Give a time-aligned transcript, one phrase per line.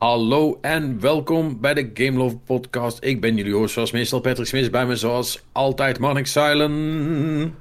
[0.00, 2.98] Hallo en welkom bij de Game Love Podcast.
[3.04, 4.70] Ik ben jullie host zoals meestal Patrick Smith.
[4.70, 7.52] Bij me zoals altijd Marnik Silent.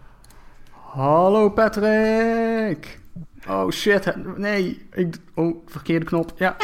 [0.72, 3.00] Hallo Patrick.
[3.48, 4.82] Oh shit, nee.
[4.94, 6.34] Ik, oh, verkeerde knop.
[6.38, 6.58] Ja.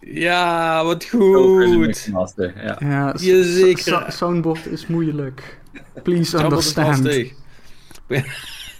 [0.00, 2.10] Ja, wat goed.
[2.34, 4.12] Ja, ja Jazeker.
[4.12, 5.60] Soundboard is moeilijk.
[6.02, 7.32] Please understand.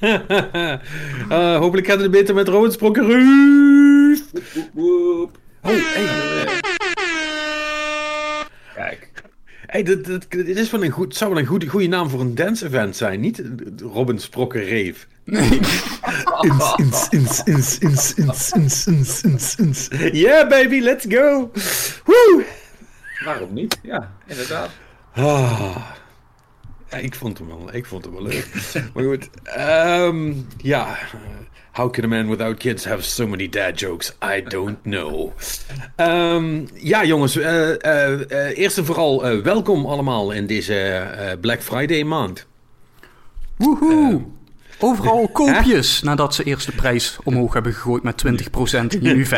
[0.01, 4.23] Uh, hopelijk gaat het beter met Robert Sprokkeruuf.
[4.74, 5.30] Oh,
[5.62, 6.61] hey.
[8.74, 9.11] Kijk.
[9.66, 12.21] Hey, dit, dit, dit is wel een goed, zou wel een goede, goede naam voor
[12.21, 13.43] een dance-event zijn, niet?
[13.93, 15.07] Robin Sprokkereef.
[15.24, 15.61] Nee.
[16.41, 19.88] ins, ins, ins, ins, ins, ins, ins, ins, ins, ins.
[20.12, 21.51] Yeah, baby, let's go.
[22.05, 22.43] Woo!
[23.24, 23.79] Waarom niet?
[23.83, 24.71] Ja, inderdaad.
[25.15, 25.77] Ah.
[26.91, 28.48] Ja, ik vond hem wel, ik vond hem wel leuk.
[28.95, 30.98] maar goed, um, ja.
[31.73, 34.16] How can a man without kids have so many dad jokes?
[34.37, 35.32] I don't know.
[35.96, 37.37] Um, ja, jongens.
[37.37, 42.46] Uh, uh, uh, eerst en vooral welkom allemaal in deze Black Friday maand.
[43.57, 44.20] Woehoe!
[44.79, 48.29] Overal koopjes nadat ze eerst de prijs omhoog hebben gegooid met 20%
[48.74, 49.29] en nu 15%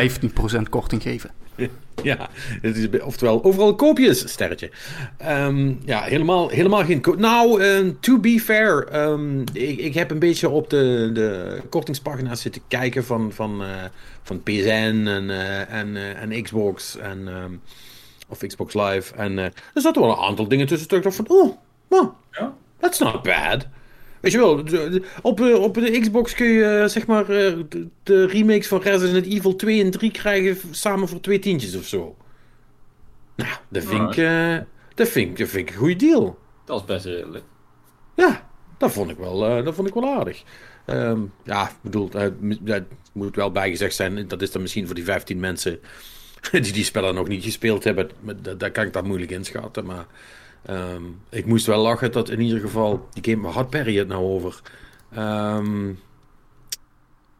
[0.70, 1.30] korting geven.
[2.02, 2.28] Ja,
[2.62, 4.70] het is, oftewel overal koopjes, sterretje.
[5.26, 7.18] Um, ja, helemaal, helemaal geen koop.
[7.18, 12.40] Nou, uh, to be fair, um, ik, ik, heb een beetje op de, de kortingspagina's
[12.40, 13.68] zitten kijken van, van, uh,
[14.22, 17.60] van PSN en, uh, en, en Xbox en, um,
[18.28, 19.14] of Xbox Live.
[19.14, 20.96] En er zaten wel een aantal dingen tussen.
[20.96, 21.56] Ik dacht van, oh,
[21.88, 22.54] well, ja.
[22.78, 23.66] that's not bad.
[24.20, 24.64] Weet je wel,
[25.22, 27.58] op, eh, op de Xbox kun je eh, zeg maar eh,
[28.02, 32.16] de, remakes van Resident Evil 2 en 3 krijgen samen voor twee tientjes of zo.
[33.36, 34.16] Nou, dat vind, ik,
[34.94, 36.38] dat vind, dat vind ik een goede deal.
[36.64, 37.44] Dat is best redelijk.
[38.16, 40.42] Ja, dat vond ik wel, dat vond ik wel aardig.
[40.86, 42.08] Um, ja, ik bedoel,
[42.60, 42.82] dat
[43.12, 45.80] moet wel bijgezegd zijn, dat is dan misschien voor die 15 mensen
[46.52, 48.10] die die spellen nog niet gespeeld hebben.
[48.58, 50.06] Daar kan ik dat moeilijk inschatten, maar...
[50.70, 53.08] Um, ik moest wel lachen dat in ieder geval.
[53.12, 54.60] Die game, waar had Perry het nou over?
[55.18, 55.98] Um,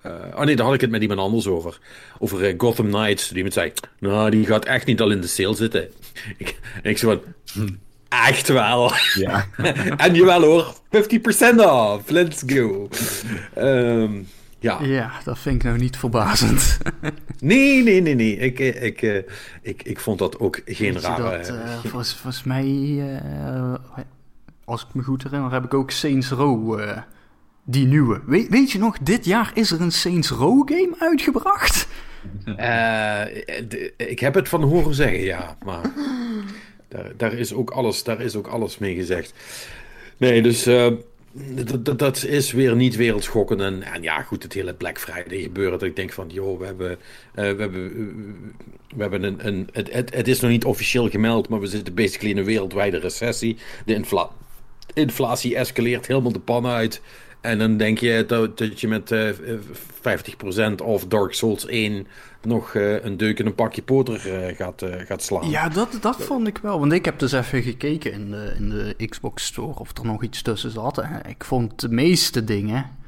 [0.06, 1.78] uh, oh nee, daar had ik het met iemand anders over.
[2.18, 3.28] Over uh, Gotham Knights.
[3.28, 5.90] Die me zei: Nou, die gaat echt niet al in de sale zitten.
[6.38, 7.34] ik, en ik zei van.
[7.52, 7.74] Hm,
[8.08, 8.92] echt wel.
[9.14, 9.46] Ja.
[9.96, 12.10] en jawel hoor, 50% off.
[12.10, 12.88] Let's go.
[13.58, 14.28] Um,
[14.60, 14.82] ja.
[14.82, 16.78] ja, dat vind ik nou niet verbazend.
[17.40, 18.36] nee, nee, nee, nee.
[18.36, 19.16] Ik, ik, ik, eh,
[19.62, 21.38] ik, ik vond dat ook geen Weet rare...
[21.38, 23.74] Dat, uh, volgens, volgens mij, uh,
[24.64, 26.80] als ik me goed herinner, heb ik ook Saints Row,
[27.64, 28.20] die nieuwe.
[28.26, 31.88] Weet, weet je nog, dit jaar is er een Saints Row game uitgebracht?
[33.96, 35.56] ik heb het van horen zeggen, ja.
[35.64, 35.92] Maar
[36.88, 39.34] daar, daar, is ook alles, daar is ook alles mee gezegd.
[40.16, 40.68] Nee, dus
[41.96, 43.60] dat, is weer niet wereldschokkend.
[43.60, 45.78] En, en, ja, goed, het hele Black Friday gebeuren.
[45.78, 46.96] Dat ik denk van, joh, we hebben, uh,
[47.34, 48.06] we hebben, uh,
[48.96, 49.46] we hebben een.
[49.46, 52.44] een het, het, het, is nog niet officieel gemeld, maar we zitten basically in een
[52.44, 53.56] wereldwijde recessie.
[53.84, 54.30] De infla
[54.94, 57.00] inflatie escaleert helemaal de pan uit.
[57.40, 59.58] En dan denk je dat, dat je met uh, eh,
[60.72, 62.06] 50% of Dark Souls 1
[62.42, 65.50] nog uh, een deuk in een pakje poter uh, gaat, gaat slaan.
[65.50, 66.80] Ja, dat, dat vond ik wel.
[66.80, 70.22] Want ik heb dus even gekeken in de, in de Xbox Store of er nog
[70.22, 71.02] iets tussen zat.
[71.28, 72.98] Ik vond de meeste dingen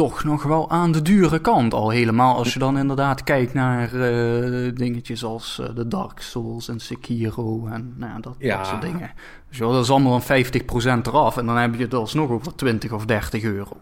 [0.00, 1.74] toch nog wel aan de dure kant.
[1.74, 6.68] Al helemaal als je dan inderdaad kijkt naar uh, dingetjes als uh, de Dark Souls
[6.68, 8.56] en Sekiro en nou, dat, ja.
[8.56, 9.10] dat soort dingen.
[9.48, 12.54] Dus joh, dat is allemaal een 50% eraf en dan heb je het alsnog over
[12.54, 13.76] 20 of 30 euro.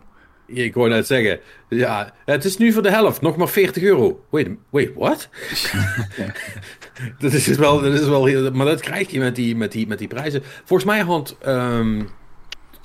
[0.47, 4.25] Ik wou net zeggen, ja, het is nu voor de helft, nog maar 40 euro.
[4.31, 5.29] Wait, wait, what?
[7.19, 9.87] dat is wel, dat is wel heel, maar dat krijg je met die, met die,
[9.87, 10.43] met die prijzen.
[10.65, 12.09] Volgens mij had um,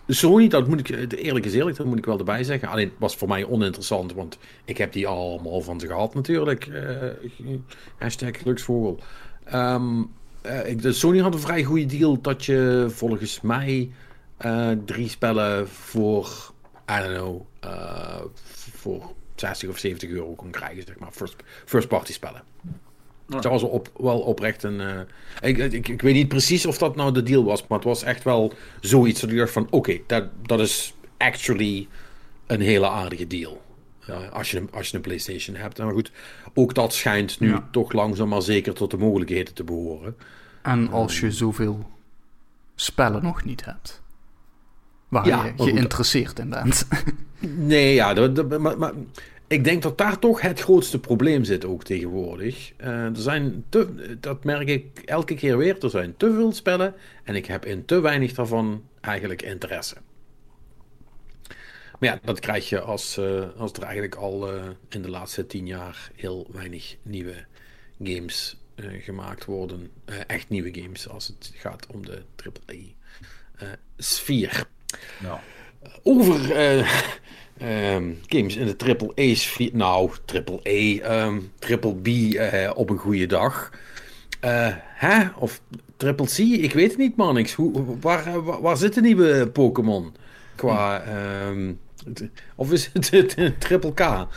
[0.07, 2.67] Sony, dat moet ik, eerlijk is eerlijk, dat moet ik wel erbij zeggen.
[2.67, 6.65] Alleen was voor mij oninteressant, want ik heb die allemaal van ze gehad natuurlijk.
[6.65, 7.55] Uh,
[7.97, 8.99] hashtag geluksvogel.
[9.53, 10.11] Um,
[10.45, 13.91] uh, de Sony had een vrij goede deal dat je volgens mij
[14.85, 16.51] drie spellen voor,
[16.91, 17.41] I don't know,
[18.73, 21.35] voor 60 of 70 euro kon krijgen, zeg maar, first,
[21.65, 22.43] first party spellen.
[23.27, 24.79] Dat was op, wel oprecht een.
[24.79, 24.99] Uh,
[25.41, 28.03] ik, ik, ik, weet niet precies of dat nou de deal was, maar het was
[28.03, 31.87] echt wel zoiets dat ik dacht van: oké, dat, dat is actually
[32.47, 33.61] een hele aardige deal.
[34.09, 35.77] Uh, als, je, als je een PlayStation hebt.
[35.77, 36.11] Maar goed,
[36.53, 40.15] ook dat schijnt nu toch langzaam maar zeker tot de mogelijkheden te behoren.
[40.61, 41.89] En als je zoveel
[42.75, 44.01] spellen nog niet hebt.
[45.07, 46.87] Waar je geïnteresseerd in bent.
[47.45, 48.91] Nee, ja, dat, maar, maar
[49.53, 52.73] ik denk dat daar toch het grootste probleem zit ook tegenwoordig.
[52.81, 53.65] Uh, er zijn
[54.19, 55.83] dat merk ik elke keer weer.
[55.83, 59.95] Er zijn te veel spellen en ik heb in te weinig daarvan eigenlijk interesse.
[61.99, 65.47] Maar ja, dat krijg je als, eh, als er eigenlijk al eh, in de laatste
[65.47, 67.45] tien jaar heel weinig nieuwe
[68.03, 69.91] games eh, gemaakt worden.
[70.05, 74.65] Eh, echt nieuwe games als het gaat om de AAA-sfeer.
[75.21, 75.39] Nou,
[76.03, 76.79] Over eh,
[77.57, 79.69] ehm, games in de AAA-sfeer.
[79.73, 83.71] Nou, AAA, ehm triple B eh, op een goede dag.
[84.39, 85.27] Eh, hè?
[85.35, 85.61] Of
[85.97, 86.37] triple C?
[86.37, 87.37] Ik weet het niet, man.
[87.37, 90.15] Ik, hoe, waar, waar, waar zit de nieuwe Pokémon?
[90.55, 91.01] Qua.
[91.01, 91.73] ehm,
[92.55, 94.27] of is het het triple K?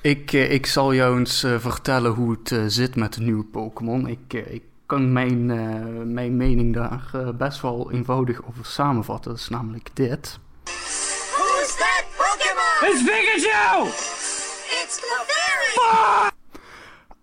[0.00, 4.06] Ik, ik zal jou eens vertellen hoe het zit met de nieuwe Pokémon.
[4.06, 5.46] Ik, ik kan mijn,
[6.12, 9.30] mijn mening daar best wel eenvoudig over samenvatten.
[9.30, 10.38] Dat is namelijk dit.
[12.86, 13.86] It's Pikachu!
[14.82, 16.30] It's Clefairy!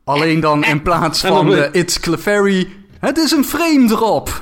[0.04, 2.68] Alleen dan in plaats van de It's Clefairy,
[3.00, 4.42] het is een frame drop.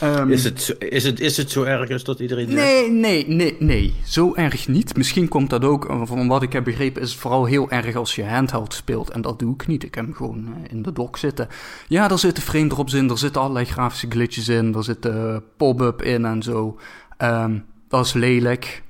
[0.00, 2.62] Ehm, Is het, zo- is, het, is het zo erg als dat iedereen zegt?
[2.62, 3.94] Nee, nee, nee, nee.
[4.04, 4.96] Zo erg niet.
[4.96, 7.96] Misschien komt dat ook, eh, van wat ik heb begrepen, is het vooral heel erg
[7.96, 9.10] als je handheld speelt.
[9.10, 9.84] En dat doe ik niet.
[9.84, 11.48] Ik heb hem gewoon eh, in de dock zitten.
[11.88, 15.36] Ja, er zitten frame drops in, er zitten allerlei grafische glitches in, er zit eh,
[15.56, 16.78] pop-up in en zo.
[17.16, 17.58] Ehm,
[17.88, 18.82] dat is lelijk.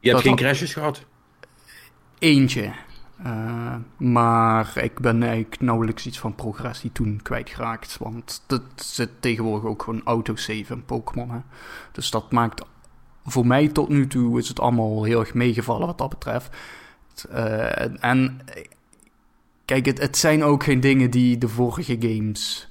[0.00, 1.04] Je hebt dat- geen crashes gehad?
[2.18, 2.72] Eentje.
[3.24, 7.96] Eh, maar ik ben eigenlijk nauwelijks iets van progressie toen kwijtgeraakt.
[7.98, 11.42] Want het zit tegenwoordig ook gewoon autosave in Pokémon.
[11.92, 12.64] Dus dat maakt
[13.24, 16.56] voor mij tot nu toe is het allemaal heel erg meegevallen wat dat betreft.
[17.30, 18.64] Eh, en eh,
[19.64, 22.68] kijk, het, het zijn ook geen dingen die de vorige games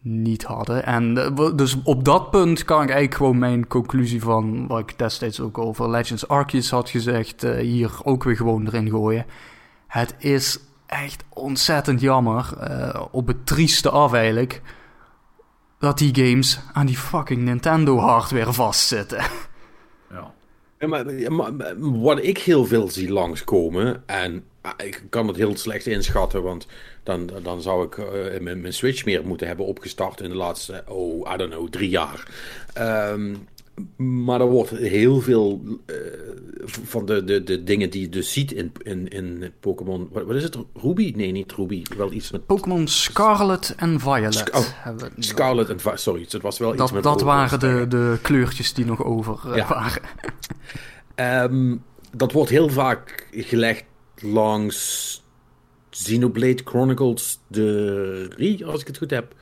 [0.00, 0.84] niet hadden.
[0.84, 4.98] En eh, dus op dat punt kan ik eigenlijk gewoon mijn conclusie van wat ik
[4.98, 9.26] destijds ook over Legends Arceus had gezegd, eh, hier ook weer gewoon erin gooien.
[9.86, 14.62] Het is echt ontzettend jammer, eh, op het trieste af eigenlijk,
[15.78, 19.18] dat die games aan die fucking Nintendo hardware vastzitten.
[20.10, 20.32] ja.
[20.80, 25.86] Ja, maar, wat ik heel veel zie langskomen, en ah, ik kan het heel slecht
[25.86, 26.66] inschatten, want
[27.02, 31.32] dan, dan zou ik eh, mijn, Switch meer moeten hebben opgestart in de laatste, oh,
[31.32, 32.28] I don't know, drie jaar.
[32.72, 33.34] Ehm,
[33.96, 35.94] maar er wordt heel veel eh,
[36.62, 40.08] van de, de, de dingen die je dus ziet in, in, in Pokémon.
[40.12, 40.56] Wat, wat is het?
[40.74, 41.12] Ruby?
[41.16, 41.82] Nee, niet Ruby.
[41.96, 46.58] Wel iets met Pokémon Scarlet en Violet Sc- oh, Scarlet en Va- Sorry, het was
[46.58, 49.68] wel iets Dat, met dat waren de, de kleurtjes die nog over eh, Ja.
[49.68, 50.02] waren.
[51.14, 51.76] Ehm,
[52.16, 53.84] dat wordt heel vaak gelegd
[54.22, 55.22] langs
[55.90, 59.34] Xenoblade Chronicles 3, als ik het goed heb.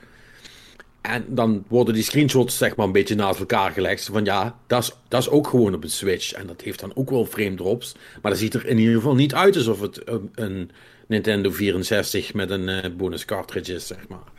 [1.01, 4.05] En dan worden die screenshots zeg maar een beetje naast elkaar gelegd.
[4.13, 6.33] Van ja, dat is, dat is ook gewoon op een Switch.
[6.33, 7.95] En dat heeft dan ook wel frame drops.
[8.23, 10.03] Maar dat ziet er in ieder geval niet uit alsof het
[10.35, 10.71] een,
[11.07, 14.33] Nintendo 64 met een eh, bonus cartridge is, zeg maar.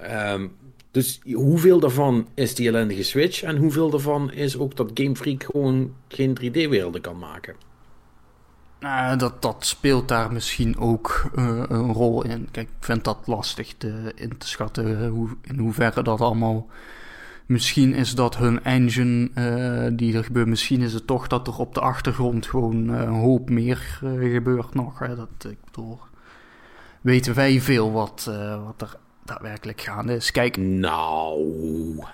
[0.00, 0.46] Ehm,
[0.90, 5.42] dus hoeveel daarvan is die ellendige Switch en hoeveel daarvan is ook dat Game Freak
[5.42, 7.54] gewoon geen 3D-werelden kan maken?
[8.80, 12.48] Nou, dat, dat speelt daar misschien ook eh, een rol in.
[12.50, 16.66] Kijk, ik vind dat lastig te, in te schatten eh, hoe, in hoeverre dat allemaal...
[17.46, 19.30] Misschien is dat hun engine
[19.92, 20.46] die er gebeurt.
[20.46, 24.98] Misschien is het toch dat er op de achtergrond gewoon een hoop meer gebeurt nog.
[24.98, 25.16] Hè.
[25.16, 25.98] Dat, ik bedoel,
[27.00, 28.30] weten wij veel wat,
[28.64, 30.30] wat er daadwerkelijk gaande is.
[30.30, 32.04] Kijk, Nou.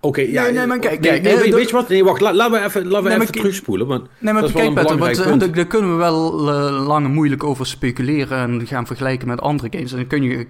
[0.00, 0.42] Oké, ja.
[0.42, 1.88] Nee, nee, maar kijk, nee, kijk, nee, eh, weet, je wat?
[1.88, 3.86] Nee, wacht, la- laten we even, laten we Nee, even terugspoelen.
[3.86, 6.38] Want Nee, maar dat is kijk een Petter, want eh, daar, daar kunnen we wel
[6.50, 9.90] eh, lang en moeilijk over speculeren en gaan vergelijken met andere games.
[9.92, 10.46] En dan kun je,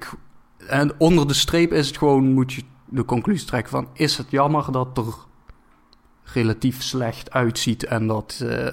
[0.67, 4.27] en onder de streep is het gewoon, moet je de conclusie trekken van, is het
[4.31, 5.15] jammer dat er
[6.25, 8.65] relatief slecht uitziet en dat eh,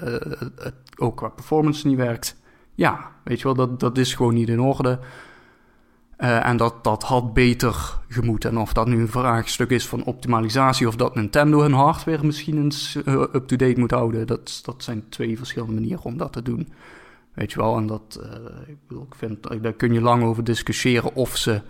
[0.56, 2.36] het ook qua performance niet werkt?
[2.74, 4.98] Ja, weet je wel, dat, dat is gewoon niet in orde.
[6.16, 8.50] Eh, en dat, dat had beter gemoeten.
[8.50, 10.88] En of dat nu een vraagstuk is van optimalisatie...
[10.88, 14.26] of dat Nintendo hun hardware misschien eens eh, up-to-date moet houden...
[14.26, 16.72] Dat, dat zijn twee verschillende manieren om dat te doen.
[17.32, 18.20] Weet je wel, en dat...
[18.22, 21.60] eh, ik, bedoel, ik vind, daar kun je lang over discussiëren of ze...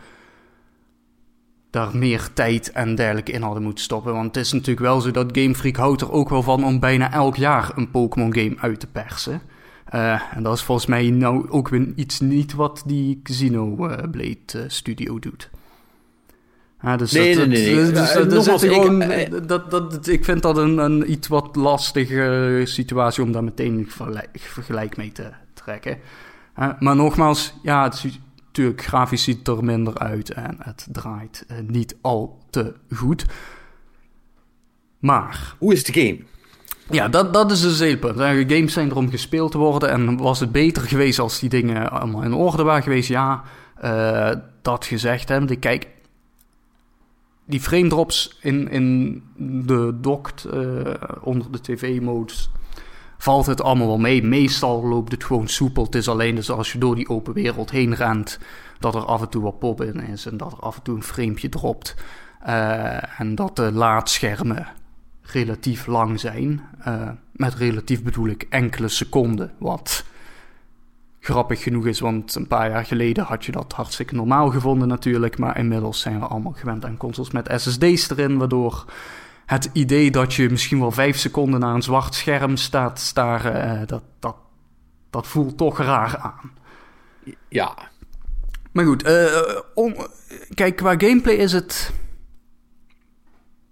[1.71, 4.13] daar meer tijd en dergelijke in hadden moeten stoppen.
[4.13, 6.65] Want het is natuurlijk wel zo dat Game Freak houdt er ook wel van...
[6.65, 9.43] om bijna elk jaar een Pokémon game uit te persen...
[9.95, 14.61] Eh, en dat is volgens mij nou ook weer iets niet wat die Xenoblade eh
[14.67, 15.51] studio doet.
[16.83, 17.75] Ja, dus Nee, dat, nee, nee.
[17.75, 20.79] Dus, Eh, dat- dat nogmaals, zit ik- gewoon, eh, dat, dat, ik vind dat een,
[20.79, 25.99] een iets wat lastige situatie om daar meteen een vergelijk, vergelijk mee te trekken.
[26.55, 31.45] Eh, maar nogmaals, ja, het ziet, natuurlijk grafisch ziet er minder uit en het draait
[31.49, 33.25] eh, niet al te goed.
[34.99, 36.19] Maar Hoe is de game?
[36.91, 38.19] Ja, dat, dat is dus het punt.
[38.53, 39.91] Games zijn er om gespeeld te worden.
[39.91, 43.09] En was het beter geweest als die dingen allemaal in orde waren geweest?
[43.09, 43.43] Ja,
[43.77, 44.31] eh,
[44.63, 45.57] dat gezegd hebbende.
[45.57, 45.89] Kijk,
[47.47, 50.61] die frame drops in, in de doct eh,
[51.21, 52.51] onder de tv-modes
[53.19, 54.23] valt het allemaal wel mee.
[54.23, 55.85] Meestal loopt het gewoon soepel.
[55.85, 58.39] Het is alleen dus als je door die open wereld heen rent,
[58.79, 60.97] dat er af en toe wat pop in is en dat er af en toe
[60.97, 61.95] een framepje dropt.
[62.41, 64.67] Eh, en dat de laadschermen
[65.25, 66.63] relatief lang zijn.
[66.81, 69.53] Eh, met relatief bedoel ik enkele seconden.
[69.59, 70.05] Wat
[71.21, 75.39] grappig genoeg is, want een paar jaar geleden had je dat hartstikke normaal gevonden natuurlijk.
[75.39, 78.85] Maar inmiddels zijn we allemaal gewend aan consoles met SSD's erin, waardoor
[79.47, 83.87] het idee dat je misschien wel vijf seconden naar een zwart scherm staat staren, eh,
[83.87, 84.37] dat, dat,
[85.11, 86.53] dat voelt toch raar aan.
[87.49, 87.75] Ja,
[88.73, 89.27] Maar goed, eh,
[89.75, 89.95] om,
[90.55, 91.93] kijk, qua gameplay is het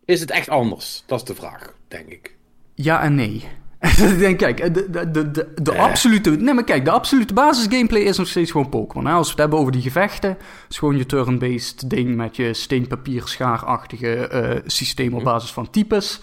[0.04, 1.02] is het echt anders?
[1.06, 2.34] Dat is de vraag, denk ik.
[2.74, 3.44] ja en nee.
[4.36, 5.30] Kijk, de, de, de,
[5.62, 5.78] de, Eh.
[5.82, 6.30] absolute...
[6.30, 9.06] Nee, maar kijk, de absolute basis gameplay is nog steeds gewoon Pokémon.
[9.06, 10.36] Als we het hebben over die gevechten,
[10.68, 16.20] is gewoon je turn-based ding met je steenpapier schaarachtige eh, systeem op basis van types.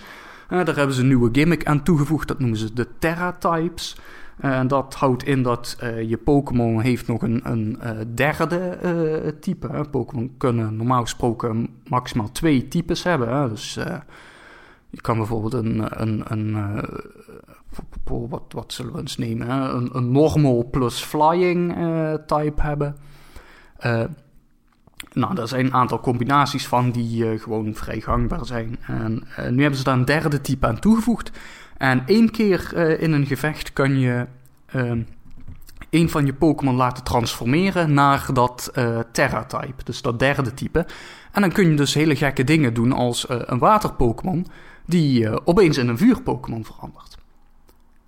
[0.50, 3.96] Eh, daar hebben ze een nieuwe gimmick aan toegevoegd, dat noemen ze de Terra-types.
[4.40, 9.38] Eh, en dat houdt in dat eh, je Pokémon heeft nog een, een eh, derde
[9.40, 9.86] type.
[9.92, 13.50] Pokémon kunnen normaal gesproken maximaal twee types hebben.
[13.50, 13.80] Dus
[14.90, 16.84] je kan bijvoorbeeld een, eh,
[18.04, 19.76] wat, wat zullen we eens nemen?
[19.76, 21.74] Een, een normal plus flying
[22.26, 22.96] type hebben.
[23.78, 24.04] Eh,
[25.14, 28.80] nou, daar zijn een aantal combinaties van die gewoon vrij gangbaar zijn.
[28.88, 31.32] En nu hebben ze daar een derde type aan toegevoegd.
[31.80, 34.26] En één keer eh, in een gevecht kan je
[34.66, 35.02] ehm,
[35.90, 39.84] een van je Pokémon laten transformeren naar dat eh, Terra-type.
[39.84, 40.86] Dus dat derde type.
[41.32, 44.48] En dan kun je dus hele gekke dingen doen als eh, een water-Pokémon
[44.86, 47.18] die opeens in een vuur-Pokémon verandert.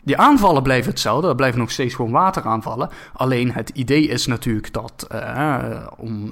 [0.04, 2.90] Die aanvallen blijven hetzelfde, er blijven nog steeds gewoon wateraanvallen.
[3.14, 5.08] Alleen het idee is natuurlijk dat
[5.98, 6.32] om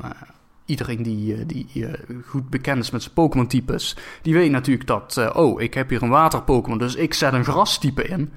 [0.70, 1.94] iedereen die, eh, die eh,
[2.26, 6.04] goed bekend is met zijn Pokémon-types, die weet natuurlijk dat, eh, oh, ik heb hier
[6.04, 8.32] een water-Pokémon, dus ik zet een grastype in.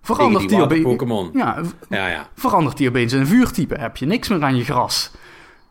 [0.00, 1.30] Verandert die water-Pokémon.
[1.32, 2.28] Ja, Ja, ja.
[2.34, 3.74] verandert die opeens in een vuurtype.
[3.74, 5.10] Heb je niks meer aan je gras.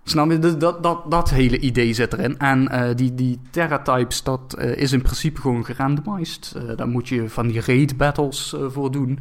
[0.03, 0.39] Snap je?
[0.39, 2.37] Dat, dat, dat, dat hele idee zit erin.
[2.37, 6.55] En die, die Terra-types, dat is in principe gewoon gerandomized.
[6.75, 9.19] Daar moet je van die raid battles eh, voor doen.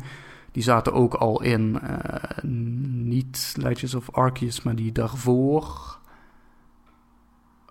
[0.52, 1.78] Die zaten ook al in,
[3.09, 5.99] niet Legends of Arceus, maar die daarvoor.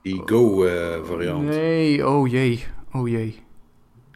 [0.01, 1.43] Die Go-variant.
[1.43, 3.43] Nee, oh jee, oh jee.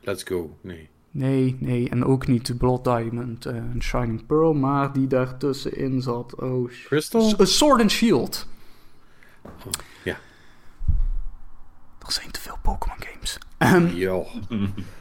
[0.02, 0.58] Let's go.
[0.62, 0.90] Nee.
[1.12, 6.02] Nee, nee, en ook niet de Blood Diamond eh, en Shining Pearl, maar die daartussenin
[6.02, 6.36] zat.
[6.36, 7.34] Oh, Crystal?
[7.42, 8.48] A Sword and Shield.
[10.04, 10.18] ja.
[12.06, 13.38] Er zijn te veel Pokémon games.
[13.58, 14.22] Ehm, Ja.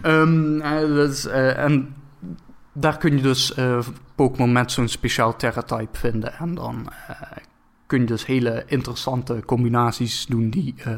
[0.03, 1.95] ehm, eh, eh, en
[2.73, 3.79] daar kun je dus eh,
[4.15, 6.33] Pokémon met zo'n speciaal Terra-type vinden.
[6.35, 7.21] En dan eh,
[7.93, 10.93] kun je dus hele interessante combinaties doen die eh,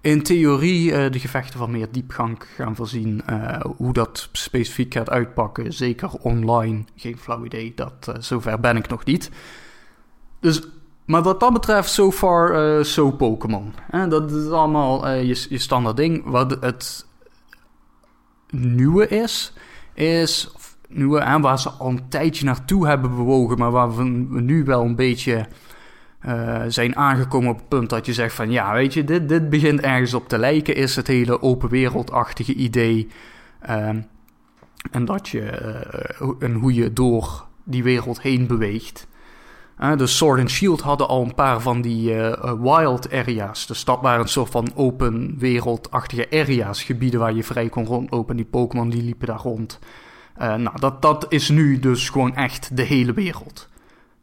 [0.00, 3.22] in theorie eh, de gevechten van meer diepgang gaan voorzien.
[3.26, 7.72] Eh, hoe dat specifiek gaat uitpakken, zeker online, geen flauw idee.
[7.74, 9.30] Dat, zover ben ik nog niet.
[10.40, 10.62] Dus,
[11.04, 13.74] maar wat dat betreft, so far, so Pokémon.
[14.08, 16.24] Dat is allemaal je, je standaard ding.
[16.24, 17.06] Wat het
[18.50, 19.52] nieuwe is,
[19.94, 20.50] is...
[20.90, 24.02] Nieuwe, waar ze al een tijdje naartoe hebben bewogen, maar waar we
[24.40, 25.48] nu wel een beetje
[26.18, 29.50] eh, zijn aangekomen op het punt dat je zegt van ja, weet je, dit, dit
[29.50, 33.08] begint ergens op te lijken, is het hele open wereldachtige idee.
[33.60, 34.00] Ehm,
[34.90, 39.06] en dat je, eh, en hoe je door die wereld heen beweegt.
[39.80, 43.66] Uh, dus Sword and Shield hadden al een paar van die eh, eh, wild areas.
[43.66, 48.30] Dus dat waren een soort van open wereldachtige areas, gebieden waar je vrij kon rondlopen.
[48.30, 49.78] En die Pokémon die liepen daar rond.
[50.34, 53.67] Eh, nou, dat, dat is nu dus gewoon echt de hele wereld.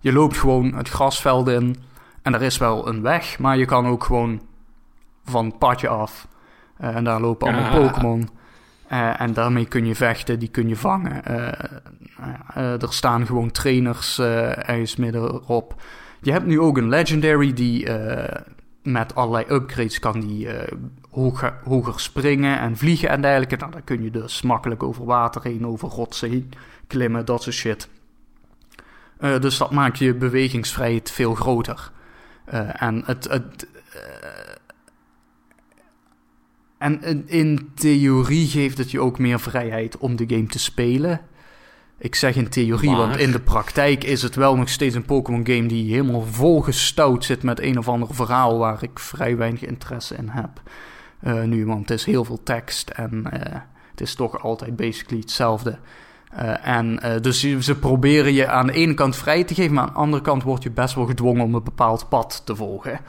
[0.05, 1.75] Je loopt gewoon het grasveld in
[2.21, 4.41] en er is wel een weg, maar je kan ook gewoon
[5.23, 6.27] van het padje af.
[6.77, 7.87] Eh, en daar lopen allemaal Ja.
[7.87, 8.29] Pokémon.
[8.87, 11.25] Eh, en daarmee kun je vechten, die kun je vangen.
[11.25, 11.35] Eh,
[12.55, 15.81] nou er staan gewoon trainers ergens middenop.
[16.21, 17.89] Je hebt nu ook een Legendary die
[18.83, 20.47] met allerlei upgrades kan die
[21.11, 23.55] hoger, hoger springen en vliegen en dergelijke.
[23.55, 26.51] Nou, dan kun je dus makkelijk over water heen, over rotsen heen
[26.87, 27.89] klimmen, dat soort shit.
[29.17, 31.91] Eh, dus dat maakt je bewegingsvrijheid veel groter.
[32.45, 33.23] Eh, en het.
[33.29, 33.99] het eh,
[36.77, 41.21] en in- in theorie geeft het je ook meer vrijheid om de game te spelen.
[41.97, 45.05] Ik zeg in theorie, Maar- want in de praktijk is het wel nog steeds een
[45.05, 49.61] Pokémon game die helemaal volgestouwd zit met een of ander verhaal waar ik vrij weinig
[49.61, 50.61] interesse in heb.
[51.45, 53.25] Nu, want het is heel veel tekst en
[53.91, 55.79] het is toch altijd basically hetzelfde.
[56.31, 59.83] Eh, en eh, dus ze proberen je aan de ene kant vrij te geven, maar
[59.83, 62.99] aan de andere kant word je best wel gedwongen om een bepaald pad te volgen.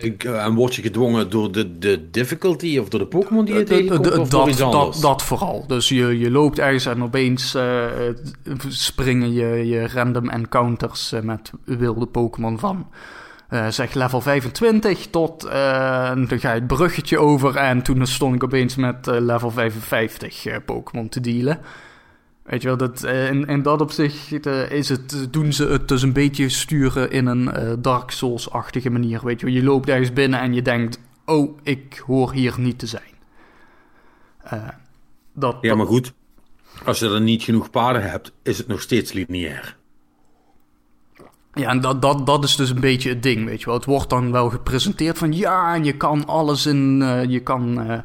[0.00, 3.54] Ik, eh, En word je gedwongen door de, de difficulty of door de Pokémon die
[3.54, 5.64] je tegenkomt dat, dat, dat vooral.
[5.66, 7.56] Dus je, je loopt ergens en opeens
[8.68, 12.86] springen je, je random encounters met wilde Pokémon van
[13.48, 18.34] eh, zeg level 25 tot eh, dan ga je het bruggetje over en toen stond
[18.34, 21.60] ik opeens met eh, level 55 eh, Pokémon te dealen.
[22.42, 26.12] Weet je wel, dat, in, in dat opzicht is het, doen ze het dus een
[26.12, 29.20] beetje sturen in een Dark Souls-achtige manier.
[29.24, 32.78] Weet je wel, je loopt ergens binnen en je denkt, oh, ik hoor hier niet
[32.78, 33.12] te zijn.
[35.32, 36.12] Dat, Ja, maar goed.
[36.84, 39.76] Als je dan niet genoeg paden hebt, is het nog steeds lineair.
[41.54, 43.74] Ja, en dat, dat, dat is dus een beetje het ding, weet je wel.
[43.74, 47.80] Het wordt dan wel gepresenteerd van ja, en je kan alles in, eh, je kan...
[47.80, 47.98] eh,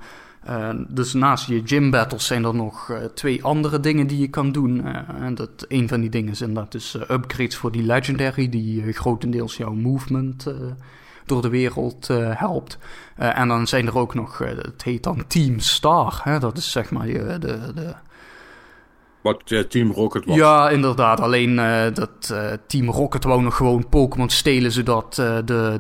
[0.44, 4.52] eh, dus naast je gym battles zijn er nog twee andere dingen die je kan
[4.52, 4.86] doen.
[5.22, 9.58] En dat, een van die dingen zijn dat dus upgrades voor die legendary, die grotendeels
[9.58, 10.54] jouw movement
[11.26, 12.78] door de wereld helpt.
[13.16, 16.40] En dan zijn er ook nog, het heet dan Team Star, hè?
[16.40, 17.94] dat is zeg maar de, de,
[19.22, 20.36] Wat eh, Team Rocket was.
[20.36, 21.20] ja, inderdaad.
[21.20, 25.80] Alleen eh, dat eh, Team Rocket wou nog gewoon Pokémon stelen, zodat de, de,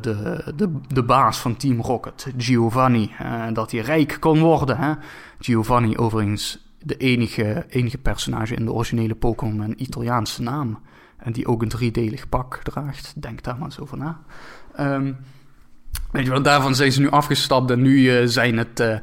[0.55, 3.12] de, de baas van Team Rocket, Giovanni,
[3.53, 4.77] dat hij rijk kon worden.
[4.77, 4.93] Hè?
[5.39, 10.79] Giovanni, overigens de enige, enige personage in de originele Pokémon met een Italiaanse naam.
[11.17, 13.22] En die ook een driedelig pak draagt.
[13.22, 14.19] Denk daar maar eens over na.
[14.75, 15.13] Ehm,
[16.12, 18.79] weet je wel, daarvan zijn ze nu afgestapt en nu eh, zijn het...
[18.79, 18.98] eh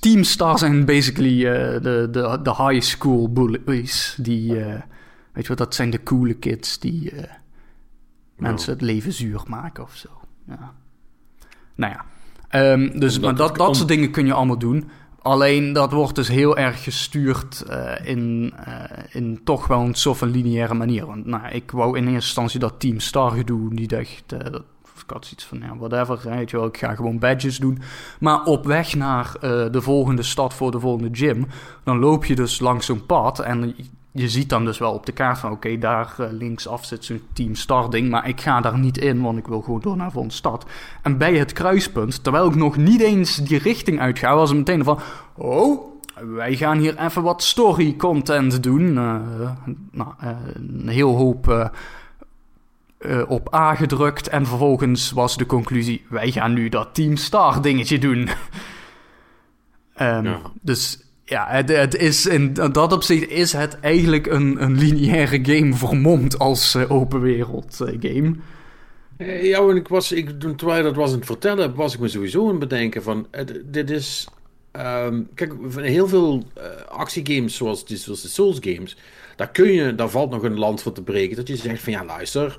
[0.00, 4.16] Team Star zijn basically eh, de, de, de high school bullies.
[4.20, 4.52] Die,
[5.32, 7.12] weet je wat, dat zijn de coole kids die
[8.36, 10.08] mensen het leven zuur maken of zo.
[10.46, 10.72] Ja.
[11.74, 12.04] Nou ja,
[12.48, 14.90] Ehm, dus, Omdat maar dat, dat soort dingen kun je allemaal doen.
[15.22, 17.64] Alleen dat wordt dus heel erg gestuurd
[18.04, 18.54] in,
[19.10, 21.06] in toch wel een soort van lineaire manier.
[21.06, 24.62] Want nou, ik wou in eerste instantie dat Team Star gedoe eh, dat,
[25.06, 27.78] ik had zoiets van, ja, whatever, weet ik ga gewoon badges doen.
[28.20, 31.46] Maar op weg naar eh, de volgende stad voor de volgende gym,
[31.84, 33.74] dan loop je dus langs zo'n pad en
[34.12, 37.22] je ziet dan dus wel op de kaart van, oké, daar eh, linksaf zit zo'n
[37.32, 40.06] Team Star ding, maar ik ga daar niet in, want ik wil gewoon door naar
[40.06, 40.66] de volgende stad.
[41.02, 44.84] En bij het kruispunt, terwijl ik nog niet eens die richting uitga, was het meteen
[44.84, 44.98] van,
[45.34, 45.94] oh,
[46.34, 48.96] wij gaan hier even wat story content doen.
[48.96, 49.50] Eh,
[49.90, 50.08] nou,
[50.54, 51.70] een heel hoop
[52.98, 57.62] eh, op A gedrukt en vervolgens was de conclusie, wij gaan nu dat Team Star
[57.62, 58.28] dingetje doen.
[59.94, 60.40] Ehm, Ja.
[60.60, 65.74] Dus ja, het, het is in dat opzicht is het eigenlijk een, een lineaire game
[65.74, 68.34] vermomd als eh, open wereld eh, game.
[69.42, 72.00] Ja, en ik was, ik, toen- terwijl je dat was aan het vertellen, was ik
[72.00, 73.26] me sowieso aan het bedenken van,
[73.64, 74.28] dit is,
[74.72, 76.44] ehm, kijk, van heel veel
[76.88, 78.96] actiegames zoals, zoals de Souls games,
[79.36, 81.92] daar kun je, daar valt nog een land voor te breken, dat je zegt van,
[81.92, 82.58] ja luister,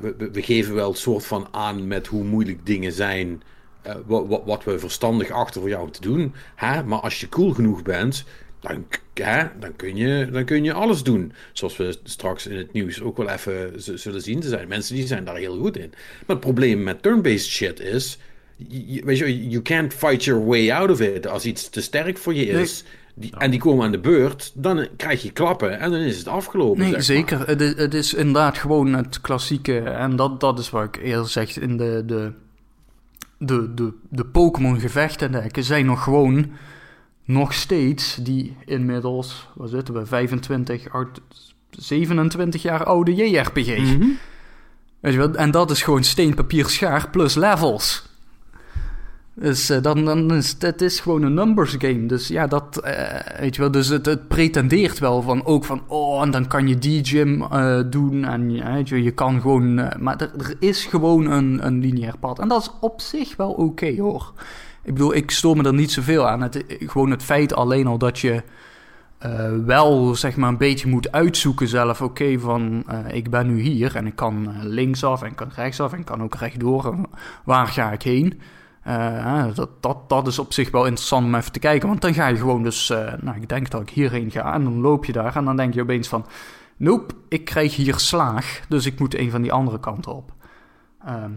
[0.00, 3.42] we, we- geven wel een soort van aan met hoe moeilijk dingen zijn,
[3.82, 7.28] eh, wat, wat, wat we verstandig achter voor jou te doen, hè, maar als je
[7.28, 8.24] cool genoeg bent,
[8.60, 11.32] dan, hè, dan, kun je, dan kun je alles doen.
[11.52, 14.42] Zoals we straks in het nieuws ook wel even zullen zien.
[14.42, 15.88] Er zijn mensen die zijn daar heel goed in.
[15.90, 18.18] Maar het probleem met turn-based shit is...
[18.68, 21.26] je- weet je, you can't fight your way out of it.
[21.26, 22.84] Als iets te sterk voor je is...
[23.14, 26.28] Die, en die komen aan de beurt, dan krijg je klappen en dan is het
[26.28, 26.78] afgelopen.
[26.90, 27.46] Nee, zeker.
[27.46, 29.78] Het is, het is inderdaad gewoon het klassieke.
[29.80, 31.58] En dat, dat is wat ik eerder zeg.
[31.58, 32.32] In de, de,
[33.38, 36.50] de, de, de Pokémon-gevechten dekken zijn nog gewoon.
[37.24, 39.48] Nog steeds die inmiddels.
[39.54, 40.06] Waar zitten we?
[40.06, 41.20] 25, oud-
[41.70, 43.78] 27 jaar oude JRPG.
[43.78, 44.06] Mhm.
[45.00, 45.34] Weet je wel?
[45.34, 48.10] En dat is gewoon steen, papier, schaar plus levels.
[49.42, 52.06] Dus eh, dan, dan is het, is gewoon een numbers game.
[52.06, 55.82] Dus ja, dat, eh, weet je wel, dus het, het pretendeert wel van, ook van,
[55.86, 58.24] oh, en dan kan je die gym eh, doen.
[58.24, 58.50] En
[58.84, 62.38] je, je kan gewoon, maar er, is gewoon een, een lineair pad.
[62.38, 64.32] En dat is op zich wel oké hoor.
[64.82, 66.42] Ik bedoel, ik stoor me er niet zoveel aan.
[66.42, 68.42] Het, gewoon het feit alleen al dat je
[69.64, 72.02] wel zeg maar een beetje moet uitzoeken zelf.
[72.02, 76.22] Oké, van ik ben nu hier en ik kan linksaf en kan rechtsaf en kan
[76.22, 76.94] ook rechtdoor.
[77.44, 78.40] Waar ga ik heen?
[78.82, 81.88] Eh, dat, dat, dat is op zich wel interessant om even te kijken.
[81.88, 84.64] Want dan ga je gewoon dus, eh, nou ik denk dat ik hierheen ga en
[84.64, 86.26] dan loop je daar en dan denk je opeens van,
[86.76, 90.32] nope, ik krijg hier slaag, dus ik moet een van die andere kanten op.
[91.04, 91.30] Ehm,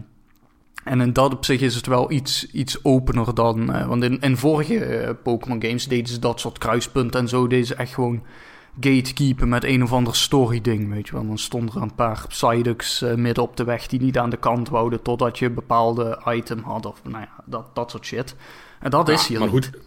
[0.84, 3.72] en in dat opzicht is het wel iets, iets opener dan.
[3.72, 7.46] eh, want in, in vorige Pokémon games deden ze dat soort kruispunten en zo.
[7.46, 8.22] Deden ze echt gewoon
[8.80, 10.88] gatekeepen met een of ander story ding.
[10.90, 11.26] Weet je wel.
[11.26, 14.36] Dan stonden er een paar Psyducks eh, midden op de weg die niet aan de
[14.36, 15.02] kant wouden.
[15.02, 16.86] totdat je een bepaalde item had.
[16.86, 18.34] Of nou ja, dat, dat soort shit.
[18.80, 19.70] En dat is Ja, hier maar niet.
[19.72, 19.85] goed,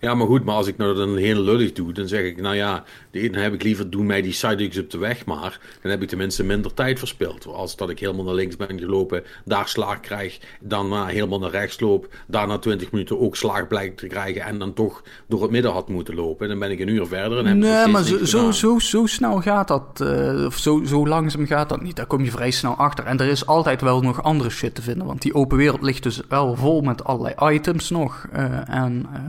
[0.00, 2.54] Ja, maar goed, maar als ik nou dan heel lullig doe, dan zeg ik, nou
[2.54, 5.60] ja, dan heb ik liever, doe mij die sidekicks op de weg maar.
[5.82, 7.46] Dan heb ik tenminste minder tijd verspild.
[7.46, 11.80] Als dat ik helemaal naar links ben gelopen, daar slaag krijg, daarna helemaal naar rechts
[11.80, 15.72] loop, daarna 20 minuten ook slaag blijkt te krijgen en dan toch door het midden
[15.72, 16.48] had moeten lopen.
[16.48, 19.06] Dan ben ik een uur verder en heb ik Nee, maar zo, zo, zo, zo
[19.06, 20.00] snel gaat dat.
[20.00, 21.96] eh, of zo, zo langzaam gaat dat niet.
[21.96, 23.04] Daar kom je vrij snel achter.
[23.04, 25.06] En er is altijd wel nog andere shit te vinden.
[25.06, 28.26] Want die open wereld ligt dus wel vol met allerlei items nog.
[28.32, 29.20] eh, en eh,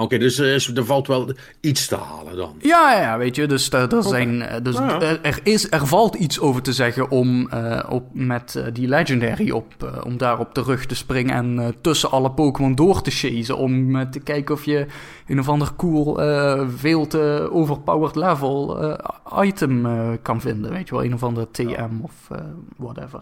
[0.00, 2.54] Oké, dus er, is, er valt wel iets te halen dan.
[2.58, 3.46] ja, ja, weet je.
[3.46, 5.00] Dus, er, er, zijn, eh, dus ja.
[5.22, 9.50] er, is, er valt iets over te zeggen om eh, op, met eh, die Legendary
[9.50, 11.34] op, eh, om daar op de rug te springen.
[11.34, 13.56] En eh, tussen alle Pokémon door te chasen.
[13.56, 14.86] Om eh, te kijken of je
[15.26, 20.72] een of ander cool, eh, veel te overpowered level eh, item eh, kan vinden.
[20.72, 22.38] Weet je wel, een of ander TM of eh,
[22.76, 23.20] whatever.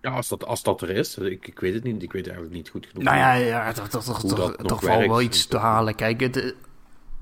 [0.00, 1.18] Ja, als dat, als dat er is.
[1.18, 2.02] Ik, ik weet het niet.
[2.02, 3.04] Ik weet eigenlijk niet goed genoeg.
[3.04, 3.74] Nou ja, ja Hoe
[4.34, 5.94] dat er- nog er valt wel iets te halen.
[5.94, 6.50] Kijk, het, eh,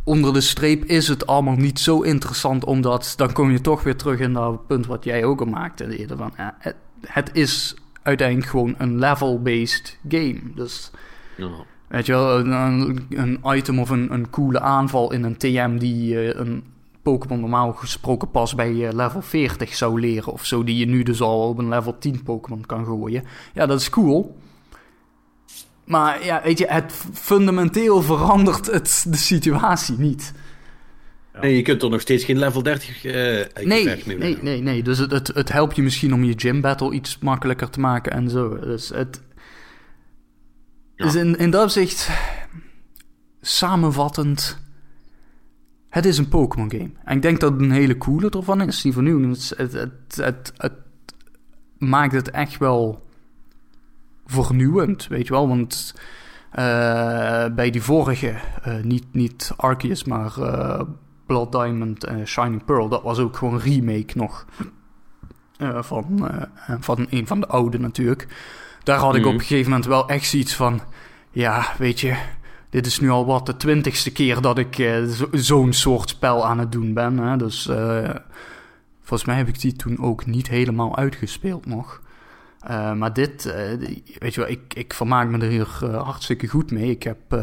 [0.04, 3.96] onder de streep is het allemaal niet zo interessant, omdat dan kom je toch weer
[3.96, 5.98] terug in dat punt wat jij ook al maakte.
[5.98, 10.40] Eerder van, ja, het, het is uiteindelijk gewoon een level-based game.
[10.54, 10.90] Dus
[11.36, 11.50] Ja.
[11.88, 16.20] weet je wel, een, een, item of een, een coole aanval in een TM die
[16.32, 16.64] eh, een
[17.06, 21.02] Pokémon normaal gesproken pas bij eh, level 40 zou leren of zo, die je nu
[21.02, 23.24] dus al op een level 10 Pokémon kan gooien.
[23.52, 24.36] Ja, dat is cool.
[25.84, 30.32] Maar ja, weet je, het fundamenteel verandert het de situatie niet.
[31.40, 33.12] Nee, je kunt er nog steeds geen level 30 eh
[33.64, 34.82] Nee, nee, nee, nee.
[34.82, 38.12] Dus het, het, het helpt je misschien om je gym battle iets makkelijker te maken
[38.12, 38.58] en zo.
[38.58, 39.22] Dus het.
[40.94, 41.04] Ja.
[41.04, 42.10] Dus in, in dat opzicht,
[43.40, 44.58] samenvattend,
[45.96, 46.90] het is een Pokémon game.
[47.04, 49.36] En ik denk dat het een hele coole ervan is, die vernieuwing.
[49.36, 50.72] Het, het, het, het, het
[51.78, 53.06] maakt het echt wel
[54.26, 55.48] vernieuwend, weet je wel.
[55.48, 55.94] Want
[56.50, 60.80] eh, bij die vorige, eh, niet, niet Arceus, maar eh,
[61.26, 64.46] Blood Diamond en Shining Pearl, dat was ook gewoon een remake nog.
[65.80, 66.28] van,
[66.80, 68.28] van een van de oude natuurlijk.
[68.82, 70.80] Daar had ik op een gegeven moment wel echt zoiets van...
[71.30, 72.16] Ja, weet je,
[72.70, 76.46] dit is nu al wat de twintigste keer dat ik eh, zo- zo'n soort spel
[76.46, 77.18] aan het doen ben.
[77.18, 77.36] Hè?
[77.36, 78.14] Dus eh,
[79.00, 82.00] volgens mij heb ik die toen ook niet helemaal uitgespeeld nog.
[82.60, 83.42] Eh, maar dit,
[84.18, 86.90] weet je wel, ik, ik vermaak me er hier hartstikke goed mee.
[86.90, 87.34] Ik heb,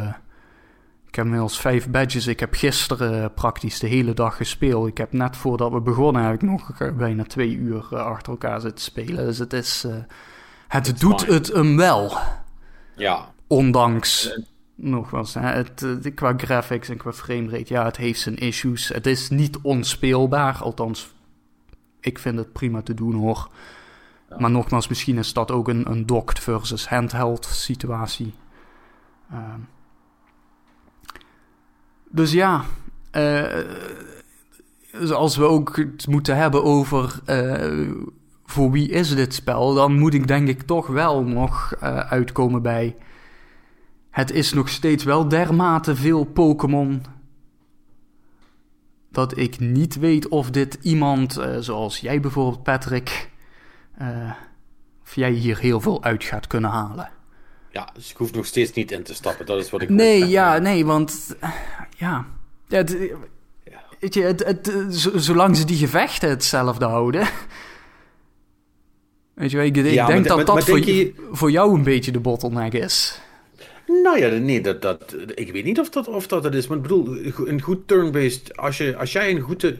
[1.07, 2.27] ik heb inmiddels vijf badges.
[2.27, 4.87] Ik heb gisteren praktisch de hele dag gespeeld.
[4.87, 8.83] Ik heb net voordat we begonnen, heb ik nog bijna twee uur achter elkaar zitten
[8.85, 9.25] spelen.
[9.25, 9.85] Dus het is,
[10.67, 11.33] het doet fine.
[11.33, 12.17] het hem wel.
[12.95, 13.31] Ja.
[13.47, 14.39] Ondanks,
[14.83, 18.87] nogmaals, hè, het, eh, qua graphics en qua framerate, ja, het heeft zijn issues.
[18.87, 21.13] Het is niet onspeelbaar, althans,
[21.99, 23.49] ik vind het prima te doen hoor.
[24.37, 28.33] Maar nogmaals, misschien is dat ook een, een docked versus handheld situatie.
[29.31, 29.59] Ehm.
[32.09, 32.63] dus ja,
[33.11, 33.59] eh,
[34.91, 37.91] dus als we ook het moeten hebben over eh,
[38.45, 41.75] voor wie is dit spel, dan moet ik denk ik toch wel nog
[42.09, 42.95] uitkomen bij.
[44.13, 47.03] Het is nog steeds wel dermate veel Pokémon.
[49.11, 53.29] Dat ik niet weet of dit iemand, eh, zoals jij bijvoorbeeld, Patrick.
[53.97, 54.31] eh,
[55.03, 57.09] of jij hier heel veel uit gaat kunnen halen.
[57.71, 59.45] ja, dus ik hoef nog steeds niet in te stappen.
[59.45, 61.35] Dat is wat ik Nee, ja, nee, want.
[61.39, 61.49] eh,
[61.97, 62.25] ja.
[62.67, 62.97] het,
[63.99, 67.27] weet je, het, het, zo- zolang ze die gevechten hetzelfde houden.
[69.33, 71.51] Weet je, ik, ik Ja, denk maar- dat maar- dat maar voor, denk je- voor
[71.51, 73.21] jou een beetje de bottleneck is.
[74.01, 76.67] Nou ja, nee, dat, dat, ik weet niet of dat, of dat het is.
[76.67, 78.57] Maar ik bedoel, een goed turn-based...
[78.57, 79.77] Als, je, als jij een goede...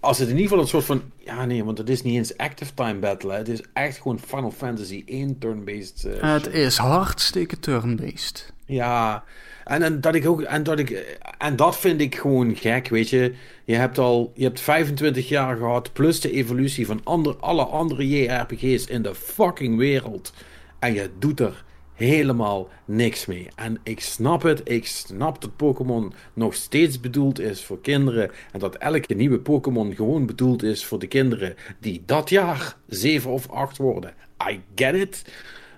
[0.00, 1.02] Als het in ieder geval een soort van...
[1.18, 3.30] Ja, nee, want het is niet eens active time battle.
[3.30, 3.36] Hè.
[3.36, 6.04] Het is echt gewoon Final Fantasy 1 turn-based...
[6.04, 8.52] eh, Het is hartstikke turn-based.
[8.66, 9.24] Ja,
[9.64, 13.08] en, en, dat ik ook, en, dat ik, en dat vind ik gewoon gek, weet
[13.10, 13.34] je.
[13.64, 18.08] Je hebt al je hebt 25 jaar gehad, plus de evolutie van ander, alle andere
[18.08, 20.32] JRPG's in de fucking wereld.
[20.78, 21.64] En je doet er
[22.06, 23.48] helemaal niks mee.
[23.54, 28.30] En ik snap het, ik snap dat Pokémon nog steeds bedoeld is voor kinderen.
[28.52, 33.30] En dat elke nieuwe Pokémon gewoon bedoeld is voor de kinderen die dat jaar 7
[33.30, 34.14] of 8 worden.
[34.50, 35.24] I get it.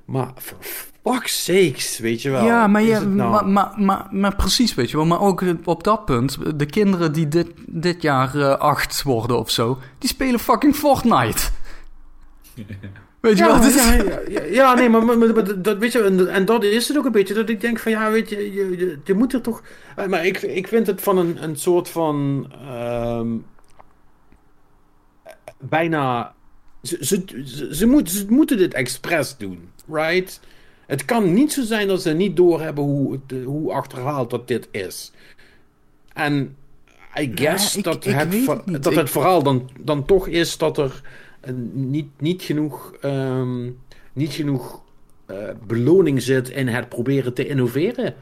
[0.04, 2.44] Maar for fuck's sakes, weet je wel.
[2.44, 5.06] ja, maar, je, nou- maar, maar, maar, maar precies, weet je wel.
[5.06, 9.50] Maar ook op dat punt, de kinderen die dit, dit jaar eh, acht worden of
[9.50, 11.42] zo, die spelen fucking Fortnite.
[13.22, 16.28] Weet je Ja, ja, ja, ja, ja, nee, maar, maar, maar- dat, weet je, en,
[16.28, 18.76] en dat is het ook een beetje, dat ik denk van, ja, weet je, je,
[18.78, 19.62] je, je moet er toch...
[19.96, 22.46] eh, Maar ik, ik vind het van een, een soort van...
[22.66, 23.28] ehm,
[25.58, 26.34] bijna...
[26.82, 30.40] Ze, ze, ze, ze, moet, ze moeten dit expres doen, right?
[30.86, 34.68] Het kan niet zo zijn dat ze niet doorhebben hoe, het- hoe achterhaald dat dit
[34.70, 35.12] is.
[36.12, 36.56] En
[37.20, 38.46] I guess ik- dat, ik het,
[38.82, 41.10] dat Ik- het verhaal dan, dan toch is dat er eh,
[41.72, 43.70] niet, niet genoeg, ehm,
[44.12, 44.80] niet genoeg
[45.26, 48.14] eh, beloning zit in het proberen te innoveren.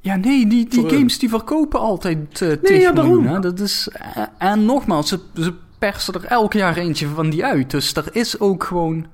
[0.00, 3.14] Ja, nee, die, die Voor- games die verkopen altijd uh, ja, tegen daarom.
[3.14, 3.32] miljoen.
[3.34, 3.40] Hè?
[3.40, 7.70] Dat is, eh, en nogmaals, ze, ze persen er elk jaar eentje van die uit.
[7.70, 9.06] Dus er is ook gewoon...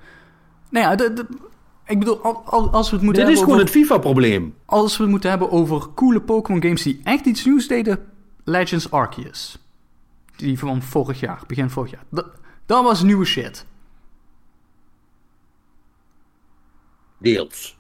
[0.70, 1.26] Nou ja, de, de-
[1.86, 3.74] ik bedoel, al, al- als we het moeten Dit is hebben gewoon over...
[3.74, 4.54] het FIFA-probleem.
[4.64, 7.98] Als we het moeten hebben over coole Pokémon games die echt iets nieuws deden...
[8.44, 9.58] Legends Arceus.
[10.36, 12.02] Die van vorig jaar, begin vorig jaar.
[12.10, 12.26] Dat,
[12.66, 13.66] dat was nieuwe shit.
[17.18, 17.76] Deels.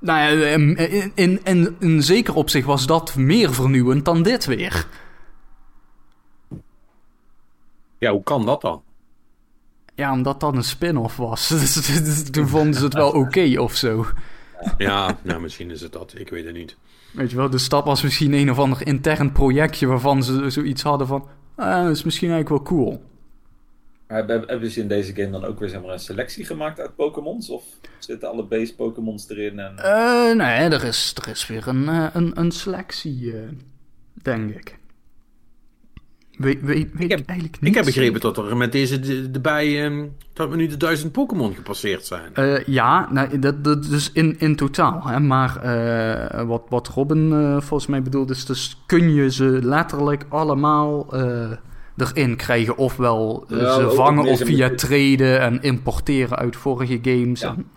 [0.00, 4.44] Nou ja, in, in, in, in, in zeker opzicht was dat meer vernieuwend dan dit
[4.44, 4.86] weer.
[7.98, 8.82] Ja, hoe kan dat dan?
[9.94, 11.48] Ja, omdat dat een spin-off was.
[11.48, 14.06] Dus Toen vonden ze het wel oké of zo.
[14.78, 16.14] Ja, nou, misschien is het dat.
[16.16, 16.76] Ik weet het niet.
[17.12, 20.82] Weet je wel, dus dat was misschien een of ander intern projectje waarvan ze zoiets
[20.82, 21.28] hadden van...
[21.54, 23.02] Ah, dat is misschien eigenlijk wel cool.
[24.08, 26.80] Maar hebben, hebben ze in deze game dan ook weer zeg maar, een selectie gemaakt
[26.80, 27.50] uit Pokémons?
[27.50, 27.64] Of
[27.98, 29.58] zitten alle base Pokémons erin?
[29.58, 29.78] En...
[29.78, 33.38] Eh, nee, er is, er is weer een, eh, een, een selectie, eh,
[34.22, 34.78] denk ik.
[36.36, 37.70] Weet, weet, weet ik, heb- eigenlijk niet.
[37.70, 41.12] Ik heb begrepen dat er met deze de- erbij, ehm, dat we nu de duizend
[41.12, 42.34] Pokémon gepasseerd zijn.
[42.34, 45.02] Eh, ja, nou, dat, dat dus in, in totaal.
[45.08, 45.20] Hè?
[45.20, 48.44] Maar eh, wat, wat Robin eh, volgens mij bedoelt is...
[48.46, 51.50] dus kun je ze letterlijk allemaal eh,
[52.00, 52.76] erin krijgen.
[52.76, 57.40] Ofwel eh, Ja, ze vangen of via traden en importeren uit vorige games.
[57.40, 57.48] Ja.
[57.48, 57.70] En-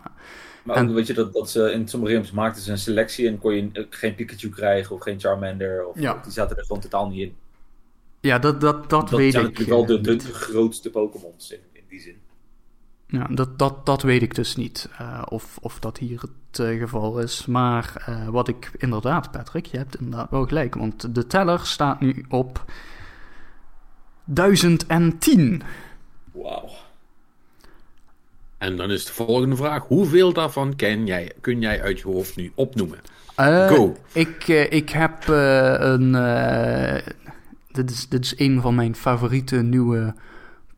[0.64, 3.28] Maar En- ook, weet je, dat, dat ze in sommige games maakten ze een selectie
[3.28, 5.86] en kon je eh, geen Pikachu krijgen of geen Charmander.
[5.86, 6.20] Of, Ja.
[6.24, 7.36] Die zaten er gewoon totaal niet in.
[8.20, 9.52] ja, dat, dat, dat, Dat weet zijn ik.
[9.60, 12.16] natuurlijk wel eh, de, de grootste Pokémons in, in die zin.
[13.08, 14.90] Ja, dat, dat, dat weet ik dus niet.
[14.98, 17.46] eh, of, of dat hier het eh, geval is.
[17.46, 20.76] Maar eh, wat ik inderdaad, Patrick, je hebt inderdaad wel gelijk.
[20.76, 22.66] Want de teller staat nu op
[24.34, 25.62] 1010.
[26.32, 26.70] Wauw.
[28.58, 32.36] En dan is de volgende vraag: hoeveel daarvan ken jij, kun jij uit je hoofd
[32.36, 33.00] nu opnoemen?
[33.36, 33.98] Eh, Go.
[34.12, 36.16] Ik, eh, ik heb eh, een.
[36.16, 37.02] eh,
[37.72, 40.14] dit, is, dit is een van mijn favoriete nieuwe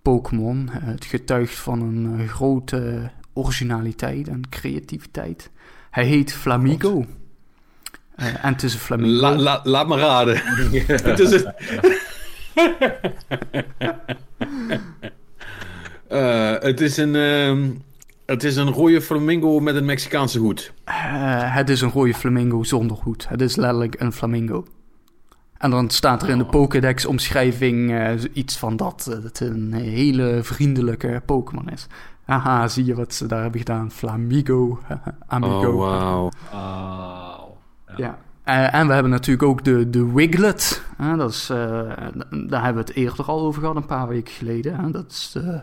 [0.02, 0.70] Pokémon.
[0.72, 5.50] Het getuigt van een grote originaliteit en creativiteit.
[5.92, 7.06] Hij heet Flamigo.
[8.16, 9.20] Eh, en het is een Flamigo.
[9.22, 10.38] La, la- laat me raden.
[10.88, 11.54] Het is een...
[16.08, 17.16] Eh, het is een.
[17.16, 17.72] ehm,
[18.26, 20.74] het is een rode flamingo met een Mexicaanse hoed.
[20.84, 23.30] Eh, het is een rode flamingo zonder hoed.
[23.30, 24.66] Het is letterlijk een flamingo.
[25.58, 31.22] En dan staat er in de Pokédex-omschrijving eh, iets van dat het een hele vriendelijke
[31.26, 31.88] Pokémon is.
[32.26, 33.92] Haha, zie je wat ze daar hebben gedaan?
[33.92, 34.80] Flamigo,
[35.28, 35.72] amigo.
[35.72, 36.30] Oh, wauw.
[36.52, 37.58] Wauw.
[37.96, 38.18] Ja.
[38.44, 40.84] Eh, en we hebben natuurlijk ook de, de Wiglet.
[41.18, 41.58] dat is, eh,
[42.48, 44.92] daar hebben we het eerder al over gehad, een paar weken geleden.
[44.92, 45.60] Dat is eh,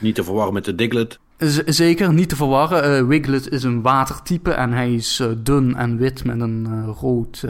[0.00, 1.18] Niet te verwarren met de Diglett.
[1.36, 3.06] Z- zeker, niet te verwarren.
[3.06, 7.44] Wiglet is een watertype en hij is dun en wit met een rood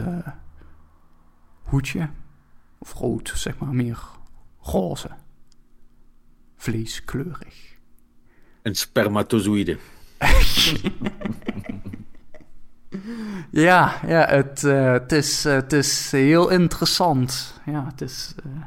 [1.63, 2.09] hoedje.
[2.77, 3.99] Of rood, zeg maar, meer
[4.61, 5.09] roze.
[6.57, 7.77] Vleeskleurig.
[8.61, 9.77] Een spermatozoïde.
[13.51, 17.59] Ja, ja het, eh, het, is, het is heel interessant.
[17.65, 18.33] Ja, het is...
[18.43, 18.61] eh,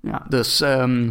[0.00, 0.60] Ja, dus...
[0.60, 1.10] ehm,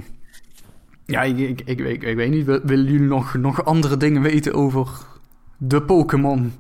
[1.06, 2.46] ja, ik, ik, ik, ik, ik weet niet.
[2.46, 4.88] wil- Willen jullie nog, nog andere dingen weten over
[5.58, 6.54] de Pokémon?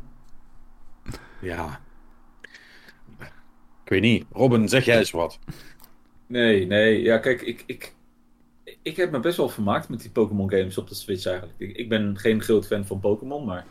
[1.42, 1.80] Ja.
[3.84, 4.26] Ik weet niet.
[4.32, 5.40] Robin, zeg jij eens wat.
[6.28, 7.02] Nee, nee.
[7.02, 7.94] Ja, kijk, ik, ik,
[8.82, 11.60] ik heb me best wel vermaakt met die Pokémon games op de Switch eigenlijk.
[11.60, 13.66] Ik, ik ben geen groot fan van Pokémon, maar...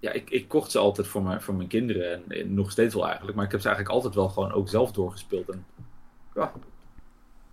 [0.00, 2.12] Ja, ik, ik kocht ze altijd voor mijn, voor mijn kinderen.
[2.12, 3.36] En, en nog steeds wel eigenlijk.
[3.36, 5.48] Maar ik heb ze eigenlijk altijd wel gewoon ook zelf doorgespeeld.
[5.48, 5.66] En
[6.34, 6.52] ja,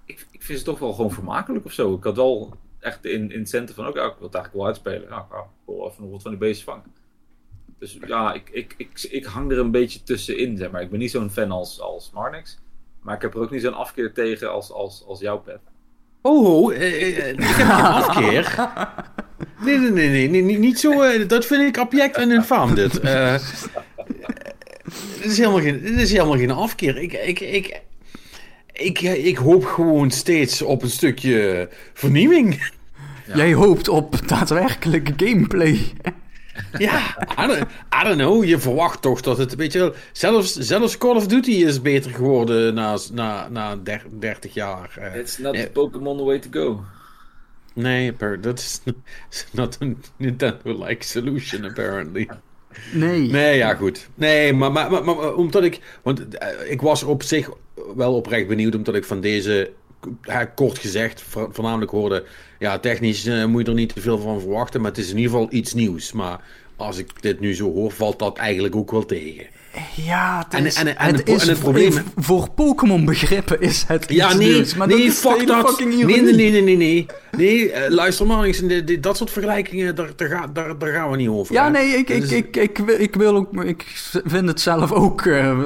[0.06, 1.94] ik, ik vind ze toch wel gewoon vermakelijk of zo.
[1.94, 3.86] Ik had wel echt in, in het centrum van...
[3.86, 5.10] Ook, ja, ik wil het eigenlijk wel uitspelen.
[5.10, 6.84] Ja, ik wil even nog wat van die beestjes vangen.
[7.80, 10.82] Dus ja, ik, ik, ik, ik hang er een beetje tussenin, zeg maar.
[10.82, 12.60] Ik ben niet zo'n fan als, als Marnix.
[13.02, 15.60] Maar ik heb er ook niet zo'n afkeer tegen als, als, als jouw pet.
[16.22, 18.54] Oh, oh eh, eh, ik heb geen afkeer.
[19.64, 21.02] Nee, nee, nee, nee, nee, niet- niet zo.
[21.02, 23.00] eh, dat vind ik abject en infaam, dit.
[23.00, 23.34] Eh,
[25.22, 26.98] dit, is helemaal geen, dit is helemaal geen afkeer.
[26.98, 27.82] Ik, ik, ik,
[28.74, 32.72] ik, ik hoop gewoon steeds op een stukje vernieuwing.
[33.36, 35.80] Jij hoopt op daadwerkelijke gameplay.
[36.78, 37.00] Ja,
[37.44, 37.62] I don't,
[38.02, 38.44] I don't know.
[38.44, 42.12] Je verwacht toch dat het, weet je wel, zelfs, zelfs Call of Duty is beter
[42.12, 44.98] geworden na, na, na der- 30 jaar.
[45.00, 45.20] eh.
[45.20, 46.84] It's not the Pokémon the way to go.
[47.76, 48.82] Nee, dat is
[49.52, 49.86] not a
[50.18, 52.30] Nintendo-like solution, apparently.
[52.94, 53.20] Nee.
[53.30, 54.10] Nee, ja, goed.
[54.16, 55.80] Nee, maar, maar, maar, maar omdat ik...
[56.04, 57.50] Want eh, ik was op zich
[57.96, 59.72] wel oprecht benieuwd, omdat ik van deze,
[60.22, 62.24] ja, kort gezegd, vo- voornamelijk hoorde...
[62.60, 65.18] Ja, technisch eh, moet je er niet te veel van verwachten, maar het is in
[65.18, 66.12] ieder geval iets nieuws.
[66.12, 66.42] Maar
[66.76, 69.46] als ik dit nu zo hoor, valt dat eigenlijk ook wel tegen.
[69.96, 73.62] Ja, het En- is, en- en het is en het probleem- voor, voor Pokémon begrippen
[73.62, 75.80] is het Ja, nee, nieuws, maar nee, dat fuck dat.
[75.80, 77.06] Nee, nee, nee, nee, nee, nee.
[77.38, 78.62] Nee, eh, luister maar eens,
[79.00, 81.54] dat soort vergelijkingen, daar, daar, ga- daar, daar gaan we niet over.
[81.54, 81.72] Ja, hè.
[81.72, 83.84] nee, ik, ik, is- ik, ik, wil- ik wil ook, ik
[84.26, 85.60] vind het zelf ook, eh,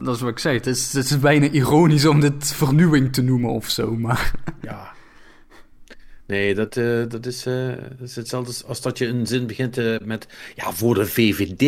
[0.00, 3.22] dat is wat ik zei, het is, het is bijna ironisch om dit vernieuwing te
[3.22, 4.96] noemen of zo, maar Ja.
[6.28, 7.66] Nee, dat, eh, dat, is, eh,
[7.98, 10.26] dat is hetzelfde als- dat je een zin begint eh, met...
[10.54, 11.62] Ja, voor de VVD...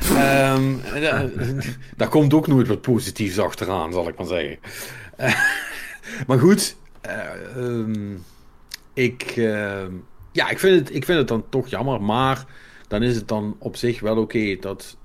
[0.00, 1.24] ehm, eh,
[1.96, 4.58] daar komt ook nooit wat positiefs achteraan, zal ik maar zeggen.
[6.26, 6.76] Maar goed.
[7.00, 8.14] eh, ehm,
[8.94, 9.22] ik...
[9.36, 9.92] ehm,
[10.32, 12.02] ja, ik vind, het, ik vind het dan toch jammer.
[12.02, 12.44] Maar
[12.88, 14.96] dan is het dan op zich wel oké dat...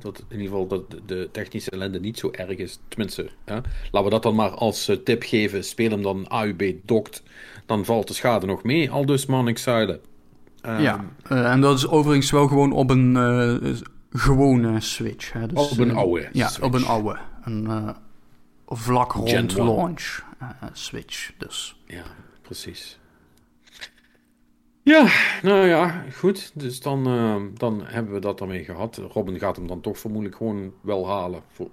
[0.00, 2.78] dat in ieder geval dat de- technische ellende niet zo erg is.
[2.88, 3.54] Tenminste, hè?
[3.90, 5.64] laten we dat dan maar als tip geven.
[5.64, 7.22] Speel hem dan AUB dokt.
[7.72, 8.90] Dan valt de schade nog mee.
[8.90, 10.00] Al dus Manix Zuilen.
[10.60, 11.04] Ehm, ja.
[11.28, 13.72] Eh, en dat is overigens wel gewoon op een eh,
[14.10, 15.32] gewone Switch.
[15.32, 16.66] Hè, dus, Op een eh, oude Ja, Switch.
[16.66, 17.18] op een oude.
[17.44, 17.88] Een eh,
[18.66, 20.20] vlak rond launch
[20.72, 21.80] Switch, dus.
[21.86, 22.02] Ja,
[22.42, 22.98] precies.
[24.82, 25.06] Ja,
[25.42, 26.50] nou ja, goed.
[26.54, 28.96] Dus dan, ehm, dan hebben we dat ermee gehad.
[29.12, 31.42] Robin gaat hem dan toch vermoedelijk gewoon wel halen.
[31.52, 31.68] Voor,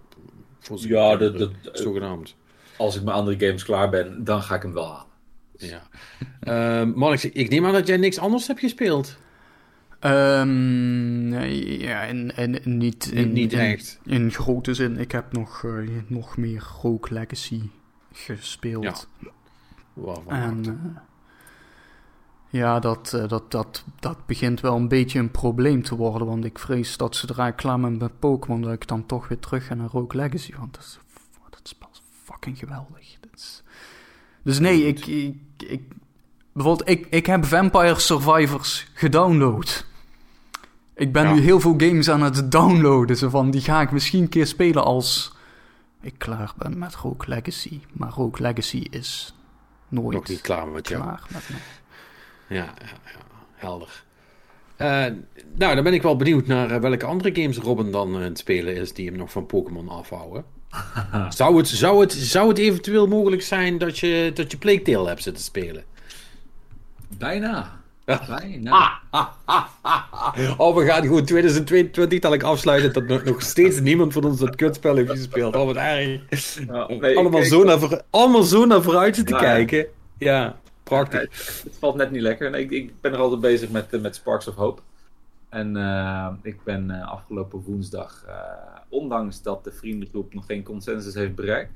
[0.60, 2.36] voor zijn Ja, dat- dat- zogenaamd.
[2.78, 5.08] Als ik met andere games klaar ben, dan ga ik hem wel halen.
[5.67, 5.82] Ja.
[6.39, 9.17] Ehm Mark, ik neem aan dat jij niks anders hebt gespeeld.
[10.00, 14.00] Ehm, nee, ja, en, en niet, Niet, in, niet in- echt.
[14.04, 17.62] In grote zin, ik heb nog, eh, nog meer Rogue Legacy
[18.13, 19.08] gespeeld.
[19.19, 19.30] Ja.
[19.93, 21.02] Waarvan En eh,
[22.50, 26.28] ja, dat, eh, dat, dat, dat begint wel een beetje een probleem te worden.
[26.28, 29.39] Want ik vrees dat zodra ik klaar ben met Pokémon, dat ik dan toch weer
[29.39, 30.56] terug ga naar Rogue Legacy.
[30.58, 31.00] Want dat, is,
[31.50, 33.17] dat spel is fucking geweldig.
[33.19, 33.63] Dat is-
[34.50, 35.36] Dus nee, ik, ik,
[35.68, 35.82] ik,
[36.54, 39.86] bijvoorbeeld, ik, ik heb Vampire Survivors gedownload.
[40.96, 41.34] Ik ben Ja.
[41.34, 43.16] nu heel veel games aan het downloaden.
[43.18, 45.34] Zo van, die ga ik misschien een keer spelen als
[46.02, 47.80] ik klaar ben met Rogue Legacy.
[47.92, 49.34] Maar Rogue Legacy is
[49.88, 51.02] nooit nog niet klaar met jou.
[51.02, 51.56] klaar met me.
[52.56, 52.72] Ja, ja,
[53.06, 53.20] ja,
[53.56, 54.04] helder.
[54.76, 54.88] Eh,
[55.56, 58.38] nou, dan ben ik wel benieuwd naar eh, welke andere games Robin dan aan het
[58.38, 60.46] spelen is die hem nog van Pokémon afhouden.
[61.30, 65.24] zou, het, zou, het, zou het eventueel mogelijk zijn dat je, dat je Plague hebt
[65.24, 65.84] zitten spelen?
[67.18, 67.78] Bijna.
[68.06, 69.00] Bijna.
[70.58, 74.40] Oh, we gaan gewoon 2022 dat ik afsluiten dat nog, nog steeds niemand van ons
[74.40, 75.56] dat kutspel heeft gespeeld.
[75.56, 76.20] Oh, wat erg.
[77.00, 79.86] Nee, allemaal, zo naar, voor- allemaal zo naar vooruit zitten Nou kijken.
[80.18, 81.20] Ja, prachtig.
[81.22, 82.50] Het, het valt net niet lekker.
[82.50, 84.82] Nee, ik, ik ben nog altijd bezig met, eh, met Sparks of Hope.
[85.50, 88.36] En eh, ik ben eh, afgelopen woensdag, eh,
[88.90, 91.72] ondanks dat de vriendengroep nog geen consensus heeft bereikt,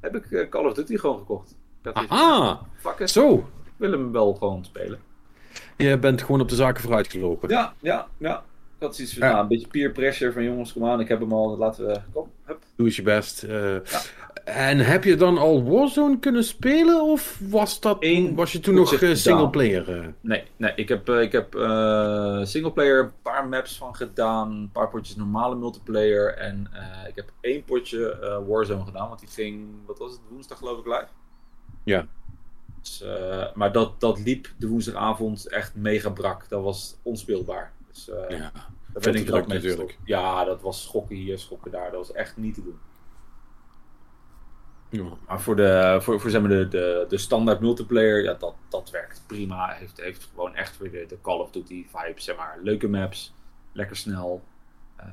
[0.00, 1.56] heb ik Call of Duty gewoon gekocht.
[1.84, 3.34] Iets van, Aha, fuck it, zo.
[3.64, 4.98] ik wil hem wel gewoon spelen.
[5.76, 7.48] Je bent gewoon op de zaken vooruit gelopen.
[7.48, 8.36] Ja, ja, ja.
[8.78, 9.32] Ik had zoiets van, Ja.
[9.32, 12.00] nou, een beetje peer pressure van jongens, kom aan, ik heb hem al, laten we,
[12.12, 12.62] kom, hup.
[12.76, 13.42] Doe eens je best.
[13.42, 13.76] eh.
[14.54, 17.02] En heb je dan al Warzone kunnen spelen?
[17.02, 20.00] Of was, dat, Eén was je toen nog eh, singleplayer?
[20.00, 20.06] eh?
[20.20, 21.52] Nee, nee, ik heb, eh, ik heb
[22.46, 26.70] singleplayer een paar maps van gedaan, een paar potjes normale multiplayer en
[27.08, 30.86] ik heb één potje Warzone gedaan, want die ging, wat was het, woensdag geloof ik
[30.86, 31.08] live.
[31.84, 32.06] Ja.
[32.80, 33.04] Dus,
[33.54, 37.72] maar dat, dat liep de woensdagavond echt mega brak, dat was onspeelbaar.
[37.88, 38.28] Dus ja.
[38.28, 38.52] daar
[38.92, 39.98] veel ben ik druk natuurlijk.
[40.04, 42.78] Ja, dat was schokken hier, schokken daar, dat was echt niet te doen.
[44.90, 45.08] Ja.
[45.26, 48.90] Maar voor de, voor, voor zeg maar de, de, de standaard multiplayer, ja, dat, dat
[48.90, 49.72] werkt prima.
[49.72, 52.58] Heeft, heeft gewoon echt weer de, de Call of Duty vibe, zeg maar.
[52.62, 53.34] Leuke maps,
[53.72, 54.42] lekker snel.
[54.96, 55.06] Eh,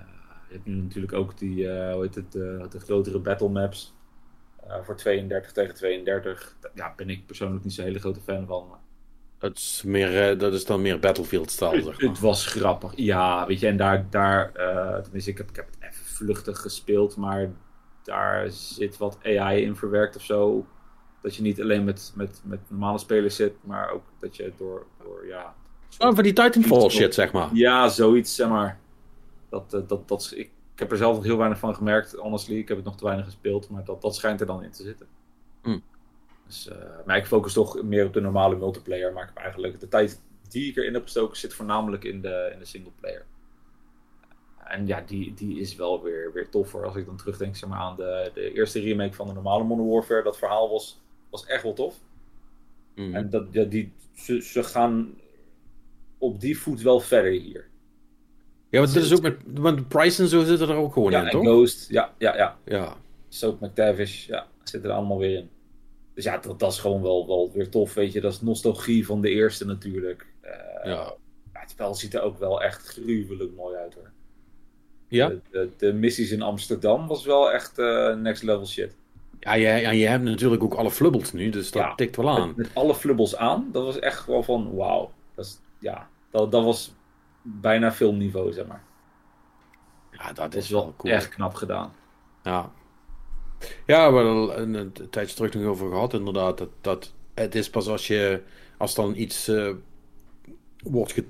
[0.47, 3.93] je hebt nu natuurlijk ook die, eh, hoe heet het, de, de grotere battle maps.
[4.83, 6.55] voor 32 tegen 32.
[6.59, 8.77] Daar ja, ben ik persoonlijk niet zo'n hele grote fan van.
[9.38, 12.09] Dat, is meer, dat is dan meer Battlefield-stijl, zeg Het, maar.
[12.09, 12.91] het was grappig.
[12.95, 14.51] Ja, weet je, en daar, daar
[15.03, 17.51] tenminste, ik heb, ik heb het even vluchtig gespeeld, maar
[18.06, 20.66] daar zit wat AI in verwerkt of zo.
[21.22, 24.86] Dat je niet alleen met, met, met normale spelers zit, maar ook dat je door,
[25.03, 25.56] door ja.
[25.97, 27.49] Oh, van die Titanfall shit, zeg maar.
[27.53, 28.80] Ja, zoiets, zeg maar.
[29.49, 32.58] Dat, eh, dat, dat, ik, ik heb er zelf nog heel weinig van gemerkt, honestly.
[32.58, 34.84] Ik heb het nog te weinig gespeeld, maar dat, dat schijnt er dan in te
[34.84, 35.08] zitten.
[35.62, 35.80] Hm.
[36.45, 39.14] Dus, eh, maar ik focus toch meer op de normale multiplayer.
[39.14, 42.49] Maar ik heb eigenlijk de tijd die ik erin heb gestoken zit voornamelijk in de,
[42.53, 43.26] in de singleplayer.
[44.66, 46.86] En ja, die, die is wel weer, weer toffer.
[46.86, 49.89] Als ik dan terugdenk zeg maar, aan de, de eerste remake van de normale Modern
[49.89, 50.24] Warfare.
[50.24, 51.95] Dat verhaal was, was echt wel tof.
[52.95, 53.16] Mhm.
[53.16, 55.13] En dat, ja, die, ze, ze gaan
[56.18, 57.68] op die voet wel verder hier.
[58.70, 59.38] Ja, want dat is ook met...
[59.45, 61.43] Want Price en zo zitten er ook gewoon ja, in, en toch?
[61.43, 62.57] Ghost, ja, ja, ja.
[62.66, 62.97] Ja.
[63.30, 65.49] Soap McTavish, ja, zitten er allemaal weer in.
[66.13, 68.22] Dus ja, dat, dat is gewoon wel, wel weer tof, weet je.
[68.22, 70.28] Dat is nostalgie van de eerste natuurlijk.
[70.41, 70.51] Eh,
[70.84, 71.16] Ja.
[71.53, 74.11] ja, het spel ziet er ook wel echt gruwelijk mooi uit hoor.
[75.08, 75.28] Ja?
[75.30, 78.95] De, de, de missies in Amsterdam was wel echt eh, next level shit.
[79.39, 81.95] Ja, je, ja, je hebt natuurlijk ook alle flubbels nu, dus dat Ja.
[81.95, 82.47] tikt wel aan.
[82.47, 85.12] Met, met alle flubbels aan, dat was echt gewoon van wauw.
[85.36, 86.93] Dat, is- ja, dat, dat was
[87.41, 88.84] bijna filmniveau, zeg maar.
[90.12, 91.14] Ja, dat Dat is wel cool.
[91.14, 91.93] echt knap gedaan.
[92.43, 92.72] Ja.
[93.86, 96.58] Ja, we hebben er een, een tijdje terug nog over gehad, inderdaad.
[96.58, 98.41] Dat, dat het is pas als je,
[98.78, 99.72] als dan iets eh,
[100.84, 101.26] wordt, ge,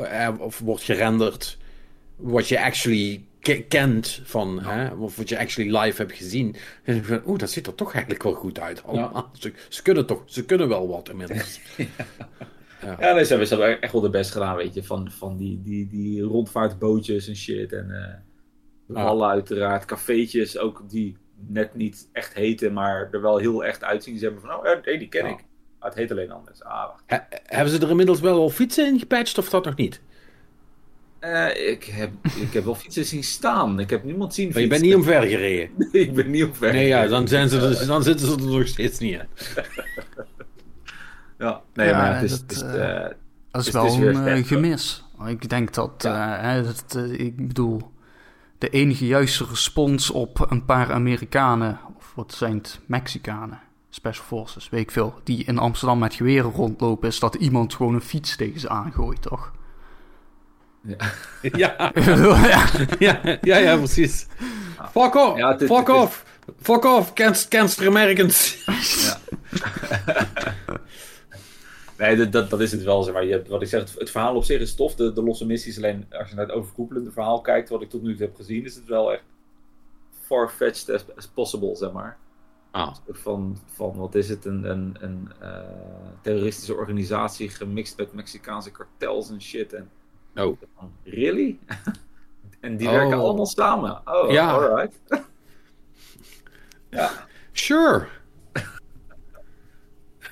[0.00, 1.58] eh, of wordt gerenderd,
[2.22, 6.56] wat je actually ke- kent van, hè, of wat je actually live hebt gezien.
[6.84, 8.82] En ik van, oeh, dat ziet er toch eigenlijk wel goed uit.
[8.84, 9.30] allemaal.
[9.38, 11.60] Ze, ze kunnen toch, ze kunnen wel wat inmiddels.
[13.00, 14.84] Ja, nee, ze hebben, ze hebben echt wel de best gedaan, weet je.
[14.84, 17.72] Van, van die, die, die rondvaartbootjes en shit.
[17.72, 17.90] En
[18.94, 19.04] Ah.
[19.04, 19.84] wallen uiteraard.
[19.84, 21.16] Cafeetjes ook die
[21.48, 24.18] net niet echt heten, maar er wel heel echt uitzien.
[24.18, 25.30] Ze hebben van, oh, hey, die ken Ja.
[25.30, 25.44] ik.
[25.78, 26.62] Maar het heet alleen anders.
[26.62, 27.02] Ah, wacht.
[27.06, 30.00] He- hebben ze er inmiddels wel al fietsen in gepatcht of dat nog niet?
[31.22, 33.80] Eh, ik, heb, ik heb wel fietsen zien staan.
[33.80, 34.88] Ik heb niemand zien Maar je fietsen.
[34.88, 35.70] bent niet omver gereden.
[36.02, 36.72] ik ben niet omver.
[36.72, 39.26] Nee, ja, dan, zijn ze er, dan zitten ze er nog steeds niet in.
[41.38, 42.30] Ja, nee, Ja, maar het is...
[42.30, 43.10] dat, het is eh, eh,
[43.50, 45.04] Dat is Dus wel is weer een eh, vet, gemis.
[45.26, 47.90] Ik denk dat, eh, hè, dat eh, ik bedoel,
[48.58, 53.60] de enige juiste respons op een paar Amerikanen, of wat zijn het, Mexicanen,
[53.90, 57.94] Special Forces, weet ik veel, die in Amsterdam met geweren rondlopen, is dat iemand gewoon
[57.94, 59.52] een fiets tegen ze aangooit, toch?
[60.82, 60.96] Ja,
[61.92, 61.92] ja.
[62.98, 64.26] ja, ja, ja precies.
[64.90, 66.24] Fuck off, Ja, fuck off,
[66.60, 67.12] fuck off,
[67.48, 68.64] cancer, Americans.
[71.98, 73.02] Nee, dat, dat, dat is het wel.
[73.02, 73.24] Zeg maar.
[73.24, 74.94] je hebt, wat ik zeg, het, het verhaal op zich is tof.
[74.94, 78.02] De, de losse missies, alleen als je naar het overkoepelende verhaal kijkt, wat ik tot
[78.02, 79.22] nu toe heb gezien, is het wel echt
[80.20, 82.16] far-fetched as, as possible, zeg maar.
[82.70, 85.60] Ah, Van, van wat is het, een, een, een eh,
[86.22, 89.72] terroristische organisatie gemixt met Mexicaanse kartels en shit.
[89.72, 89.90] En,
[90.36, 90.58] oh.
[91.04, 91.58] really?
[92.60, 92.92] en die Oh.
[92.94, 94.00] werken allemaal samen.
[94.04, 94.50] Oh, Ja.
[94.52, 95.00] alright.
[96.90, 97.10] ja.
[97.52, 98.06] Sure.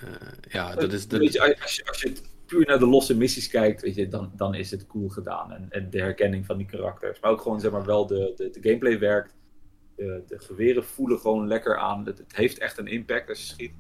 [0.01, 1.09] Eh, ja, dat is...
[1.09, 2.13] Dat, je, als, je, als je
[2.47, 5.53] puur naar de losse missies kijkt, weet je, dan, dan is het cool gedaan.
[5.53, 7.21] En, en de herkenning van die karakters.
[7.21, 9.35] Maar ook gewoon, zeg maar, wel de, de, de gameplay werkt.
[9.97, 12.07] De, de geweren voelen gewoon lekker aan.
[12.07, 13.73] Het, het heeft echt een impact als je schiet.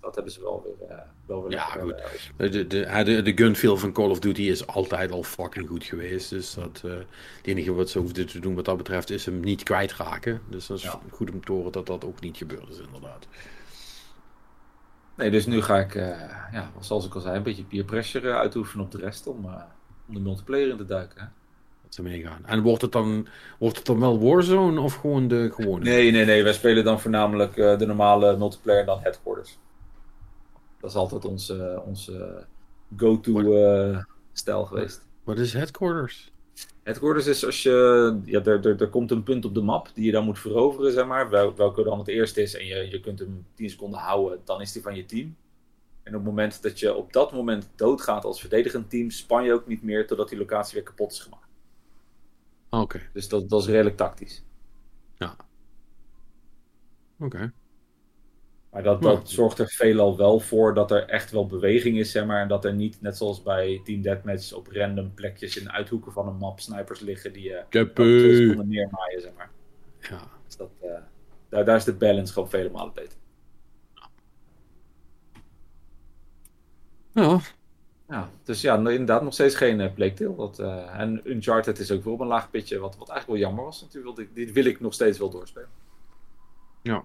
[0.00, 1.94] Dat hebben ze wel weer, eh, wel weer Ja, goed.
[2.36, 6.30] de, de, de, de gunfeel van Call of Duty is altijd al fucking goed geweest.
[6.30, 7.06] Dus dat, eh, het
[7.46, 10.40] enige wat ze hoefden te doen wat dat betreft is hem niet kwijtraken.
[10.48, 11.00] Dus dat is Ja.
[11.10, 13.26] goed om te horen dat dat ook niet gebeurd is inderdaad.
[15.16, 16.08] Nee, dus nu ga ik, eh,
[16.52, 19.44] ja, zoals ik al zei, een beetje peer pressure uitoefenen op de rest om,
[20.08, 21.20] om de multiplayer in te duiken.
[21.20, 21.26] Hè?
[21.82, 22.46] Dat ze meegaan.
[22.46, 23.28] En wordt het dan,
[23.58, 25.84] wordt het dan wel Warzone of gewoon de gewone?
[25.84, 26.42] Nee, nee, nee.
[26.42, 29.58] Wij spelen dan voornamelijk de normale multiplayer en dan headquarters.
[30.88, 32.46] Dat is altijd onze, onze
[32.96, 35.06] go-to eh, stijl geweest.
[35.24, 36.32] Wat is headquarters?
[36.82, 38.20] Headquarters is als je.
[38.24, 40.92] Ja, er, er, er komt een punt op de map die je dan moet veroveren,
[40.92, 41.30] zeg maar.
[41.30, 42.54] Wel, welke dan het eerste is.
[42.54, 45.36] En je, je kunt hem 10 seconden houden, dan is die van je team.
[46.02, 49.52] En op het moment dat je op dat moment doodgaat als verdedigend team, span je
[49.52, 51.48] ook niet meer totdat die locatie weer kapot is gemaakt.
[52.70, 54.44] Oké, Dus dat, dat is redelijk tactisch.
[57.18, 57.52] oké.
[58.78, 62.26] Maar dat, dat zorgt er veelal wel voor dat er echt wel beweging is, zeg
[62.26, 62.42] maar.
[62.42, 66.12] En dat er niet, net zoals bij Team Deathmatch, op random plekjes in de uithoeken
[66.12, 68.36] van een map snipers liggen die je Keppie.
[68.36, 69.50] seconden neermaaien, zeg maar.
[70.00, 70.20] Ja.
[70.46, 70.90] Dus dat, eh,
[71.48, 73.18] daar, daar is de balance gewoon vele malen beter.
[77.14, 77.40] Ja,
[78.08, 80.36] Ja, dus ja, inderdaad nog steeds geen uh, Plague Tale.
[80.36, 83.48] Dat, eh, en Uncharted is ook wel op een laag pitje, wat, wat eigenlijk wel
[83.48, 84.34] jammer was natuurlijk.
[84.34, 85.68] Dit wil ik nog steeds wel doorspelen.
[86.82, 87.04] Ja.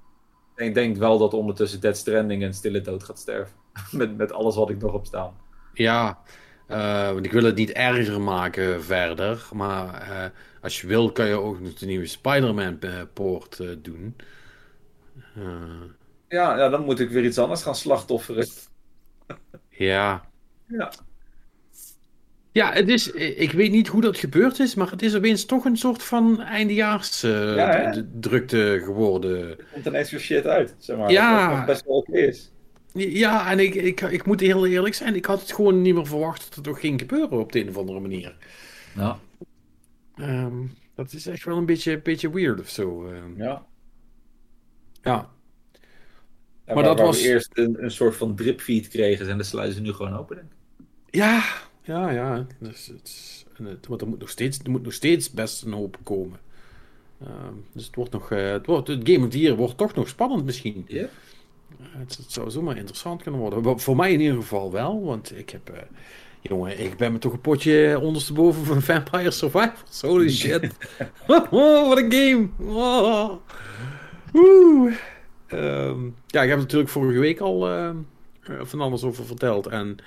[0.56, 3.56] Ik denk wel dat ondertussen Dead Stranding en Stille Dood gaat sterven.
[3.92, 5.38] met, met alles wat ik nog op staan.
[5.74, 6.20] ja.
[6.68, 9.48] Eh, want ik wil het niet erger maken verder.
[9.54, 10.30] Maar eh,
[10.62, 14.16] als je wil, kan je ook nog de nieuwe Spider-Man-poort eh, doen.
[16.28, 18.48] Ja, ja, dan moet ik weer iets anders gaan slachtofferen.
[19.70, 20.26] ja.
[20.68, 20.92] Ja.
[22.54, 25.66] Ja, het is, ik weet niet hoe dat gebeurd is, maar het is opeens toch
[25.66, 29.50] een soort van eindejaars eh, Ja, drukte geworden.
[29.50, 31.12] Er komt ineens weer shit uit, zeg maar.
[31.12, 31.66] Ja.
[31.66, 32.52] Best wel oké is.
[32.94, 36.08] Ja, en ik, ik, ik moet heel eerlijk zijn, ik had het gewoon niet meer
[36.08, 38.36] verwacht dat het toch ging gebeuren op de een of andere manier.
[38.96, 39.20] Ja.
[40.16, 40.56] Ehm,
[40.96, 43.06] dat is echt wel een beetje, beetje weird of zo.
[43.08, 43.38] ehm.
[43.38, 43.66] ja.
[45.02, 45.30] Ja.
[46.66, 49.46] Maar waar, dat waar was- we eerst een, een soort van dripfeed kregen en dat
[49.46, 50.86] sluiten ze nu gewoon open, denk ik.
[51.16, 51.44] Ja,
[51.84, 52.46] ja, ja.
[52.60, 53.46] Dus het, is-
[53.88, 56.40] want er, moet nog steeds, er moet nog steeds best een hoop komen.
[57.22, 58.32] Ehm, dus het wordt nog.
[58.32, 60.84] eh, het, wordt, het Game of the Year wordt toch nog spannend misschien.
[60.88, 61.02] Ja.
[61.02, 61.08] Eh,
[61.80, 63.80] het, het zou zomaar interessant kunnen worden.
[63.80, 65.70] Voor mij in ieder geval wel, want ik heb.
[65.70, 65.82] eh,
[66.42, 70.02] jongen, ik ben me toch een potje ondersteboven van Vampire Survivors.
[70.02, 70.64] Holy shit.
[71.28, 72.48] oh, wat een game.
[72.60, 73.34] Oh.
[74.32, 74.94] Woe.
[75.48, 77.60] Ehm, ja, ik heb natuurlijk vorige week al
[78.62, 79.68] van alles over verteld.
[79.68, 79.98] En,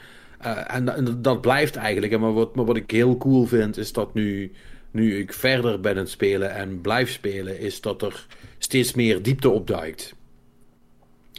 [0.46, 2.12] en, en dat blijft eigenlijk.
[2.12, 4.52] En Maar wat, maar wat ik heel cool vind, is dat nu,
[4.90, 8.26] nu ik verder ben aan het spelen en blijf spelen, is dat er
[8.58, 10.14] steeds meer diepte opduikt.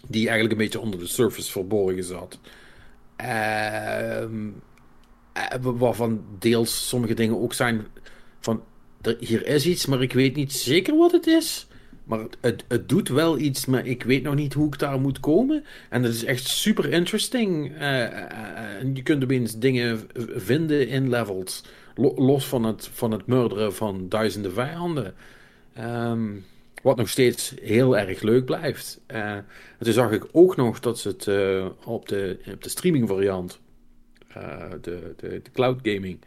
[0.08, 2.40] Die eigenlijk een beetje onder de surface verborgen zat.
[3.16, 4.48] Ehm,
[5.34, 7.86] eh, waarvan deels sommige dingen ook zijn
[8.40, 8.64] van
[9.02, 11.67] er, hier is iets, maar ik weet niet zeker wat het is.
[12.08, 15.20] Maar het- het, doet wel iets, maar ik weet nog niet hoe ik daar moet
[15.20, 15.64] komen.
[15.90, 17.76] En dat is echt super interesting.
[17.76, 20.00] Eh, eh, en je kunt opeens dingen
[20.36, 21.64] vinden in levels.
[21.96, 25.14] Lo- los van het, van het murderen van duizenden vijanden.
[25.74, 26.26] Ehm,
[26.84, 29.02] wat nog steeds heel erg leuk blijft.
[29.06, 29.46] Eh, en
[29.80, 33.60] toen zag ik ook nog dat ze het eh, op, de, op de streaming variant,
[34.28, 36.20] eh, de, de, de cloud gaming,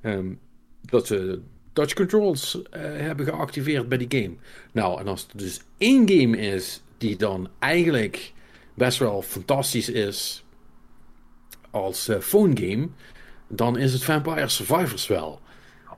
[0.00, 0.26] ehm,
[0.80, 1.40] dat ze
[1.78, 4.36] touch controls eh, hebben geactiveerd bij die game.
[4.72, 8.32] Nou, en als er dus één game is die dan eigenlijk
[8.74, 10.44] best wel fantastisch is
[11.70, 12.88] als eh, phone game,
[13.48, 15.40] dan is het Vampire Survivors wel.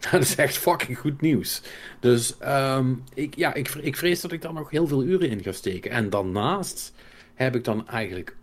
[0.11, 1.63] Dat is echt fucking goed nieuws.
[2.01, 5.43] Dus ehm, ik, ja, ik, ik vrees dat ik daar nog heel veel uren in
[5.43, 5.91] ga steken.
[5.91, 6.93] En daarnaast
[7.35, 8.37] heb ik dan eigenlijk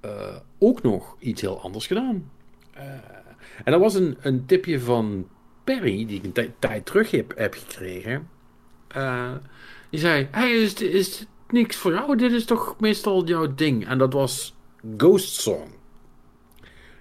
[0.00, 2.30] eh, ook nog iets heel anders gedaan.
[3.64, 5.28] En dat was een, een tipje van
[5.64, 8.28] Perry, die ik een tij- tijd terug heb, gekregen.
[8.88, 9.32] Eh,
[9.90, 12.16] die zei: Hey, is, is niks voor jou?
[12.16, 13.86] Dit is toch meestal jouw ding?
[13.86, 14.54] En dat was
[14.96, 15.68] Ghost Song.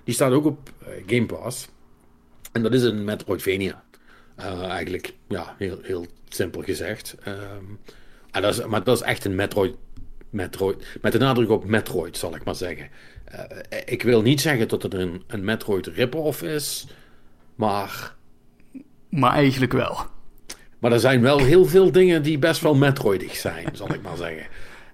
[0.03, 1.67] Die staat ook op eh, Game Pass.
[2.51, 3.83] En dat is een Metroidvania.
[4.35, 7.15] Eh, eigenlijk, ja, heel, heel simpel gezegd.
[7.23, 7.63] Ehm,
[8.31, 9.75] en dat is, maar dat is echt een Metroid,
[10.29, 10.97] Metroid.
[11.01, 12.89] Met de nadruk op Metroid, zal ik maar zeggen.
[13.85, 16.87] Ik wil niet zeggen dat het een, een Metroid rip-off is.
[17.55, 18.15] Maar,
[19.15, 19.97] Maar eigenlijk wel.
[20.79, 24.17] maar er zijn wel heel veel dingen die best wel Metroidig zijn, zal ik maar
[24.17, 24.47] zeggen.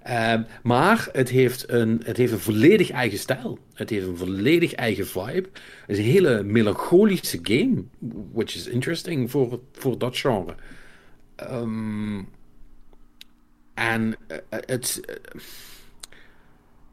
[0.03, 3.59] Ehm, maar het heeft, een, het heeft een volledig eigen stijl.
[3.73, 5.49] Het heeft een volledig eigen vibe.
[5.85, 7.83] Het is een hele melancholische game.
[8.31, 10.55] Which is interesting voor, voor dat genre.
[11.35, 12.21] Ehm,
[13.73, 15.41] en eh, het, eh,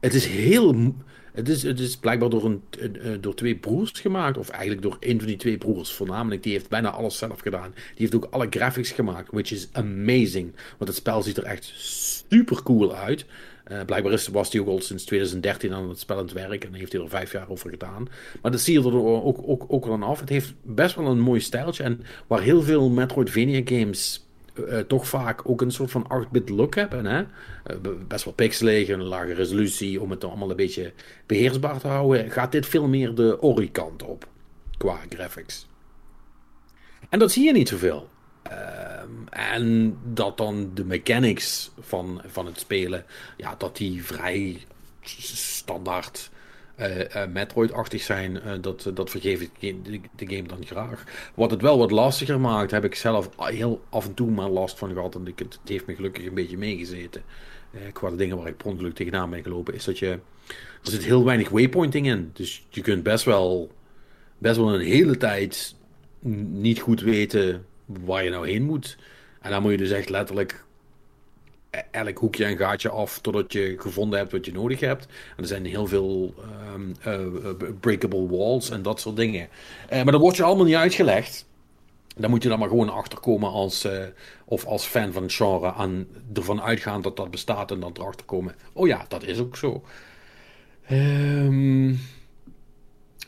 [0.01, 0.95] het is heel.
[1.37, 4.39] Het is, is blijkbaar door, een, eh, door twee broers gemaakt.
[4.39, 6.43] Of eigenlijk door een van die twee broers voornamelijk.
[6.43, 7.72] Die heeft bijna alles zelf gedaan.
[7.74, 9.30] Die heeft ook alle graphics gemaakt.
[9.30, 10.53] Which is amazing.
[10.78, 13.24] Want het spel ziet er echt super cool uit.
[13.64, 16.64] Eh, blijkbaar is, was hij ook al sinds 2013 aan het spel aan het werk.
[16.64, 18.09] En heeft hij er vijf jaar over gedaan.
[18.43, 20.20] Maar dat zie je er ook, ook, ook dan af.
[20.20, 21.82] Het heeft best wel een mooi stijltje.
[21.82, 24.26] En waar heel veel Metroidvania games
[24.59, 27.07] eh, toch vaak ook een soort van 8-bit look hebben.
[27.07, 27.23] Hè?
[27.65, 27.77] Eh,
[28.09, 30.93] best wel pixelig, een lage resolutie, om het allemaal een beetje
[31.27, 32.31] beheersbaar te houden.
[32.31, 34.29] Gaat dit veel meer de Ori-kant op,
[34.79, 35.67] qua graphics.
[37.09, 38.09] En dat zie je niet zoveel.
[38.43, 43.05] Ehm, en dat dan de mechanics van, van het spelen,
[43.37, 44.65] ja, dat die vrij
[45.03, 46.31] standaard
[47.33, 49.51] Metroid-achtig zijn, eh, dat, dat vergeef ik
[50.16, 51.05] de, game dan graag.
[51.35, 54.79] Wat het wel wat lastiger maakt, heb ik zelf heel af en toe maar last
[54.79, 55.14] van gehad.
[55.14, 57.22] En ik, het, heeft me gelukkig een beetje meegezeten.
[57.70, 60.18] Eh, qua de dingen waar ik per ongeluk tegenaan ben gelopen, is dat je.
[60.83, 62.31] Er zit heel weinig waypointing in.
[62.33, 63.70] Dus je kunt best wel,
[64.39, 65.74] best wel een hele tijd
[66.51, 68.97] niet goed weten waar je nou heen moet.
[69.41, 70.64] En dan moet je dus echt letterlijk
[71.91, 75.07] elk hoekje en gaatje af totdat je gevonden hebt wat je nodig hebt.
[75.07, 79.49] En er zijn heel veel ehm, eh, eh, breakable walls en dat soort dingen.
[79.89, 81.47] Eh, maar dat wordt je allemaal niet uitgelegd.
[82.16, 84.05] Dan moet je dan maar gewoon achterkomen als, eh,
[84.45, 88.27] of als fan van het genre aan ervan uitgaan dat dat bestaat en dan erachter
[88.27, 88.55] komen.
[88.72, 89.83] Oh ja, dat is ook zo.
[90.87, 91.95] Ehm,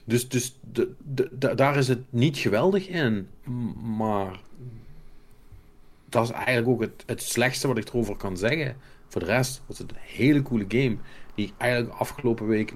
[0.05, 3.29] dus dus de, de, da- daar is het niet geweldig in.
[3.97, 4.41] Maar
[6.09, 8.77] dat is eigenlijk ook het, het slechtste wat ik erover kan zeggen.
[9.09, 10.97] Voor de rest was het een hele coole game.
[11.35, 12.73] Die ik eigenlijk afgelopen week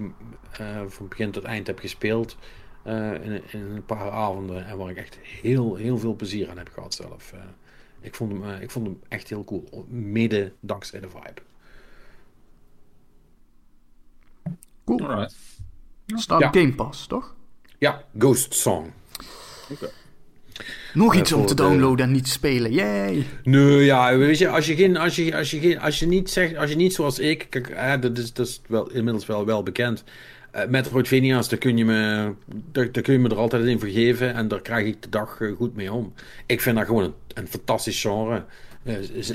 [0.51, 2.37] eh, van begin tot eind heb gespeeld.
[2.83, 4.65] eh, in, in een paar avonden.
[4.65, 7.33] En waar ik echt heel, heel veel plezier aan heb gehad zelf.
[7.33, 7.39] Eh,
[8.01, 9.85] ik, vond hem, ik vond hem echt heel cool.
[9.89, 11.41] Mede dankzij de vibe.
[14.85, 15.09] Cool.
[15.09, 15.35] Alright.
[16.07, 16.49] Staat Ja.
[16.51, 17.35] Game Pass, toch?
[17.77, 18.93] Ja, Ghost Song.
[19.69, 19.89] Oké.
[20.93, 22.71] Nog Eh, iets om te de- downloaden en niet te spelen.
[22.73, 23.25] Yay!
[23.43, 26.29] Nee, ja, weet je, als je, geen, als je, als je, geen, als je niet
[26.29, 29.45] zegt, als je niet zoals ik, kijk, eh, dat is, dat is wel, inmiddels wel,
[29.45, 30.03] wel bekend.
[30.51, 32.31] Eh Metroidvania's, daar kun, je me,
[32.71, 35.41] daar, daar kun je me er altijd in vergeven en daar krijg ik de dag
[35.41, 36.13] eh, goed mee om.
[36.45, 38.45] Ik vind dat gewoon een, een fantastisch genre.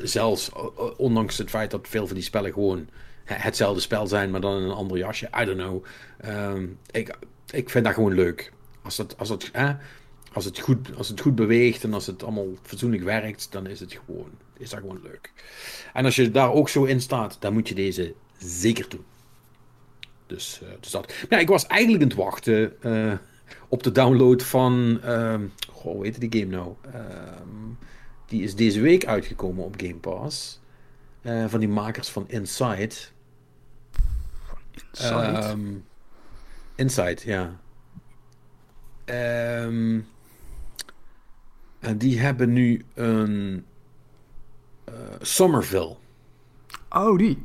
[0.03, 0.51] Zelfs
[0.97, 2.89] ondanks het feit dat veel van die spellen gewoon
[3.25, 5.29] he- hetzelfde spel zijn, maar dan in een ander jasje.
[5.41, 5.85] I don't know.
[6.21, 7.15] Ehm, ik,
[7.51, 8.53] ik vind dat gewoon leuk.
[8.83, 9.73] Als het, als het, hè,
[10.39, 13.81] als het, goed, als het goed beweegt en als het allemaal fatsoenlijk werkt, dan is
[13.81, 15.33] het gewoon, is dat gewoon leuk.
[15.93, 19.05] En als je daar ook zo in staat, dan moet je deze zeker doen.
[20.27, 21.15] Dus, eh, dus dat.
[21.29, 23.19] Ja, ik was eigenlijk aan het wachten eh,
[23.69, 25.01] op de download van.
[25.03, 26.75] ehm goh, hoe heet die game nou?
[26.93, 27.73] Ehm,
[28.27, 30.61] die is deze week uitgekomen op Game Pass.
[31.23, 32.95] Eh, van die makers van Inside.
[34.93, 35.15] Site.
[35.15, 35.75] Ehm,
[36.75, 37.61] Inside, ja.
[39.05, 40.01] Ehm,
[41.81, 43.65] en die hebben nu een
[44.85, 45.97] eh, Somerville.
[46.91, 47.39] oh, die.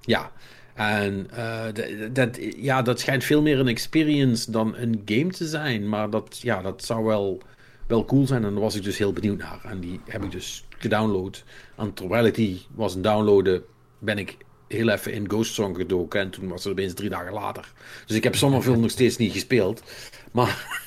[0.00, 0.32] Ja.
[0.74, 1.64] En eh,
[2.12, 5.88] dat, ja, dat schijnt veel meer een experience dan een game te zijn.
[5.88, 7.42] Maar dat, ja, dat zou wel,
[7.86, 8.44] wel cool zijn.
[8.44, 9.60] En daar was ik dus heel benieuwd naar.
[9.64, 11.44] En die heb ik dus gedownload.
[11.76, 13.62] En terwijl ik die was aan het downloaden,
[13.98, 14.36] ben ik
[14.68, 16.20] heel even in Ghost Song gedoken.
[16.20, 17.72] En toen was het opeens drie dagen later.
[18.06, 19.82] Dus ik heb Somerville nog steeds niet gespeeld.
[20.32, 20.82] Maar,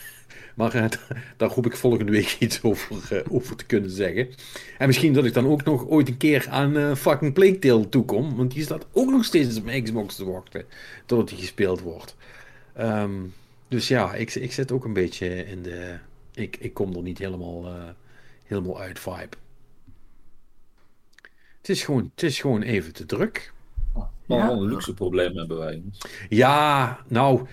[0.55, 0.89] maar eh,
[1.37, 4.29] daar hoop ik volgende week iets over, eh, over te kunnen zeggen.
[4.77, 8.35] En misschien dat ik dan ook nog ooit een keer aan eh, fucking Plague toekom.
[8.35, 10.65] Want die staat ook nog steeds op mijn Xbox te wachten.
[11.05, 12.15] Totdat die gespeeld wordt.
[12.73, 13.11] Ehm,
[13.67, 15.97] dus ja, ik, ik zit ook een beetje in de...
[16.33, 17.65] Ik, ik kom er niet helemaal,
[18.45, 19.37] helemaal uit vibe.
[21.57, 23.53] Het is, gewoon, het is gewoon even te druk.
[24.37, 24.49] Wel Ja.
[24.49, 25.81] een luxe probleem hebben wij.
[26.29, 27.47] Ja, nou,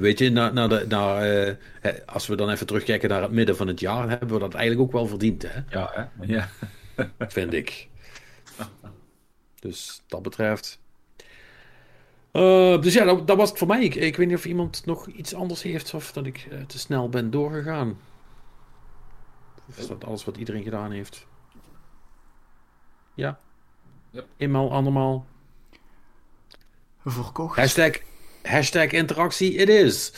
[0.00, 3.30] weet je, naar, naar de, naar, eh, hè, als we dan even terugkijken naar het
[3.30, 5.60] midden van het jaar, hebben we dat eigenlijk ook wel verdiend, hè?
[5.68, 6.26] Ja, hè?
[6.34, 6.48] Ja.
[7.18, 7.88] vind ik.
[9.60, 10.80] Dus dat betreft.
[12.30, 13.82] Eh, dus ja, dat, dat was het voor mij.
[13.84, 16.78] Ik, ik weet niet of iemand nog iets anders heeft of dat ik eh, te
[16.78, 17.98] snel ben doorgegaan.
[19.68, 21.26] Of is dat alles wat iedereen gedaan heeft?
[23.14, 23.38] Ja.
[24.10, 24.26] Yep.
[24.36, 25.26] Eenmaal, andermaal.
[27.04, 27.56] Verkocht.
[27.56, 28.00] Hashtag,
[28.42, 30.12] hashtag interactie, it is.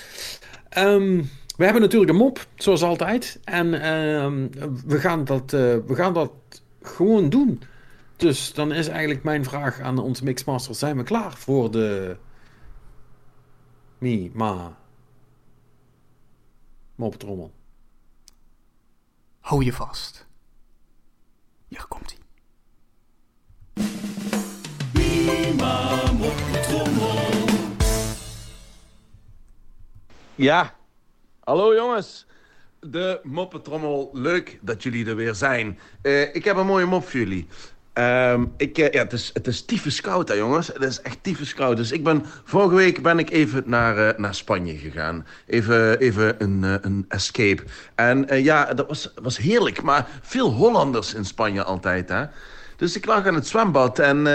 [0.68, 1.22] Ehm,
[1.56, 3.40] we hebben natuurlijk een mop, zoals altijd.
[3.44, 4.48] En ehm,
[4.86, 6.32] we, gaan dat, eh, we gaan dat
[6.82, 7.62] gewoon doen.
[8.16, 12.16] Dus dan is eigenlijk mijn vraag aan onze Mixmaster: zijn we klaar voor de.
[13.98, 14.76] Mi, ma.
[16.94, 17.52] Moppetrommel?
[19.40, 20.26] Hou je vast.
[21.68, 22.24] Hier komt hij.
[30.36, 30.74] Ja,
[31.44, 32.26] hallo jongens.
[32.80, 35.78] De moppetrommel, leuk dat jullie er weer zijn.
[36.02, 37.46] Eh, ik heb een mooie mop voor jullie.
[37.92, 40.66] Ehm, ik, eh, ja, het, is, het is tyfus koud hè jongens.
[40.66, 41.76] Het is echt tyfus koud.
[41.76, 45.26] Dus ik ben, vorige week ben ik even naar, eh, naar Spanje gegaan.
[45.46, 47.62] Even, even een, een escape.
[47.94, 49.82] En ja, dat was, was heerlijk.
[49.82, 52.24] Maar veel Hollanders in Spanje altijd hè.
[52.76, 54.26] Dus ik lag aan het zwembad en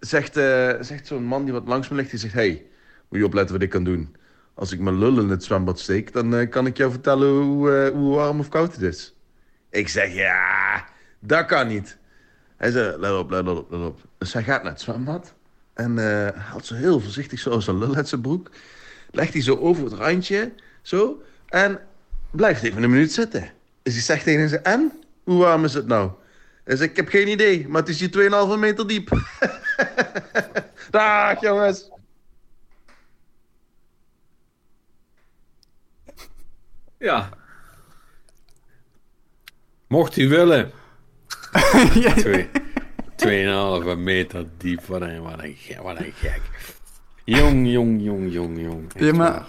[0.00, 0.34] zegt,
[0.80, 2.10] zegt zo'n man die wat langs me ligt.
[2.10, 2.66] Die zegt, hey,
[3.08, 4.14] moet je opletten wat ik kan doen.
[4.60, 7.76] Als ik mijn lul in het zwembad steek, dan eh, kan ik jou vertellen hoe,
[7.76, 9.14] eh, hoe warm of koud het is.
[9.70, 10.84] Ik zeg, ja,
[11.18, 11.96] dat kan niet.
[12.56, 14.00] Hij zei, let op, let op, let op.
[14.18, 15.34] Dus hij gaat naar het zwembad
[15.74, 18.50] en eh, haalt zo heel voorzichtig zo zijn lul uit zijn broek.
[19.10, 20.52] Legt hij zo over het randje,
[20.82, 21.80] zo, en
[22.30, 23.50] blijft even een minuut zitten.
[23.82, 24.92] Dus hij zegt tegen hem, en?
[25.24, 26.10] Hoe warm is het nou?
[26.64, 29.10] Hij zegt, ik heb geen idee, maar het is hier 2,5 meter diep.
[30.90, 31.90] Dag, jongens.
[37.00, 37.28] Ja.
[39.88, 40.70] Mocht u willen.
[41.94, 42.12] Ja.
[42.14, 42.48] Twee,
[43.16, 44.84] tweeënhalve meter diep.
[44.86, 46.40] Wat een, wat, een, ge- wat een gek.
[47.24, 48.94] Jong, jong, jong, jong, jong.
[48.94, 49.46] Echt Ja, maar- waar.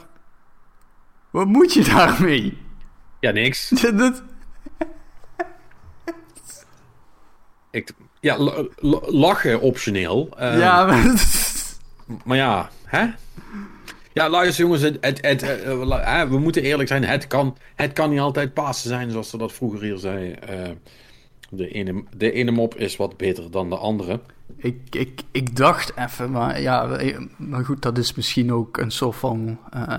[1.30, 2.58] Wat moet je daarmee?
[3.20, 3.70] Ja, niks.
[3.82, 4.24] Dat- dat-
[7.72, 8.38] Ik, ja,
[9.02, 10.30] lachen optioneel.
[10.38, 11.14] Eh, ja, maar...
[12.26, 13.08] Maar ja, hè?
[14.14, 17.04] Ja, luister jongens, het, het, eh, hè, we moeten eerlijk zijn.
[17.04, 20.32] Het kan, het kan niet altijd Pasen zijn, zoals ze dat vroeger hier zei.
[20.32, 20.70] Eh,
[21.50, 24.20] de, ene, de ene mop is wat beter dan de andere.
[24.58, 28.92] Ik, ik, ik dacht even, maar ja, eh, maar goed, dat is misschien ook een
[28.92, 29.98] soort van eh,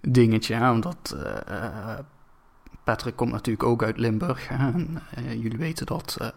[0.00, 1.98] dingetje, hè, omdat eh, eh,
[2.84, 4.48] Patrick komt natuurlijk ook uit Limburg.
[4.48, 6.28] En eh, jullie weten dat eh,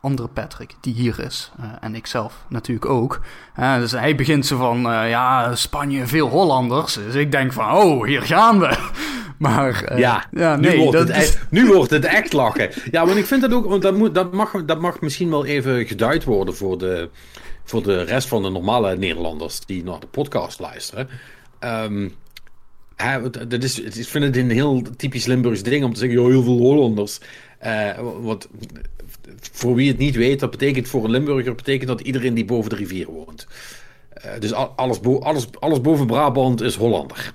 [0.00, 3.20] andere Patrick, die hier is, eh, en ik zelf natuurlijk ook.
[3.78, 6.94] dus hij begint zo van, eh, ja, Spanje, veel Hollanders.
[6.94, 8.76] Dus ik denk van, oh, hier gaan we.
[9.38, 12.70] Maar eh, Ja, ja nu, nee, wordt dat het echt, nu wordt het echt lachen.
[12.90, 15.44] Ja, want ik vind dat ook, want dat, moet, dat, mag, dat mag misschien wel
[15.44, 17.10] even geduid worden voor de,
[17.64, 21.08] voor de rest van de normale Nederlanders die naar de podcast luisteren.
[21.58, 22.08] Ehm,
[22.96, 25.92] hè, want dat is, het is- ik vind het een heel typisch Limburgs ding om
[25.92, 27.20] te zeggen, joh, heel veel Hollanders.
[28.20, 28.48] Want
[29.52, 32.70] voor wie het niet weet, dat betekent voor een Limburger betekent dat iedereen die boven
[32.70, 33.46] de rivier woont.
[34.08, 37.34] Eh, dus al- alles, bo- alles, alles boven Brabant is Hollander.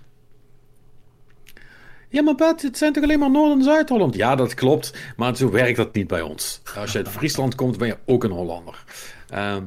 [2.09, 4.15] Ja, maar Bert, het zijn toch alleen maar Noord- en Zuid-Holland?
[4.15, 6.61] Ja, dat klopt, maar zo werkt dat niet bij ons.
[6.75, 8.83] Als je uit Friesland komt, ben je ook een Hollander.
[9.29, 9.63] Ehm,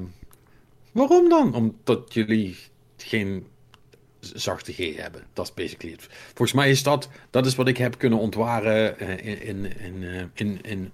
[0.93, 1.55] waarom dan?
[1.55, 2.57] Omdat jullie
[2.97, 3.47] geen
[4.20, 5.22] zachte G hebben.
[5.32, 6.07] Dat is basically het.
[6.26, 10.03] Volgens mij is dat, dat is wat ik heb kunnen ontwaren eh, in, in, in,
[10.05, 10.93] eh, in, in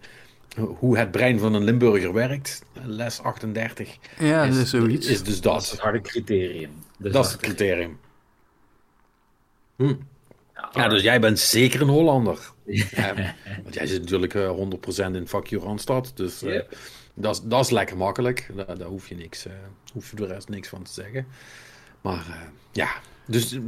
[0.57, 2.65] hoe het brein van een Limburger werkt.
[2.83, 5.07] Les 38 Ja, dat is, is zoiets.
[5.07, 6.71] is dus Dat is het harde criterium.
[6.99, 7.99] Dus Dat is het criterium.
[9.77, 9.95] Hm.
[10.73, 12.51] Ja, dus jij bent zeker een Hollander.
[12.91, 13.15] Ja,
[13.63, 14.51] want jij zit natuurlijk eh,
[15.11, 16.13] 100% in fuck you Randstad.
[16.15, 16.61] Dus eh,
[17.15, 18.49] dat, is, dat is lekker makkelijk.
[18.57, 19.53] Daar, daar hoef je niks, eh,
[19.93, 21.27] hoef je de rest niks van te zeggen.
[22.01, 22.41] Maar eh,
[22.73, 22.91] ja,
[23.27, 23.53] dus...
[23.53, 23.61] eh,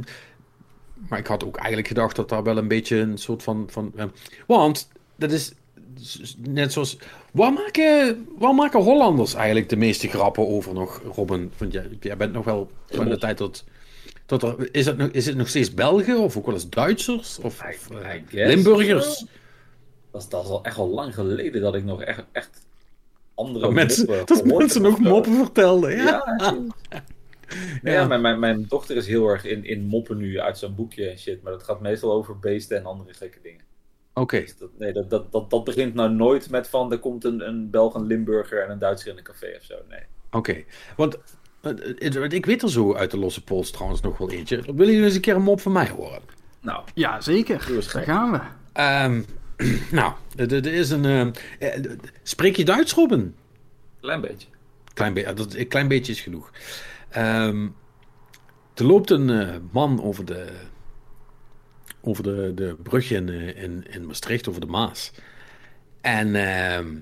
[1.09, 3.67] Maar ik had ook eigenlijk gedacht dat daar wel een beetje een soort van...
[3.69, 4.05] van eh,
[4.47, 5.51] want dat is
[6.37, 6.97] net zoals...
[7.31, 11.51] Waar maken, waar maken Hollanders eigenlijk de meeste grappen over nog, Robin?
[11.57, 13.63] Want jij, jij bent nog wel van de tijd dat...
[14.25, 17.39] dat er, is, het nog, is het nog steeds Belgen of ook wel eens Duitsers?
[17.39, 19.25] Of, eh, Limburgers?
[20.11, 22.65] Dat is, dat is al echt al lang geleden dat ik nog echt, echt
[23.35, 26.03] andere Dat mensen, dat mensen nog moppen vertelden, ja.
[26.37, 27.91] Ja, ja.
[27.91, 31.09] ja mijn, mijn, mijn dochter is heel erg in, in moppen nu uit zo'n boekje
[31.09, 31.41] en shit.
[31.43, 33.64] Maar dat gaat meestal over beesten en andere gekke dingen.
[34.17, 37.23] Oké, Dus dat, nee, dat, dat, dat, dat begint nou nooit met van er komt
[37.23, 39.75] een, een Belg, een Limburger en een Duitser in een café of zo.
[39.89, 39.99] Nee.
[40.31, 40.63] oké.
[40.95, 41.17] Want
[41.61, 44.55] eh, ik weet er zo uit de losse pols trouwens nog wel eentje.
[44.61, 46.21] Willen jullie eens een keer een mop van mij horen?
[46.61, 47.67] Nou, Ja, zeker.
[47.93, 48.39] Daar gaan we.
[48.73, 49.21] Ehm,
[49.99, 51.05] nou, er is een...
[51.05, 51.91] eh, eh,
[52.23, 53.35] spreek je Duits, Robin?
[54.01, 54.47] klein beetje.
[54.93, 56.51] Klein, be dat, een klein beetje is genoeg.
[57.09, 57.67] Ehm,
[58.73, 60.47] er loopt een eh, man over de,
[62.05, 65.11] over de, de brug in, eh, in, in Maastricht, over de Maas.
[66.01, 66.95] En ehm,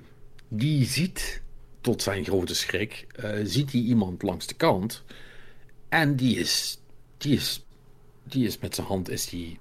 [0.48, 1.42] die ziet,
[1.82, 5.04] tot zijn grote schrik, eh, ziet hij iemand langs de kant.
[5.90, 6.80] En die is,
[7.18, 7.66] die is,
[8.24, 9.60] die is met zijn hand, is die,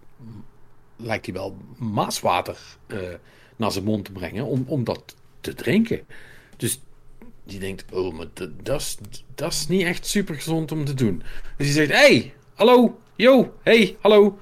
[0.97, 2.99] lijkt hij wel maaswater eh,
[3.57, 6.01] naar zijn mond te brengen om, om dat te drinken.
[6.57, 6.81] Dus
[7.45, 8.27] die denkt, oh, maar
[9.35, 11.23] dat- is niet echt super gezond om te doen.
[11.57, 14.39] Dus die zegt, hey, hallo, yo, hey, hallo.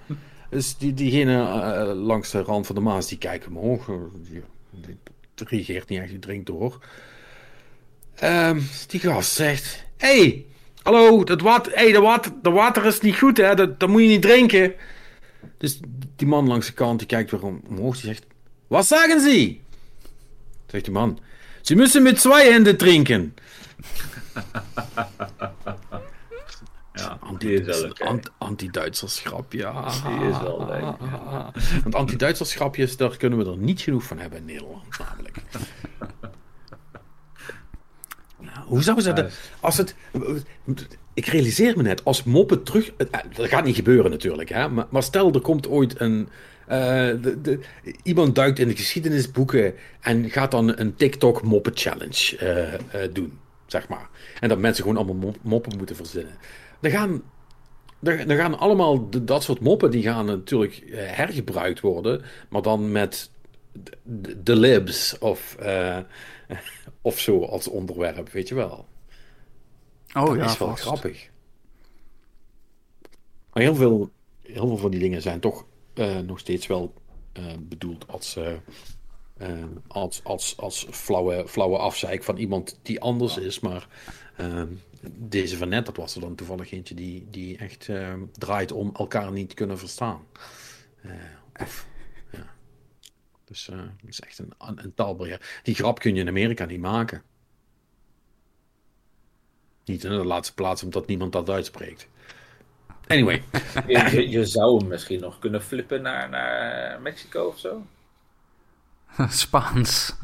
[0.51, 3.89] Dus die, diegene eh, langs de rand van de Maas, die kijkt omhoog.
[3.89, 3.95] eh,
[4.75, 4.97] Die,
[5.49, 6.79] reageert niet echt, die drinkt door.
[8.15, 10.45] Ehm, die gast zegt, hey,
[10.83, 14.03] hallo, dat water, hey, dat water, dat water is niet goed, hè, dat, dat moet
[14.03, 14.73] je niet drinken.
[15.59, 15.81] Dus
[16.17, 18.27] die man langs de kant, die kijkt weer om- omhoog, die zegt,
[18.67, 19.57] wat zeggen ze?
[20.67, 21.19] Zegt die man,
[21.61, 23.35] ze müssen met twee handen drinken.
[27.05, 27.19] Ja,
[28.07, 29.59] ant- Anti-Duitsers grapje.
[29.59, 29.83] ja.
[30.19, 30.83] Die is wel leuk,
[31.83, 35.37] Want anti-Duitsers grapjes, daar kunnen we er niet genoeg van hebben in Nederland, namelijk.
[38.39, 39.33] Nou, hoe zouden ze dat...
[39.61, 39.95] Als het...
[41.15, 42.91] Ik realiseer me net, als moppen terug...
[42.97, 44.69] eh, Dat gaat niet gebeuren natuurlijk, hè.
[44.69, 46.29] Maar, maar stel, er komt ooit een...
[46.67, 46.79] eh,
[47.21, 47.61] de, de,
[48.03, 53.39] iemand duikt in de geschiedenisboeken en gaat dan een TikTok moppen challenge eh, eh, doen,
[53.67, 54.09] zeg maar.
[54.41, 56.35] En dat mensen gewoon allemaal mop- moppen moeten verzinnen.
[56.81, 57.23] Dan gaan
[58.01, 62.93] dan gaan allemaal de- dat soort moppen, die gaan natuurlijk eh, hergebruikt worden, maar dan
[62.93, 63.31] met
[64.03, 65.99] de, de libs of, eh,
[67.03, 68.87] of zo als onderwerp, weet je wel.
[70.15, 70.83] Oh dat ja, is wel vast.
[70.83, 71.29] grappig.
[73.53, 74.11] Maar heel veel,
[74.43, 75.65] heel veel van die dingen zijn toch
[75.95, 76.93] eh, nog steeds wel
[77.59, 78.39] bedoeld als,
[79.89, 83.61] als, als, als flauwe, flauwe afzeik van iemand die anders is.
[83.61, 83.89] Maar
[84.41, 84.63] eh,
[85.03, 88.95] deze van net, dat was er dan toevallig eentje die, die echt eh, draait om
[88.95, 90.27] elkaar niet te kunnen verstaan.
[91.03, 91.13] Eh,
[91.61, 91.87] of,
[92.33, 92.47] ja.
[93.45, 95.41] Dus eh, het is echt een, een taalbarrière.
[95.63, 97.23] Die grap kun je in Amerika niet maken.
[99.85, 102.09] Niet in de laatste plaats omdat niemand dat uitspreekt.
[103.07, 103.43] Anyway,
[103.87, 107.87] Je, je, je zou hem misschien nog kunnen flippen naar, naar Mexico of zo.
[109.29, 110.17] Spaans.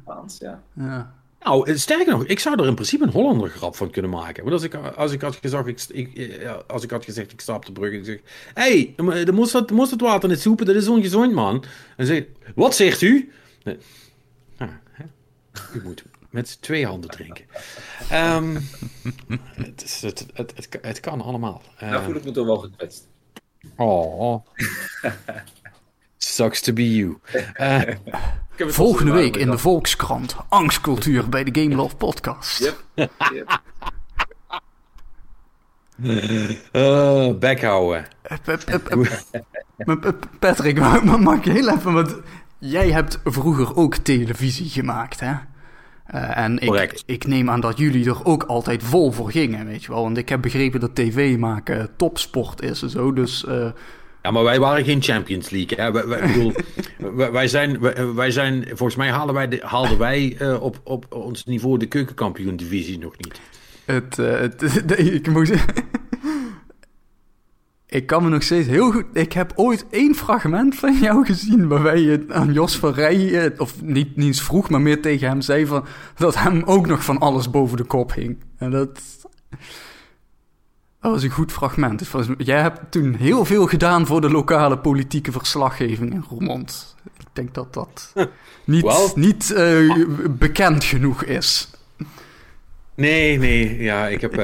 [0.00, 0.62] Spaans, ja.
[0.72, 1.19] Ja.
[1.42, 4.42] Nou, sterker nog, ik zou er in principe een Hollander grap van kunnen maken.
[4.42, 7.40] Want als ik, als ik had gezegd, ik, ik, ja, als ik had gezegd, ik
[7.40, 8.20] sta op de brug en ik zeg,
[8.54, 11.64] hé, hey, er moest het, moest het water in het soepen, dat is ongezond, man.
[11.96, 12.24] En zeg
[12.54, 13.32] wat zegt u?
[13.62, 13.78] Nee.
[14.58, 15.04] Nou, hè?
[15.74, 17.44] U moet met twee handen drinken.
[18.10, 18.58] Ehm,
[19.54, 21.62] het, is, het, het, het, het kan allemaal.
[21.80, 23.08] Nou Ehm, voel ik me toch wel gekwetst.
[23.76, 24.46] Oh.
[26.24, 27.18] Sucks to be you.
[27.54, 27.80] Eh,
[28.68, 29.58] Volgende week in de.
[29.58, 30.36] Volkskrant.
[30.48, 32.58] Angstcultuur bij de Game Love podcast.
[32.58, 33.10] Yep.
[33.32, 33.60] yep.
[36.72, 38.06] eh, bek houden.
[40.38, 41.92] Patrick, ma- ma- mag ik heel even...
[41.92, 42.16] Want
[42.58, 45.32] jij hebt vroeger ook televisie gemaakt, hè?
[46.06, 49.82] Eh, en ik, ik neem aan dat jullie er ook altijd vol voor gingen, weet
[49.84, 50.02] je wel.
[50.02, 53.12] Want ik heb begrepen dat tv maken topsport is en zo.
[53.12, 53.70] Dus eh,
[54.22, 55.78] Ja, maar wij waren geen Champions League.
[55.78, 55.92] Hè?
[55.92, 56.52] Wij, wij, bedoel,
[57.48, 57.80] zijn,
[58.14, 61.86] wij, zijn, volgens mij haalden wij, de, haalden wij eh, op, op ons niveau de
[61.86, 63.40] keukenkampioen-divisie nog niet.
[63.84, 64.18] het...
[64.18, 65.50] eh, het ik moet
[67.90, 69.04] Ik kan me nog steeds heel goed...
[69.12, 71.68] Ik heb ooit één fragment van jou gezien...
[71.68, 73.44] waarbij je aan Jos van Rij...
[73.44, 75.66] eh, of niet, niet eens vroeg, maar meer tegen hem zei...
[75.66, 75.84] Van,
[76.16, 78.38] dat hem ook nog van alles boven de kop hing.
[78.56, 79.00] En dat...
[81.00, 81.98] Dat was een goed fragment.
[82.12, 84.06] Dus jij hebt toen heel veel gedaan...
[84.06, 86.96] voor de lokale politieke verslaggeving in Roermond.
[87.18, 88.12] Ik denk dat dat
[88.64, 89.96] niet, niet eh,
[90.30, 91.70] bekend genoeg is.
[92.94, 94.34] Nee, nee, ja, ik heb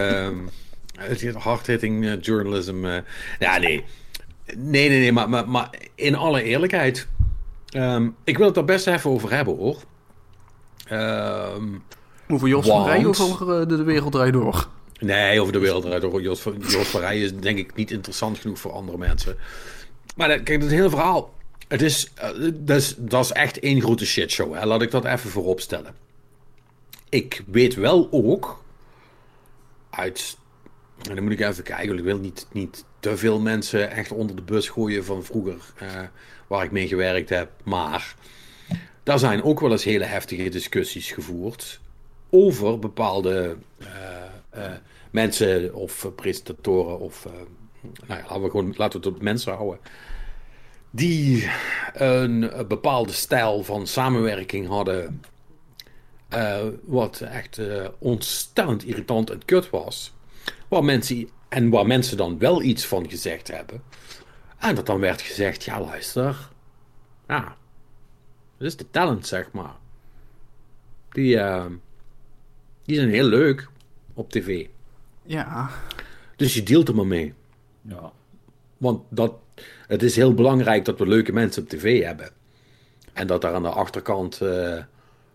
[1.37, 2.85] hard-hitting eh, journalism.
[2.85, 2.99] eh,
[3.39, 3.85] ja, nee.
[4.57, 7.09] Nee, nee, nee, maar, maar, maar in alle eerlijkheid.
[7.69, 9.83] ehm, ik wil het er best even over hebben hoor.
[10.89, 11.65] Ehm,
[12.29, 14.69] Over Jos van Want- Rij of over de, de Wereld Draait Door?
[15.01, 16.23] Nee, over de wereld eruit.
[16.23, 19.37] Jos, Jos is denk ik niet interessant genoeg voor andere mensen.
[20.17, 21.35] Maar dat- kijk, het hele verhaal.
[21.69, 24.55] Het is, eh, dat, is, dat is echt één grote shitshow.
[24.55, 24.67] Hè?
[24.67, 25.95] Laat ik dat even voorop stellen.
[27.09, 28.65] Ik weet wel ook.
[29.91, 30.37] Uit.
[31.09, 31.99] En dan moet ik even kijken.
[31.99, 35.57] Ik wil niet, niet te veel mensen echt onder de bus gooien van vroeger.
[35.79, 35.89] eh,
[36.47, 37.51] waar ik mee gewerkt heb.
[37.65, 38.15] Maar.
[39.03, 41.81] Daar zijn ook wel eens hele heftige discussies gevoerd.
[42.31, 44.23] Over bepaalde eh, eh,
[45.11, 47.33] mensen of eh, presentatoren of eh,
[48.07, 49.79] nou ja, laten we gewoon laten we het op mensen houden.
[50.91, 51.51] Die
[51.95, 55.23] een, eh, bepaalde stijl van samenwerking hadden.
[56.29, 60.15] eh, wat echt eh, ontstellend irritant en kut was.
[60.69, 63.83] Waar mensen, en waar mensen dan wel iets van gezegd hebben.
[64.59, 66.51] En dat dan werd gezegd: ja, luister.
[67.29, 67.57] Ja,
[68.59, 69.77] dat is de talent, zeg maar.
[71.13, 71.67] Die, eh,
[72.85, 73.69] die zijn heel leuk
[74.17, 74.67] op tv.
[75.23, 75.71] Ja,
[76.37, 77.35] Dus je deelt er maar mee.
[77.83, 78.13] Ja.
[78.77, 79.35] Want dat,
[79.87, 82.31] het is heel belangrijk dat we leuke mensen op tv hebben.
[83.13, 84.83] En dat daar aan de achterkant eh,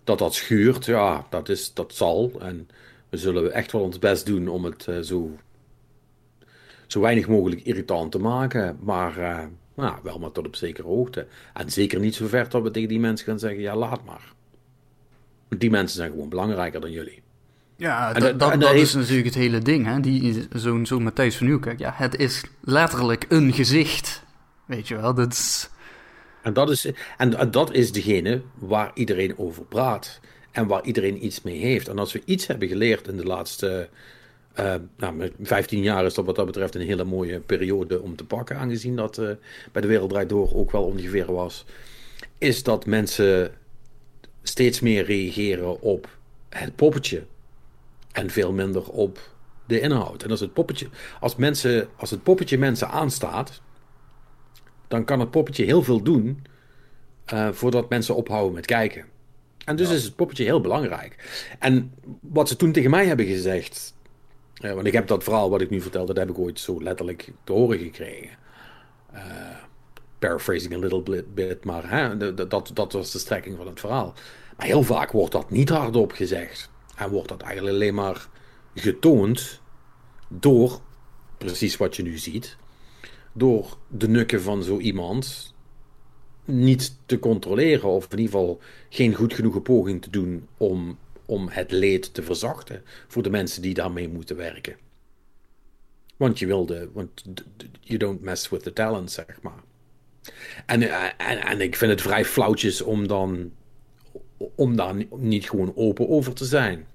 [0.03, 2.31] dat dat schuurt, ja, dat, is, dat zal.
[2.39, 2.69] En
[3.09, 5.37] we zullen echt wel ons best doen om het eh, zo,
[6.87, 8.77] zo weinig mogelijk irritant te maken.
[8.81, 11.27] Maar eh, nou, wel maar tot op zekere hoogte.
[11.53, 14.33] En zeker niet zo ver dat we tegen die mensen gaan zeggen, ja, laat maar.
[15.49, 17.21] Die mensen zijn gewoon belangrijker dan jullie.
[17.81, 19.85] Ja dat, dat- is natuurlijk het hele ding.
[19.85, 19.99] Hè?
[19.99, 24.23] Die, zo'n zo'n Matthijs van Nieuwkerk, ja, het is letterlijk een gezicht.
[24.65, 25.69] Weet je wel, dat is...
[26.41, 30.19] En dat is, en, en dat is degene waar iedereen over praat.
[30.51, 31.87] En waar iedereen iets mee heeft.
[31.87, 33.89] En als we iets hebben geleerd in de laatste.
[34.53, 38.15] eh, nou, met 15 jaar is dat wat dat betreft een hele mooie periode om
[38.15, 38.57] te pakken.
[38.57, 39.29] Aangezien dat eh,
[39.71, 41.65] bij de Wereld Draait Door ook wel ongeveer was.
[42.37, 43.51] Is dat mensen
[44.43, 46.17] steeds meer reageren op
[46.49, 47.23] het poppetje.
[48.11, 49.19] En veel minder op
[49.65, 50.23] de inhoud.
[50.23, 50.87] En als het poppetje,
[51.19, 53.61] als mensen, als het poppetje mensen aanstaat
[54.91, 56.43] dan kan het poppetje heel veel doen
[57.25, 59.05] eh, voordat mensen ophouden met kijken.
[59.65, 61.43] En dus is het poppetje heel belangrijk.
[61.59, 63.95] En wat ze toen tegen mij hebben gezegd,
[64.53, 66.83] eh, want ik heb dat verhaal wat ik nu vertel, dat heb ik ooit zo
[66.83, 68.29] letterlijk te horen gekregen.
[69.11, 69.23] Eh,
[70.19, 74.13] paraphrasing a little bit, maar hè, dat, dat was de strekking van het verhaal.
[74.57, 76.69] Maar heel vaak wordt dat niet hardop gezegd.
[76.95, 78.27] En wordt dat eigenlijk alleen maar
[78.75, 79.61] getoond
[80.27, 80.81] door
[81.37, 82.57] precies wat je nu ziet
[83.33, 85.53] door de nukken van zo iemand
[86.45, 91.47] niet te controleren, of in ieder geval geen goed genoeg poging te doen om, om
[91.49, 94.75] het leed te verzachten voor de mensen die daarmee moeten werken.
[96.17, 97.23] Want je wilde, want
[97.81, 99.63] you don't mess with the talent, zeg maar.
[100.65, 103.51] En, eh, en, en ik vind het vrij flauwtjes om dan
[104.55, 106.85] om daar ni- niet gewoon open over te zijn.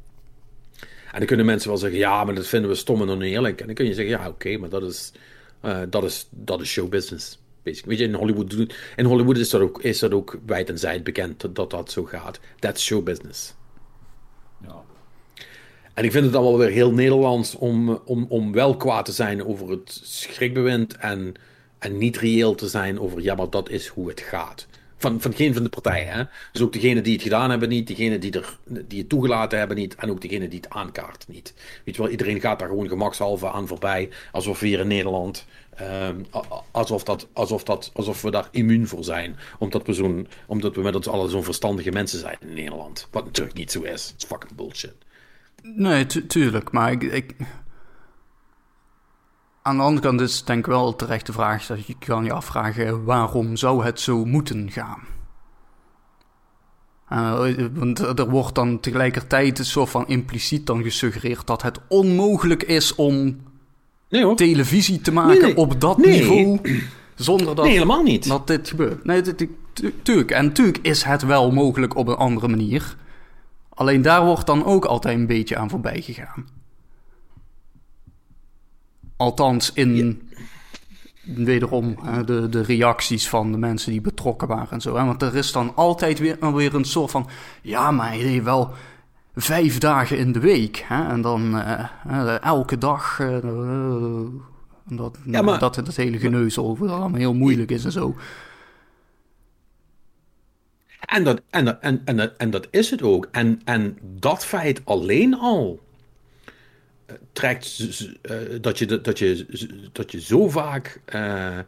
[1.12, 3.60] En dan kunnen mensen wel zeggen, ja, maar dat vinden we stom en oneerlijk.
[3.60, 5.12] En dan kun je zeggen, ja, oké, maar dat is,
[5.60, 7.38] eh, dat is, dat is showbusiness.
[7.62, 7.96] Basically.
[7.96, 11.04] Weet je, in Hollywood, in Hollywood is dat ook, is dat ook wijd en zijd
[11.04, 12.40] bekend dat, dat dat zo gaat.
[12.58, 13.54] That's showbusiness.
[14.66, 14.82] Ja.
[15.94, 19.12] En ik vind het dan wel weer heel Nederlands om, om, om wel kwaad te
[19.12, 21.34] zijn over het schrikbewind en,
[21.78, 24.66] en niet reëel te zijn over, ja, maar dat is hoe het gaat.
[24.98, 26.08] Van, van geen van de partijen.
[26.12, 26.22] Hè?
[26.52, 29.76] Dus ook degene die het gedaan hebben niet, degene die, er, die het toegelaten hebben
[29.76, 31.54] niet, en ook degene die het aankaart niet.
[31.84, 35.46] Weet je wel, iedereen gaat daar gewoon gemakshalve aan voorbij, alsof we hier in Nederland,
[35.76, 36.16] ehm,
[36.70, 39.36] alsof, dat, alsof, dat, alsof we daar immuun voor zijn.
[39.58, 43.08] Omdat we, zo'n, omdat we met ons allen zo'n verstandige mensen zijn in Nederland.
[43.10, 44.06] Wat natuurlijk niet zo is.
[44.06, 44.94] Het is fucking bullshit.
[45.62, 46.70] Nee, tu- tuurlijk.
[46.72, 47.34] Maar ik...
[49.66, 51.66] Aan de andere kant is het denk ik wel een terechte vraag.
[51.66, 54.98] Dat je kan je afvragen waarom zou het zo moeten gaan?
[57.74, 62.94] Want er wordt dan tegelijkertijd een soort van impliciet dan gesuggereerd dat het onmogelijk is
[62.94, 63.40] om
[64.08, 64.36] Nee hoor.
[64.36, 65.56] televisie te maken Nee, nee.
[65.56, 66.60] op dat niveau
[67.14, 68.28] zonder dat, Nee, helemaal niet.
[68.28, 69.04] dat dit gebeurt.
[69.04, 69.46] Nee, dit-
[70.02, 70.30] tuurlijk.
[70.30, 72.96] En tuurlijk is het wel mogelijk op een andere manier.
[73.68, 76.46] Alleen daar wordt dan ook altijd een beetje aan voorbij gegaan.
[79.16, 80.22] Althans, in
[81.22, 84.96] wederom hè, de, de reacties van de mensen die betrokken waren en zo.
[84.96, 85.04] Hè?
[85.04, 87.28] Want er is dan altijd weer, weer een soort van...
[87.62, 88.70] Ja, maar deed wel
[89.34, 90.84] vijf dagen in de week.
[90.88, 91.08] Hè?
[91.08, 93.20] En dan eh, eh, elke dag...
[93.20, 94.26] eh, eh,
[94.84, 98.16] dat, Ja, maar- dat het hele geneuzel over allemaal heel moeilijk is en zo.
[101.00, 103.28] En dat, en, dat, en, en, dat, en dat is het ook.
[103.30, 105.85] En, en dat feit alleen al eh,
[107.32, 107.84] trekt
[108.22, 109.46] eh, dat, je, dat, je,
[109.92, 111.64] dat je zo vaak eh, eh,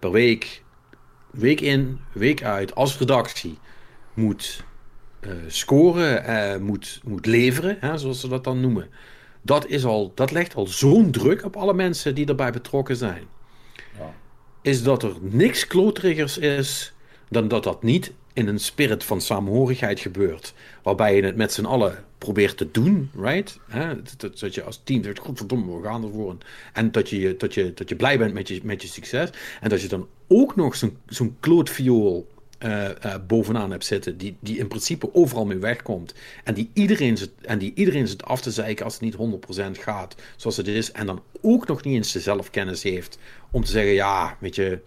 [0.00, 0.62] per week,
[1.30, 3.58] week in, week uit, als redactie
[4.14, 4.64] moet
[5.46, 8.88] scoren, moet, moet leveren, hè, zoals ze dat dan noemen.
[9.42, 13.22] Dat, is al, dat legt al zo'n druk op alle mensen die erbij betrokken zijn.
[13.98, 14.14] Ja.
[14.62, 16.92] Is dat er niks kloteriggers is
[17.28, 20.54] dan dat dat niet in een spirit van samenhorigheid gebeurt.
[20.82, 23.58] Waarbij je het met z'n allen probeert te doen, right?
[24.16, 26.36] Dat, je als team zegt, godverdomme, we gaan ervoor.
[26.72, 29.30] En dat je, dat je, dat je blij bent met je, met je succes.
[29.60, 34.36] En dat je dan ook nog zo'n zo'n klootviool eh, eh, bovenaan hebt zitten, die,
[34.40, 36.14] die in principe overal mee wegkomt.
[36.44, 39.16] En die iedereen zit, en die iedereen zit af te zeiken als het niet
[39.76, 40.92] 100% gaat zoals het is.
[40.92, 43.18] En dan ook nog niet eens de zelfkennis heeft
[43.50, 44.78] om te zeggen, ja, weet je...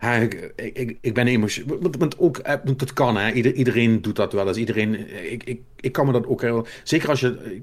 [0.00, 1.78] ik, ik, ik ben emotioneel.
[1.80, 3.32] Want, want ook, eh, dat kan, hè.
[3.32, 4.56] Ieder- iedereen doet dat wel eens.
[4.56, 6.66] Iedereen, eh, ik, ik, ik kan me dat ook heel...
[6.84, 7.60] Zeker als je,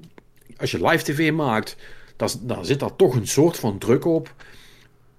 [0.56, 1.76] als je live tv maakt,
[2.16, 4.34] dan, dan zit daar toch een soort van druk op.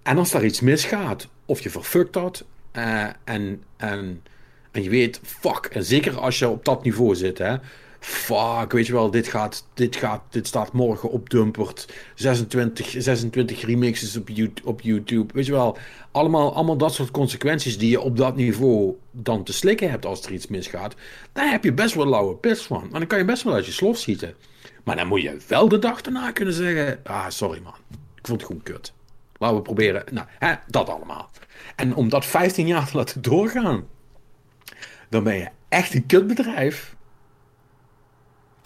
[0.03, 4.23] En als daar iets misgaat, of je verfukt dat, eh, en, en,
[4.71, 7.55] en je weet, fuck, en zeker als je op dat niveau zit, hè,
[7.99, 13.61] fuck, weet je wel, dit gaat, dit gaat, dit staat morgen op Dumpert, 26, 26
[13.65, 14.29] remixes op,
[14.63, 15.77] op YouTube, weet je wel,
[16.11, 20.25] allemaal, allemaal dat soort consequenties die je op dat niveau dan te slikken hebt als
[20.25, 20.95] er iets misgaat,
[21.33, 23.65] daar heb je best wel lauwe pis van, en dan kan je best wel uit
[23.65, 24.33] je slof schieten.
[24.83, 27.73] Maar dan moet je wel de dag daarna kunnen zeggen, ah, sorry man,
[28.15, 28.93] ik vond het gewoon kut.
[29.37, 30.03] Laten we proberen.
[30.11, 31.29] Nou, hè, dat allemaal.
[31.75, 33.87] En om dat 15 jaar te laten doorgaan,
[35.09, 36.95] dan ben je echt een kutbedrijf.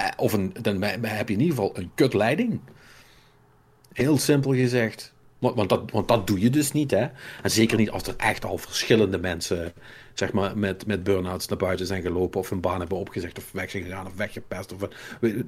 [0.04, 2.60] Eh, Of een, dan heb je in ieder geval een kutleiding.
[3.94, 5.14] Heel simpel gezegd.
[5.40, 7.08] Want, want, dat, want dat doe je dus niet, hè.
[7.42, 9.74] En zeker niet als er echt al verschillende mensen,
[10.14, 13.52] zeg maar, met, met burn-outs naar buiten zijn gelopen, of hun baan hebben opgezegd, of
[13.52, 14.80] weg zijn gegaan, of weggepest, of
[15.20, 15.44] we-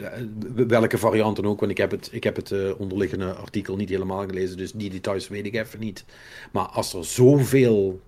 [0.55, 1.59] we- welke variant dan ook.
[1.59, 4.89] Want ik heb het, ik heb het eh, onderliggende artikel niet helemaal gelezen, dus die
[4.89, 6.05] details weet ik even niet.
[6.51, 8.01] Maar als er zoveel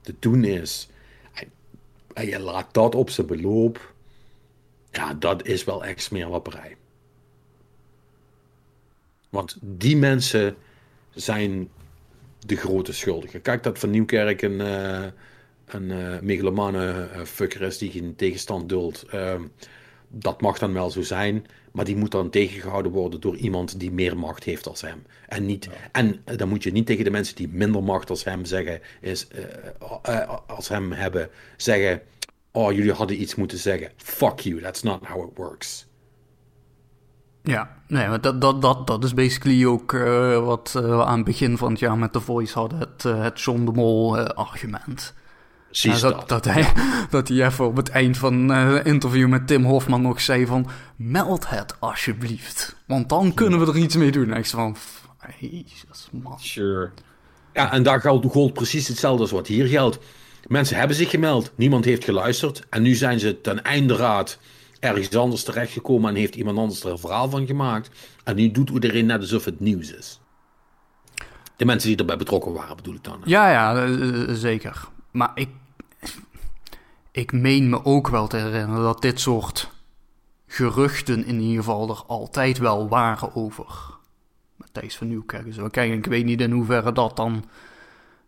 [0.00, 0.88] te doen is,
[1.32, 1.48] en,
[2.14, 3.94] en je laat dat op zijn beloop,
[4.96, 6.76] ja, dat is wel echt smeerlapperij.
[9.28, 10.56] Want die mensen
[11.10, 11.68] zijn
[12.46, 13.42] de grote schuldigen.
[13.42, 15.06] Kijk, dat Van Nieuwkerk een, eh
[15.66, 19.02] een eh, megalomane eh, fucker is die geen tegenstand duldt.
[19.02, 19.42] ehm,
[20.08, 23.92] dat mag dan wel zo zijn, maar die moet dan tegengehouden worden door iemand die
[23.92, 25.02] meer macht heeft als hem.
[25.28, 28.44] En, niet, en dan moet je niet tegen de mensen die minder macht als hem
[28.44, 29.26] zeggen, is,
[30.46, 32.02] als hem hebben, zeggen:
[32.56, 33.90] Oh, jullie hadden iets moeten zeggen.
[33.96, 35.86] Fuck you, that's not how it works.
[37.42, 41.16] Ja, nee, maar dat, dat, dat, dat is basically ook eh, wat eh, we aan
[41.16, 42.78] het begin van het jaar met The Voice hadden.
[42.78, 45.14] Het, eh, het John de Mol eh, argument.
[45.66, 46.18] Precies Ja, dat.
[46.18, 46.72] dat, dat, hij,
[47.10, 50.66] dat hij even op het eind van het interview met Tim Hofman nog zei van...
[50.96, 54.30] Meld het alsjeblieft, want dan kunnen we er iets mee doen.
[54.32, 56.38] En ik zei van, "F- jezus man.
[56.40, 56.90] Sure.
[57.52, 59.98] Ja, en daar geldt, gold precies hetzelfde als wat hier geldt.
[60.48, 62.66] Mensen hebben zich gemeld, niemand heeft geluisterd.
[62.70, 64.38] En nu zijn ze ten einde raad
[64.80, 67.90] ergens anders terechtgekomen en heeft iemand anders er een verhaal van gemaakt.
[68.24, 70.20] En nu doet iedereen net alsof het nieuws is.
[71.56, 73.20] De mensen die erbij betrokken waren, bedoel ik dan.
[73.24, 74.88] Ja, ja, eh, eh, zeker.
[75.10, 75.48] Maar ik,
[77.10, 79.70] ik meen me ook wel te herinneren dat dit soort
[80.46, 83.66] geruchten in ieder geval er altijd wel waren over
[84.56, 85.46] Matthijs van Nieuwkerk.
[85.74, 87.44] ik weet niet in hoeverre dat dan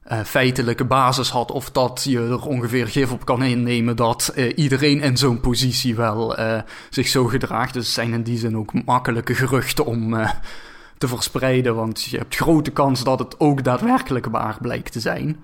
[0.08, 1.50] eh, feitelijke basis had.
[1.50, 5.94] Of dat je er ongeveer gif op kan innemen dat eh, iedereen in zo'n positie
[5.96, 7.74] wel eh, zich zo gedraagt.
[7.74, 10.16] Dus het zijn in die zin ook makkelijke geruchten om
[10.98, 11.74] te verspreiden.
[11.74, 15.36] Want je hebt grote kans dat het ook daadwerkelijk waar blijkt te zijn.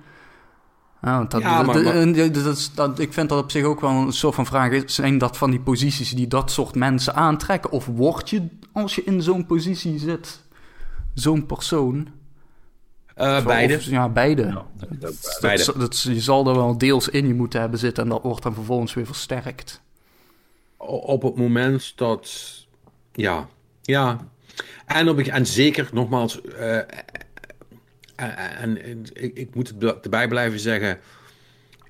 [1.00, 3.64] Dat, Ja, maar- dat- maar- en dat- dat is- dat- ik vind dat op zich
[3.64, 4.70] ook wel een soort van vraag.
[4.70, 7.70] is, Zijn dat van die posities die dat soort mensen aantrekken?
[7.70, 10.42] Of word je, als je in zo'n positie zit,
[11.14, 12.08] zo'n persoon?
[13.14, 13.74] Eh, beide.
[13.76, 14.42] of- ja, beide.
[14.42, 15.00] Ja, dat.
[15.00, 15.72] Dat, Beide.
[15.78, 18.54] dat, je zal er wel deels in je moeten hebben zitten en dat wordt dan
[18.54, 19.82] vervolgens weer versterkt.
[20.76, 22.52] Op het moment dat.
[23.12, 23.48] Ja,
[23.82, 24.28] ja.
[24.86, 26.40] En, op, en zeker, nogmaals.
[26.42, 26.86] eh, eh,
[28.60, 30.98] en, en ik, ik moet het erbij blijven zeggen.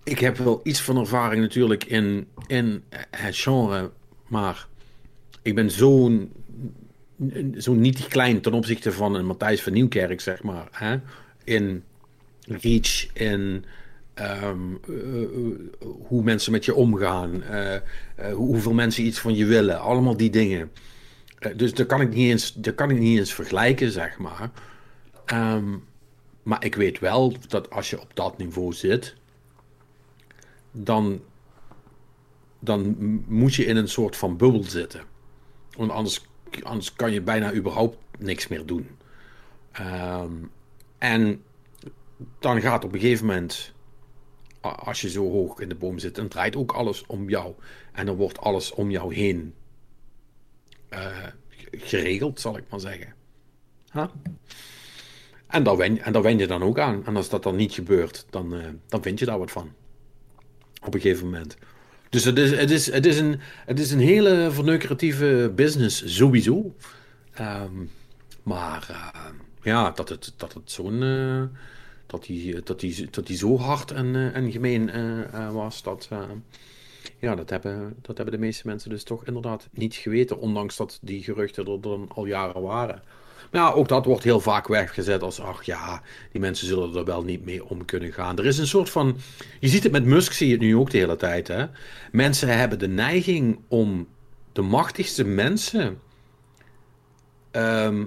[0.05, 3.91] Ik heb wel iets van ervaring natuurlijk in, in het genre.
[4.29, 4.66] Maar
[5.43, 6.33] ik ben zo'n
[7.59, 10.68] zo niet klein ten opzichte van een Matthijs van Nieuwkerk, zeg maar.
[10.70, 10.97] Hè?
[11.45, 11.85] In
[12.47, 13.64] reach, in
[14.14, 15.29] ehm, eh, eh,
[16.07, 17.81] hoe mensen met je omgaan, eh,
[18.33, 20.70] hoeveel mensen iets van je willen, allemaal die dingen.
[21.57, 24.51] Dus daar kan ik niet eens, daar kan ik niet eens vergelijken, zeg maar.
[25.25, 25.77] Ehm,
[26.43, 29.14] maar ik weet wel dat als je op dat niveau zit,
[30.72, 31.20] dan,
[32.59, 32.97] dan
[33.29, 35.03] moet je in een soort van bubbel zitten.
[35.77, 36.27] Want anders,
[36.63, 38.89] anders kan je bijna überhaupt niks meer doen.
[39.73, 40.33] Ehm,
[40.99, 41.43] en
[42.39, 43.73] dan gaat op een gegeven moment,
[44.61, 47.55] als je zo hoog in de boom zit, dan draait ook alles om jou.
[47.93, 49.55] En dan wordt alles om jou heen
[50.89, 51.27] eh,
[51.71, 53.15] geregeld, zal ik maar zeggen.
[55.47, 57.07] En, daar wen, en je dan ook aan.
[57.07, 59.73] En als dat dan niet gebeurt, dan, eh, dan vind je daar wat van.
[60.83, 61.57] Op een gegeven moment.
[62.15, 66.75] Dus het is, het is, het is, een, het is een hele verneukeratieve business, sowieso.
[67.33, 67.85] Ehm,
[68.43, 69.31] maar eh,
[69.62, 71.03] ja, dat het, dat zo'n.
[71.03, 71.43] eh,
[72.07, 74.91] dat, die, dat, die, dat die zo hard en, eh, en gemeen
[75.53, 76.09] was, dat.
[77.19, 80.39] ja, dat hebben, dat hebben de meeste mensen dus toch inderdaad niet geweten.
[80.39, 83.03] Ondanks dat die geruchten er dan al jaren waren.
[83.55, 86.03] Ja, ook dat wordt heel vaak weggezet als, ach ja,
[86.33, 88.39] die mensen zullen er wel niet mee om kunnen gaan.
[88.39, 89.19] Er is een soort van,
[89.61, 91.49] je ziet het met Musk, zie je het nu ook de hele tijd.
[91.49, 91.67] Hè?
[92.13, 94.09] Mensen hebben de neiging om
[94.53, 96.01] de machtigste mensen
[97.51, 98.05] ehm,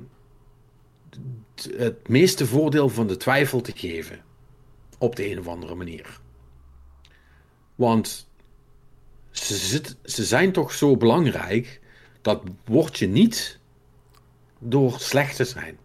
[1.77, 4.19] het meeste voordeel van de twijfel te geven.
[4.97, 6.19] Op de een of andere manier.
[7.75, 8.29] Want
[9.31, 11.81] ze, ze zijn toch zo belangrijk,
[12.21, 13.56] dat word je niet
[14.59, 15.77] door slecht te zijn.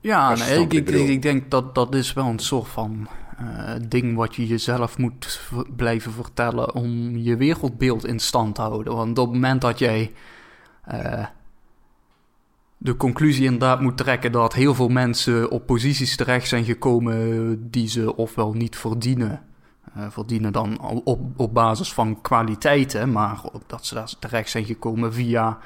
[0.00, 1.08] Ja, nee, ik, ik ik, bedoel.
[1.08, 3.08] ik denk dat dat is wel een soort van
[3.38, 5.40] eh, ding wat je jezelf moet
[5.76, 8.94] blijven vertellen om je wereldbeeld in stand te houden.
[8.96, 10.12] Want op het moment dat jij
[10.84, 11.26] eh,
[12.76, 17.88] de conclusie inderdaad moet trekken dat heel veel mensen op posities terecht zijn gekomen die
[17.88, 19.42] ze ofwel niet verdienen.
[19.94, 25.12] eh, verdienen dan op, op basis van kwaliteiten, maar dat ze daar terecht zijn gekomen
[25.12, 25.58] via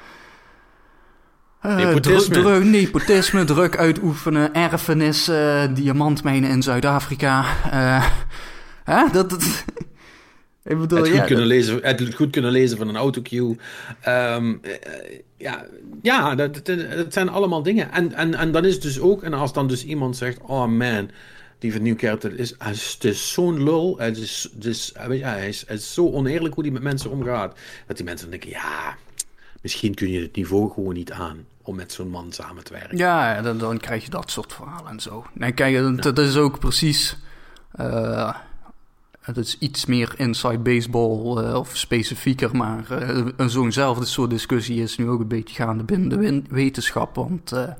[1.73, 2.33] Nepotisme.
[2.33, 7.45] dru- dru- nepotisme, druk uitoefenen, erfenis, eh, diamantmijnen in Zuid-Afrika.
[7.71, 8.05] eh,
[8.83, 9.03] hè?
[9.11, 9.43] Dat, dat,
[10.63, 13.57] ik bedoel, Het ja, goed, kunnen lezen, het goed kunnen lezen van een autocue.
[14.01, 15.65] Ehm, eh, ja,
[16.01, 17.91] ja dat, dat, zijn allemaal dingen.
[17.91, 20.65] En, en, en dan is het dus ook, en als dan dus iemand zegt: Oh
[20.65, 21.09] man,
[21.59, 23.95] die van Nieuwkerk, dat is, het is zo'n lul.
[23.97, 26.83] Het is, het is, weet je, hij, is, het is zo oneerlijk hoe hij met
[26.83, 27.57] mensen omgaat.
[27.87, 28.95] Dat die mensen denken: Ja,
[29.61, 32.97] misschien kun je het niveau gewoon niet aan om met zo'n man samen te werken.
[32.97, 35.25] Ja, dan, dan krijg je dat soort verhalen en zo.
[35.33, 37.17] Nee, kijk, dat, dat is ook precies.
[37.71, 38.35] eh,
[39.21, 42.85] het is iets meer inside baseball eh, of specifieker, maar
[43.37, 47.15] een zo'nzelfde soort discussie is nu ook een beetje gaande binnen de wetenschap.
[47.15, 47.75] Want er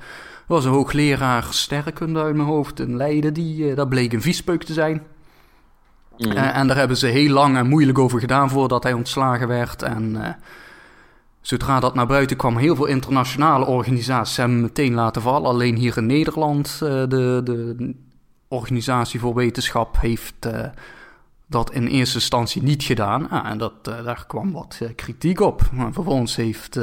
[0.48, 4.74] was een hoogleraar sterrenkunde uit mijn hoofd in Leiden, die, dat bleek een viespeuk te
[4.74, 5.04] zijn.
[6.18, 9.82] Eh, en daar hebben ze heel lang en moeilijk over gedaan voordat hij ontslagen werd.
[9.82, 10.38] En
[11.48, 15.50] zodra dat naar buiten kwam, heel veel internationale organisaties hebben hem meteen laten vallen.
[15.50, 17.94] Alleen hier in Nederland, eh, de, de
[18.48, 20.66] organisatie voor wetenschap, heeft eh,
[21.48, 23.30] dat in eerste instantie niet gedaan.
[23.30, 25.62] Ah, en dat, eh, daar kwam wat kritiek op.
[25.72, 26.74] Maar vervolgens heeft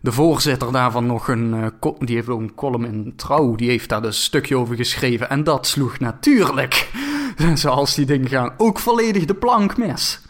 [0.00, 4.02] de voorzitter daarvan nog een, die heeft ook een column in Trouw, die heeft daar
[4.02, 5.30] dus een stukje over geschreven.
[5.30, 6.90] En dat sloeg natuurlijk,
[7.54, 10.20] zoals die dingen gaan, ook volledig de plank mis.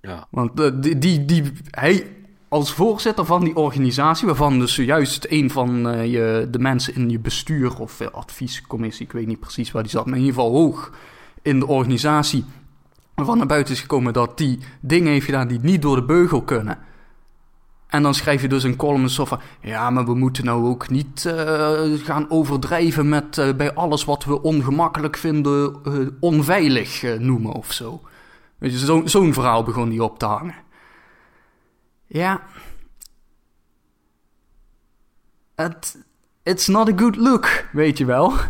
[0.00, 0.26] Ja.
[0.30, 2.21] Want die, die, die, hij,
[2.52, 7.10] als voorzitter van die organisatie, waarvan dus zojuist een van eh, je, de mensen in
[7.10, 10.34] je bestuur of eh, adviescommissie, ik weet niet precies waar die zat, maar in ieder
[10.34, 10.90] geval hoog
[11.42, 12.44] in de organisatie,
[13.14, 16.42] waarvan naar buiten is gekomen dat die dingen heeft gedaan die niet door de beugel
[16.42, 16.78] kunnen.
[17.86, 19.40] En dan schrijf je dus een column zo van...
[19.60, 24.42] Ja, maar we moeten nou ook niet eh, gaan overdrijven met bij alles wat we
[24.42, 25.74] ongemakkelijk vinden...
[26.20, 28.00] onveilig noemen of zo.
[28.58, 30.61] Weet je, zo- zo'n verhaal begon die op te hangen.
[32.12, 32.42] Ja.
[35.54, 36.04] Het...
[36.42, 38.32] It's not a good look, weet je wel.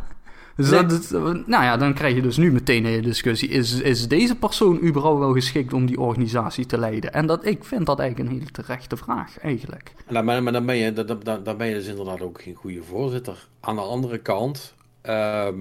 [0.57, 0.87] Dus Nee.
[0.87, 1.11] dat,
[1.47, 3.49] nou ja, dan krijg je dus nu meteen een hele discussie.
[3.49, 7.13] Is, is deze persoon überhaupt wel geschikt om die organisatie te leiden?
[7.13, 9.93] En dat, ik vind dat eigenlijk een hele terechte vraag, eigenlijk.
[10.09, 12.55] Nou, maar, maar dan, ben je, dan, dan, dan ben je dus inderdaad ook geen
[12.55, 13.49] goede voorzitter.
[13.61, 15.61] Aan de andere kant, ehm,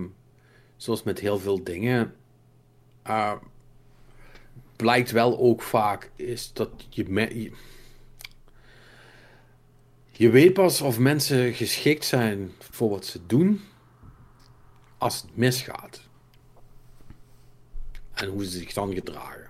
[0.76, 2.14] zoals met heel veel dingen,
[3.04, 3.32] eh,
[4.76, 7.52] blijkt wel ook vaak is dat je, me- je,
[10.22, 13.62] je weet pas of mensen geschikt zijn voor wat ze doen
[14.98, 16.02] als het misgaat.
[18.14, 19.50] En hoe ze zich dan gedragen.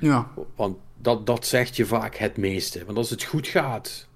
[0.00, 2.84] Ja, Want dat, dat zegt je vaak het meeste.
[2.84, 4.06] Want als het goed gaat,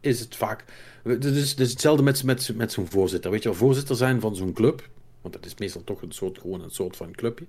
[0.00, 0.64] is het vaak.
[1.02, 3.30] Het is, is hetzelfde met, met, met zo'n voorzitter.
[3.30, 4.88] Weet je voorzitter zijn van zo'n club.
[5.20, 7.46] Want dat is meestal toch een soort, gewoon een soort van clubje.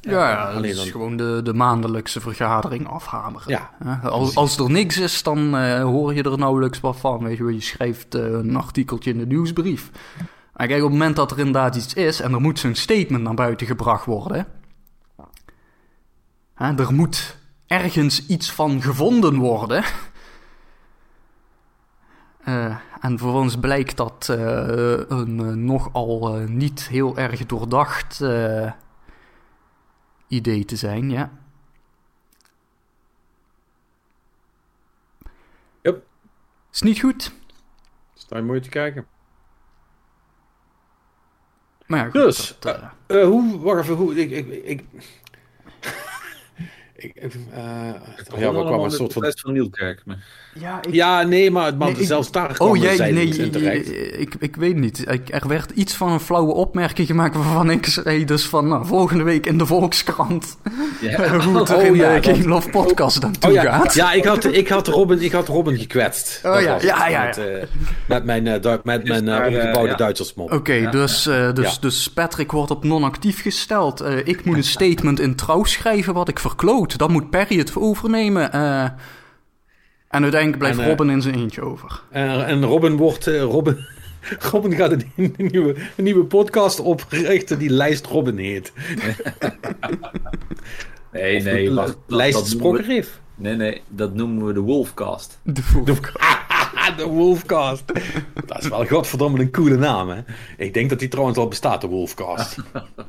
[0.00, 3.50] Ja, ja dat alleen dan- gewoon de, de maandelijkse vergadering afhameren.
[3.50, 3.98] Ja?
[4.02, 7.24] Als, als er niks is, dan eh, hoor je er nauwelijks wat van.
[7.24, 9.90] Weet je, je schrijft eh, een artikeltje in de nieuwsbrief.
[10.54, 13.22] En kijk, op het moment dat er inderdaad iets is en er moet zo'n statement
[13.22, 14.46] naar buiten gebracht worden.
[16.54, 17.36] Hè, er moet
[17.66, 19.84] ergens iets van gevonden worden.
[22.46, 24.26] Eh, en vervolgens blijkt dat
[25.08, 28.20] een nogal niet heel erg doordacht
[30.28, 31.32] idee te zijn, ja.
[35.82, 36.06] Yep.
[36.72, 37.32] Is niet goed.
[38.14, 39.06] Sta je mooi te kijken.
[41.86, 44.84] Maar ja, goed, Dus, dat, eh, Eh, hoe, wacht even, hoe, ik, ik, ik,
[46.96, 50.02] ik, eh, ja, maar kwam een soort van, van Nieuwkerk.
[50.04, 50.16] Maar...
[50.54, 53.50] ja, ik, ja, nee, maar, maar Nee, ik- zelfs daar kwam Oh, jij, nee, in
[53.50, 53.90] terecht.
[54.18, 55.04] ik, ik weet niet.
[55.12, 58.86] Ik, er werd iets van een flauwe opmerking gemaakt waarvan ik zei dus van, nou,
[58.86, 60.56] volgende week in de Volkskrant,
[61.00, 61.38] Ja.
[61.44, 63.62] hoe het er Oh, in ja, de dat- Game Love podcast aan toe Oh ja,
[63.78, 63.94] gaat.
[63.94, 66.40] ja ik, had, ik, had Robin, ik had Robin gekwetst.
[66.44, 66.82] Oh ja, het.
[66.82, 67.44] ja, ja, Met, eh,
[68.08, 69.96] met mijn, du- met mijn eh, omgebouwde ja.
[69.96, 70.52] Duitsersmop.
[70.52, 71.22] Oké, dus,
[71.54, 71.80] dus, Ja.
[71.80, 74.00] dus Patrick wordt op non-actief gesteld.
[74.00, 76.95] Eh, ik moet een statement in trouw schrijven wat ik verkloot.
[76.96, 78.52] Dan moet Perry het overnemen.
[78.52, 78.82] eh,
[80.08, 82.02] en uiteindelijk blijft En, eh, Robin in zijn eentje over.
[82.10, 83.26] En, en Robin wordt...
[83.26, 83.76] eh, Robin,
[84.52, 88.72] Robin gaat een, een nieuwe, een nieuwe podcast oprichten die Lijst Robin heet.
[91.12, 91.86] Nee, Of nee, de- wacht.
[91.88, 93.20] dat- Lijst dat noemen we- Sprokkenriff.
[93.34, 95.38] Nee, nee, dat noemen we de Wolfcast.
[95.42, 95.84] De voer-
[96.96, 97.82] De Wolfcast.
[98.46, 100.20] Dat is wel godverdomme een coole naam, hè?
[100.56, 102.56] Ik denk dat die trouwens al bestaat, de Wolfcast.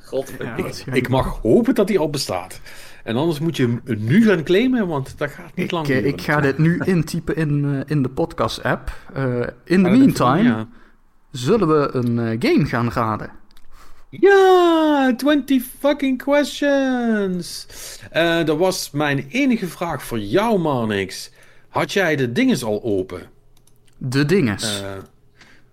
[0.04, 2.60] God, Ja, Ik, ik mag hopen dat die al bestaat.
[3.08, 5.96] En anders moet je hem nu gaan claimen, want dat gaat niet Ik, lang eh,
[5.96, 6.10] duren.
[6.10, 8.92] ik ga dit nu intypen in, eh, in de podcast-app.
[9.14, 10.68] Eh, in the dat meantime ja.
[11.32, 13.32] zullen we een eh, game gaan raden.
[14.10, 17.68] Ja, 20 fucking questions.
[18.12, 21.32] Eh, dat was mijn enige vraag voor jou, Marnix.
[21.70, 23.22] Had jij de dinges al open?
[23.98, 24.82] De dinges.
[24.82, 24.88] Eh,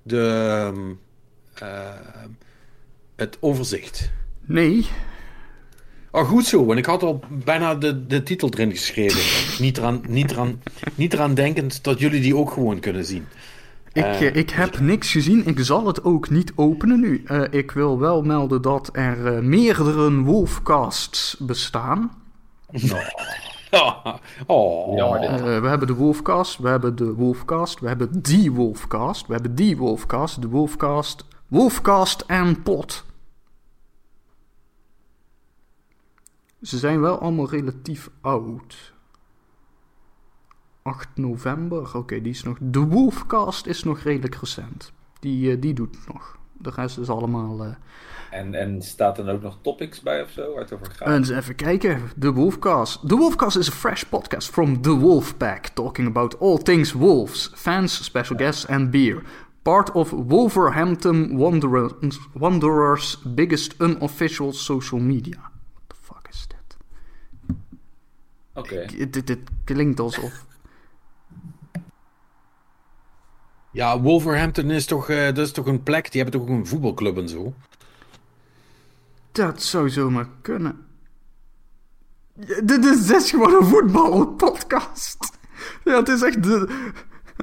[0.03, 0.27] de,
[0.73, 0.93] ehm,
[1.69, 1.89] eh,
[3.17, 4.11] het overzicht.
[4.41, 4.87] nee,
[6.15, 9.21] Oh, goed zo, want ik had al bijna de, de titel erin geschreven.
[9.65, 10.63] niet, eraan, niet, eraan,
[10.95, 13.27] niet eraan denkend dat jullie die ook gewoon kunnen zien.
[13.93, 15.47] ik, Eh, eh, ik heb niks gezien.
[15.47, 17.23] Ik zal het ook niet openen nu.
[17.27, 22.11] Eh, ik wil wel melden dat er eh, meerdere Wolfcasts bestaan.
[24.47, 25.31] oh, Jammer dit.
[25.31, 29.55] Eh, we hebben de Wolfcast, we hebben de Wolfcast, we hebben die Wolfcast, we hebben
[29.55, 33.05] die Wolfcast, de Wolfcast, Wolfcast en Pot.
[36.65, 38.93] Ze zijn wel allemaal relatief oud.
[40.83, 42.57] 8 november, oké, die is nog.
[42.61, 44.93] De Wolfcast is nog redelijk recent.
[45.21, 46.39] Die, eh, die doet het nog.
[46.53, 47.65] De rest is allemaal.
[47.65, 47.75] eh,
[48.31, 51.09] En, en staat er ook nog topics bij of zo, waar het over gaat?
[51.09, 52.03] Eens even kijken.
[52.19, 53.09] The Wolfcast.
[53.09, 58.05] The Wolfcast is a fresh podcast from The Wolfpack, talking about all things wolves, fans,
[58.05, 59.23] special guests, and beer.
[59.63, 65.37] Part of Wolverhampton Wanderers, Wanderers' biggest unofficial social media.
[65.73, 66.77] What the fuck is dit?
[68.55, 68.87] Oké.
[68.87, 70.45] Dit, dit, dit klinkt alsof.
[73.71, 76.67] Ja, Wolverhampton is toch, eh, dat is toch een plek, die hebben toch ook een
[76.67, 77.55] voetbalclub en zo?
[79.33, 80.87] Dat zou zomaar kunnen.
[82.35, 85.39] Ja, dit, is, dit is gewoon een voetbalpodcast.
[85.85, 86.91] Ja, het is echt de...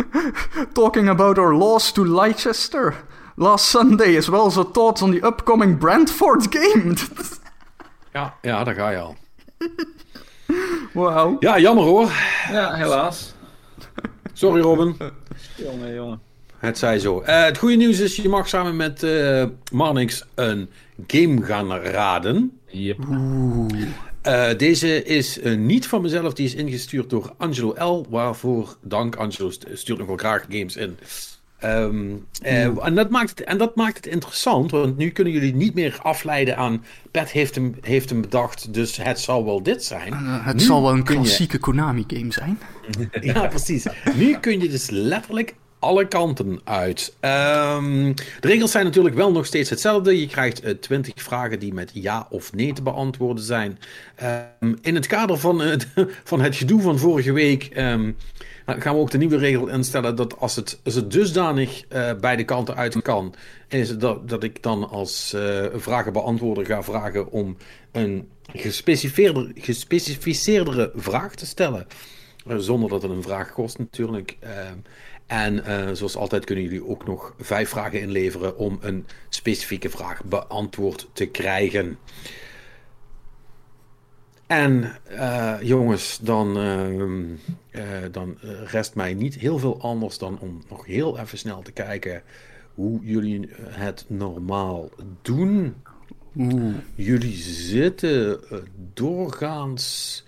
[0.73, 3.03] Talking about our loss to Leicester.
[3.35, 6.93] Last Sunday as well as our thoughts on the upcoming Brentford game.
[8.13, 9.15] Ja, ja, daar ga je al.
[10.93, 11.35] Wauw.
[11.39, 12.11] Ja, jammer hoor.
[12.51, 13.33] Ja, helaas.
[14.33, 14.95] Sorry Robin.
[15.57, 16.19] Jongen, jongen.
[16.57, 17.19] Het zij zo.
[17.21, 20.69] Eh, het goede nieuws is, je mag samen met eh Marnix een
[21.07, 22.59] game gaan raden.
[22.67, 22.97] Yep.
[24.21, 28.05] Eh, deze is niet van mezelf, die is ingestuurd door Angelo L.
[28.09, 30.97] Waarvoor dank, Angelo st- stuurt nog wel graag games in.
[31.61, 32.05] Ehm,
[32.41, 35.73] eh, en, dat maakt het, en dat maakt het interessant, want nu kunnen jullie niet
[35.73, 40.13] meer afleiden aan Pet heeft hem, heeft hem bedacht, dus het zal wel dit zijn.
[40.13, 42.59] Eh, het Nu zal wel een je- klassieke Konami-game zijn.
[43.21, 43.85] Ja, precies.
[44.15, 47.13] Nu kun je dus letterlijk alle kanten uit.
[47.19, 50.19] Ehm, de regels zijn natuurlijk wel nog steeds hetzelfde.
[50.19, 53.79] Je krijgt eh, 20 vragen die met ja of nee te beantwoorden zijn.
[54.15, 55.87] Ehm, in het kader van het,
[56.23, 57.69] van het gedoe van vorige week
[58.79, 62.43] gaan we ook de nieuwe regel instellen dat als het, als het dusdanig eh, beide
[62.43, 63.33] kanten uit kan,
[63.67, 67.57] is dat, dat ik dan als eh vragenbeantwoorder ga vragen om
[67.91, 71.87] een gespecificeerder, gespecificeerdere vraag te stellen.
[72.47, 74.37] Eh, Zonder dat het een vraag kost natuurlijk.
[75.27, 75.63] En
[75.95, 81.25] zoals altijd kunnen jullie ook nog vijf vragen inleveren om een specifieke vraag beantwoord te
[81.25, 81.97] krijgen.
[84.51, 87.23] En eh, jongens, dan, ehm,
[87.69, 91.61] eh, dan eh, rest mij niet heel veel anders dan om nog heel even snel
[91.61, 92.23] te kijken
[92.73, 94.89] hoe jullie het normaal
[95.21, 95.75] doen.
[96.35, 96.75] Oeh.
[96.95, 98.39] Jullie zitten
[98.93, 100.25] doorgaans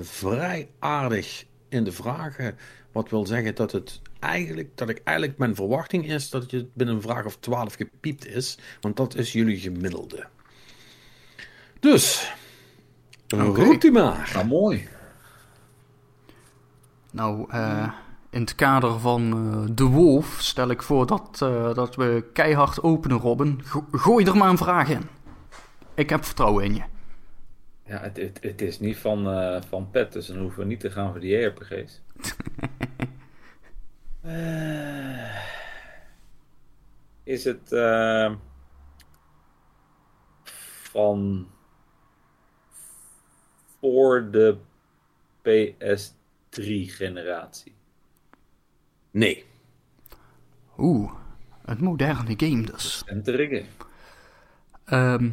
[0.00, 2.56] vrij aardig in de vragen.
[2.92, 6.94] Wat wil zeggen dat, het eigenlijk, dat ik eigenlijk mijn verwachting is dat je binnen
[6.94, 8.58] een vraag of 12 gepiept is.
[8.80, 10.26] Want dat is jullie gemiddelde.
[11.80, 12.34] Dus,
[13.34, 13.62] Oké.
[13.64, 14.30] roept u maar.
[14.34, 14.88] Nou, mooi.
[17.12, 17.92] Nou, eh,
[18.30, 22.82] in het kader van eh, De Wolf stel ik voor dat, eh, dat we keihard
[22.82, 23.60] openen, Robin.
[23.64, 25.02] Go- gooi er maar een vraag in.
[25.94, 26.82] Ik heb vertrouwen in je.
[27.84, 30.80] Ja, het, het, het is niet van, eh, van pet, dus dan hoeven we niet
[30.80, 32.00] te gaan voor die JRPG's.
[34.22, 35.36] Eh,
[37.22, 37.68] is het
[40.90, 41.46] van
[43.92, 44.56] voor de
[45.42, 47.74] PS3-generatie?
[49.10, 49.44] Nee.
[50.78, 51.12] Oeh,
[51.64, 53.02] een moderne game dus.
[53.06, 53.66] En te riggen.
[54.84, 55.30] Ehm,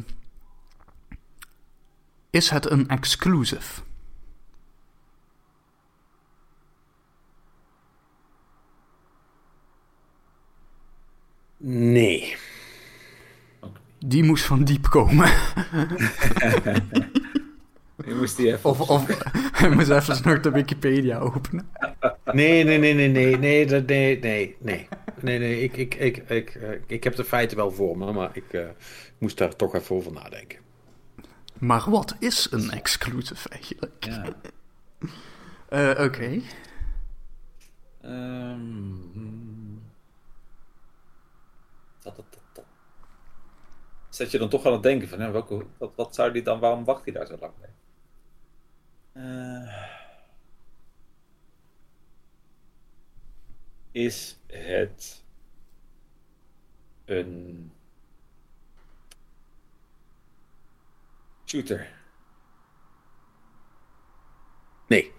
[2.30, 3.82] is het een exclusive?
[11.56, 12.36] Nee.
[13.98, 15.32] Die moest van diep komen.
[18.06, 18.70] Je moest die even...
[18.70, 19.06] of of
[19.52, 21.70] hij moest even nog de Wikipedia openen.
[22.32, 24.88] Nee, nee, nee, nee, nee, nee, dat- nee, nee, nee.
[25.20, 28.52] Nee, nee, ik, ik, ik, ik, ik heb de feiten wel voor me, maar ik
[28.52, 28.66] eh,
[29.18, 30.58] moest daar toch even over nadenken.
[31.58, 33.94] Maar wat is een exclusive eigenlijk?
[34.04, 34.24] Ja.
[35.68, 36.40] Eh, Oké.
[38.00, 38.92] Ehm,
[42.02, 42.64] dat, dat, dat, dat.
[44.08, 46.60] Zet je dan toch aan het denken van, hè, welke, wat, wat zou die dan,
[46.60, 47.70] waarom wacht hij daar zo lang mee?
[49.14, 49.72] Eh,
[53.92, 55.24] is het
[57.04, 57.72] een
[61.46, 61.92] shooter?
[64.86, 65.12] Nee.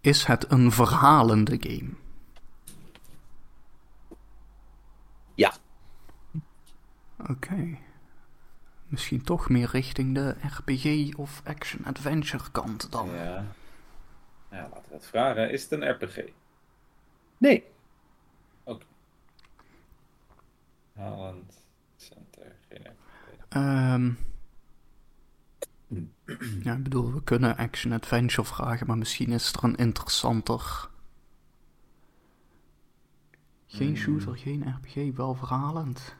[0.00, 1.90] Is het een verhalende game?
[5.34, 5.54] Ja.
[7.28, 7.78] Oké.
[8.86, 13.08] Misschien toch meer richting de RPG of action-adventure kant dan.
[13.08, 13.44] Ja.
[14.50, 15.50] ja, laten we het vragen.
[15.50, 16.18] Is het een RPG?
[17.38, 17.64] Nee.
[18.64, 18.84] Oké.
[20.94, 21.64] Haaland
[21.96, 23.46] Center, geen RPG.
[23.48, 24.10] Ehm
[26.62, 30.88] ja, ik bedoel, we kunnen action-adventure vragen, maar misschien is er een interessanter...
[33.66, 36.16] Geen shooter, geen RPG, wel verhalend.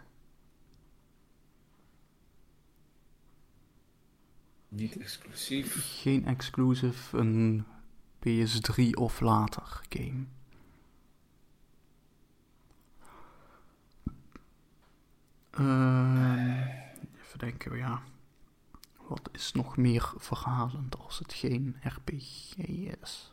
[4.69, 5.99] Niet exclusief.
[6.01, 7.65] Geen exclusive, een
[8.27, 10.25] PS3 of later game.
[15.51, 16.61] Ehm,
[17.25, 18.03] even denken, ja.
[19.09, 22.57] Wat is nog meer verhalend als het geen RPG
[23.03, 23.33] is?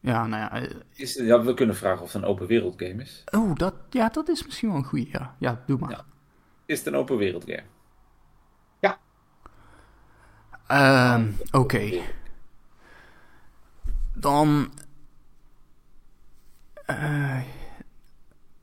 [0.00, 0.52] Ja, nou ja.
[0.52, 3.24] eh, Is, ja, we kunnen vragen of het een open wereld game is.
[3.32, 5.08] Oh, dat, ja, dat is misschien wel een goeie.
[5.10, 5.90] Ja, ja doe maar.
[5.90, 6.04] Ja.
[6.66, 7.62] Is het een open wereld game?
[10.66, 12.00] Ehm, Oké.
[14.14, 14.70] Dan.
[16.86, 17.40] eh,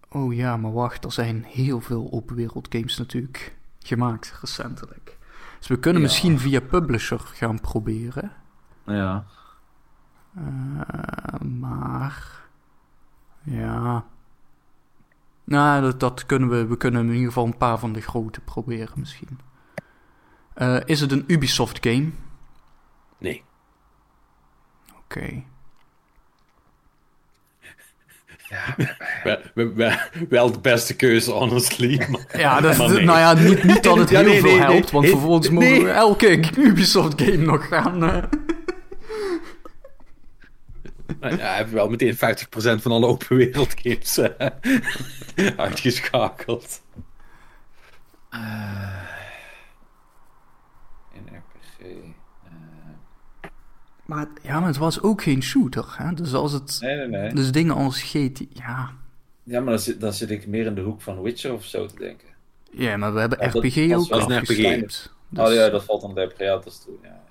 [0.09, 3.55] oh ja, maar wacht, er zijn heel veel open wereld games natuurlijk.
[3.79, 5.17] gemaakt recentelijk.
[5.59, 6.07] Dus we kunnen Ja.
[6.07, 8.31] misschien via publisher gaan proberen.
[8.85, 9.25] Ja.
[10.35, 12.41] Eh, maar.
[13.43, 14.05] Ja.
[15.43, 16.65] Nou, dat, dat kunnen we.
[16.65, 19.39] We kunnen in ieder geval een paar van de grote proberen, misschien.
[20.53, 22.09] Eh, is het een Ubisoft game?
[23.17, 23.43] Nee.
[24.97, 25.43] Oké.
[29.23, 29.97] Wel, wel- wel-
[30.29, 32.05] wel de beste keuze, honestly.
[32.09, 33.03] maar- Ja, dat, Maar nee.
[33.03, 34.69] nou ja, niet, niet dat het Ja, heel nee, veel nee, nee.
[34.71, 38.03] helpt, want Nee, vervolgens mogen we elke Ubisoft game nog gaan.
[38.03, 38.23] eh.
[41.19, 42.17] Nou ja, hij heeft wel meteen 50%
[42.81, 44.47] van alle open wereld games eh,
[45.57, 46.81] uitgeschakeld.
[51.13, 51.79] In RPG.
[51.79, 52.49] eh,
[54.05, 56.13] Maar ja, maar het was ook geen shooter, hè?
[56.13, 56.77] Dus als het.
[56.81, 57.33] Nee, nee, nee.
[57.33, 58.39] Dus dingen als GT.
[58.49, 58.91] Ja.
[59.43, 61.85] Ja, maar dan zit, dan zit ik meer in de hoek van Witcher of zo
[61.85, 62.27] te denken.
[62.71, 65.13] Ja, maar we hebben Ja, dat- RPG dat ook afgesleept.
[65.29, 66.93] Dus, Oh ja, dat valt dan de RPG uit als toe.
[67.01, 67.21] Ja.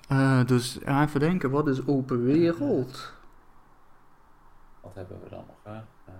[0.41, 3.13] eh, dus ja, even denken, wat is open wereld?
[4.81, 5.57] Wat hebben we dan nog?
[5.63, 5.79] Hè?
[6.05, 6.13] Eh,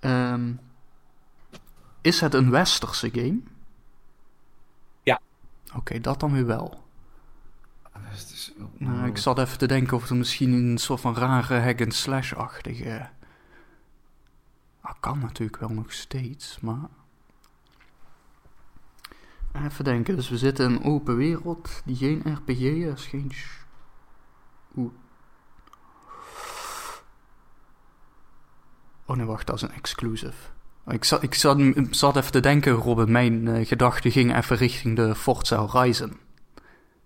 [0.00, 0.52] Ehm,
[2.02, 3.40] is het een westerse game?
[5.02, 5.20] Ja.
[5.74, 6.80] Oké, dat dan weer wel.
[7.92, 11.14] het is- oh, Nou, ik zat even te denken of er misschien een soort van
[11.14, 13.10] rare hack-and-slash-achtige...
[14.80, 16.88] Ah, kan natuurlijk wel nog steeds, maar...
[19.52, 23.32] Even denken, dus we zitten in een open wereld die geen RPG is, geen...
[24.76, 24.92] Oeh.
[29.04, 30.50] Oh nee, wacht, dat is een exclusive.
[30.88, 34.56] Ik zat, ik zat, ik zat even te denken, Robin, mijn eh, gedachten gingen even
[34.56, 36.18] richting de Forza Horizon.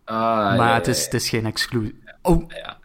[0.05, 0.17] Ah,
[0.57, 1.95] maar ja, het, ja, is, het is geen exclusive.
[2.23, 2.79] Oh, Ja.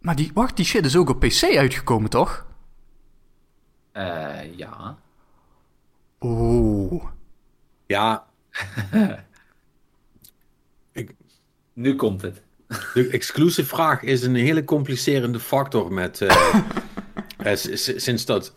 [0.00, 2.46] maar die, wacht, die shit is ook op PC uitgekomen, toch?
[3.92, 4.96] Eh, ja.
[6.20, 7.04] Oeh.
[7.86, 8.24] Ja.
[10.92, 11.14] Ik,
[11.72, 12.42] Nu komt het.
[12.94, 16.20] de exclusive vraag is een hele complicerende factor met...
[16.20, 16.54] eh,
[17.96, 18.52] sinds dat...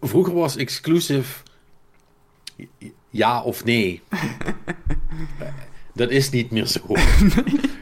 [0.00, 1.42] Vroeger was exclusive
[3.10, 4.02] ja of nee.
[5.38, 5.48] Eh,
[5.94, 6.80] dat is niet meer zo.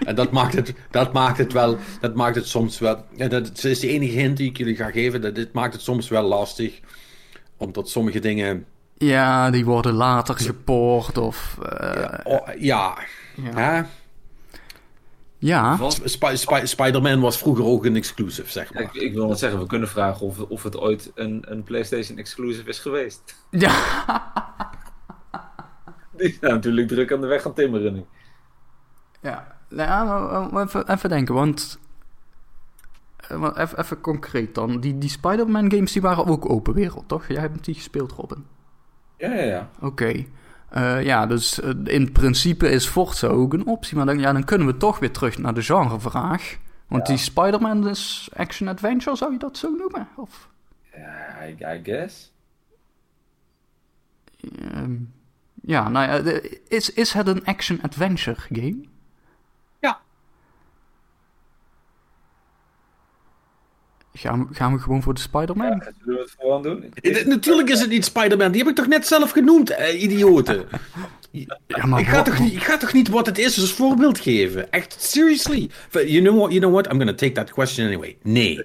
[0.01, 1.79] En dat maakt, het, dat maakt het wel...
[2.01, 3.05] Dat maakt het soms wel...
[3.17, 5.21] Ja, dat is de enige hint die ik jullie ga geven.
[5.21, 6.81] Dat dit maakt het soms wel lastig.
[7.57, 8.65] Omdat sommige dingen...
[8.97, 11.59] Ja, die worden later gepoord of...
[11.62, 12.99] eh, Oh, ja.
[13.55, 13.87] ja.
[15.43, 15.77] Ja.
[15.77, 15.93] Wat?
[16.05, 18.83] Sp- Sp- Spider-Man was vroeger ook een exclusive, zeg maar.
[18.83, 22.19] Ik, ik wil net zeggen, we kunnen vragen of, of het ooit een, een PlayStation
[22.19, 23.37] exclusive is geweest.
[23.51, 23.73] Ja.
[26.17, 28.05] Die zijn natuurlijk druk aan de weg gaan timmeren nu.
[29.21, 31.79] Ja, nou even, even denken, want...
[33.17, 34.81] eh, want Even, even concreet dan.
[34.81, 37.27] Die, die Spider-Man games die waren ook open wereld, toch?
[37.29, 38.45] Jij hebt die gespeeld, Robin.
[39.17, 39.69] Ja, ja, ja.
[39.81, 40.25] Oké.
[40.70, 43.97] Eh, ja, dus eh, in principe is Forza ook een optie.
[43.97, 46.59] Maar dan, ja, dan kunnen we toch weer terug naar de genrevraag.
[46.88, 50.09] Want die Spider-Man is action-adventure, zou je dat zo noemen?
[50.16, 50.48] Of,
[50.97, 52.32] Ja, I, I guess.
[54.59, 54.94] ehm,
[55.62, 58.84] ja, nou ja, is, is het een action-adventure game?
[64.12, 65.66] Gaan we, gaan we gewoon voor de Spider-Man?
[65.66, 66.85] Ja, zullen we het gewoon doen?
[66.95, 68.51] Eh, Natuurlijk is het niet Spider-Man.
[68.51, 70.65] Die heb ik toch net zelf genoemd, eh, idioten.
[71.66, 73.73] Ja, maar ik, ga wat- toch niet, ik ga toch niet wat het is als
[73.73, 74.73] voorbeeld geven?
[74.73, 75.70] Echt, seriously.
[75.93, 76.87] You know what, you know what?
[76.93, 78.16] I'm gonna take that question anyway.
[78.23, 78.55] Nee.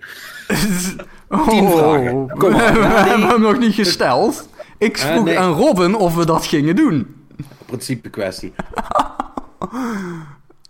[1.50, 2.28] Tien vragen.
[2.38, 2.74] Kom we, maar.
[2.74, 3.10] we Ja, nee.
[3.10, 4.50] hebben hem nog niet gesteld.
[4.78, 5.40] Ik Ah, vroeg nee.
[5.40, 7.16] aan Robin of we dat gingen doen.
[7.66, 8.54] Principe kwestie.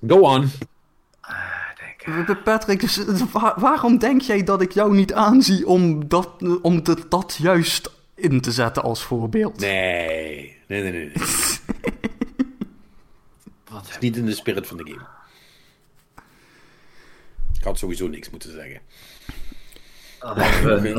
[0.07, 0.49] Go on.
[2.43, 2.97] Patrick, dus,
[3.31, 6.29] wa- waarom denk jij dat ik jou niet aanzie om dat,
[6.61, 9.59] om de- dat juist in te zetten als voorbeeld?
[9.59, 10.57] Nee.
[10.67, 11.11] Nee, nee, nee.
[13.69, 15.05] Wat is niet in de spirit van de game.
[17.57, 18.79] Ik had sowieso niks moeten zeggen.
[20.21, 20.35] Nog,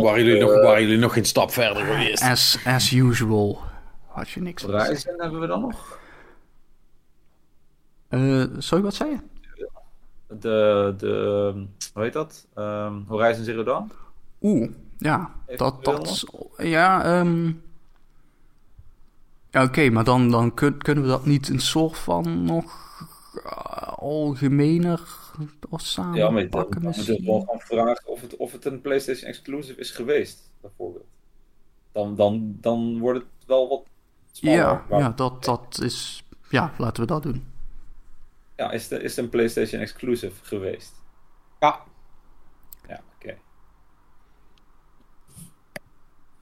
[0.03, 2.23] Waren jullie, nog, eh, waren jullie nog geen stap verder geweest?
[2.23, 3.61] As, as usual.
[4.07, 4.63] Had je niks.
[4.63, 5.99] Horizon hebben we dan nog?
[8.09, 9.17] Eh, sorry, wat zei je?
[10.29, 12.47] De, de, hoe heet dat?
[12.55, 13.91] Ehm, Horizon Zero Dawn?
[14.43, 15.35] Oeh, ja.
[15.57, 16.27] Dat, dat is-
[16.57, 17.53] Ja, ehm
[19.51, 22.65] ja Oké, maar dan, dan kun- kunnen we dat niet een soort van nog
[23.45, 25.01] eh, algemener
[25.69, 27.25] of samen Ja, maar dan pakken dan misschien?
[27.25, 31.05] gewoon gaan vragen of het, of het een PlayStation exclusive is geweest, bijvoorbeeld.
[31.93, 33.83] Dan, dan, dan wordt het wel wat
[34.33, 34.59] smaller.
[34.59, 36.25] Ja, ja dat, dat is...
[36.51, 37.45] Ja, laten we dat doen.
[38.57, 40.95] Ja is, het, is een PlayStation exclusive geweest?
[41.61, 41.81] Ja.
[42.89, 43.35] Ja, oké.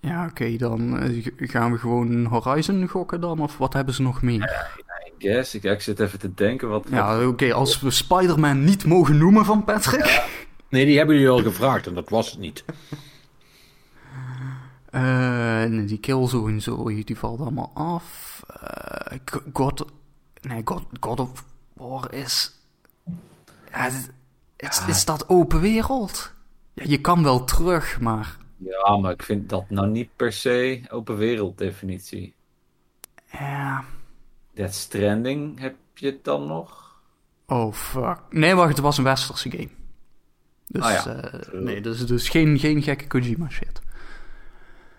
[0.01, 4.23] Ja, oké, dan eh, gaan we gewoon Horizon gokken dan, of wat hebben ze nog
[4.23, 4.73] meer?
[5.07, 5.55] I guess.
[5.55, 6.87] Ik, ik zit even te denken wat...
[6.91, 10.23] Ja, oké, als we Spider-Man niet mogen noemen van Patrick.
[10.69, 12.65] Nee, die hebben jullie al gevraagd en dat was het niet.
[14.95, 18.43] Eh, nee, die Killzone en zo, die valt allemaal af.
[18.61, 19.19] Eh,
[19.53, 19.85] God...
[20.41, 21.45] Nee, God, God of
[21.89, 22.53] War is...
[23.71, 24.11] Ja, het,
[24.57, 26.33] het- is dat open wereld?
[26.73, 28.37] Ja, je kan wel terug, maar...
[28.57, 32.35] Ja, maar ik vind dat nou niet per se open wereld definitie.
[33.33, 33.85] Ja...
[34.55, 36.95] Death Stranding heb je het dan nog?
[37.47, 38.19] Oh, fuck.
[38.31, 39.69] Nee, wacht, het was een westerse game.
[40.67, 41.07] Dus, Ah, ja.
[41.23, 43.81] eh, nee, dus, dus geen, geen gekke Kojima shit.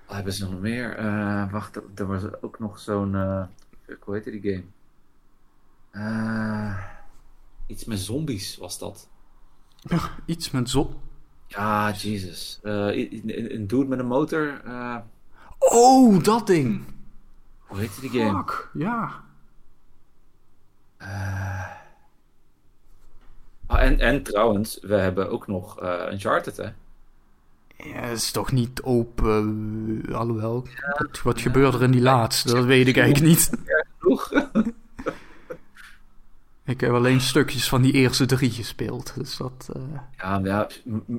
[0.06, 0.98] Wat hebben ze nog meer?
[0.98, 3.16] Eh, wacht, er- was ook nog zo'n...
[3.16, 3.44] eh,
[4.00, 4.64] hoe heette die game?
[5.96, 6.78] Eh,
[7.68, 9.10] iets met zombies was dat.
[10.26, 10.96] Iets met zon.
[11.48, 12.60] Ja, Jesus.
[12.64, 12.88] Eh,
[13.26, 14.62] een dude met een motor.
[14.66, 14.98] eh,
[15.60, 16.84] Oh, dat ding!
[17.60, 18.38] hoe heette die game?
[18.38, 19.24] Fuck, ja.
[23.68, 26.70] Ah, en, en trouwens, we hebben ook nog eh Uncharted, hè?
[27.78, 30.04] Ja, het is toch niet open...
[30.14, 30.68] alhoewel,
[30.98, 32.54] wat, wat gebeurt er in die laatste?
[32.54, 33.50] Dat weet ik eigenlijk niet.
[33.98, 34.32] Genoeg.
[36.66, 39.14] Ik heb alleen stukjes van die eerste drie gespeeld.
[39.16, 39.70] Dus dat...
[39.76, 39.82] eh,
[40.18, 40.68] Ja, ja,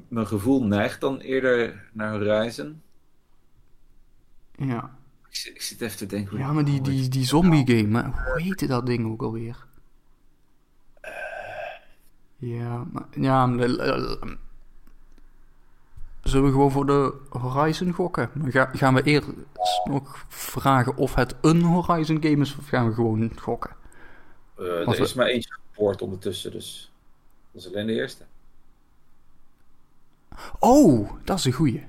[0.09, 2.83] mijn gevoel neigt dan eerder naar Horizon.
[4.57, 4.95] ja.
[5.29, 6.31] Ik zit, ik zit even te denken...
[6.31, 9.67] hoe- ja, maar die, die, die zombie game, hoe heette dat ding ook alweer?
[12.37, 13.05] Ja, maar...
[13.11, 14.23] Ja, eh, eh,
[16.23, 18.31] Zullen we gewoon voor de Horizon gokken?
[18.45, 19.29] Ga- gaan we eerst
[19.85, 23.76] nog vragen of het een Horizon game is, of gaan we gewoon gokken?
[24.59, 26.91] Eh, er we- is maar eentje gepoord ondertussen, dus...
[27.53, 28.25] Dat is alleen de eerste.
[30.59, 31.85] Oh, dat is een goeie.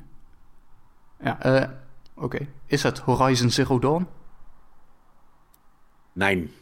[1.19, 1.69] Ja, eh,
[2.13, 2.47] oké.
[2.65, 4.07] Is het Horizon Zero Dawn?
[6.13, 6.53] Nee.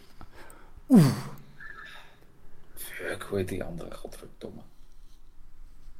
[2.73, 3.95] Fuck, hoe heet die andere?
[3.95, 4.61] Godverdomme.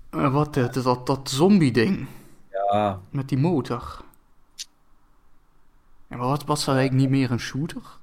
[0.10, 2.07] Eh, wat, dat, dat, dat zombie ding
[2.52, 4.03] Ja, met die motor.
[6.07, 7.95] Maar wat was dat eigenlijk niet meer een shooter?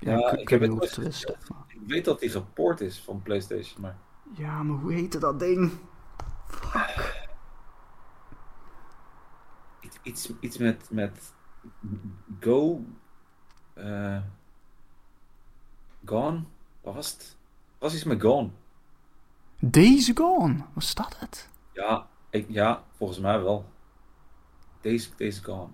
[0.00, 3.96] Ja, ik, heb het maar- ik weet dat die gepoord is van PlayStation, maar...
[4.32, 5.72] Ja, maar hoe heette dat ding?
[9.80, 11.32] Iets, iets, iets met, met
[12.40, 12.84] Go.
[13.74, 14.22] eh
[16.04, 16.42] gone?
[16.80, 17.36] Wat was het?
[17.78, 18.50] Was iets met Gone?
[19.60, 21.48] Days Gone, was dat het?
[21.72, 23.72] Ja, ik, ja volgens mij wel.
[24.80, 25.72] Deze, deze Gone.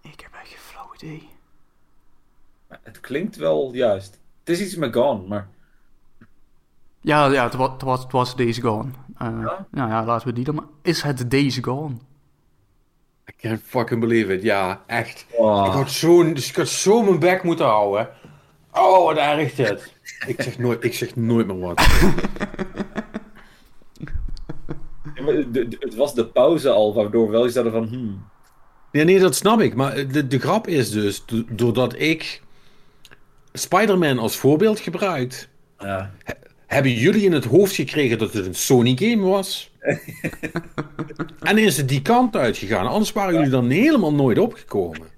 [0.00, 1.28] Ik heb echt geen flauw idee.
[2.82, 4.20] Het klinkt wel juist.
[4.44, 5.48] Het is iets met Gone, maar.
[7.00, 8.90] Ja, ja het, was, het, was, het was Days Gone.
[9.18, 9.66] Eh, Ja?
[9.70, 10.64] Nou ja, laten we die dan maar.
[10.82, 11.94] Is het Days Gone?
[13.30, 14.42] I can't fucking believe it.
[14.42, 15.26] Ja, echt.
[15.30, 15.66] Oh.
[15.66, 18.08] Ik had zo, dus ik had zo mijn bek moeten houden.
[18.72, 19.94] Oh, wat erg dit.
[20.26, 21.86] Ik zeg nooit, ik zeg nooit meer wat.
[25.14, 27.84] Ja, maar de- de- het was de pauze al, waardoor we wel eens hadden van.
[27.86, 28.24] Hmm,
[28.92, 29.74] Ja, nee, dat snap ik.
[29.74, 32.42] Maar de, de grap is dus, do- doordat ik
[33.58, 35.48] Spider-Man als voorbeeld gebruikt,
[35.78, 36.10] ja.
[36.66, 39.70] hebben jullie in het hoofd gekregen dat het een Sony-game was.
[41.40, 42.86] en is het die kant uitgegaan.
[42.86, 45.12] Anders waren jullie dan helemaal nooit opgekomen.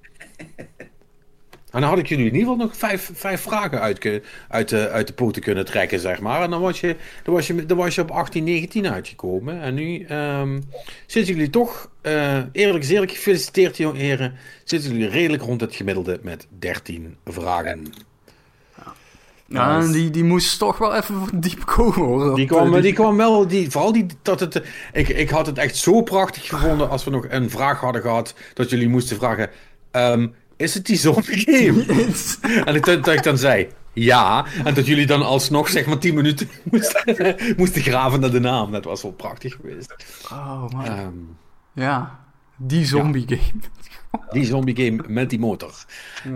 [1.70, 4.88] En dan had ik jullie in ieder geval nog vijf, vijf vragen uit, uit, de,
[4.88, 6.42] uit de poten kunnen trekken, zeg maar.
[6.42, 9.60] En dan was je, dan was je, dan was je op 18, 19 uitgekomen.
[9.60, 10.60] En nu ehm,
[11.06, 14.34] zitten jullie toch, eh, eerlijk is eerlijk, gefeliciteerd jonge heren,
[14.64, 17.92] zitten jullie redelijk rond het gemiddelde met 13 vragen.
[19.48, 19.93] Ja, Nice.
[19.93, 22.35] die, die moest toch wel even diep komen hoor.
[22.35, 24.62] Die kwam, eh, die kwam wel, die, vooral die, dat het,
[24.93, 28.35] ik, ik had het echt zo prachtig gevonden als we nog een vraag hadden gehad,
[28.55, 29.51] dat jullie moesten vragen,
[29.90, 31.85] ehm, is het die zombie game?
[32.66, 35.98] en ik, dat, dat ik dan zei, ja, en dat jullie dan alsnog zeg maar
[35.98, 38.73] 10 minuten moesten, moesten graven naar de naam.
[38.73, 39.94] Dat was wel prachtig geweest.
[40.32, 40.85] Oh, man.
[40.85, 41.09] Ehm,
[41.73, 42.18] Ja,
[42.56, 43.60] die zombie game.
[44.31, 45.74] die zombie game met die motor.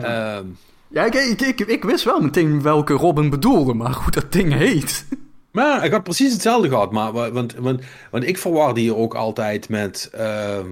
[0.01, 0.45] Ehm,
[0.91, 4.53] Ja, ik, ik, ik, ik wist wel meteen welke Robin bedoelde, maar hoe dat ding
[4.53, 5.07] heet.
[5.53, 6.93] Maar ik had precies hetzelfde gehad.
[6.93, 10.09] Maar, wa- want, want, want ik verwar die ook altijd met.
[10.13, 10.67] ehm,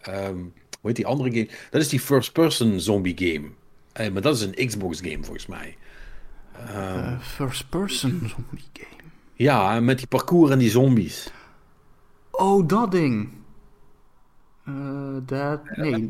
[0.00, 0.48] ehm, hoe
[0.82, 1.48] heet die andere game?
[1.70, 3.48] Dat is die first-person zombie game.
[3.92, 5.76] Eh, maar dat is een Xbox game volgens mij.
[6.66, 9.02] Eh, first person zombie game.
[9.34, 11.32] Ja, met die parcours en die zombies.
[12.30, 13.28] Oh, dat ding.
[14.64, 14.74] Eh,
[15.26, 15.60] Dead...
[15.76, 16.06] Nee,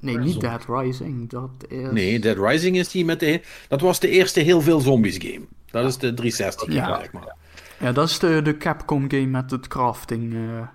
[0.00, 1.28] nee, niet Dead Rising.
[1.30, 1.90] Dat is...
[1.90, 3.40] Nee, Dead Rising is die met de.
[3.68, 5.46] Dat was de eerste heel veel zombies game.
[5.70, 6.98] Dat is de 360 game, Ja.
[6.98, 7.36] zeg maar.
[7.80, 10.34] Ja, dat is de, de Capcom game met het crafting.
[10.34, 10.66] eh,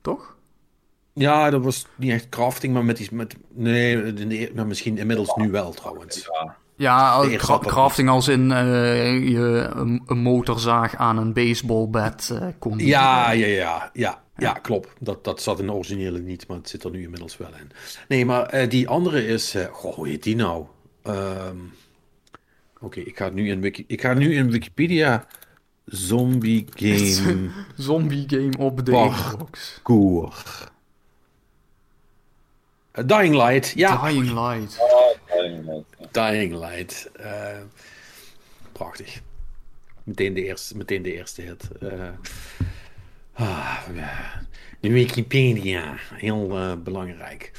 [0.00, 0.36] toch?
[1.12, 3.08] Ja, dat was niet echt crafting, maar met die...
[3.12, 6.30] Met, nee, in de, nou, misschien inmiddels nu wel trouwens.
[6.76, 12.78] Ja, cra- crafting als in eh, je een, een motorzaag aan een baseballbat eh kon.
[12.78, 14.88] Ja, ja, ja, ja, ja, klopt.
[15.00, 17.70] Dat, dat zat in de originele niet, maar het zit er nu inmiddels wel in.
[18.08, 19.54] Nee, maar eh, die andere is...
[19.54, 20.66] eh goh, hoe heet die nou?
[21.02, 21.56] Ehm,
[22.80, 25.26] Oké, ik ga nu in Wiki, ik ga nu in Wikipedia
[25.84, 29.10] zombie game Zombie game op de.
[29.14, 29.80] Xbox.
[29.82, 30.44] Koer.
[32.92, 34.06] Eh, Dying Light, ja.
[34.08, 34.78] Dying Light.
[36.10, 37.10] Dying Light.
[37.12, 37.58] eh,
[38.72, 39.20] prachtig.
[40.04, 41.68] Meteen de eerste, meteen de eerste hit.
[43.34, 44.42] Ah, ja.
[44.80, 47.52] de Wikipedia, heel eh, belangrijk.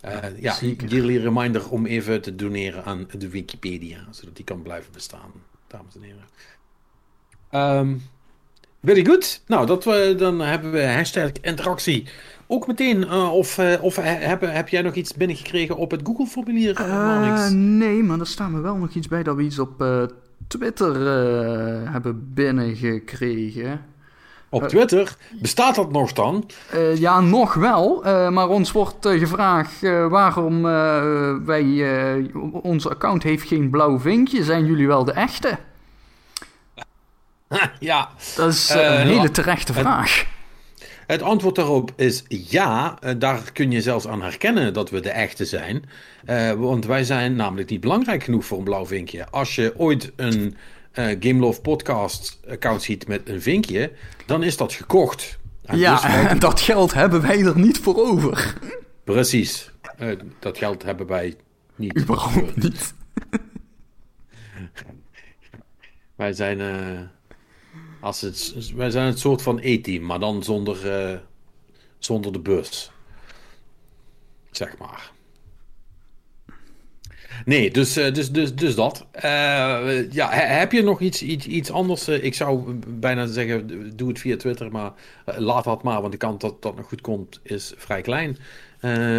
[0.00, 0.88] Eh, ja, Zeker.
[0.88, 5.32] jullie reminder om even te doneren aan de Wikipedia, zodat die kan blijven bestaan,
[5.66, 6.24] dames en heren.
[7.50, 7.96] Ehm
[8.82, 9.42] very good.
[9.46, 12.06] Nou, dat we, dan hebben we hashtag interactie.
[12.46, 16.74] Ook meteen, eh, of, of heb, heb jij nog iets binnengekregen op het Google-formulier?
[16.88, 17.50] Marnix?
[17.50, 20.06] nee, maar er staat me wel nog iets bij dat we iets op
[20.46, 20.94] Twitter
[21.90, 23.93] hebben binnengekregen.
[24.54, 26.50] Op Twitter, bestaat dat nog dan?
[26.70, 28.04] Eh, ja, nog wel.
[28.04, 31.64] eh, maar ons wordt eh, gevraagd eh, waarom eh, wij...
[32.14, 32.24] eh,
[32.62, 34.44] onze account heeft geen blauw vinkje.
[34.44, 35.58] Zijn jullie wel de echte?
[37.80, 40.24] ja, Dat is eh, Eh, een hele terechte vraag.
[41.06, 42.96] het antwoord daarop is ja.
[43.00, 45.84] Eh, daar kun je zelfs aan herkennen dat we de echte zijn.
[46.24, 49.26] Eh, want wij zijn namelijk niet belangrijk genoeg voor een blauw vinkje.
[49.30, 50.56] Als je ooit een
[50.94, 53.92] eh Gamelove podcast account ziet met een vinkje,
[54.26, 55.38] dan is dat gekocht.
[55.62, 58.54] En ja, dus en dat geld hebben wij er niet voor over.
[59.04, 59.70] precies.
[59.96, 61.36] Eh, dat geld hebben wij
[61.76, 61.98] niet.
[61.98, 62.94] Überhaupt niet.
[66.16, 67.00] Wij zijn, eh,
[68.00, 71.22] als het, wij zijn het soort van E-team, maar dan zonder,
[71.98, 72.92] zonder de bus.
[74.50, 75.13] Zeg maar.
[77.44, 79.06] Nee, dus, eh, dus, dus, dus dat.
[79.10, 82.08] Eh, ja, he- heb je nog iets, iets, iets anders?
[82.08, 84.92] Eh, ik zou bijna zeggen, doe het via Twitter, maar
[85.24, 88.38] laat dat maar, want de kans dat dat nog goed komt is vrij klein.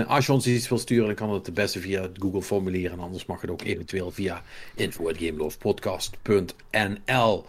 [0.08, 2.92] Als je ons iets wil sturen, dan kan het het beste via het Google-formulier.
[2.92, 4.42] En anders mag het ook eventueel via
[4.76, 7.46] info.gamelovepodcast.nl.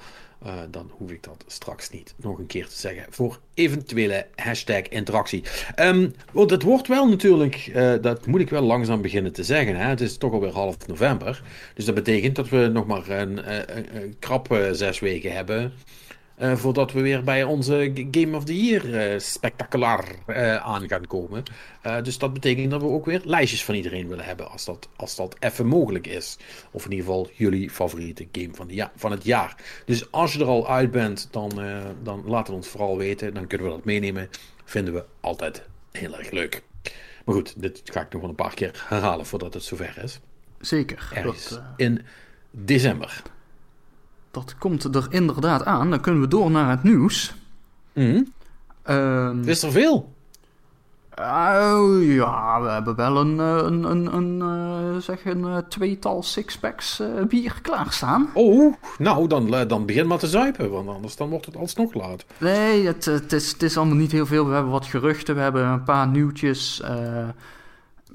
[0.47, 3.05] Eh, dan hoef ik dat straks niet nog een keer te zeggen.
[3.10, 5.43] Voor eventuele hashtag interactie.
[5.74, 9.77] Ehm, want het wordt wel natuurlijk, eh, dat moet ik wel langzaam beginnen te zeggen.
[9.77, 9.89] Hè?
[9.89, 11.43] Het is toch alweer half november.
[11.74, 15.73] Dus dat betekent dat we nog maar een, eh, een, krap zes weken hebben.
[16.36, 21.06] Eh, voordat we weer bij onze Game of the Year eh, spectaculair eh, aan gaan
[21.06, 21.42] komen.
[22.02, 24.50] Dus dat betekent dat we ook weer lijstjes van iedereen willen hebben.
[24.50, 26.36] Als dat, als dat even mogelijk is.
[26.70, 29.56] Of in ieder geval jullie favoriete game van, de ja, van het jaar.
[29.84, 31.50] Dus als je er al uit bent, dan,
[32.02, 33.34] dan laat het ons vooral weten.
[33.34, 34.28] Dan kunnen we dat meenemen.
[34.64, 36.62] Vinden we altijd heel erg leuk.
[37.24, 40.20] Maar goed, dit ga ik nog wel een paar keer herhalen voordat het zover is.
[40.60, 41.10] Zeker.
[41.14, 42.02] Ergens Dat, in
[42.50, 43.22] december.
[44.36, 45.90] Dat komt er inderdaad aan.
[45.90, 47.34] Dan kunnen we door naar het nieuws.
[47.92, 48.22] Mhm.
[48.82, 50.14] Ehm, Is er veel?
[51.20, 56.22] Oh, ja, we hebben wel een, eh, een, een, een, eh, zeg een eh, tweetal
[56.22, 58.30] sixpacks eh bier klaarstaan.
[58.34, 62.24] Oh, nou, dan, dan begin maar te zuipen, want anders dan wordt het alsnog laat.
[62.38, 64.46] Nee, het, het, is, het is allemaal niet heel veel.
[64.46, 66.82] We hebben wat geruchten, we hebben een paar nieuwtjes.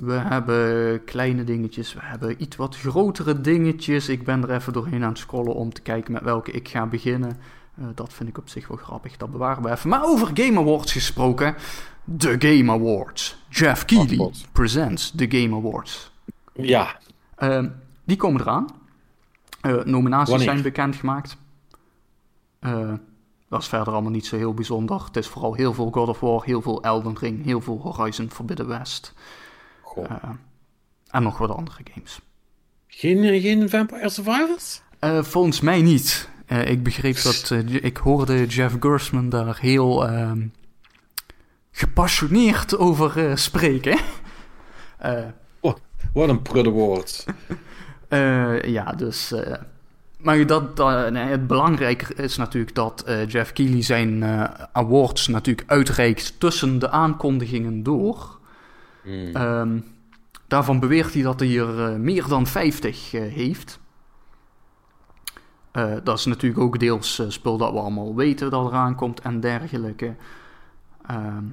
[0.02, 4.10] We hebben kleine dingetjes, we hebben iets wat grotere dingetjes.
[4.10, 6.86] Ik ben er even doorheen aan het scrollen om te kijken met welke ik ga
[6.86, 7.38] beginnen.
[7.78, 9.90] Eh, dat vind ik op zich wel grappig, dat bewaren we even.
[9.90, 11.56] Maar over Game Awards gesproken.
[12.04, 13.44] De Game Awards.
[13.50, 16.12] Jeff Keighley presents de Game Awards.
[16.54, 17.00] Ja,
[17.36, 17.70] Ehm,
[18.04, 18.68] die komen eraan.
[19.62, 20.48] Eh, nominaties Wanneer?
[20.50, 21.38] zijn bekendgemaakt.
[22.60, 22.94] Eh
[23.52, 25.04] dat is verder allemaal niet zo heel bijzonder.
[25.06, 28.30] Het is vooral heel veel God of War, heel veel Elden Ring, heel veel Horizon
[28.32, 29.14] Forbidden West.
[29.94, 30.06] Goh.
[30.12, 30.30] Eh,
[31.10, 32.20] en nog wat andere games.
[32.88, 34.82] Geen, geen Vampire Survivors?
[35.00, 36.30] Eh, volgens mij niet.
[36.46, 37.50] Eh, ik begreep dat.
[37.52, 40.48] eh, ik hoorde Jeff Gersman daar heel ehm,
[41.72, 43.98] gepassioneerd over eh, spreken.
[44.98, 45.24] Eh,
[45.60, 45.76] Oh,
[46.14, 47.26] wat een prudde woord.
[48.08, 49.32] Eh, ja, dus.
[49.32, 49.54] eh,
[50.18, 54.24] maar dat, dat- nee, het belangrijker is natuurlijk dat eh, Jeff Keighley zijn
[54.72, 58.40] awards natuurlijk uitreikt tussen de aankondigingen door.
[59.04, 59.36] Hmm.
[59.36, 59.80] Ehm,
[60.48, 63.80] daarvan beweert hij dat hij er eh, meer dan 50 eh, heeft.
[65.72, 69.40] Eh, dat is natuurlijk ook deels spul dat we allemaal weten dat eraan komt en
[69.40, 70.16] dergelijke.
[71.06, 71.44] Ehm,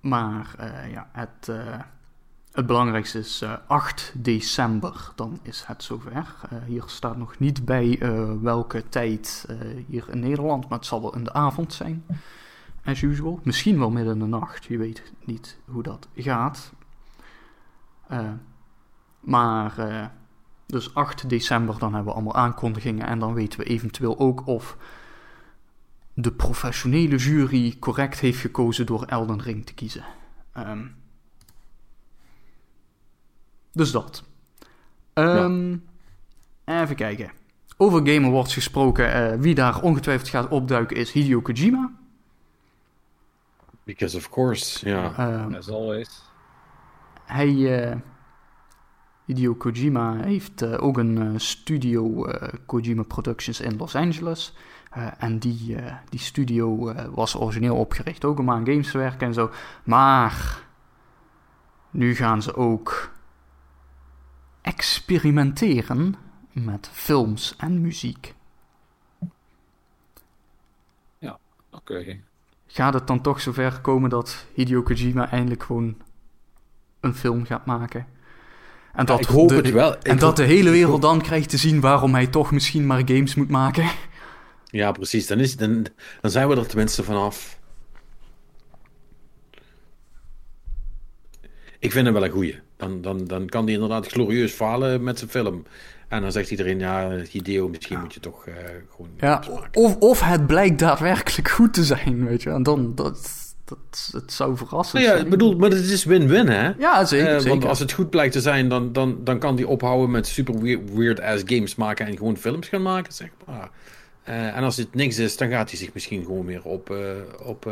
[0.00, 0.54] maar
[0.90, 1.50] ja, het,
[2.52, 6.34] het belangrijkste is eh, 8 december, dan is het zover.
[6.66, 7.98] Hier staat nog niet bij
[8.40, 9.46] welke tijd
[9.86, 12.04] hier in Nederland, maar het zal wel in de avond zijn.
[12.84, 13.40] As usual.
[13.42, 16.72] Misschien wel midden in de nacht, je weet niet hoe dat gaat.
[18.08, 18.32] Eh,
[19.20, 20.06] maar, eh,
[20.66, 23.06] dus 8 december, dan hebben we allemaal aankondigingen.
[23.06, 24.76] En dan weten we eventueel ook of
[26.14, 30.04] de professionele jury correct heeft gekozen door Elden Ring te kiezen.
[30.52, 30.86] Ehm,
[33.72, 34.24] dus dat.
[35.12, 35.76] Ehm,
[36.64, 37.30] Even kijken.
[37.76, 41.92] Over Game Awards gesproken, eh, wie daar ongetwijfeld gaat opduiken is Hideo Kojima.
[43.84, 45.14] Because of course, ja.
[45.18, 46.22] Ehm, As always.
[47.24, 47.96] hij, eh,
[49.24, 54.54] Hideo Kojima heeft eh, ook een eh, studio, eh, Kojima Productions in Los Angeles.
[54.90, 55.76] Eh, en die,
[56.08, 59.50] die studio eh, was origineel opgericht ook om aan games te werken en zo.
[59.84, 60.62] Maar
[61.90, 63.12] nu gaan ze ook
[64.62, 66.14] experimenteren
[66.52, 68.34] met films en muziek.
[71.70, 72.20] Oké.
[72.74, 75.96] Gaat het dan toch zover komen dat Hideo Kojima eindelijk gewoon
[77.00, 78.06] een film gaat maken?
[78.92, 79.98] En dat, ik hoop de, het wel.
[79.98, 82.86] En Ik dat de hele ik wereld dan krijgt te zien waarom hij toch misschien
[82.86, 83.90] maar games moet maken.
[84.64, 85.26] Ja, precies.
[85.26, 85.86] Dan, is, dan,
[86.20, 87.58] dan zijn we er tenminste vanaf.
[91.78, 92.60] Ik vind hem wel een goeie.
[92.76, 95.64] Dan, dan, dan kan hij inderdaad glorieus falen met zijn film.
[96.08, 98.54] En dan zegt iedereen, ja, Hideo, misschien moet je toch eh,
[98.90, 99.10] gewoon...
[99.16, 102.50] Ja, of, of het blijkt daadwerkelijk goed te zijn, weet je.
[102.50, 103.30] En dan, dat,
[103.64, 105.24] dat, het zou verrassend Nou ja, zijn.
[105.24, 106.70] ik bedoel, maar het is win-win, hè?
[106.78, 107.48] Ja, zeker, Eh, zeker.
[107.48, 110.60] Want als het goed blijkt te zijn, dan, dan, dan kan hij ophouden met super
[110.60, 113.70] weird, weird-ass games maken en gewoon films gaan maken, zeg maar.
[114.22, 116.96] Eh, en als het niks is, dan gaat hij zich misschien gewoon weer op,
[117.42, 117.70] op,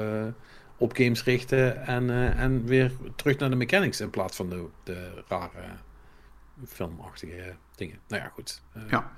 [0.76, 5.10] op games richten en, en weer terug naar de mechanics in plaats van de, de
[5.28, 5.50] rare
[6.66, 7.98] filmachtige dingen.
[8.08, 8.62] Nou ja, goed.
[8.72, 9.10] Eh, Ja.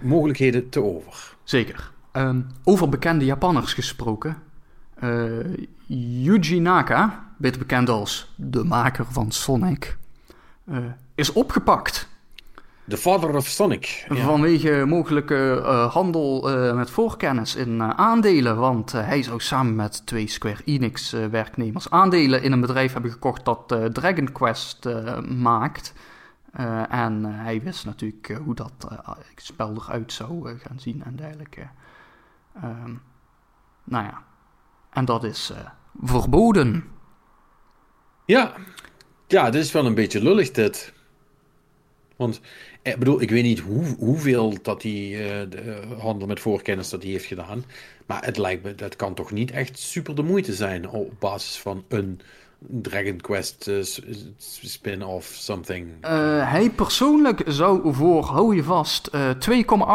[0.00, 1.34] Mogelijkheden te over.
[1.44, 1.90] Zeker.
[2.12, 4.36] Ehm, over bekende Japanners gesproken.
[4.94, 5.22] Eh,
[6.22, 9.96] Yuji Naka, beter bekend als de maker van Sonic,
[10.64, 10.76] eh,
[11.14, 12.08] is opgepakt.
[12.88, 14.06] The Father of Sonic.
[14.08, 14.24] Ja.
[14.24, 15.60] Vanwege mogelijke
[15.92, 16.42] handel
[16.74, 18.56] met voorkennis in aandelen.
[18.56, 23.44] Want hij zou samen met twee Square Enix werknemers aandelen in een bedrijf hebben gekocht
[23.44, 24.88] dat Dragon Quest
[25.28, 25.92] maakt.
[26.52, 31.02] Eh, en eh, hij wist natuurlijk eh, hoe dat eh, spel eruit zou gaan zien
[31.04, 31.68] en dergelijke.
[32.54, 32.94] Ehm,
[33.84, 34.24] nou ja,
[34.90, 35.52] en dat is
[36.02, 36.84] verboden.
[38.24, 38.54] Ja.
[39.26, 40.92] ja, dit is wel een beetje lullig dit.
[42.20, 42.40] Want,
[42.82, 44.90] ik bedoel, ik weet niet hoe, hoeveel dat eh,
[45.48, 47.64] de, handel met voorkennis dat hij heeft gedaan.
[48.06, 51.58] Maar het lijkt me, dat kan toch niet echt super de moeite zijn op basis
[51.58, 52.20] van een
[52.68, 53.82] Dragon Quest eh,
[54.38, 55.88] spin-off something.
[56.00, 56.10] Eh,
[56.50, 59.30] hij persoonlijk zou voor, hou je vast, eh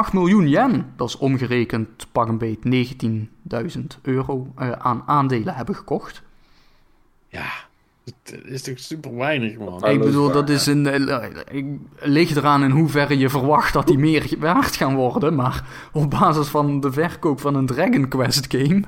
[0.07, 5.75] 2,8 miljoen yen, dat is omgerekend pak een beet 19.000 euro, eh, aan aandelen hebben
[5.75, 6.21] gekocht.
[7.27, 7.45] Ja,
[8.05, 9.85] het is toch super weinig, man.
[9.85, 10.87] Ik bedoel, dat is een.
[10.87, 11.65] eh, ik
[11.99, 15.35] ligt eraan in hoeverre je verwacht dat die meer waard gaan worden.
[15.35, 18.83] Maar op basis van de verkoop van een Dragon Quest game.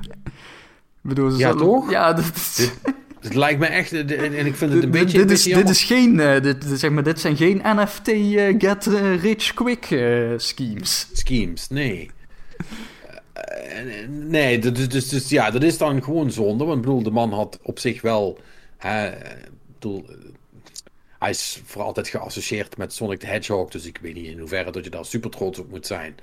[1.02, 1.90] Ik bedoel, ze Ja, zullen- toch?
[1.90, 2.72] Ja, dat is.
[3.20, 5.18] Het lijkt me echt, en ik vind het een beetje...
[5.18, 6.20] dit, is, dit is geen.
[6.20, 9.84] eh, dit, zeg maar, dit zijn geen NFT eh, get eh, rich quick
[10.36, 11.08] schemes.
[11.12, 12.10] schemes, nee.
[14.08, 16.64] Nee, dat is, dus, dus, ja, dat is dan gewoon zonde.
[16.64, 18.38] Want ik bedoel, de man had op zich wel.
[18.76, 19.10] hè,
[19.78, 20.06] bedoel,
[21.18, 23.70] hij is voor altijd geassocieerd met Sonic the Hedgehog.
[23.70, 26.14] Dus ik weet niet in hoeverre dat je daar super trots op moet zijn.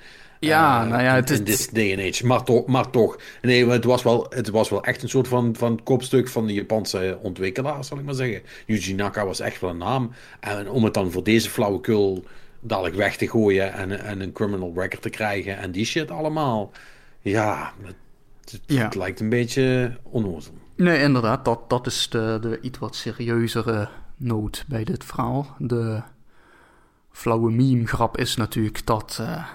[0.46, 2.26] Ja, Eh, nou ja, het is- in this day and age.
[2.26, 3.18] Maar toch, maar toch.
[3.42, 6.54] Nee, het was wel, het was wel echt een soort van, van kopstuk van de
[6.54, 8.42] Japanse ontwikkelaar, zal ik maar zeggen.
[8.66, 10.12] Yuji Naka was echt wel een naam.
[10.40, 12.24] En om het dan voor deze flauwekul
[12.60, 16.72] dadelijk weg te gooien en, en een criminal record te krijgen en die shit allemaal.
[17.22, 17.96] Ja, het,
[18.52, 18.84] het- Ja.
[18.84, 20.54] het lijkt een beetje onnozel.
[20.76, 25.56] Nee, inderdaad, dat, dat is de, de iets wat serieuzere noot bij dit verhaal.
[25.58, 26.02] De
[27.12, 29.18] flauwe meme-grap is natuurlijk dat.
[29.22, 29.46] eh,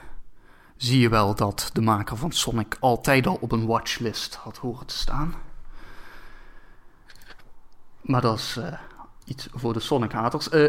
[0.82, 4.86] zie je wel dat de maker van Sonic altijd al op een watchlist had horen
[4.86, 5.34] te staan.
[8.00, 8.72] Maar dat is eh,
[9.24, 10.48] iets voor de Sonic-haters.
[10.48, 10.64] Eh,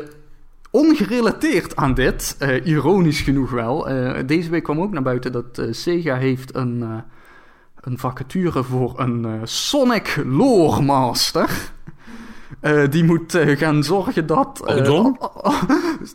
[0.71, 3.83] ongerelateerd aan dit, eh, ironisch genoeg wel.
[4.25, 7.03] deze week kwam ook naar buiten dat Sega heeft een.
[7.81, 11.71] een vacature voor een Sonic Lore Master.
[12.59, 14.75] Eh, die moet eh, gaan zorgen dat, eh,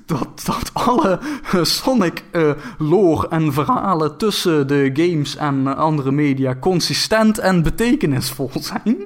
[0.07, 1.19] dat, dat alle
[1.53, 8.51] eh, Sonic eh, lore en verhalen tussen de games en andere media consistent en betekenisvol
[8.61, 8.97] zijn.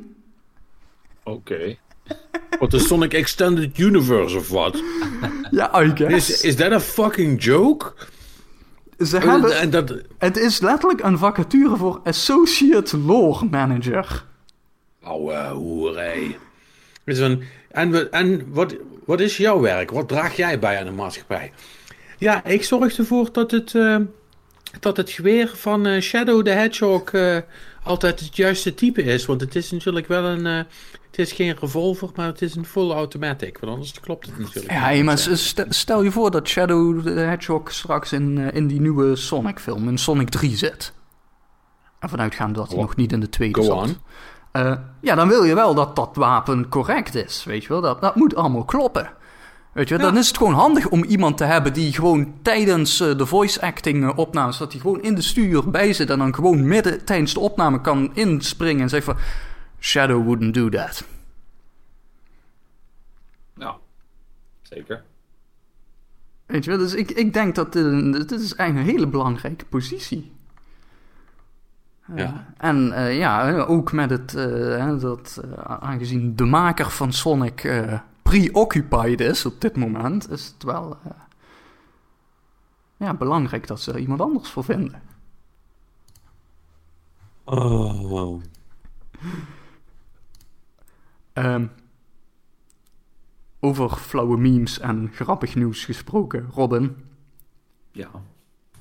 [1.22, 1.76] Oké.
[2.58, 4.82] Wat de Sonic Extended Universe of wat?
[5.50, 6.30] Ja, I guess.
[6.30, 7.92] Is, is that a fucking joke?
[8.98, 14.24] Ze hebben, En dat, het is letterlijk een vacature voor Associate Lore Manager.
[15.02, 16.38] Ouwe hoerij.
[17.10, 18.74] Dus een, en we- en wat,
[19.04, 19.90] wat is jouw werk?
[19.90, 21.52] Wat draag jij bij aan de maatschappij?
[22.18, 23.96] Ja, ik zorg ervoor dat het, eh,
[24.80, 27.36] dat het geweer van eh, Shadow the Hedgehog eh,
[27.82, 29.26] altijd het juiste type is.
[29.26, 30.46] Want het is natuurlijk wel een...
[30.46, 30.62] eh,
[31.10, 33.58] het is geen revolver, maar het is een full automatic.
[33.58, 35.18] Want anders klopt het natuurlijk Ja, maar
[35.68, 40.28] stel je voor dat Shadow the Hedgehog straks in, in die nieuwe Sonic-film, in Sonic
[40.28, 40.92] 3 zit.
[41.98, 43.76] En vanuitgaande dat hij nog niet in de tweede Go zat.
[43.76, 43.96] on.
[44.52, 47.80] Eh, ja, dan wil je wel dat dat wapen correct is, weet je wel.
[47.80, 49.12] Dat, dat moet allemaal kloppen.
[49.72, 53.16] Weet je dan is het gewoon handig om iemand te hebben die gewoon tijdens eh,
[53.18, 56.34] de voice acting eh, opnames, dat hij gewoon in de studio bij zit en dan
[56.34, 59.22] gewoon midden tijdens de opname kan inspringen en zeggen van,
[59.80, 61.04] Shadow wouldn't do that.
[63.56, 63.76] Ja,
[64.62, 65.02] zeker.
[66.46, 69.10] Weet je wel, dus ik, ik denk dat dit, een- dit is eigenlijk een hele
[69.10, 70.32] belangrijke positie.
[72.14, 72.54] Ja.
[72.56, 74.44] En eh, ja, ook met het, eh,
[74.76, 80.46] hè, dat eh, aangezien de maker van Sonic eh, preoccupied is op dit moment, is
[80.46, 80.96] het wel
[82.96, 85.02] ja, belangrijk dat ze er iemand anders voor vinden.
[87.44, 88.42] Oh.
[91.32, 91.66] Ehm,
[93.60, 96.96] over flauwe memes en grappig nieuws gesproken, Robin,
[97.92, 98.10] Ja,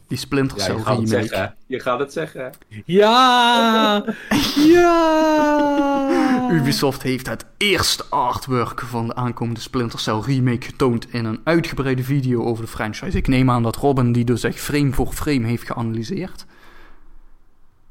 [0.10, 1.28] die ja Splinter je Cell gaat het remake.
[1.28, 1.56] zeggen.
[1.68, 2.52] Je gaat het zeggen.
[2.86, 4.04] Ja!
[4.74, 6.48] ja!
[6.52, 12.04] Ubisoft heeft het eerste artwork van de aankomende Splinter Cell remake getoond in een uitgebreide
[12.04, 13.18] video over de franchise.
[13.18, 16.46] Ik neem aan dat Robin die dus echt frame voor frame heeft geanalyseerd.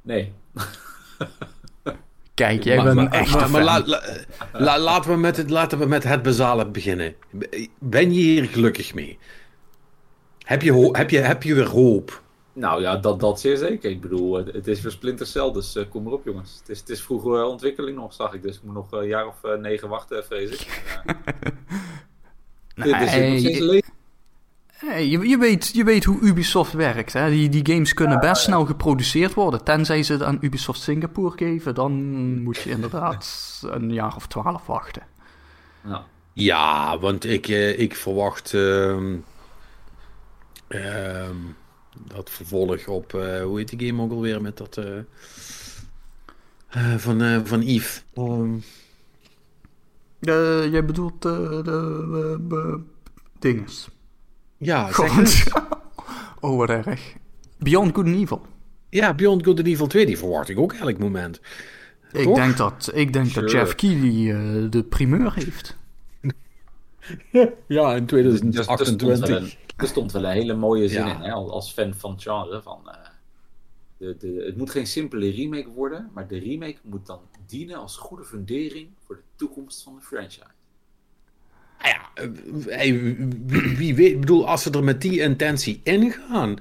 [0.02, 0.32] Nee.
[2.34, 3.86] Kijk, jij bent een echte maar- maar fan.
[3.86, 4.02] la- la-
[4.52, 7.14] la- laten, we met het, laten we met het basale beginnen.
[7.78, 9.18] Ben je hier gelukkig mee?
[10.48, 12.22] Heb je, heb je, heb je weer hoop?
[12.52, 13.90] Nou ja, dat, dat zeer zeker.
[13.90, 16.58] Ik bedoel, het, is weer Splinter Cell, dus eh, kom erop jongens.
[16.60, 18.42] Het is, het is vroege ontwikkeling nog, zag ik.
[18.42, 20.66] Dus ik moet nog een jaar of eh, negen wachten, vrees ik.
[22.74, 23.82] Maar, eh, dit is Nee, nog steeds je-
[24.66, 27.12] Hey, je, je, weet, je weet hoe Ubisoft werkt.
[27.12, 27.30] Hè?
[27.30, 29.64] Die, die games kunnen best snel geproduceerd worden.
[29.64, 31.92] Tenzij ze het aan Ubisoft Singapore geven, dan
[32.42, 35.02] moet je inderdaad een jaar of twaalf wachten.
[35.82, 36.02] Nou,
[36.32, 39.16] Ja, want ik, eh, ik verwacht ehm,
[40.68, 41.36] ehm,
[42.06, 44.98] dat vervolg op, eh, hoe heet die game ook alweer met dat eh,
[46.68, 48.02] eh, van, eh, van Yves.
[48.14, 48.54] Ehm,
[50.20, 52.80] Eh, jij bedoelt de
[53.38, 53.88] dinges.
[54.56, 55.46] ja, zeg
[56.40, 57.14] oh, wat erg.
[57.58, 58.46] Beyond Good and Evil.
[58.88, 61.40] ja, Beyond Good and Evil 2, die verwacht ik ook elk moment.
[62.12, 62.36] Ik Toch?
[62.36, 63.50] denk, dat, ik denk dat.
[63.50, 65.76] Jeff Keighley eh, de primeur heeft.
[67.66, 69.56] Ja, in dus- dus- stond 2028.
[69.78, 71.14] Er stond wel een hele mooie zin Ja.
[71.14, 72.62] in, hè, als fan van het genre.
[72.62, 72.94] Van, eh,
[73.96, 77.96] de, de, het moet geen simpele remake worden, maar de remake moet dan dienen als
[77.96, 80.46] goede fundering voor de toekomst van de franchise.
[81.78, 82.28] Ah ja, eh,
[82.66, 83.16] hey,
[83.76, 86.56] wie, weet, ik bedoel, als ze er met die intentie ingaan,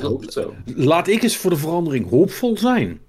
[0.00, 0.54] hope so.
[0.64, 3.00] laat ik eens voor de verandering hoopvol zijn.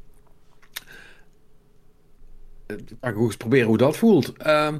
[2.68, 4.34] Eh, Ga ik ook eens proberen hoe dat voelt.
[4.38, 4.78] Ehm,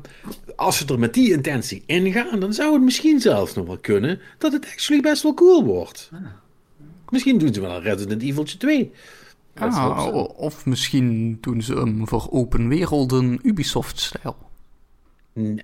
[0.56, 4.20] als ze er met die intentie ingaan, dan zou het misschien zelfs nog wel kunnen
[4.38, 6.10] dat het actually best wel cool wordt.
[7.10, 8.92] Misschien doen ze wel een Resident Evil 2.
[9.54, 14.38] Let's Ah, of misschien doen ze hem voor open werelden Ubisoft-stijl.
[15.34, 15.64] Nee.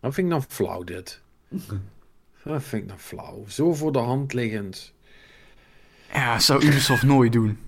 [0.00, 1.20] Dat vind ik dan flauw, dit.
[2.44, 3.44] Dat vind ik dan flauw.
[3.48, 4.92] Zo voor de hand liggend.
[6.12, 7.58] Ja, zou Ubisoft nooit doen.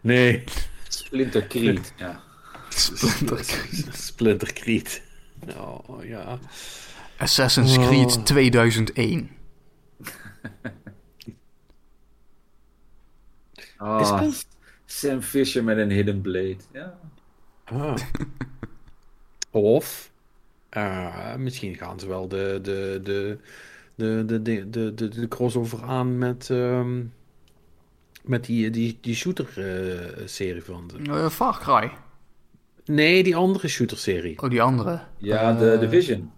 [0.00, 0.44] Nee.
[0.88, 2.22] Splinter Creed, ja.
[3.92, 5.02] Splinter Creed.
[5.56, 6.38] Oh, ja.
[7.18, 7.86] Assassin's Oh.
[7.86, 9.30] Creed 2001.
[13.76, 14.32] Ah,
[14.86, 16.56] Sam Fisher met een hidden blade.
[16.72, 16.98] Ja.
[17.64, 17.96] Ah.
[19.50, 20.10] Of
[20.68, 23.38] eh, misschien gaan ze wel de, de, de,
[23.94, 27.04] de, de, de, de, de, de crossover aan met, ehm,
[28.22, 31.10] met die, die, die shooter-serie van ze.
[31.12, 31.90] Eh, Far Cry.
[32.88, 34.42] Nee, die andere shooter-serie.
[34.42, 35.00] Oh, die andere.
[35.18, 36.30] Ja, de Eh, Division.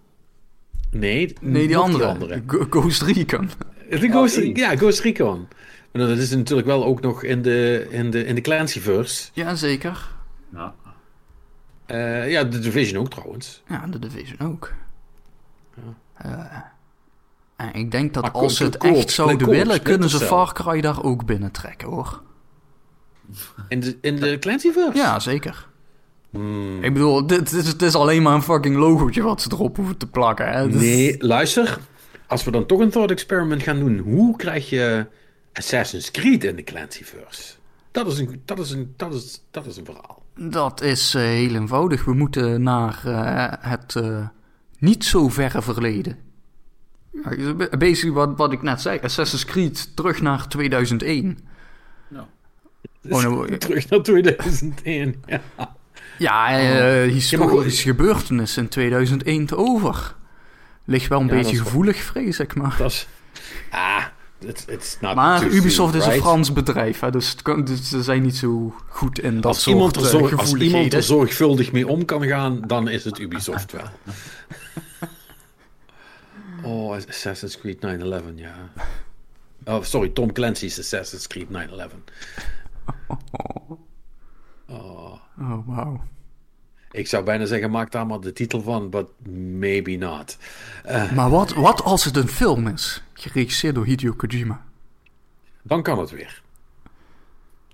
[0.91, 2.43] Nee, Nee, die andere.
[2.47, 3.49] Go- Ghost Recon.
[3.89, 4.57] De Ghost, Oh, die.
[4.57, 5.47] ja, Ghost Recon.
[5.91, 9.29] Maar dat is natuurlijk wel ook nog in de, in de, in de Clancyverse.
[9.33, 10.09] Jazeker.
[10.49, 10.71] Nou,
[11.85, 13.63] Eh, ja, de Division ook trouwens.
[13.67, 14.73] Ja, de Division ook.
[16.13, 16.45] Eh,
[17.55, 20.19] en ik denk dat Maar als ze het koop, echt zouden koop, willen, kunnen ze
[20.19, 22.21] Far Cry daar ook binnentrekken, hoor.
[23.67, 24.97] In de, in de Clancyverse?
[24.97, 25.67] Ja, zeker.
[26.31, 26.83] Hmm.
[26.83, 29.75] Ik bedoel, dit, dit, is, het is alleen maar een fucking logootje wat ze erop
[29.75, 30.51] hoeven te plakken.
[30.51, 30.69] Hè?
[30.69, 31.79] Dus- Nee, luister.
[32.27, 35.05] Als we dan toch een thought experiment gaan doen, hoe krijg je
[35.53, 37.53] Assassin's Creed in de Clancyverse?
[37.91, 40.23] dat is een, dat is een, dat is, dat is een verhaal.
[40.35, 42.05] Dat is eh, heel eenvoudig.
[42.05, 44.27] We moeten naar eh, het eh,
[44.79, 46.17] niet zo verre verleden.
[47.37, 48.99] Ja, basically wat, wat ik net zei.
[48.99, 51.37] Assassin's Creed terug naar 2001.
[52.09, 52.25] Nou,
[53.09, 55.23] Oh, nou, Terug naar 2001.
[55.25, 55.41] Ja.
[56.21, 60.15] Ja, eh historische gebeurtenissen in 2001 te over.
[60.85, 62.75] Ligt wel een Ja, beetje wel- gevoelig, vrees ik maar.
[62.77, 63.07] Dat is...
[63.69, 64.03] Ah,
[64.39, 66.19] it's, it's not Maar Ubisoft is een?
[66.19, 69.61] Frans bedrijf, hè, dus, het kan, dus ze zijn niet zo goed in dat Als
[69.61, 73.03] soort iemand, er eh, zorg- als iemand er zorgvuldig mee om kan gaan, dan is
[73.03, 73.89] het Ubisoft wel.
[76.63, 78.53] Oh, Assassin's Creed 9-11, ja.
[79.65, 81.53] Oh, sorry, Tom Clancy's Assassin's Creed 9-11.
[84.71, 86.01] Oh, Oh, wauw.
[86.91, 89.07] ik zou bijna zeggen, maak daar maar de titel van, but
[89.59, 90.37] maybe not.
[91.15, 93.03] Maar wat, wat als het een film is?
[93.13, 94.65] Geregisseerd door Hideo Kojima.
[95.63, 96.41] Dan kan het weer.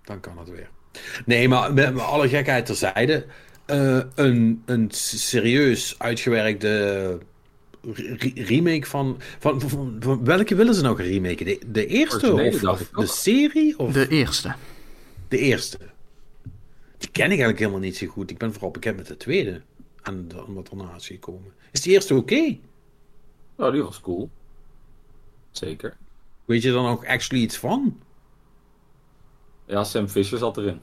[0.04, 0.70] Dan kan het weer.
[1.26, 3.26] Nee, maar met, met alle gekheid terzijde.
[3.66, 7.20] eh een, een serieus uitgewerkte
[7.94, 11.46] re- remake van, van, van, van- Welke willen ze nou remaken?
[11.46, 13.80] De, de eerste Originele, of, dacht of ik de serie?
[13.80, 14.08] Of de...
[15.28, 15.80] De eerste.
[16.98, 18.32] Die ken ik eigenlijk helemaal niet zo goed.
[18.32, 19.62] Ik ben vooral bekend met de tweede.
[20.04, 21.54] En dan wat erna is gekomen.
[21.72, 22.58] Is die eerste oké?
[23.56, 24.30] nou, die was cool.
[25.52, 25.98] Zeker.
[26.46, 28.00] Weet je er dan ook actually iets van?
[29.66, 30.80] Ja, Sam Fisher zat erin.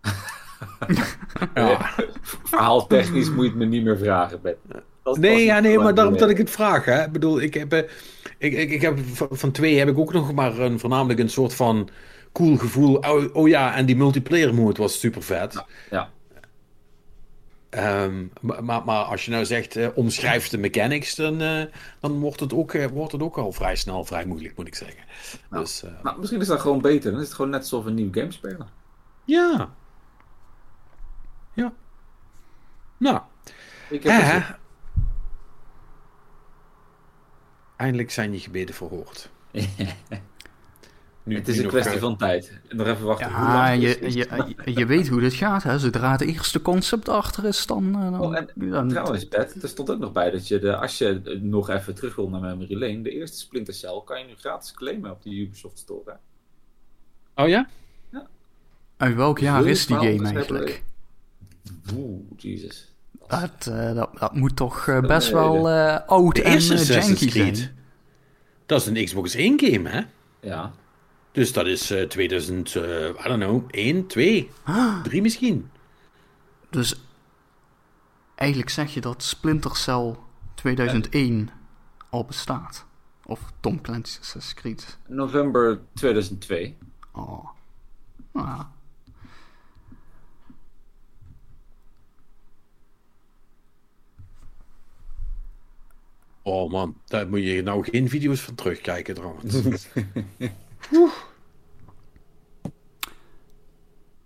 [1.54, 1.94] Ja.
[2.22, 4.56] Verhaal technisch moet je het me niet meer vragen, Ben.
[5.02, 6.84] Dat Nee, ja, nee, maar daarom dat ik het vraag.
[6.84, 7.04] Hè.
[7.04, 7.78] Ik bedoel, ik heb, eh,
[8.38, 11.30] ik, ik, ik heb van van twee heb ik ook nog maar een, voornamelijk een
[11.30, 11.88] soort van
[12.32, 12.96] cool gevoel.
[12.96, 15.64] Oh, oh ja, en die multiplayer mode was super vet.
[15.90, 16.10] Ja,
[17.72, 21.62] Ehm, maar, maar, maar als je nou zegt, eh, omschrijf de mechanics, dan, eh,
[22.00, 24.74] dan wordt, het ook, eh, wordt het ook al vrij snel vrij moeilijk, moet ik
[24.74, 25.04] zeggen.
[25.50, 27.10] Dus nou, misschien is dat gewoon beter.
[27.10, 28.68] Dan is het gewoon net alsof een nieuw game spelen.
[29.24, 29.74] ja.
[31.54, 31.72] Ja.
[32.98, 33.20] Nou,
[33.90, 34.58] Ik heb.
[37.76, 39.30] Eindelijk zijn je gebeden verhoord.
[41.24, 42.52] Nu, Het is een kwestie eh, van tijd.
[42.68, 43.26] En nog even wachten.
[43.34, 44.14] hoe Ja, je, is.
[44.14, 45.78] je, je, je weet hoe dit gaat, hè.
[45.78, 47.94] Zodra het eerste concept achter is, dan...
[47.94, 50.76] eh, dan, Oh, en dan- Trouwens, Bert, er stond ook nog bij dat je, de,
[50.76, 54.26] als je nog even terug wil naar Memory Lane, de eerste Splinter Cell kan je
[54.26, 56.02] nu gratis claimen op de Ubisoft Store.
[57.34, 57.42] hè?
[57.42, 57.68] Oh ja?
[58.96, 60.82] Uit welk jaar is die game eigenlijk?
[61.94, 62.92] Oeh, Jesus.
[63.28, 65.68] Dat, eh, dat, dat moet toch best Nee, wel
[66.06, 67.56] oud en janky zijn.
[68.66, 70.00] Dat is een Xbox 1 game, hè?
[70.40, 70.72] Ja,
[71.32, 74.50] Dus dat is eh 2000, eh, I don't know, 1, 2,
[75.02, 75.70] 3 misschien.
[76.70, 76.94] Dus
[78.34, 80.16] eigenlijk zeg je dat Splinter Cell
[80.54, 81.50] 2001
[82.10, 82.86] al bestaat.
[83.24, 84.98] Of Tom Clancy's Assassin's Creed.
[85.08, 86.76] november 2002.
[87.12, 87.48] Oh.
[88.32, 88.60] Ah.
[96.42, 99.54] Oh man, daar moet je nou geen video's van terugkijken trouwens.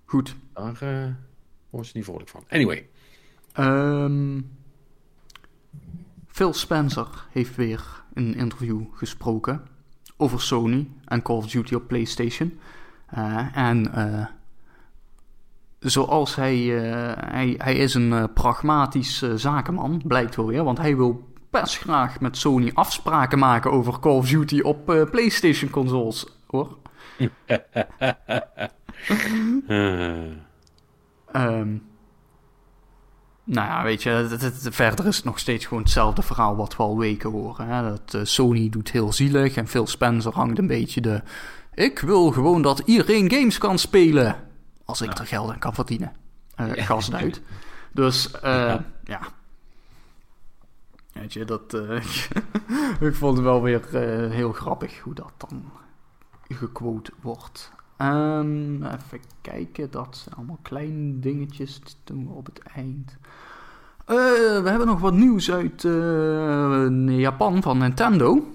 [0.05, 0.37] Goed.
[0.53, 1.11] Daar eh
[1.70, 2.45] word je niet vrolijk van.
[2.49, 2.89] Anyway.
[3.53, 4.41] Ehm,
[6.27, 9.66] Phil Spencer heeft weer in een interview gesproken
[10.16, 12.59] over Sony en Call of Duty op PlayStation.
[13.07, 14.27] Eh, en eh,
[15.78, 21.35] zoals hij, eh, hij, hij is een pragmatisch zakenman, blijkt wel weer, want hij wil
[21.61, 26.77] best graag met Sony afspraken maken over Call of Duty op eh, PlayStation consoles, hoor.
[31.32, 31.77] Ehm,
[33.44, 36.77] nou ja, weet je, het, het- verder is het nog steeds gewoon hetzelfde verhaal wat
[36.77, 37.66] we al weken horen.
[37.68, 37.82] Hè?
[37.82, 41.23] Dat eh, Sony doet heel zielig en Phil Spencer hangt een beetje de...
[41.74, 44.36] Ik wil gewoon dat iedereen games kan spelen.
[44.85, 46.12] Als ik er geld aan kan verdienen.
[46.55, 47.43] Eh Gast uit.
[47.93, 48.74] Dus, eh,
[49.05, 49.20] ja.
[51.12, 51.74] Weet je, dat...
[53.01, 53.86] ik vond het wel weer
[54.31, 55.70] heel grappig hoe dat dan
[56.48, 57.73] gequote wordt.
[57.97, 61.81] Ehm, even kijken, dat zijn allemaal kleine dingetjes.
[61.81, 63.16] Dat doen we op het eind.
[64.06, 64.16] Eh,
[64.62, 68.47] we hebben nog wat nieuws uit eh, Japan van Nintendo.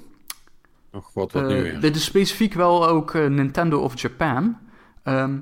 [0.92, 1.80] nog wat, wat Eh, weer.
[1.80, 4.58] dit is specifiek wel ook Nintendo of Japan.
[5.04, 5.38] Ehm,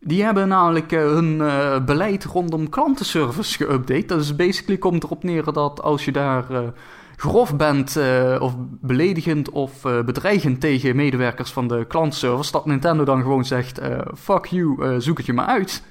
[0.00, 1.38] die hebben namelijk hun
[1.84, 4.06] beleid rondom klantenservice geüpdate.
[4.06, 6.72] Dat is basically komt erop neer dat als je daar
[7.20, 13.04] grof bent eh, of beledigend of eh, bedreigend tegen medewerkers van de klantenservice, dat Nintendo
[13.04, 15.82] dan gewoon zegt: eh, fuck you, zoek het je maar uit.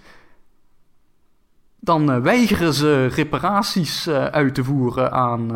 [1.80, 5.50] Dan weigeren ze reparaties uit te voeren aan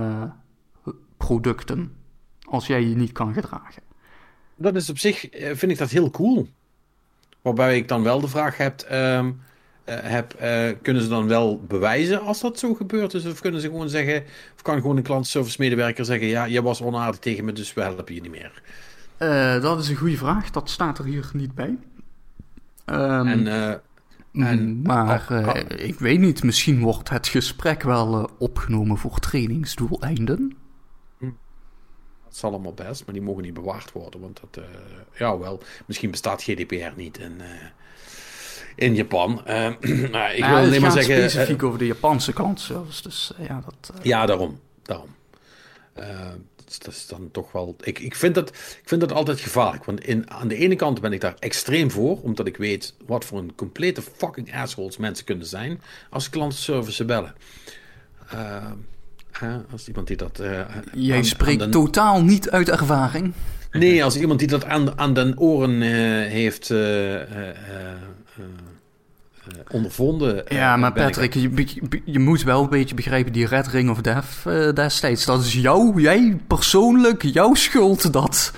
[1.17, 1.95] producten
[2.43, 3.81] als jij je niet kan gedragen.
[4.55, 6.47] Dat is op zich, vind ik dat heel cool.
[7.41, 9.31] Waarbij ik dan wel de vraag heb, ehm, eh,
[9.85, 13.25] heb eh, kunnen ze dan wel bewijzen als dat zo gebeurd is?
[13.25, 14.23] Of kunnen ze gewoon zeggen,
[14.55, 17.81] of kan gewoon een klantenservice medewerker zeggen, ja, jij was onaardig tegen me, dus we
[17.81, 18.61] helpen je niet meer.
[19.17, 20.51] Eh, dat is een goede vraag.
[20.51, 21.77] Dat staat er hier niet bij.
[22.85, 25.79] Ehm, en, eh, en- maar oh, eh, oh.
[25.87, 30.55] ik weet niet, misschien wordt het gesprek wel eh, opgenomen voor trainingsdoeleinden.
[32.23, 34.69] dat is allemaal best, maar die mogen niet bewaard worden, want dat, eh,
[35.19, 37.25] ja wel, misschien bestaat GDPR niet eh,
[38.75, 39.45] in Japan.
[39.45, 39.55] Eh,
[40.11, 41.15] nou, ik Ja, wil alleen maar zeggen...
[41.15, 43.91] eh, specifiek over de Japanse klantenservice, dus eh, ja, dat...
[43.97, 44.59] eh, Ja, daarom.
[44.83, 45.07] daarom.
[45.93, 46.07] Eh,
[46.79, 47.75] dat, is- dan toch wel.
[47.81, 49.85] Ik, ik, vind dat, ik vind dat altijd gevaarlijk.
[49.85, 53.25] Want in, aan de ene kant ben ik daar extreem voor, omdat ik weet wat
[53.25, 57.35] voor een complete fucking assholes mensen kunnen zijn als klantenservice bellen.
[58.29, 58.65] Eh,
[59.31, 60.39] hè, als iemand die dat.
[60.39, 60.61] eh,
[60.93, 63.33] Jij aan- spreekt aan totaal niet uit ervaring.
[63.71, 65.89] Nee, als iemand die dat aan, aan den oren eh,
[66.31, 66.69] heeft
[68.37, 68.43] eh,
[69.47, 70.47] eh, ondervonden.
[70.47, 71.67] eh, Ja, maar ik- Patrick, je,
[72.05, 74.43] je moet wel een beetje begrijpen, die Red Ring of Death
[74.75, 78.51] destijds, dat is jou, jij persoonlijk, jouw schuld dat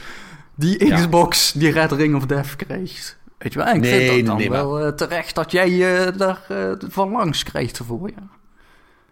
[0.55, 0.95] die Ja.
[0.95, 3.17] Xbox die Red Ring of Death krijgt.
[3.37, 5.77] Weet je wel, en ik Nee, vind dat dan nee, wel terecht dat jij
[6.17, 6.41] daar
[6.89, 8.27] van langs krijgt ervoor, ja.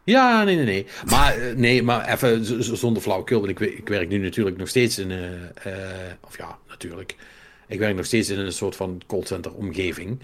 [0.05, 0.87] Ja, nee, nee, nee.
[1.09, 2.45] Maar, nee, maar even
[2.77, 3.39] zonder flauwekul.
[3.39, 5.11] Want ik, ik werk nu natuurlijk nog steeds in...
[6.21, 7.15] of ja, natuurlijk.
[7.67, 10.19] Ik werk nog steeds in een soort van callcenter omgeving.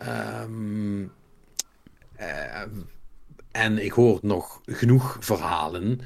[0.00, 1.02] Ehm,
[2.16, 2.62] eh,
[3.52, 6.00] en ik hoor nog genoeg verhalen.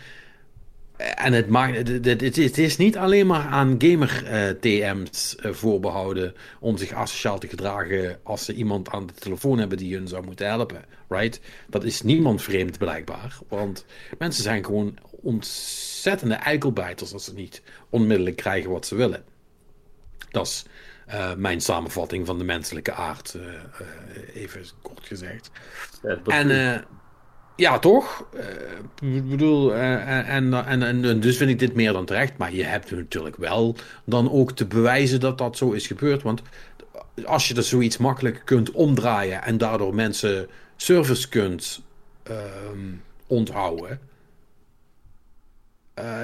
[0.96, 6.76] Eh, En het, maakt, het, het, is- niet alleen maar aan gamer-TM's eh, voorbehouden om
[6.76, 10.46] zich asociaal te gedragen als ze iemand aan de telefoon hebben die hun zou moeten
[10.46, 10.84] helpen.
[11.08, 11.40] Right?
[11.68, 13.38] Dat is niemand vreemd blijkbaar.
[13.48, 13.84] Want
[14.18, 19.24] mensen zijn gewoon ontzettende eikelbijters als ze niet onmiddellijk krijgen wat ze willen.
[20.30, 20.64] Dat is
[21.06, 25.50] eh, mijn samenvatting van de menselijke aard, eh, eh, even kort gezegd.
[26.02, 26.84] Ja, dat- En
[27.56, 28.26] ja, toch?
[29.00, 32.38] Ik bedoel, en, en, en, dus vind ik dit meer dan terecht.
[32.38, 36.22] Maar je hebt natuurlijk wel dan ook te bewijzen dat dat zo is gebeurd.
[36.22, 36.42] Want
[37.24, 41.82] als je er zoiets makkelijk kunt omdraaien en daardoor mensen service kunt
[42.22, 42.92] ehm,
[43.26, 44.00] onthouden,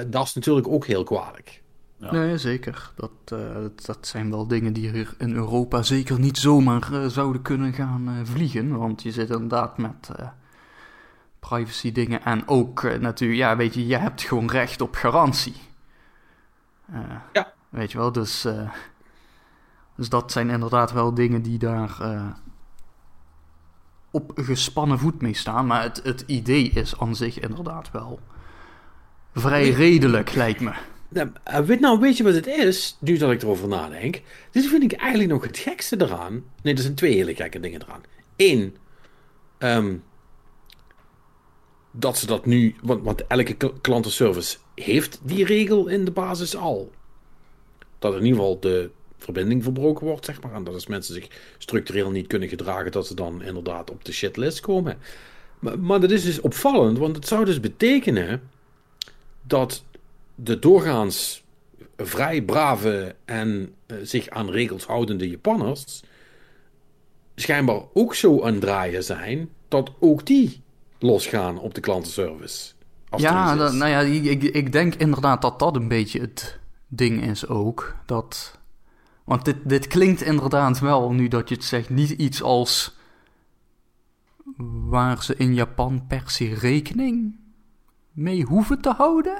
[0.07, 1.61] dat is natuurlijk ook heel kwalijk.
[2.01, 2.11] Ja.
[2.11, 2.91] Nee, zeker.
[2.95, 7.05] Dat, eh, dat, dat zijn wel dingen die hier in Europa zeker niet zomaar eh,
[7.05, 8.77] zouden kunnen gaan eh, vliegen.
[8.77, 10.09] Want je zit inderdaad met
[11.39, 15.55] privacy dingen en ook natuurlijk, ja, weet je, je hebt gewoon recht op garantie.
[17.33, 17.53] Ja.
[17.69, 18.47] Weet je wel, dus,
[19.95, 21.97] dus dat zijn inderdaad wel dingen die daar
[24.11, 25.67] op gespannen voet mee staan.
[25.67, 28.19] Maar het, het idee is aan zich inderdaad wel
[29.33, 30.73] vrij redelijk, lijkt me.
[31.13, 32.97] Nou, eh, weet, nou, weet je wat het is?
[32.99, 34.21] Nu dat ik erover nadenk.
[34.51, 36.43] Dit vind ik eigenlijk nog het gekste eraan.
[36.63, 38.01] Nee, er zijn twee hele gekke dingen eraan.
[38.35, 38.75] Eén,
[39.57, 39.95] ehm,
[41.91, 42.75] dat ze dat nu.
[42.81, 46.91] Want, want elke kl- klantenservice heeft die regel in de basis al.
[47.99, 50.53] Dat in ieder geval de verbinding verbroken wordt, zeg maar.
[50.53, 51.27] En dat als mensen zich
[51.57, 54.97] structureel niet kunnen gedragen, dat ze dan inderdaad op de shitlist komen.
[55.59, 58.49] Maar, maar dat is dus opvallend, want het zou dus betekenen
[59.41, 59.83] dat
[60.35, 61.43] de doorgaans
[61.97, 66.03] vrij brave en eh, zich aan regels houdende Japanners
[67.35, 70.61] schijnbaar ook zo aan het draaien zijn dat ook die
[70.99, 72.71] losgaan op de klantenservice.
[73.09, 76.59] Er Ja, dat- nou ja, ik, ik- ik denk inderdaad dat dat een beetje het
[76.87, 77.95] ding is ook.
[78.05, 78.59] Dat,
[79.23, 82.97] want dit, dit klinkt inderdaad wel, nu dat je het zegt, niet iets als
[84.89, 87.35] waar ze in Japan per se rekening
[88.11, 89.37] mee hoeven te houden.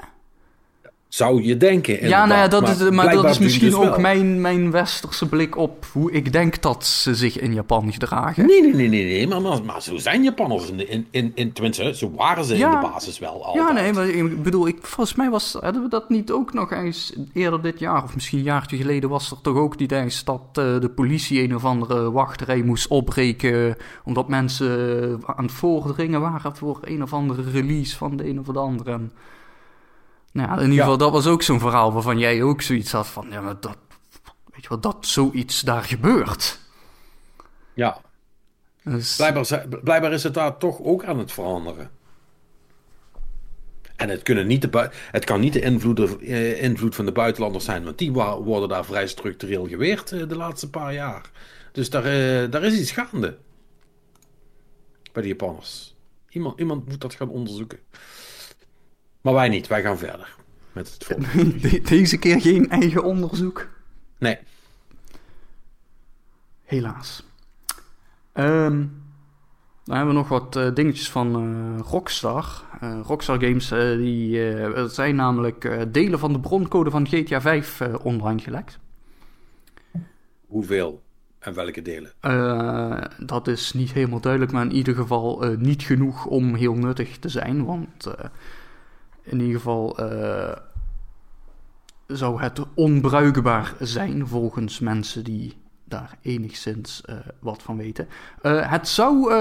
[1.12, 2.08] Zou je denken.
[2.08, 5.56] ja, nou ja, dat is, maar dat is misschien dus ook mijn, mijn westerse blik
[5.56, 8.46] op hoe ik denk dat ze zich in Japan gedragen.
[8.46, 11.52] Nee, nee, nee, nee, nee maar, maar, maar zo zijn Japanners in, in, in, in
[11.52, 12.72] tenminste, zo waren ze Ja.
[12.74, 13.68] in de basis wel altijd.
[13.68, 16.72] Ja, nee, maar ik bedoel, ik, volgens mij was, hadden we dat niet ook nog
[16.72, 20.24] eens eerder dit jaar, of misschien een jaartje geleden, was er toch ook die eens
[20.24, 26.20] dat eh, de politie een of andere wachtrij moest opbreken, omdat mensen aan het voordringen
[26.20, 28.90] waren voor een of andere release van de een of de andere.
[28.92, 29.12] En,
[30.32, 30.80] nou in ieder Ja.
[30.82, 33.76] geval, dat was ook zo'n verhaal waarvan jij ook zoiets had van, ja, maar dat,
[34.44, 36.60] weet je wel, dat zoiets daar gebeurt.
[37.74, 38.00] Ja,
[38.84, 39.16] Dus,
[39.82, 41.90] blijkbaar, is het daar toch ook aan het veranderen.
[43.96, 47.64] En het, kunnen niet de het kan niet de invloed, eh, invloed van de buitenlanders
[47.64, 51.30] zijn, want die worden daar vrij structureel geweerd eh, de laatste paar jaar.
[51.72, 53.38] Dus daar, eh, daar is iets gaande.
[55.12, 55.94] Bij de Japanners.
[56.28, 57.78] Iemand, iemand moet dat gaan onderzoeken.
[59.22, 60.34] Maar wij niet, wij gaan verder
[60.72, 61.16] met het
[61.62, 63.68] de- deze keer geen eigen onderzoek.
[64.18, 64.38] Nee,
[66.64, 67.24] Helaas.
[68.32, 68.84] Ehm,
[69.84, 72.62] dan hebben we nog wat eh, dingetjes van eh, Rockstar.
[72.80, 73.68] Eh, Rockstar Games,
[73.98, 74.40] die,
[74.88, 78.78] zijn namelijk delen van de broncode van GTA 5 eh, online gelekt.
[80.46, 81.02] Hoeveel
[81.38, 82.12] en welke delen?
[83.26, 87.28] Dat is niet helemaal duidelijk, maar in ieder geval niet genoeg om heel nuttig te
[87.28, 87.64] zijn.
[87.64, 88.06] Want
[89.22, 90.56] in ieder geval eh,
[92.06, 98.08] zou het onbruikbaar zijn volgens mensen die daar enigszins eh, wat van weten.
[98.42, 99.32] Eh, het zou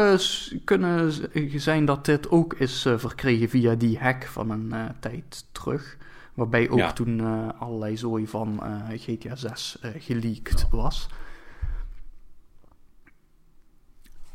[0.63, 1.11] kunnen
[1.59, 5.97] zijn dat dit ook is verkregen via die hack van een tijd terug.
[6.33, 6.93] Waarbij ook Ja.
[6.93, 7.21] toen
[7.59, 8.61] allerlei zooi van
[8.95, 11.09] GTA 6 eh geleakt was.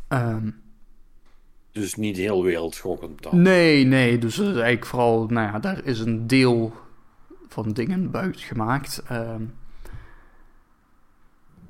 [0.09, 0.51] Ehm,
[1.77, 6.73] Dus niet heel wereldschokkend nee, nee, dus eigenlijk vooral, nou ja, daar is een deel
[7.49, 9.03] van dingen buiten gemaakt.
[9.09, 9.43] Ehm,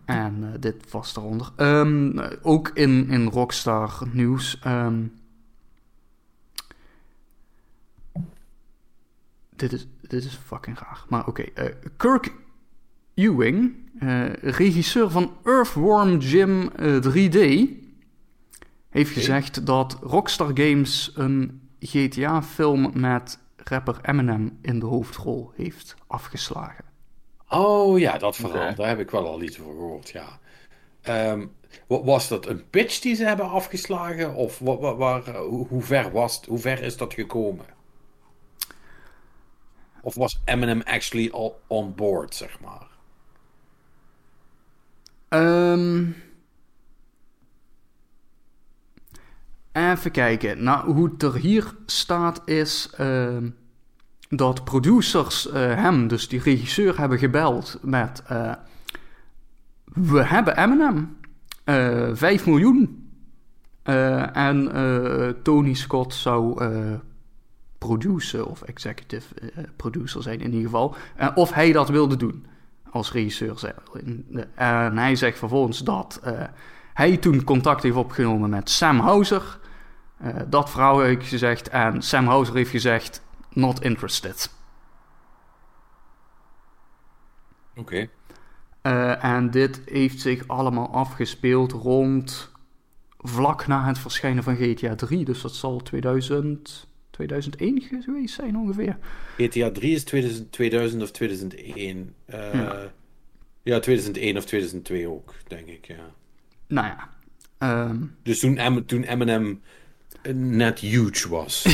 [0.05, 1.51] en eh, dit was daaronder.
[1.57, 4.59] Ehm, eh, ook in, in Rockstar nieuws.
[4.59, 5.03] ehm,
[9.57, 11.43] dit, is, dit is fucking raar, maar oké.
[11.43, 12.33] eh, Kirk
[13.15, 17.69] Ewing, eh, regisseur van Earthworm Jim eh, 3D,
[18.97, 26.85] heeft gezegd dat Rockstar Games een GTA-film met rapper Eminem in de hoofdrol heeft afgeslagen.
[27.49, 28.75] Oh ja, dat verhaal.
[28.75, 30.39] Daar heb ik wel al iets over gehoord, ja.
[31.03, 31.47] Ehm,
[31.87, 34.35] wa- was dat een pitch die ze hebben afgeslagen?
[34.35, 37.65] Of wa- wa- waar, eh, hoe, hoe ver was het- hoe ver is dat gekomen?
[40.03, 42.87] Of was Eminem actually al on board, zeg maar?
[45.29, 46.05] Ehm,
[49.77, 50.63] even kijken.
[50.63, 53.49] Nou, hoe het er hier staat is ehm,
[54.29, 58.23] dat producers eh, hem, dus die regisseur, hebben gebeld met...
[58.27, 58.53] eh,
[59.85, 61.17] we hebben Eminem.
[61.65, 63.11] eh 5 miljoen.
[63.83, 66.65] Eh, en eh, Tony Scott zou
[67.79, 69.35] producer of executive
[69.77, 70.95] producer zijn in ieder geval.
[71.35, 72.47] Of hij dat wilde doen
[72.91, 73.75] als regisseur.
[74.55, 76.21] En hij zegt vervolgens dat
[76.95, 79.59] hij toen contact heeft opgenomen met Sam Houser.
[80.19, 84.51] Eh, dat verhaal heeft gezegd en Sam Houser heeft gezegd not interested.
[87.77, 88.09] Oké.
[88.83, 92.53] Eh, en dit heeft zich allemaal afgespeeld rond
[93.19, 95.25] vlak na het verschijnen van GTA 3.
[95.25, 98.99] Dus dat zal 2000, 2001 geweest zijn ongeveer.
[99.37, 102.15] GTA 3 is 2000, 2000 of 2001.
[102.25, 102.91] Eh, Ja.
[103.63, 103.79] ja.
[103.79, 106.11] 2001 of 2002 ook, denk ik, ja.
[106.67, 107.09] Nou ja.
[107.59, 109.63] ehm, Dus toen, Em- toen Eminem
[110.35, 111.67] net huge was.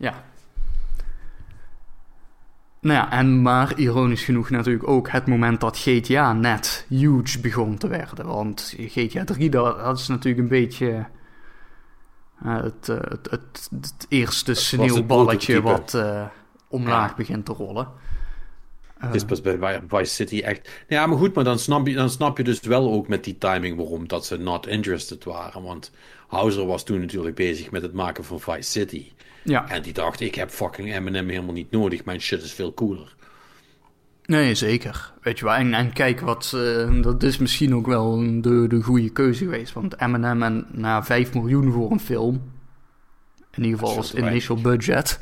[0.00, 0.24] Ja.
[2.80, 7.78] Nou ja, en maar ironisch genoeg natuurlijk ook het moment dat GTA net huge begon
[7.78, 8.26] te worden.
[8.26, 11.06] Want GTA 3, dat, dat is natuurlijk een beetje
[12.44, 16.26] eh, het, eh, het, het, het eerste sneeuwballetje wat eh,
[16.68, 17.16] omlaag Ja.
[17.16, 17.88] begint te rollen.
[18.98, 20.84] Het is pas bij Vi- Vice City echt.
[20.88, 23.38] Ja, maar goed, maar dan snap, je, dan snap je dus wel ook met die
[23.38, 25.62] timing waarom dat ze not interested waren.
[25.62, 25.90] Want
[26.28, 29.12] Houser was toen natuurlijk bezig met het maken van Vice City.
[29.42, 32.04] Ja, En die dacht, ik heb fucking Eminem helemaal niet nodig.
[32.04, 33.16] Mijn shit is veel cooler.
[34.24, 35.12] nee, zeker.
[35.22, 38.82] Weet je wel, en, en kijk, wat, eh, dat is misschien ook wel de, de
[38.82, 39.72] goede keuze geweest.
[39.72, 42.42] Want Eminem en na 5 miljoen voor een film,
[43.52, 45.20] in ieder geval als initial budget,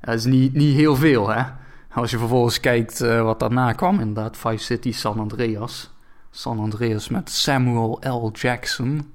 [0.00, 1.42] dat is niet, niet heel veel, hè.
[1.90, 5.90] Als je vervolgens kijkt eh, wat daarna kwam, inderdaad, Vice City, San Andreas.
[6.30, 8.30] San Andreas met Samuel L.
[8.32, 9.13] Jackson.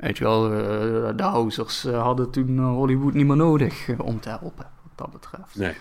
[0.00, 4.20] Weet je wel, eh, de Housers eh, hadden toen eh, Hollywood niet meer nodig om
[4.20, 5.54] te helpen, wat dat betreft.
[5.56, 5.74] Nee.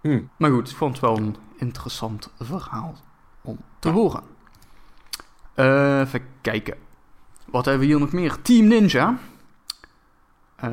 [0.00, 0.22] Hm.
[0.38, 2.94] Maar goed, ik vond het wel een interessant verhaal
[3.42, 4.22] om te horen.
[5.54, 6.76] Eh, even kijken.
[7.46, 8.42] Wat hebben we hier nog meer?
[8.42, 9.18] Team Ninja
[10.56, 10.70] eh,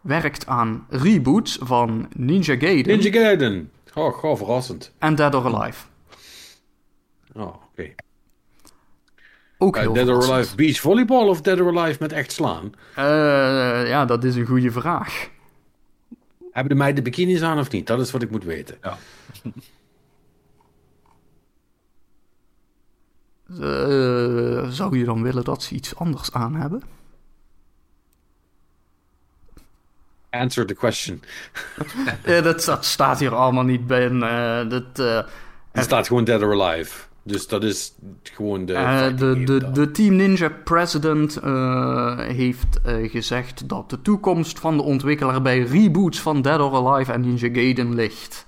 [0.00, 3.72] werkt aan reboots van Ninja Gaiden Ninja Gaiden.
[3.94, 4.92] Oh, goh, verrassend.
[4.98, 5.86] en Dead or Alive.
[7.34, 7.94] Oh, oké.
[9.58, 10.32] Ook Eh, heel Dead or.
[10.32, 12.72] Alive beach volleyball of Dead or Alive met echt slaan?
[12.94, 13.04] Eh,
[13.88, 15.28] ja, dat is een goede vraag.
[16.52, 17.86] Hebben de meiden bikinis aan of niet?
[17.86, 18.76] Dat is wat ik moet weten.
[18.82, 18.98] Ja.
[23.60, 26.82] Eh, zou je dan willen dat ze iets anders aan hebben?
[30.30, 31.22] Answer the question.
[32.22, 34.10] Eh, dat, dat staat hier allemaal niet bij.
[34.10, 35.16] eh, dat, eh,
[35.72, 37.05] Er staat gewoon Dead or Alive.
[37.26, 38.74] Dus dat is gewoon de.
[38.74, 44.76] Eh, de, de, de Team Ninja president eh, heeft eh, gezegd dat de toekomst van
[44.76, 48.46] de ontwikkelaar bij reboots van Dead or Alive en Ninja Gaiden ligt.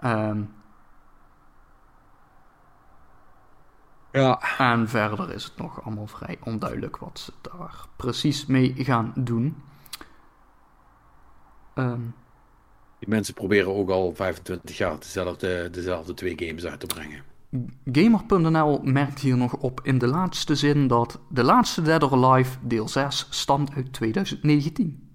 [0.00, 0.40] Ehm,
[4.12, 4.40] Ja.
[4.58, 9.62] En verder is het nog allemaal vrij onduidelijk wat ze daar precies mee gaan doen.
[11.74, 12.00] Ehm,
[12.98, 17.22] Die mensen proberen ook al 25 jaar dezelfde, dezelfde twee games uit te brengen.
[17.92, 22.58] Gamer.nl merkt hier nog op in de laatste zin dat de laatste Dead or Alive
[22.62, 25.08] deel 6 stamt uit 2019.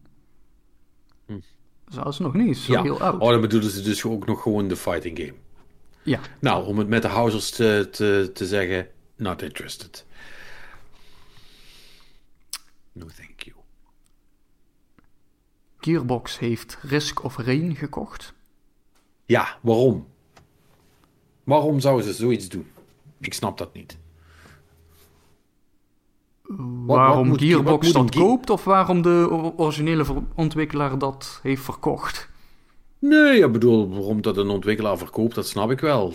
[1.25, 1.39] Hm.
[1.85, 3.21] Dat is nog niet zo ja, heel oud.
[3.21, 5.33] oh, dan bedoelen ze dus ook nog gewoon de fighting game.
[6.03, 10.05] Ja, Nou, om het met de housers te, te, te zeggen, not interested.
[12.91, 13.55] No thank you.
[15.77, 18.33] Gearbox heeft Risk of Rain gekocht.
[19.25, 20.07] Ja, waarom?
[21.43, 22.67] Waarom zouden ze zoiets doen?
[23.19, 23.97] Ik snap dat niet.
[26.41, 30.05] wat waarom Gearbox wat dat koopt of waarom de originele
[30.35, 32.29] ontwikkelaar dat heeft verkocht?
[32.99, 36.13] Nee, ik bedoel, waarom dat een ontwikkelaar verkoopt, dat snap ik wel.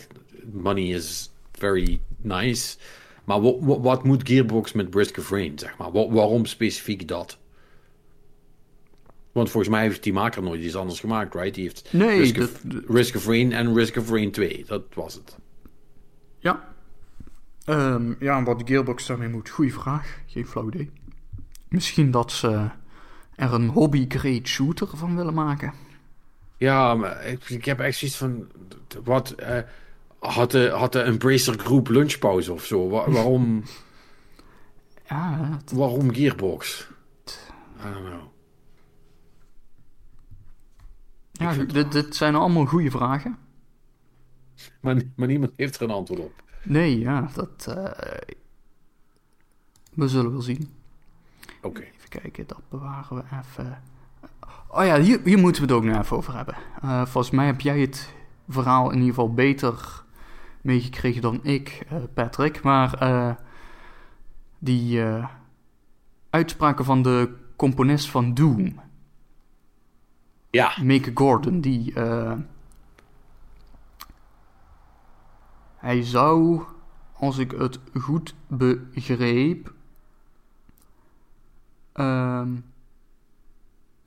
[0.53, 2.77] Money is very nice.
[3.25, 5.93] Maar wa- wa- wat moet Gearbox met Risk of Rain, zeg maar?
[5.93, 7.39] Wa- waarom specifiek dat?
[9.39, 11.55] Want volgens mij heeft die maker nooit iets anders gemaakt, right?
[11.55, 12.51] Die heeft Nee, Risk, of,
[12.89, 14.65] Risk of Rain en Risk of Rain 2.
[14.67, 15.37] Dat was het.
[16.39, 16.69] Ja.
[17.65, 20.19] Ehm, ja, en wat Gearbox daarmee moet, goede vraag.
[20.27, 20.91] Geen flauw idee.
[21.69, 22.69] Misschien dat ze
[23.37, 25.73] er een hobby-grade shooter van willen maken.
[26.57, 28.47] Ja, maar ik, ik heb echt zoiets van...
[29.05, 29.31] Wat...
[29.31, 29.59] eh,
[30.19, 32.89] had, de, had de Embracer Groep lunchpauze of zo?
[32.89, 33.63] Wa- waarom,
[35.09, 36.89] Ja, waarom Gearbox?
[37.81, 38.23] I don't know.
[41.39, 43.39] Ja dit, dit zijn allemaal goede vragen.
[44.81, 46.43] Maar, maar niemand heeft er een antwoord op.
[46.63, 47.67] Nee, ja, dat...
[47.77, 48.35] eh,
[49.95, 50.71] we zullen wel zien.
[51.63, 51.81] Oké.
[51.81, 53.83] Even kijken, dat bewaren we even.
[54.69, 56.55] Oh ja, hier, hier moeten we het ook nog even over hebben.
[56.83, 58.15] Eh, volgens mij heb jij het
[58.49, 60.03] verhaal in ieder geval beter
[60.61, 62.63] meegekregen dan ik, eh, Patrick.
[62.63, 63.35] Maar eh,
[64.59, 65.29] die eh,
[66.31, 68.81] uitspraken van de componist van Doom,
[70.59, 71.93] Ja, Mick Gordon, die.
[71.95, 72.33] eh,
[75.77, 76.63] hij zou,
[77.13, 79.73] als ik het goed begreep.
[81.93, 82.49] ehm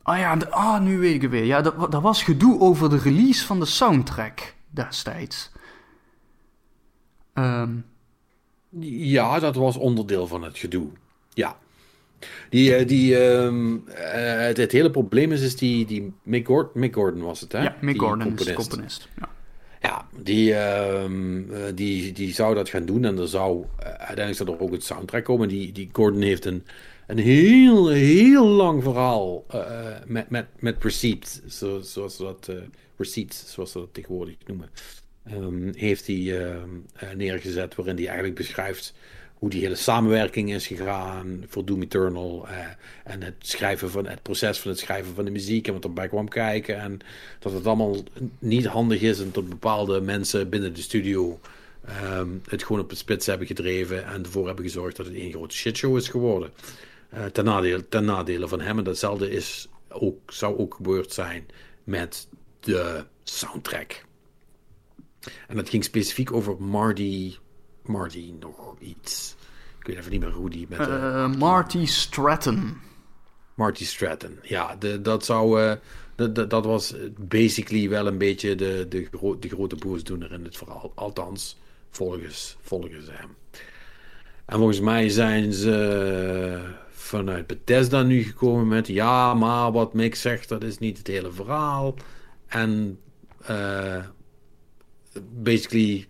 [0.03, 1.44] ah ja, de- ah, nu weet ik het weer.
[1.45, 5.52] Ja, dat, dat was gedoe over de release van de soundtrack destijds.
[7.34, 7.78] Ehm,
[8.80, 10.90] ja, dat was onderdeel van het gedoe.
[11.34, 11.57] Ja.
[12.49, 16.81] Die, eh, die, ehm, eh, het, het hele probleem is, is die, die Mick, Gordon,
[16.81, 17.64] Mick Gordon was het, hè?
[17.64, 19.07] ja, Mick Die Gordon is de componist.
[19.19, 19.30] Ja.
[19.81, 24.49] Ja, die, ehm, eh, die, die zou dat gaan doen en er zou uiteindelijk zou
[24.49, 25.48] er ook een soundtrack komen.
[25.48, 26.64] Die, die Gordon heeft een,
[27.07, 29.45] een heel, heel lang verhaal
[30.06, 32.52] met, met, met receipts, zo, zoals ze dat,
[32.98, 34.69] receipts, zoals ze dat tegenwoordig noemen,
[35.23, 36.56] ehm, heeft hij
[37.15, 38.93] neergezet waarin hij eigenlijk beschrijft
[39.41, 42.57] hoe die hele samenwerking is gegaan voor Doom Eternal eh,
[43.03, 46.07] en het schrijven van het proces van het schrijven van de muziek en wat erbij
[46.07, 46.99] kwam kijken en
[47.39, 47.95] dat het allemaal
[48.39, 51.39] niet handig is en dat bepaalde mensen binnen de studio
[51.85, 55.31] ehm, het gewoon op het spits hebben gedreven en ervoor hebben gezorgd dat het één
[55.31, 56.51] grote shitshow is geworden.
[57.09, 61.45] Eh ten, nadele, ten nadele van hem en datzelfde is ook, zou ook gebeurd zijn
[61.84, 62.27] met
[62.59, 64.03] de soundtrack.
[65.47, 67.35] En dat ging specifiek over Marty,
[67.84, 69.36] Marty nog iets.
[69.80, 70.80] Ik weet even niet meer hoe die met...
[70.80, 72.78] eh, Marty Stratton.
[73.53, 74.40] Marty Stratton.
[74.41, 75.62] Ja, de, dat zou.
[75.62, 75.74] eh,
[76.16, 80.58] dat, dat, was basically wel een beetje de, de, gro de grote boosdoener in het
[80.58, 80.91] verhaal.
[80.95, 81.58] Althans,
[81.90, 83.36] volgens, volgens hem.
[84.45, 88.88] En volgens mij zijn ze vanuit Bethesda nu gekomen met.
[88.88, 91.95] Ja, maar wat Mick zegt, dat is niet het hele verhaal.
[92.48, 92.99] En.
[93.41, 94.03] eh,
[95.32, 96.08] basically.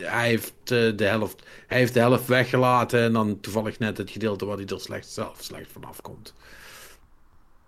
[0.00, 4.10] Hij heeft, eh, de helft, hij heeft de helft weggelaten en dan toevallig net het
[4.10, 6.34] gedeelte waar hij er slecht zelf slecht vanaf komt.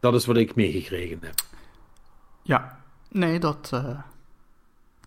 [0.01, 1.35] Dat is wat ik meegekregen heb.
[2.43, 4.01] Ja, nee, dat, eh,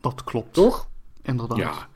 [0.01, 0.53] dat klopt.
[0.53, 0.87] Toch?
[1.21, 1.57] Inderdaad.
[1.57, 1.87] Ja.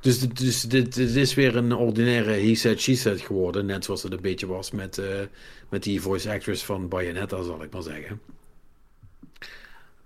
[0.00, 3.66] Dus, dit- dus dit, dit is weer een ordinaire he said, she said geworden.
[3.66, 5.20] Net zoals het een beetje was met, eh,
[5.68, 8.20] met die voice actress van Bayonetta, zal ik maar zeggen.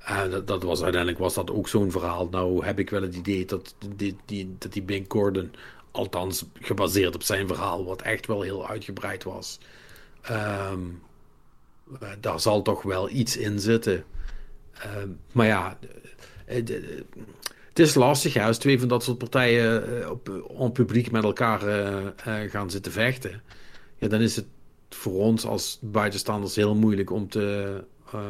[0.09, 2.29] Eh, dat, dat was, uiteindelijk was dat ook zo'n verhaal.
[2.29, 5.53] Nou heb ik wel het idee dat die, die, dat die Gordon,
[5.91, 9.59] althans gebaseerd op zijn verhaal, wat echt wel heel uitgebreid was,
[10.23, 10.81] ehm,
[12.01, 14.05] eh, daar zal toch wel iets in zitten.
[14.73, 15.79] Ehm, maar ja,
[16.47, 17.05] eh, de-
[17.69, 21.63] het is lastig als twee van dat soort partijen eh, op, op publiek met elkaar
[21.67, 22.07] eh,
[22.45, 23.43] eh, gaan zitten vechten.
[23.99, 24.47] Ja, dan is het
[24.91, 28.21] voor ons als buitenstaanders heel moeilijk om te, eh,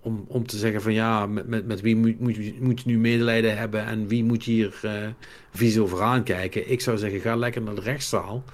[0.00, 2.88] om, om te zeggen van ja, met, met, met wie moet, moet, je, moet je
[2.88, 5.08] nu medelijden hebben en wie moet je hier eh
[5.50, 6.70] vies over aankijken.
[6.70, 8.44] Ik zou zeggen, ga lekker naar de rechtszaal,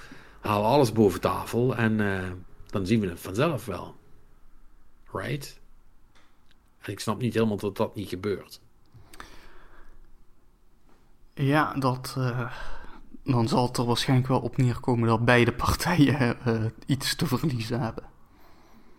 [0.40, 2.30] haal alles boven tafel en eh,
[2.66, 3.94] dan zien we het vanzelf wel.
[5.12, 5.60] Right?
[6.80, 8.60] En ik snap niet helemaal dat dat niet gebeurt.
[11.34, 12.52] Ja, dat, eh,
[13.24, 16.36] dan zal het er waarschijnlijk wel op neerkomen dat beide partijen
[16.86, 18.04] iets te verliezen hebben.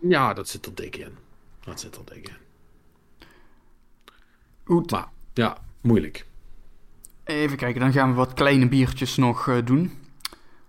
[0.00, 1.27] Ja, dat zit er dik in.
[1.68, 2.32] Dat zit er in.
[4.64, 6.26] Goed, Maar ja, moeilijk.
[7.24, 9.92] even kijken, dan gaan we wat kleine biertjes nog eh, doen.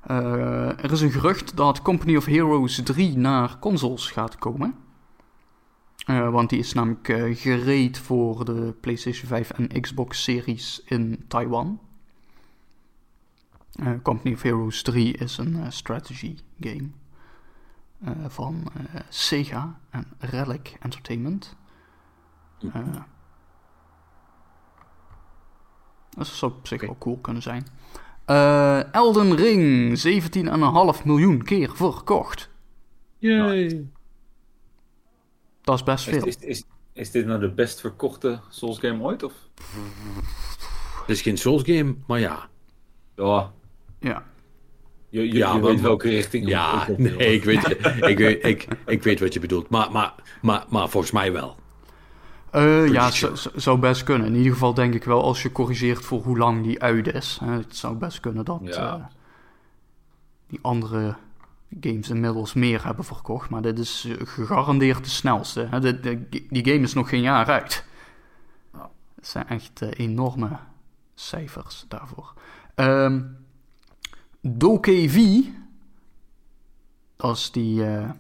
[0.02, 4.76] Eh, er is een gerucht dat Company of Heroes 3 naar consoles gaat komen.
[6.06, 11.80] Eh, want die is namelijk gereed voor de PlayStation 5 en Xbox Series in Taiwan.
[14.04, 16.90] Company of Heroes 3 is een strategy game
[18.00, 21.56] eh, van eh, Sega en Relic Entertainment.
[22.74, 22.96] Eh,
[26.10, 27.68] dat zou op zich wel cool kunnen zijn.
[28.26, 32.50] Eh, Elden Ring, 17,5 miljoen keer verkocht.
[33.18, 33.88] Yay.
[35.62, 36.26] Dat is best Is, veel.
[36.26, 36.64] is, is,
[36.94, 39.24] is dit nou de best verkochte Souls game ooit?
[39.24, 39.34] Of?
[41.00, 42.50] Het is geen Souls game, maar ja.
[43.16, 43.52] Ja,
[44.00, 44.24] Ja.
[45.10, 46.48] Je, je, Ja, je maar- weet welke richting.
[46.48, 47.68] Ja, ik nee, ik weet,
[48.10, 49.70] ik, weet, ik, ik weet wat je bedoelt.
[49.70, 51.58] Maar, maar, maar, maar volgens mij wel.
[52.52, 53.10] Eh, ja,
[53.56, 54.28] zou best kunnen.
[54.28, 57.40] In ieder geval denk ik wel als je corrigeert voor hoe lang die uit is.
[57.44, 58.72] Hè, het zou best kunnen dat Ja.
[58.96, 59.06] eh,
[60.48, 61.16] die andere
[61.82, 63.50] games inmiddels meer hebben verkocht.
[63.50, 65.68] Maar dit is eh, gegarandeerd de snelste.
[65.70, 65.80] Hè.
[65.80, 67.86] De, de- die game is nog geen jaar uit.
[68.74, 68.90] Ja.
[69.16, 70.50] Het zijn echt enorme
[71.16, 72.34] cijfers daarvoor.
[72.76, 73.22] Ehm
[74.42, 75.46] Dokev,
[77.16, 78.12] dat is die eh,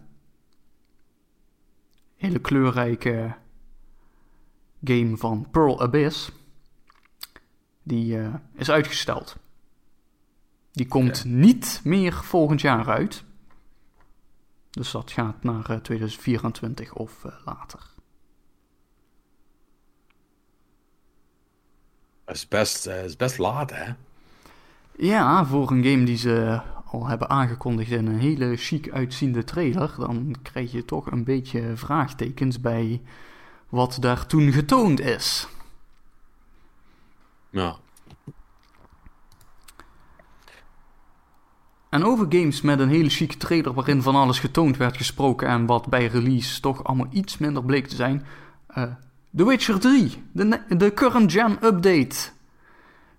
[2.15, 3.35] hele kleurrijke
[4.83, 6.31] game van Pearl Abyss.
[7.83, 9.37] Die eh, is uitgesteld.
[10.71, 13.23] Die komt niet meer volgend jaar uit.
[14.69, 17.79] Dus dat gaat naar eh, 2024 of eh, later.
[22.25, 23.93] Dat is best, is best laat, hè?
[25.01, 29.93] Ja, voor een game die ze al hebben aangekondigd in een hele chic uitziende trailer,
[29.97, 33.01] dan krijg je toch een beetje vraagtekens bij
[33.69, 35.47] wat daar toen getoond is.
[37.49, 37.75] Ja.
[41.89, 45.65] En over games met een hele chique trailer waarin van alles getoond werd gesproken en
[45.65, 48.25] wat bij release toch allemaal iets minder bleek te zijn.
[48.67, 48.83] eh
[49.35, 52.31] The Witcher 3, de, de current gen update.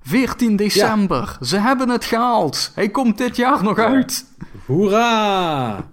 [0.02, 2.72] 14 december, ze hebben het gehaald.
[2.74, 4.24] Hij komt dit jaar nog uit.
[4.66, 5.88] Hoera!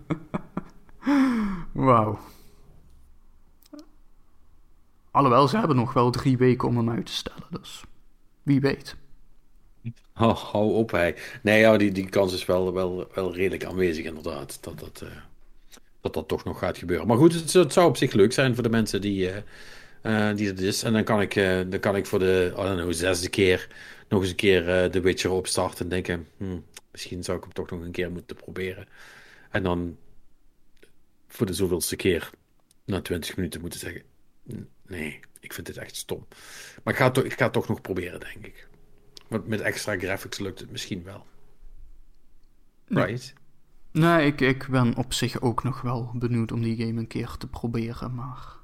[1.73, 2.19] Wauw.
[5.11, 7.83] Alhoewel, ze hebben nog wel drie weken om hem uit te stellen, dus
[8.43, 8.95] wie weet.
[10.13, 11.15] Hou, hou op, hij.
[11.41, 14.57] Nee, ja, die, die kans is wel, wel, wel redelijk aanwezig, inderdaad.
[14.61, 15.09] Dat dat, eh,
[16.01, 17.07] dat dat toch nog gaat gebeuren.
[17.07, 20.37] Maar goed, het, het zou op zich leuk zijn voor de mensen die, eh, eh,
[20.37, 20.83] die het is.
[20.83, 21.33] En dan kan ik,
[21.69, 23.67] dan kan ik voor de I don't know, zesde keer
[24.09, 25.79] nog eens een keer eh The Witcher opstarten.
[25.83, 28.87] En denken, hmm, misschien zou ik hem toch nog een keer moeten proberen.
[29.49, 29.97] En dan
[31.27, 32.29] voor de zoveelste keer
[32.85, 34.01] na 20 minuten moeten zeggen:
[34.53, 36.27] "N- Nee, ik vind dit echt stom.
[36.83, 38.67] Maar ik ga, het toch, ik ga het toch nog proberen, denk ik.
[39.27, 41.25] Want met extra graphics lukt het misschien wel.
[42.87, 43.33] Right?
[43.91, 47.35] Nee, ik, ik ben op zich ook nog wel benieuwd om die game een keer
[47.37, 48.55] te proberen, maar...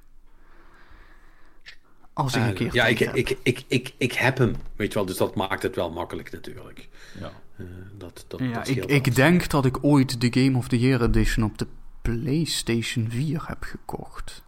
[2.13, 3.15] Als ik een keer ja, ik, heb.
[3.15, 4.55] ik, ik, ik, ik heb hem.
[4.75, 6.89] Weet je wel, dus dat maakt het wel makkelijk natuurlijk.
[7.19, 7.31] Ja.
[7.57, 7.65] Eh,
[7.97, 11.01] dat, dat, ja, dat ik, ik denk dat ik ooit de Game of the Year
[11.01, 11.67] Edition op de
[12.01, 14.43] PlayStation 4 heb gekocht.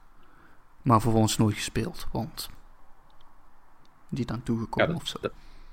[0.82, 2.50] Maar vervolgens nooit gespeeld, want...
[4.10, 5.18] Niet aan toegekomen Ja, dat- of zo.
[5.22, 5.32] dat-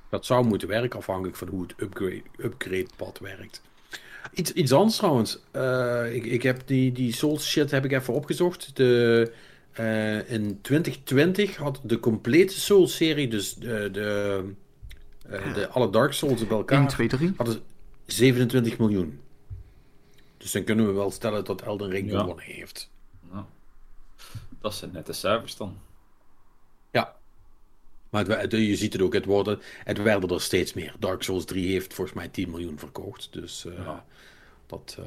[0.08, 3.62] Dat zou moeten werken, afhankelijk van hoe het upgrade, upgrade pad werkt.
[4.34, 5.38] Iets, iets anders trouwens.
[5.50, 8.76] Eh, ik, ik heb die, die Souls shit heb ik even opgezocht.
[8.76, 9.32] De,
[9.72, 14.44] eh, in 2020 had de complete Souls-serie, dus de, de,
[15.28, 17.32] eh, de alle Dark Souls bij elkaar, 1, 2, 3.
[17.36, 17.60] hadden ze
[18.14, 19.20] 27 miljoen.
[20.36, 22.18] Dus dan kunnen we wel stellen dat Elden Ring Ja.
[22.20, 22.90] gewonnen heeft.
[23.30, 23.44] Nou,
[24.60, 25.78] dat zijn nette cijfers dan.
[26.90, 27.16] Ja.
[28.10, 30.94] Maar het, je ziet het ook, het, worden, het werden er steeds meer.
[30.98, 33.28] Dark Souls 3 heeft volgens mij 10 miljoen verkocht.
[33.32, 34.04] Dus eh, Ja.
[34.66, 35.04] dat, eh,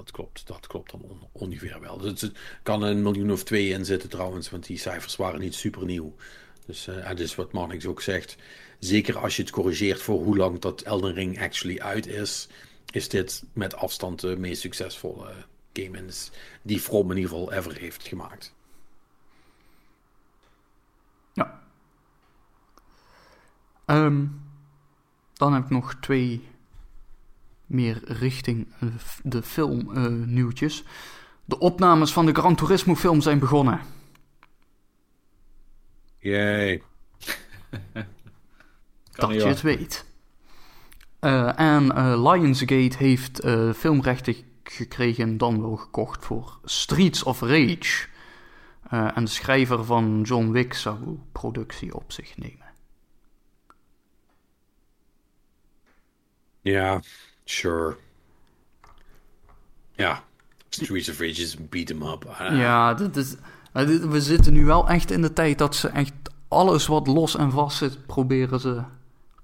[0.00, 1.98] dat klopt, dat klopt dan ongeveer wel.
[1.98, 2.32] Dus het
[2.62, 6.14] kan een miljoen of twee in zitten trouwens, want die cijfers waren niet super nieuw.
[6.66, 8.36] Dus uh, het is wat Marnix ook zegt.
[8.78, 12.48] Zeker als je het corrigeert voor hoe lang dat Elden Ring actually uit is,
[12.90, 15.36] is dit met afstand de meest succesvolle eh,
[15.72, 16.10] game in
[16.62, 18.54] die From in ieder geval ever heeft gemaakt.
[21.32, 21.62] Ja.
[23.84, 24.26] Ehm,
[25.32, 26.48] dan heb ik nog twee
[27.70, 28.88] meer richting eh,
[29.22, 30.84] de film eh, nieuwtjes.
[31.44, 33.80] De opnames van de Gran Turismo film zijn begonnen.
[39.12, 40.04] Kan dat je het weet.
[41.18, 48.08] Eh, en eh, Lionsgate heeft eh, filmrechten gekregen, dan wel gekocht voor Streets of Rage.
[48.90, 52.68] Eh, en de schrijver van John Wick zou productie op zich nemen.
[56.60, 57.00] Ja,
[57.50, 57.96] sure.
[59.94, 60.24] Ja,
[60.68, 62.34] Streets of Rage is beat 'em up.
[62.38, 63.34] Ja, dit is,
[63.72, 66.12] eh, we zitten nu wel echt in de tijd dat ze echt
[66.48, 68.82] alles wat los en vast zit, proberen ze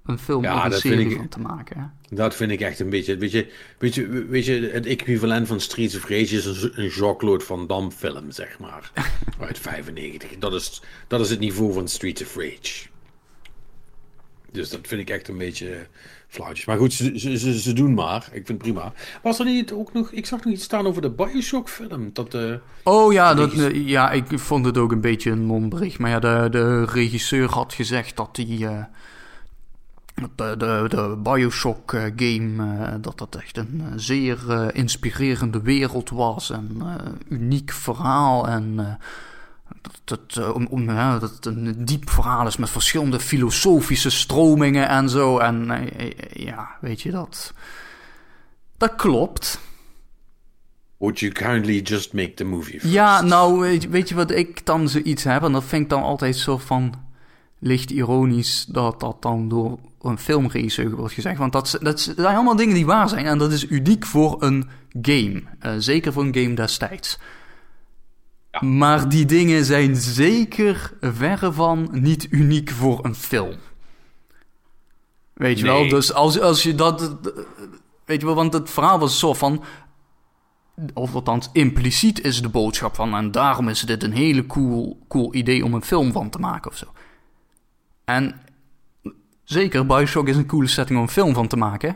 [0.05, 1.79] een film Ja, of een dat serie ik- van te maken.
[1.79, 2.15] hè.
[2.15, 5.59] Dat vind ik echt een beetje, weet je, weet je, weet je het equivalent van
[5.59, 8.91] Streets of Rage is een, een Jean-Claude Van Damme film, zeg maar.
[9.39, 10.37] Uit 95.
[10.39, 12.87] Dat is, dat is het niveau van Streets of Rage.
[14.51, 15.87] Dus dat vind ik echt een beetje
[16.27, 16.65] flauwtjes.
[16.65, 18.23] Maar goed, ze, ze, ze, doen maar.
[18.31, 18.93] Ik vind het prima.
[19.21, 22.09] Was er niet ook nog, ik zag nog iets staan over de Bioshock film.
[22.13, 25.99] Dat, eh, Oh ja, dat, ja, ik vond het ook een beetje een non-bericht.
[25.99, 28.83] Maar ja, de, de regisseur had gezegd dat die, eh,
[30.35, 34.37] de, de, de Bioshock eh, game, dat dat echt een zeer
[34.75, 36.49] inspirerende wereld was.
[36.49, 36.81] En
[37.29, 38.47] uniek verhaal.
[38.47, 38.97] En
[40.03, 44.87] dat, het, eh, om, om, ja, dat een diep verhaal is met verschillende filosofische stromingen
[44.89, 45.37] en zo.
[45.37, 47.53] En eh, eh, ja, weet je dat.
[48.77, 49.59] Dat klopt.
[50.97, 52.93] would you kindly just make the movie first?
[52.93, 55.43] Ja, nou, weet, je- weet je wat ik dan zoiets heb?
[55.43, 56.93] En dat vind ik dan altijd zo van
[57.59, 61.37] licht ironisch dat dat dan door een filmregisseur wordt gezegd.
[61.37, 63.25] Want dat, dat zijn allemaal dingen die waar zijn.
[63.25, 64.69] En dat is uniek voor een
[65.01, 65.43] game.
[65.77, 67.17] Zeker voor een game destijds.
[68.61, 73.55] Maar die dingen zijn zeker verre van niet uniek voor een film.
[75.33, 75.89] Weet je wel?
[75.89, 77.17] Dus als, als je dat...
[78.05, 79.63] Weet je wel, want het verhaal was zo van
[80.93, 85.33] of althans impliciet is de boodschap van en daarom is dit een hele cool, cool
[85.33, 86.85] idee om een film van te maken of zo.
[88.05, 88.41] En
[89.43, 91.95] zeker, Bioshock is een coole setting om een film van te maken.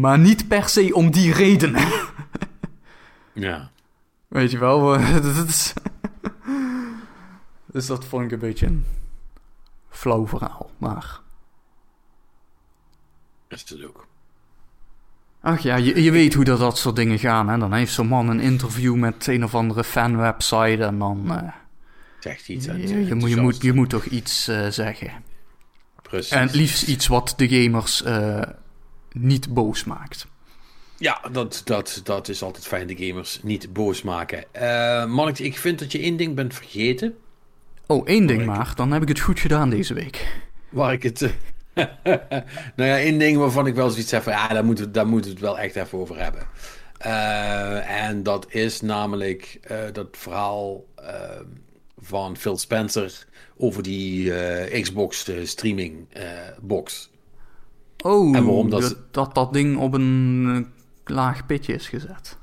[0.00, 1.74] Maar niet per se om die reden.
[3.36, 3.70] Ja.
[4.34, 4.80] Weet je wel?
[5.22, 5.72] dat is...
[7.66, 8.84] dus dat vond ik een beetje een
[9.88, 10.70] flauw verhaal.
[10.78, 11.20] Maar
[13.48, 14.06] Dat is het ook.
[15.40, 17.48] Ach ja, je, je weet hoe dat, dat soort dingen gaan.
[17.48, 17.58] Hè?
[17.58, 21.30] Dan heeft zo'n man een interview met een of andere fanwebsite en dan...
[21.38, 21.52] eh,
[22.20, 22.66] Zegt iets.
[22.66, 25.10] je, je, moet, je, moet, je moet toch iets eh, zeggen.
[26.02, 26.30] Precies.
[26.30, 28.42] En het liefst iets wat de gamers eh,
[29.12, 30.26] niet boos maakt.
[30.98, 34.44] Ja, dat, dat, dat is altijd fijn, de gamers niet boos maken.
[35.10, 37.14] Mark, ik vind dat je één ding bent vergeten.
[37.86, 38.72] Oh, één ding maar.
[38.74, 40.42] Dan heb ik het goed gedaan deze week.
[40.68, 41.20] Waar ik het.
[42.76, 45.06] nou ja, één ding waarvan ik wel zoiets heb van ja, daar moeten, we, daar
[45.06, 46.46] moeten we het wel echt even over hebben.
[47.04, 51.40] Eh, en dat is namelijk eh, dat verhaal eh,
[51.98, 53.26] van Phil Spencer
[53.56, 54.32] over die
[54.80, 56.08] Xbox streaming
[56.60, 57.10] box.
[58.04, 60.72] Oh, En waarom dat dat, dat ding op een
[61.04, 62.36] laag pitje is gezet.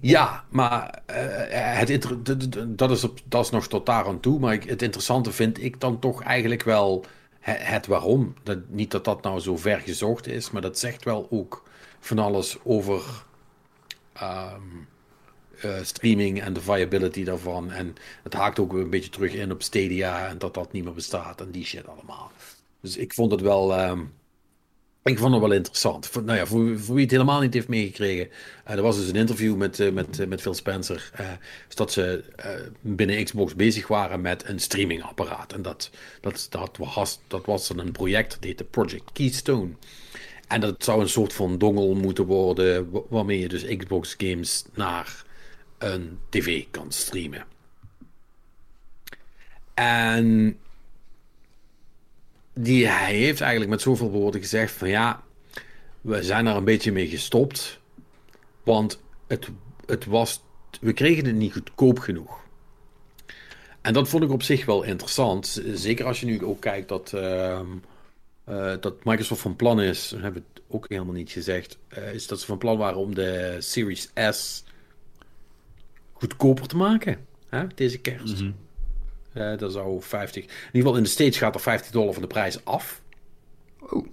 [0.00, 4.38] Ja, maar eh, het dat, is op, dat is nog tot daar aan toe.
[4.38, 7.04] Maar het interessante vind ik dan toch eigenlijk wel
[7.40, 8.34] he- het waarom.
[8.42, 11.68] Dat, niet dat dat nou zo ver gezocht is, maar dat zegt wel ook
[12.00, 13.24] van alles over
[14.12, 14.62] ehm,
[15.60, 17.70] eh, streaming en de viability daarvan.
[17.70, 20.92] En het haakt ook een beetje terug in op Stadia en dat dat niet meer
[20.94, 22.32] bestaat en die shit allemaal.
[22.80, 23.74] Dus ik vond het wel.
[23.74, 24.04] ehm,
[25.08, 26.06] ik vond het wel interessant.
[26.06, 28.28] Voor, nou ja, voor, wie het helemaal niet heeft meegekregen.
[28.64, 31.10] eh, er was dus een interview met, eh, met, eh, met Phil Spencer.
[31.74, 32.24] dat ze
[32.80, 35.52] binnen Xbox bezig waren met een streamingapparaat.
[35.52, 35.90] En dat,
[36.20, 39.70] dat, dat, was, dat was een project, dat heette Project Keystone.
[40.48, 42.90] En dat zou een soort van dongel moeten worden.
[42.90, 45.24] wa- waarmee je dus Xbox games naar
[45.78, 47.44] een tv kan streamen.
[49.74, 50.58] En
[52.60, 55.22] die, hij heeft eigenlijk met zoveel woorden gezegd van ja,
[56.00, 57.80] we zijn er een beetje mee gestopt.
[58.62, 59.48] Want het,
[59.86, 60.42] het was,
[60.80, 62.40] we kregen het niet goedkoop genoeg.
[63.80, 65.62] En dat vond ik op zich wel interessant.
[65.74, 67.66] Zeker als je nu ook kijkt dat, ehm,
[68.44, 72.14] eh, dat Microsoft van plan is, dat hebben we het ook helemaal niet gezegd, eh,
[72.14, 74.64] is dat ze van plan waren om de Series S
[76.12, 77.26] goedkoper te maken.
[77.74, 78.42] Deze kerst.
[79.38, 80.44] Eh, dat zou 50.
[80.44, 83.02] In ieder geval in de States gaat er 50 dollar van de prijs af.
[83.80, 84.06] Oh.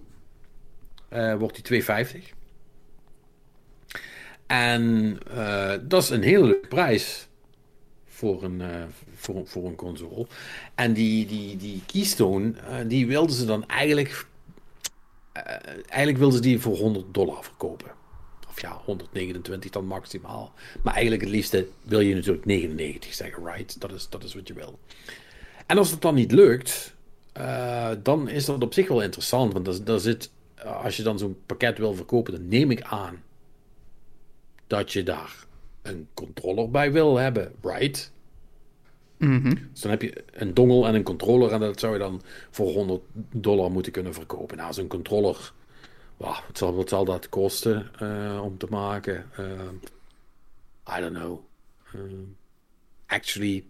[1.09, 2.33] Eh, wordt die 250.
[4.47, 7.27] En eh, dat is een hele leuke prijs.
[8.05, 8.61] Voor een,
[9.15, 10.27] voor, voor een console.
[10.75, 12.53] En die, die, die Keystone,
[12.87, 14.25] die wilden ze dan eigenlijk...
[15.87, 17.91] eigenlijk wilden ze die voor 100 dollar verkopen.
[18.55, 20.53] Of ja, 129 dan maximaal.
[20.83, 23.81] Maar eigenlijk het liefste wil je natuurlijk 99 zeggen, right?
[23.81, 24.79] Dat is, dat is wat je wil.
[25.65, 26.95] En als het dan niet lukt,
[27.31, 29.53] eh, dan is dat op zich wel interessant.
[29.53, 33.23] Want daar, zit, eh, als je dan zo'n pakket wil verkopen, dan neem ik aan
[34.67, 35.45] dat je daar
[35.81, 38.11] een controller bij wil hebben, right?
[39.17, 39.55] Mhm.
[39.71, 42.71] Dus dan heb je een dongel en een controller en dat zou je dan voor
[42.71, 43.01] 100
[43.31, 44.57] dollar moeten kunnen verkopen.
[44.57, 45.53] Nou, zo'n controller,
[46.17, 49.29] wauw, wat, zal, wat zal dat kosten eh, om te maken?
[49.35, 51.39] Eh, I don't know.
[51.93, 51.99] Eh,
[53.05, 53.63] actually,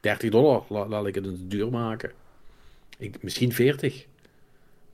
[0.00, 2.12] 30 dollar, la- laat ik het duur maken.
[2.98, 4.06] Ik, misschien 40.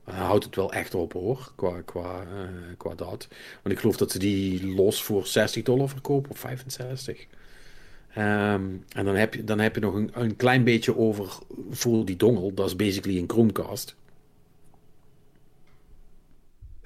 [0.05, 2.26] Maar Dan houdt het wel echt op hoor, qua, qua,
[2.76, 3.28] qua dat.
[3.62, 7.26] Want ik geloof dat ze die los voor 60 dollar verkopen, of 65.
[8.14, 11.38] Ehm, en dan heb je, dan heb je nog een, een klein beetje over
[11.70, 12.55] voor die dongel.
[12.55, 13.97] Dat is basically een Chromecast.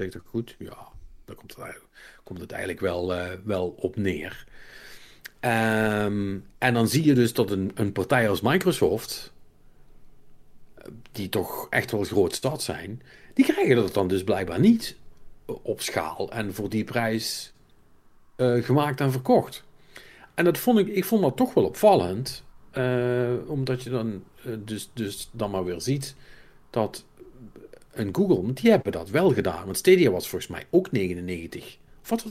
[0.01, 0.56] Zeg ik goed?
[0.59, 0.89] Ja,
[1.24, 1.93] daar komt het eigenlijk,
[2.24, 4.47] komt het eigenlijk wel, eh, wel op neer.
[5.40, 9.32] Ehm, en dan zie je dus dat een, een partij als Microsoft,
[11.12, 13.02] die toch echt wel groot stad zijn,
[13.35, 14.97] die krijgen dat dan dus blijkbaar niet
[15.62, 17.52] op schaal en voor die prijs
[18.36, 19.64] eh, gemaakt en verkocht.
[20.35, 24.24] En dat vond ik, ik vond dat toch wel opvallend, eh, omdat je dan
[24.59, 26.14] dus, dus dan maar weer ziet
[26.70, 27.05] dat
[27.93, 31.79] een Google, want die hebben dat wel gedaan, want Stadia was volgens mij ook 99.
[32.03, 32.25] Of wat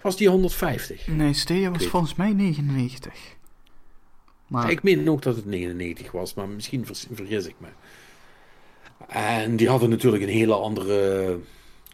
[0.00, 1.06] was, die 150?
[1.06, 3.12] Nee, Stadia was volgens mij 99.
[4.46, 7.68] Maar Ik meen ook dat het 99 was, maar misschien vergis ik me.
[9.08, 11.38] En die hadden natuurlijk een hele andere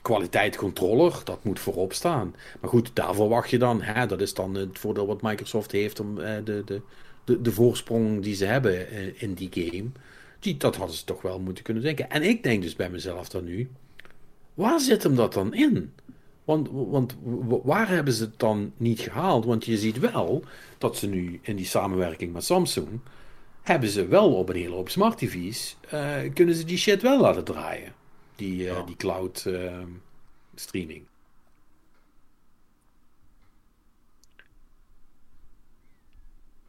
[0.02, 1.20] kwaliteit controller.
[1.24, 2.34] Dat moet voorop staan.
[2.60, 3.82] Maar goed, daarvoor wacht je dan.
[3.82, 6.80] Hè, dat is dan het voordeel wat Microsoft heeft om eh, de, de,
[7.24, 9.90] de, de voorsprong die ze hebben eh, in die game.
[10.42, 12.10] Die, dat hadden ze toch wel moeten kunnen denken.
[12.10, 13.70] En ik denk dus bij mezelf dan nu.
[14.54, 15.92] Waar zit hem dat dan in?
[16.44, 17.16] Want, want
[17.62, 19.44] waar hebben ze het dan niet gehaald?
[19.44, 20.44] Want je ziet wel
[20.78, 23.00] dat ze nu in die samenwerking met Samsung.
[23.62, 25.76] hebben ze wel op een hele hoop smart TV's.
[25.88, 27.94] eh, kunnen ze die shit wel laten draaien?
[28.36, 29.78] Die, eh, die cloud eh,
[30.54, 31.04] streaming.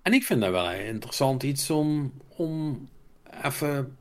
[0.01, 2.87] En ik vind dat wel interessant iets om, om
[3.43, 3.97] even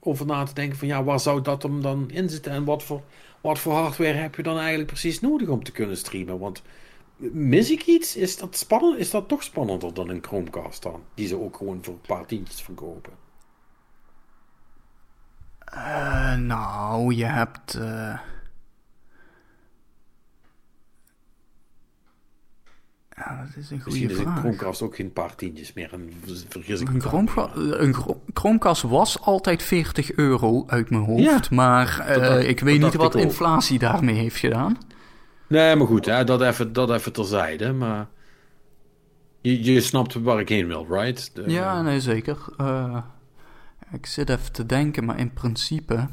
[0.00, 2.82] over na te denken van ja, waar zou dat hem dan in zitten en wat
[2.82, 3.02] voor,
[3.40, 6.38] wat voor hardware heb je dan eigenlijk precies nodig om te kunnen streamen?
[6.38, 6.62] Want
[7.16, 8.16] mis ik iets?
[8.16, 8.98] Is dat spannend?
[8.98, 11.02] Is dat toch spannender dan een Chromecast dan?
[11.14, 13.12] Die ze ook gewoon voor een paar tientjes verkopen.
[15.64, 17.74] Eh, nou, je hebt.
[17.74, 18.18] eh,
[23.16, 24.36] Ja, dat is een Misschien goede een.
[24.36, 26.12] Chromecast ook geen paar tientjes meer en
[26.48, 27.28] vergis ik Een, aan.
[27.54, 31.22] een Chro- Chromecast was altijd 40 euro uit mijn hoofd.
[31.22, 33.22] Ja, maar eh, ik weet niet wat ook.
[33.22, 34.76] inflatie daarmee heeft gedaan.
[35.46, 37.72] Nee, maar goed, hè, dat, even, dat even terzijde.
[37.72, 38.06] Maar
[39.40, 41.34] je, je snapt waar ik heen wil, right?
[41.34, 42.38] De- Ja, nee, zeker.
[42.56, 42.96] Eh,
[43.92, 46.08] ik zit even te denken, maar in principe.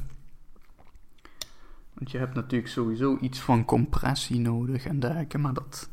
[1.94, 5.90] Want je hebt natuurlijk sowieso iets van compressie nodig en dergelijke, maar dat,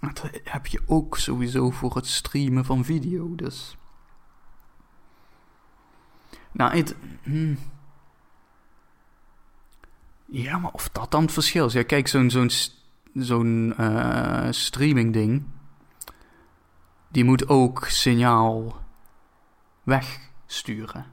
[0.00, 3.76] dat heb je ook sowieso voor het streamen van video, dus.
[6.52, 6.96] Nou, het.
[7.22, 7.58] hmm.
[10.24, 11.72] Ja, maar of dat dan het verschil is.
[11.72, 12.50] Ja, kijk, zo'n zo'n
[13.14, 15.44] zo'n eh, streaming ding.
[17.08, 18.76] Die moet ook signaal
[19.82, 21.06] wegsturen.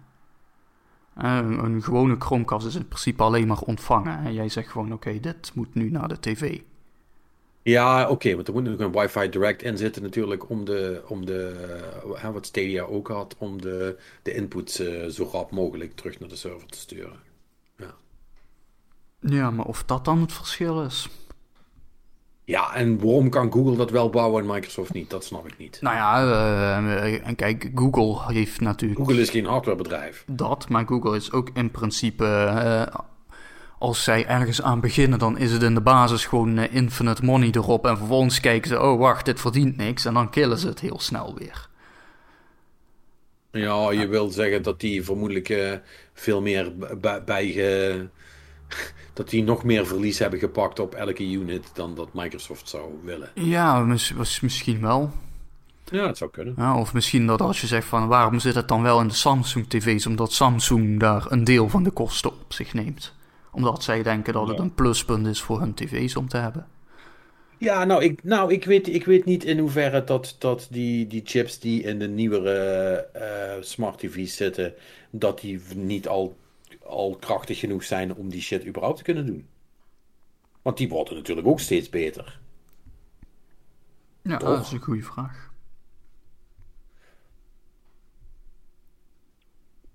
[1.13, 4.25] Eh, een, een gewone Chromecast is in principe alleen maar ontvangen.
[4.25, 6.61] En jij zegt gewoon, oké, dit moet nu naar de tv.
[7.63, 11.25] Ja, oké, want er moet natuurlijk een Wi-Fi Direct in zitten natuurlijk om de, om
[11.25, 11.67] de
[12.03, 16.19] eh, hè, wat Stadia ook had, om de, de inputs eh, zo rap mogelijk terug
[16.19, 17.31] naar de server te sturen.
[19.25, 21.09] Ja, maar of dat dan het verschil is?
[22.43, 25.09] Ja, en waarom kan Google dat wel bouwen en Microsoft niet?
[25.09, 25.77] Dat snap ik niet.
[25.81, 30.23] Nou ja, eh, en kijk, Google heeft natuurlijk Google is geen hardwarebedrijf.
[30.27, 32.25] dat, maar Google is ook in principe...
[32.25, 32.99] eh,
[33.83, 37.49] als zij ergens aan beginnen, dan is het in de basis gewoon eh, infinite money
[37.51, 37.85] erop.
[37.85, 40.05] En vervolgens kijken ze, oh wacht, dit verdient niks.
[40.05, 41.69] En dan killen ze het heel snel weer.
[43.51, 45.71] Ja, je wil zeggen dat die vermoedelijk eh,
[46.13, 46.71] veel meer
[47.25, 48.09] bij,
[49.13, 53.29] dat die nog meer verlies hebben gepakt op elke unit dan dat Microsoft zou willen.
[53.33, 55.11] Ja, was misschien wel.
[55.85, 56.53] Ja, het zou kunnen.
[56.57, 59.13] Ja, of misschien dat als je zegt van waarom zit het dan wel in de
[59.13, 63.13] Samsung TV's, omdat Samsung daar een deel van de kosten op zich neemt.
[63.53, 66.67] Omdat zij denken dat het een pluspunt is voor hun TV's om te hebben.
[67.57, 71.21] Ja, nou, ik, nou ik, weet, ik weet niet in hoeverre dat, dat die, die
[71.25, 74.73] chips die in de nieuwere eh, smart TV's zitten,
[75.09, 76.37] dat die niet al,
[76.83, 79.47] al krachtig genoeg zijn om die shit überhaupt te kunnen doen.
[80.61, 82.39] Want die worden natuurlijk ook steeds beter.
[84.21, 84.49] Ja, Toch?
[84.49, 85.51] dat is een goede vraag.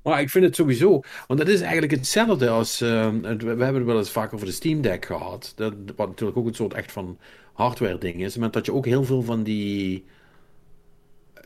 [0.08, 3.74] Maar ik vind het sowieso, want dat is eigenlijk hetzelfde als, eh, het- we hebben
[3.74, 6.74] het wel eens vaak over de Steam Deck gehad, dat, wat natuurlijk ook een soort
[6.74, 7.18] echt van
[7.52, 10.04] hardware ding is, maar dat je ook heel veel van die,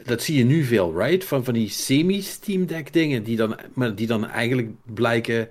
[0.04, 1.24] dat zie je nu veel, right?
[1.24, 5.48] Van, van die semi-Steam Deck dingen, die dan, maar die dan eigenlijk blijken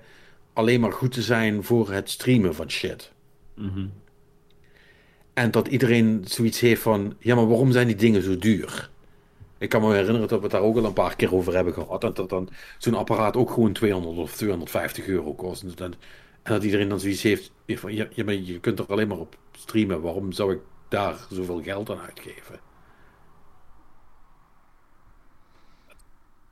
[0.52, 3.12] alleen maar goed te zijn voor het streamen van shit.
[5.34, 8.90] En dat iedereen zoiets heeft van, ja, maar waarom zijn die dingen zo duur?
[9.62, 11.72] Ik kan me herinneren dat we het daar ook al een paar keer over hebben
[11.72, 12.04] gehad.
[12.04, 15.62] En dat dan zo'n apparaat ook gewoon 200 of 250 euro kost.
[15.62, 15.96] En dat,
[16.42, 20.00] en dat iedereen dan zoiets heeft van, je kunt er alleen maar op streamen.
[20.00, 22.60] Waarom zou ik daar zoveel geld aan uitgeven?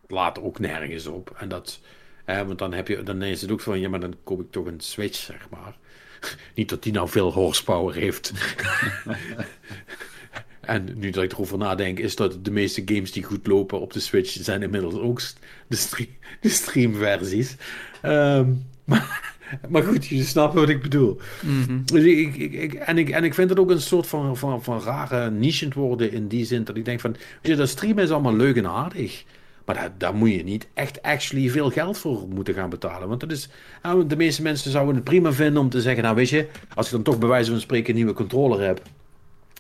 [0.07, 1.35] Laat ook nergens op.
[1.37, 1.81] En dat,
[2.27, 4.67] want dan, heb je, dan is het ook van, ja, maar dan koop ik toch
[4.67, 5.77] een Switch, zeg maar.
[6.55, 8.33] Niet dat die nou veel horsepower heeft.
[10.71, 13.93] En nu dat ik erover nadenk, is dat de meeste games die goed lopen op
[13.93, 15.21] de Switch zijn inmiddels ook
[15.67, 16.07] de, stre-
[16.41, 17.57] de streamversies.
[18.03, 18.47] Ehm,
[18.85, 19.33] maar,
[19.69, 21.21] maar goed, je snapt wat ik bedoel.
[21.85, 24.63] Dus ik, ik, ik- en, ik, en ik vind het ook een soort van, van,
[24.63, 27.21] van rare niche worden in die zin dat ik denk van, weet
[27.53, 29.25] je, dat streamen is allemaal leuk en aardig.
[29.65, 33.09] Maar daar, daar moet je niet echt actually veel geld voor moeten gaan betalen.
[33.09, 33.49] Want dat is,
[33.83, 36.87] nou, de meeste mensen zouden het prima vinden om te zeggen, nou weet je, als
[36.87, 38.83] ik dan toch bij wijze van spreken een nieuwe controller heb,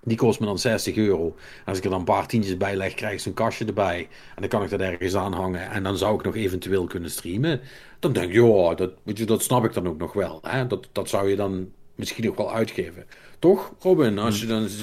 [0.02, 1.36] die kost me dan 60 euro.
[1.66, 4.08] Als ik er dan een paar tientjes bij leg, krijg ik zo'n kastje erbij.
[4.34, 5.70] En dan kan ik dat ergens aanhangen.
[5.70, 7.60] En dan zou ik nog eventueel kunnen streamen.
[7.98, 10.38] Dan denk ik, ja, dat, weet je, dat snap ik dan ook nog wel.
[10.42, 10.66] Hè?
[10.66, 13.04] Dat, dat zou je dan misschien ook wel uitgeven.
[13.38, 14.18] Toch, Robin?
[14.18, 14.82] Als je dan, als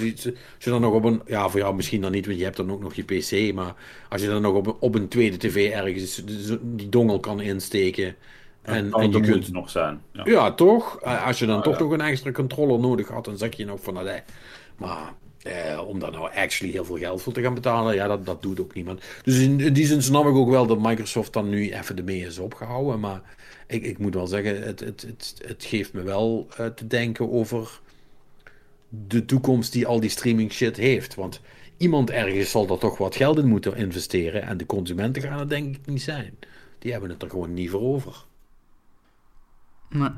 [0.60, 1.22] je dan nog op een...
[1.26, 3.54] Ja, voor jou misschien dan niet, want je hebt dan ook nog je PC.
[3.54, 3.76] Maar
[4.10, 6.22] als je dan nog op, een- op een tweede tv ergens
[6.62, 8.16] die dongel kan insteken...
[8.62, 10.02] En, en je kunt nog zijn.
[10.12, 10.22] Ja.
[10.26, 11.00] ja, toch?
[11.02, 11.84] Eh, Als je dan toch ja.
[11.84, 14.20] nog een extra controller nodig had, dan zeg je nog van, nou, nee.
[14.78, 18.26] Maar eh, om daar nou actually heel veel geld voor te gaan betalen, ja, dat,
[18.26, 19.02] dat doet ook niemand.
[19.24, 22.38] Dus in, die zin snap ik ook wel dat Microsoft dan nu even ermee is
[22.38, 23.00] opgehouden.
[23.00, 23.22] Maar
[23.68, 27.32] ik, ik moet wel zeggen, het, het, het, het geeft me wel eh, te denken
[27.32, 27.80] over
[28.90, 31.16] de toekomst die al die streaming shit heeft.
[31.16, 31.42] Want
[31.78, 34.42] iemand ergens zal er toch wat geld in moeten investeren.
[34.42, 36.38] En de consumenten gaan het denk ik niet zijn.
[36.80, 38.26] Die hebben het er gewoon niet voor over.
[39.90, 40.10] Nee.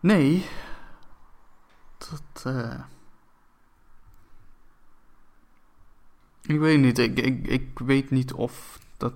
[0.00, 0.44] Nee.
[2.44, 2.80] Eh
[6.46, 6.98] Ik weet niet.
[6.98, 9.14] Ik, ik, ik weet niet of dat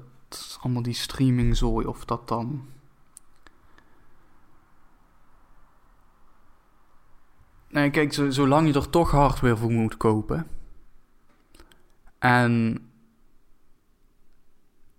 [0.62, 2.68] allemaal die streaming zooi, of dat dan...
[7.68, 10.47] Nee, kijk, zo- zolang je er toch hardware voor moet kopen...
[12.18, 12.83] En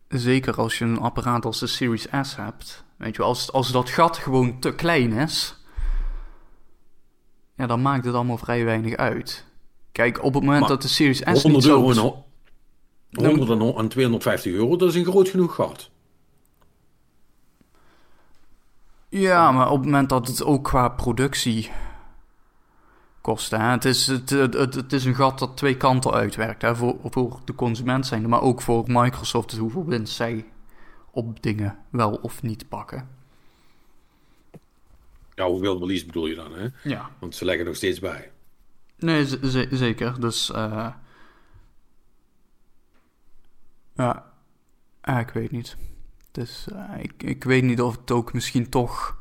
[0.08, 3.90] zeker als je een apparaat als de Series S hebt, weet je als, als dat
[3.90, 5.59] gat gewoon te klein is,
[7.60, 9.46] ja, dan maakt het allemaal vrij weinig uit.
[9.92, 12.02] Kijk, op het moment Maar dat de Series S 100 niet euro zo...
[12.02, 12.26] en, ho-
[13.12, 15.90] 100 en en 250 euro, dat is een groot genoeg gat.
[19.10, 21.72] Ja, maar op het moment dat het ook qua productie
[23.22, 26.76] kost, hè, het, is, het, het, het, is een gat dat twee kanten uitwerkt, hè,
[26.76, 30.46] voor, voor de consument zijnde, maar ook voor Microsoft, dus hoeveel winst zij
[31.12, 33.19] op dingen wel of niet pakken.
[35.40, 36.68] Ja, hoeveel verlies bedoel je dan, hè?
[36.84, 37.10] Ja.
[37.20, 38.32] Want ze leggen nog steeds bij.
[38.98, 39.26] Nee,
[39.72, 40.20] zeker.
[40.22, 40.94] Dus, eh
[43.96, 44.30] ja,
[45.02, 45.78] Ah, ik weet niet.
[46.32, 49.18] Dus eh, ik, ik weet niet of het ook misschien toch,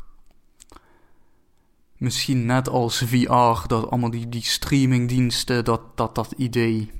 [1.97, 6.93] misschien net als VR, dat allemaal die, die streamingdiensten, dat, dat dat idee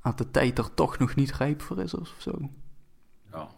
[0.00, 2.50] aan de tijd er toch nog niet rijp voor is of zo.
[3.32, 3.48] Ja.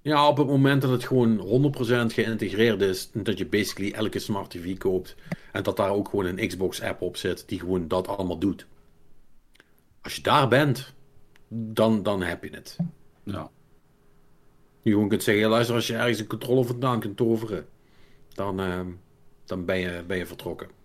[0.00, 4.50] Ja, op het moment dat het gewoon 100% geïntegreerd is, dat je basically elke smart
[4.50, 5.16] TV koopt
[5.52, 8.66] en dat daar ook gewoon een Xbox-app op zit die gewoon dat allemaal doet.
[10.02, 10.94] Als je daar bent,
[11.48, 12.76] dan, dan heb je het.
[13.22, 13.50] Ja.
[14.82, 17.66] Je gewoon kunt zeggen, luister, als je ergens een controle vandaan kunt toveren,
[18.28, 18.86] dan, ehm,
[19.44, 20.77] dan ben, je, ben je vertrokken.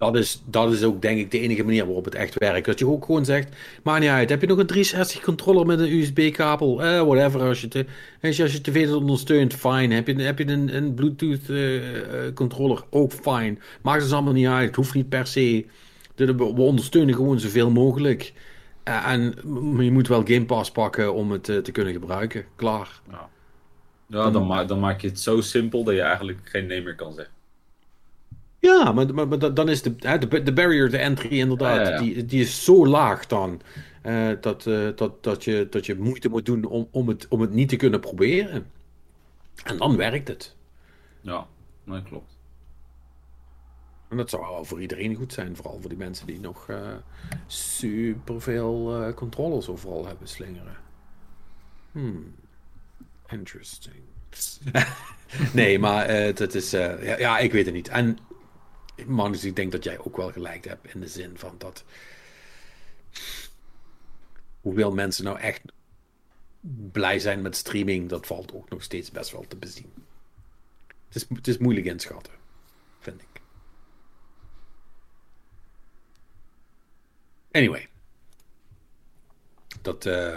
[0.00, 2.66] Dat is, dat is ook denk ik de enige manier waarop het echt werkt.
[2.66, 5.80] Dat je ook gewoon zegt, maakt niet uit, heb je nog een 360 controller met
[5.80, 6.82] een USB-kabel?
[6.82, 7.86] Eh, whatever, als je, te,
[8.22, 9.94] als je, als je tv dat ondersteunt, fine.
[9.94, 13.56] Heb je, heb je een, een Bluetooth eh, eh, controller, ook fine.
[13.82, 15.66] Maakt dus allemaal niet uit, het hoeft niet per se.
[16.14, 18.32] We ondersteunen gewoon zoveel mogelijk.
[18.82, 19.34] Eh, en
[19.78, 22.44] je moet wel Game Pass pakken om het te kunnen gebruiken.
[22.56, 23.00] Klaar.
[24.06, 26.94] Ja, dan, ma dan maak je het zo simpel dat je eigenlijk geen nee meer
[26.94, 27.38] kan zeggen.
[28.60, 31.90] Ja, maar, maar, dan is de, hè, de, de barrier to entry inderdaad, Ja, ja,
[31.90, 31.98] ja.
[32.00, 33.60] Die, die is zo laag dan.
[34.02, 37.40] eh, dat, eh, dat, dat, je, dat je moeite moet doen om, om, het, om
[37.40, 38.66] het niet te kunnen proberen.
[39.64, 40.56] En dan werkt het.
[41.20, 41.46] Ja,
[41.84, 42.38] dat klopt.
[44.08, 45.56] En dat zou wel voor iedereen goed zijn.
[45.56, 46.76] Vooral voor die mensen die nog eh
[47.46, 50.76] superveel controllers overal hebben slingeren.
[51.92, 52.34] Hmm.
[53.28, 54.02] Interesting.
[55.52, 56.70] nee, maar dat is...
[56.70, 57.88] ja, ja, ik weet het niet.
[57.88, 58.18] En
[59.06, 61.84] Magnus, ik denk dat jij ook wel gelijk hebt in de zin van dat...
[64.60, 65.62] Hoeveel mensen nou echt
[66.92, 69.92] blij zijn met streaming, dat valt ook nog steeds best wel te bezien.
[71.06, 72.32] Het is, het is moeilijk inschatten,
[72.98, 73.40] vind ik.
[77.52, 77.88] Anyway.
[79.82, 80.36] Dat eh,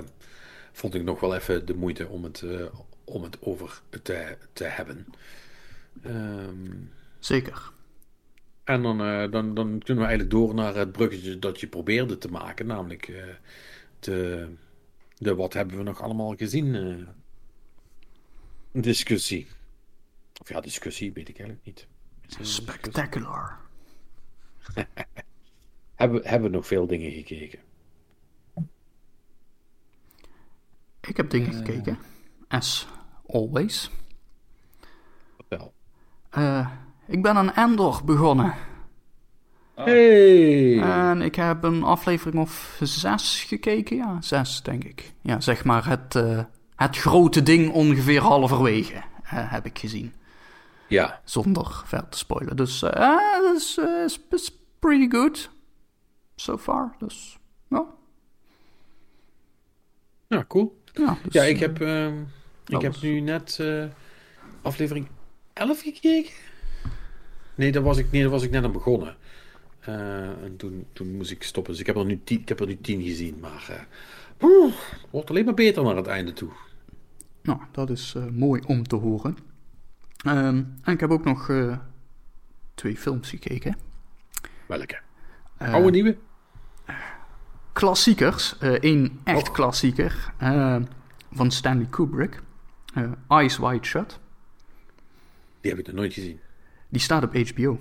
[0.71, 2.65] vond ik nog wel even de moeite om het, eh,
[3.03, 5.05] om het over te, te hebben.
[6.03, 6.71] Ehm,
[7.19, 7.71] Zeker.
[8.63, 12.17] En dan, eh, dan, dan kunnen we eigenlijk door naar het bruggetje dat je probeerde
[12.17, 12.65] te maken.
[12.65, 13.23] Namelijk eh,
[13.99, 14.47] de,
[15.17, 17.07] de wat hebben we nog allemaal gezien eh,
[18.81, 19.47] discussie.
[20.41, 21.87] Of ja, discussie weet ik eigenlijk niet.
[22.47, 23.57] Spectacular.
[25.95, 27.59] Hebben, we- hebben we nog veel dingen gekeken?
[31.01, 31.97] Ik heb dingen gekeken.
[32.47, 32.87] As
[33.27, 33.89] always.
[35.35, 35.73] Vertel.
[36.29, 36.71] Eh,
[37.07, 38.53] ik ben aan Endor begonnen.
[39.75, 40.79] Hey!
[40.81, 43.95] En ik heb een aflevering of zes gekeken.
[43.95, 45.13] Ja, zes denk ik.
[45.21, 46.43] Ja, zeg maar het, eh,
[46.75, 50.13] het grote ding ongeveer halverwege eh, heb ik gezien.
[50.87, 52.55] Ja, Zonder verder te spoilen.
[52.55, 55.49] Dus eh dat is, is, is pretty good.
[56.35, 56.95] So far.
[56.97, 57.85] Dus ja.
[60.27, 60.81] ja cool.
[60.93, 62.23] Ja, dus, Ja, ik heb, ehm,
[62.65, 63.85] ik heb nu net eh,
[64.61, 65.07] aflevering
[65.53, 66.31] 11 gekeken.
[67.55, 69.15] Nee, daar was ik, nee, daar was ik net aan begonnen.
[69.79, 71.71] Eh, en toen, toen moest ik stoppen.
[71.71, 73.37] Dus ik heb er nu tien, ik heb er nu tien gezien.
[73.41, 73.79] Maar eh,
[74.37, 74.73] het
[75.09, 76.49] wordt alleen maar beter naar het einde toe.
[77.41, 79.37] Nou, dat is eh, mooi om te horen.
[80.25, 81.77] Ehm, en ik heb ook nog eh,
[82.75, 83.77] twee films gekeken.
[84.67, 84.99] Welke?
[85.57, 86.17] Eh, Oude, nieuwe?
[87.73, 88.55] klassiekers.
[88.59, 89.53] Eén echt Oh.
[89.53, 90.77] klassieker eh,
[91.31, 92.41] van Stanley Kubrick.
[92.93, 94.19] Eh, Eyes Wide Shut.
[95.61, 96.39] Die heb ik nog nooit gezien.
[96.93, 97.79] Die staat op HBO.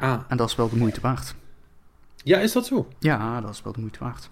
[0.00, 1.34] Ah, En dat is wel de moeite waard.
[2.16, 2.88] ja, is dat zo?
[2.98, 4.30] Ja, dat is wel de moeite waard.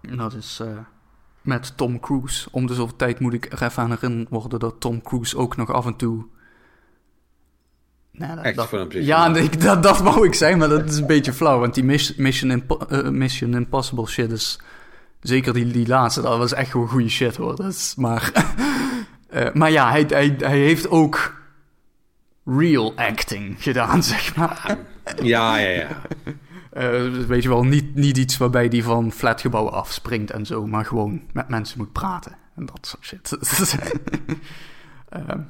[0.00, 0.78] En Dat is eh,
[1.42, 2.48] met Tom Cruise.
[2.50, 5.56] Om de zoveel tijd moet ik er even aan herinnerd worden dat Tom Cruise ook
[5.56, 6.26] nog af en toe.
[8.12, 9.02] Nee, dat, Echt dat- plezier.
[9.02, 11.58] ja, nee, dat, dat wou ik zijn, maar dat is een beetje flauw.
[11.58, 14.60] Want die Mis- Mission, Impo- eh, Mission Impossible shit is.
[15.20, 17.56] Zeker die, die laatste, dat was echt gewoon goede shit hoor.
[17.56, 18.32] Dat is, maar,
[19.28, 21.36] eh, maar ja, hij, hij, hij heeft ook
[22.58, 24.78] real acting gedaan, zeg maar.
[25.22, 25.88] Ja, ja, ja.
[26.72, 30.84] Eh, weet je wel, niet, niet iets waarbij hij van flatgebouwen afspringt en zo, maar
[30.84, 33.36] gewoon met mensen moet praten en dat soort shit.
[35.08, 35.40] Ehm,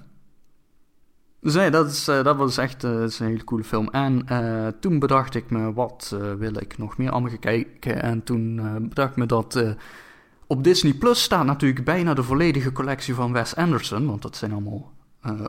[1.40, 3.88] dus nee, dat, is, eh, dat was echt eh, dat is een hele coole film.
[3.88, 8.02] En eh, toen bedacht ik me, wat eh, wil ik nog meer allemaal kijken?
[8.02, 9.70] En toen eh, bedacht ik me dat eh,
[10.46, 14.52] op Disney Plus staat natuurlijk bijna de volledige collectie van Wes Anderson, want dat zijn
[14.52, 15.44] allemaal eh,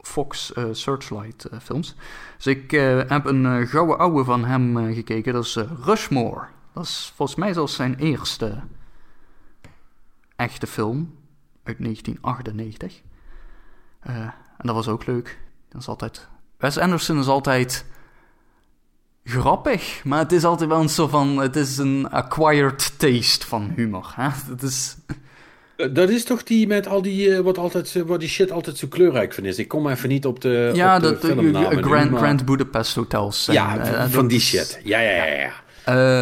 [0.00, 1.94] Fox eh, Searchlight eh, films.
[2.36, 5.32] Dus ik eh, heb een gouden ouwe van hem gekeken.
[5.32, 6.46] Dat is Rushmore.
[6.72, 8.62] Dat is volgens mij zelfs zijn eerste
[10.40, 11.18] echte film.
[11.62, 13.02] Uit 1998.
[14.00, 14.16] Eh,
[14.58, 15.38] en dat was ook leuk.
[15.68, 16.28] Dat is altijd...
[16.56, 17.84] Wes Anderson is altijd
[19.24, 20.04] grappig.
[20.04, 21.36] Maar het is altijd wel een soort van...
[21.36, 24.12] Het is een acquired taste van humor.
[24.14, 24.28] Hè?
[24.52, 24.96] Het is...
[25.80, 28.78] Eh, Dat is toch die met al die, eh, wat, altijd, wat die shit altijd
[28.78, 29.58] zo kleurrijk van is.
[29.58, 32.94] Ik kom even niet op de, ja, op de dat, nu, Grand, maar- Grand Budapest
[32.94, 33.44] Hotels.
[33.44, 34.80] zijn, Ja, eh, van die shit.
[34.84, 35.52] Ja, ja, ja, ja.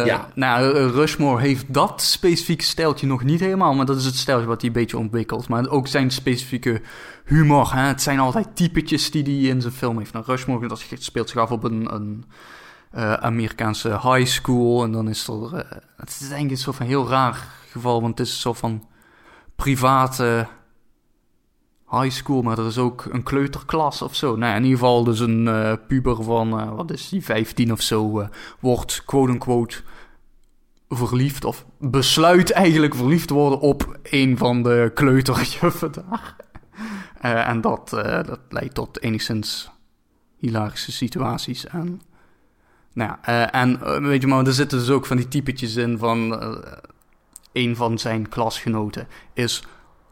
[0.05, 0.27] Ja.
[0.35, 4.61] Nou, Rushmore heeft dat specifieke stijltje nog niet helemaal, maar dat is het stijltje wat
[4.61, 5.47] hij een beetje ontwikkelt.
[5.47, 6.81] Maar ook zijn specifieke
[7.25, 7.73] humor.
[7.73, 7.81] Hè?
[7.81, 10.13] Het zijn altijd typetjes die hij in zijn film heeft.
[10.13, 12.25] Nou, Rushmore dat speelt zich af op een, een
[13.19, 14.83] Amerikaanse high school.
[14.83, 15.65] En dan is er.
[15.97, 18.57] het is denk ik een soort van heel raar geval, want het is een soort
[18.57, 18.83] van
[19.59, 20.47] private
[21.89, 24.35] high school, maar er is ook een kleuterklas of zo.
[24.35, 27.81] Nou, in ieder geval dus een eh, puber van, eh, wat is die, 15 of
[27.81, 28.27] zo, eh,
[28.59, 29.81] wordt quote-unquote
[30.89, 36.35] verliefd, of besluit eigenlijk verliefd te worden op een van de kleuterjuffen daar.
[37.21, 37.89] En dat,
[38.25, 39.69] dat leidt tot enigszins
[40.37, 42.01] hilarische situaties en
[42.93, 43.17] Nou
[43.51, 46.39] en weet je maar, er zitten dus ook van die typetjes in van
[47.51, 49.63] een van zijn klasgenoten is...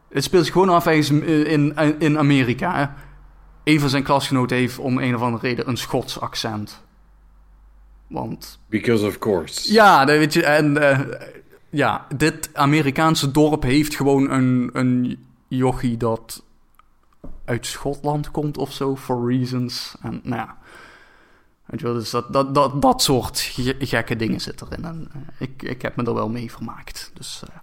[0.08, 2.74] Het speelt zich gewoon af ergens in, in, in Amerika.
[2.76, 2.86] Hè?
[3.72, 6.82] Een van zijn klasgenoten heeft om een of andere reden een Schots accent.
[8.06, 9.72] Want Because of course.
[9.72, 11.00] ja, dat weet je, en eh,
[11.70, 16.42] ja, dit Amerikaanse dorp heeft gewoon een, een jochie dat
[17.44, 19.96] uit Schotland komt of zo, for reasons.
[20.02, 20.57] En nou ja,
[21.68, 24.84] weet je dus dat, dat, dat, dat soort ge- gekke dingen zit erin.
[24.84, 27.10] En eh, ik, ik heb me er wel mee vermaakt.
[27.14, 27.56] Dus, eh,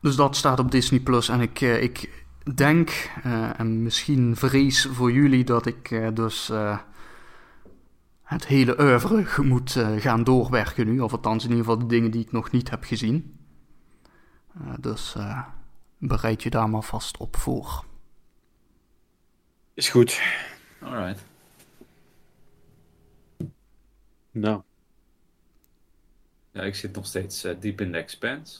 [0.00, 1.28] dus dat staat op Disney Plus.
[1.28, 2.24] En ik, eh, ik
[2.54, 3.10] denk,
[3.56, 6.50] en misschien vrees voor jullie, dat ik dus
[8.22, 11.00] het hele oeuvre moet gaan doorwerken nu.
[11.00, 13.38] Of althans in ieder geval de dingen die ik nog niet heb gezien.
[14.80, 15.16] Dus
[15.98, 17.84] bereid je daar maar vast op voor.
[19.74, 20.20] Is goed.
[20.82, 21.20] Alright.
[24.30, 24.62] Nou.
[26.52, 28.58] Ja, ik zit nog steeds eh, diep in de Expanse.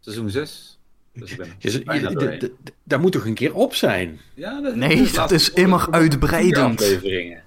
[0.00, 0.78] Seizoen 6.
[1.12, 4.20] Dus ik ben Je, je- je- daar moet toch een keer op zijn?
[4.34, 6.80] Ja, dat, Nee, dat is immer Vier uitbreidend.
[6.80, 7.42] afleveringen.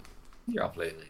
[0.49, 1.09] Vier afleveringen.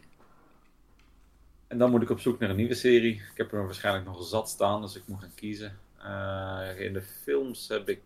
[1.66, 3.14] En dan moet ik op zoek naar een nieuwe serie.
[3.14, 5.78] Ik heb er waarschijnlijk nog zat staan, dus ik moet gaan kiezen.
[5.98, 8.00] Eh, in de films heb ik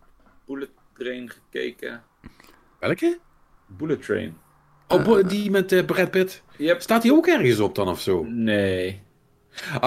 [0.45, 2.03] Bullet Train gekeken.
[2.79, 3.19] Welke?
[3.65, 4.37] Bullet Train.
[4.87, 6.41] Oh, die met eh, Brad Pitt.
[6.57, 6.81] Yep.
[6.81, 8.23] Staat die ook ergens op dan of zo?
[8.23, 8.99] Nee.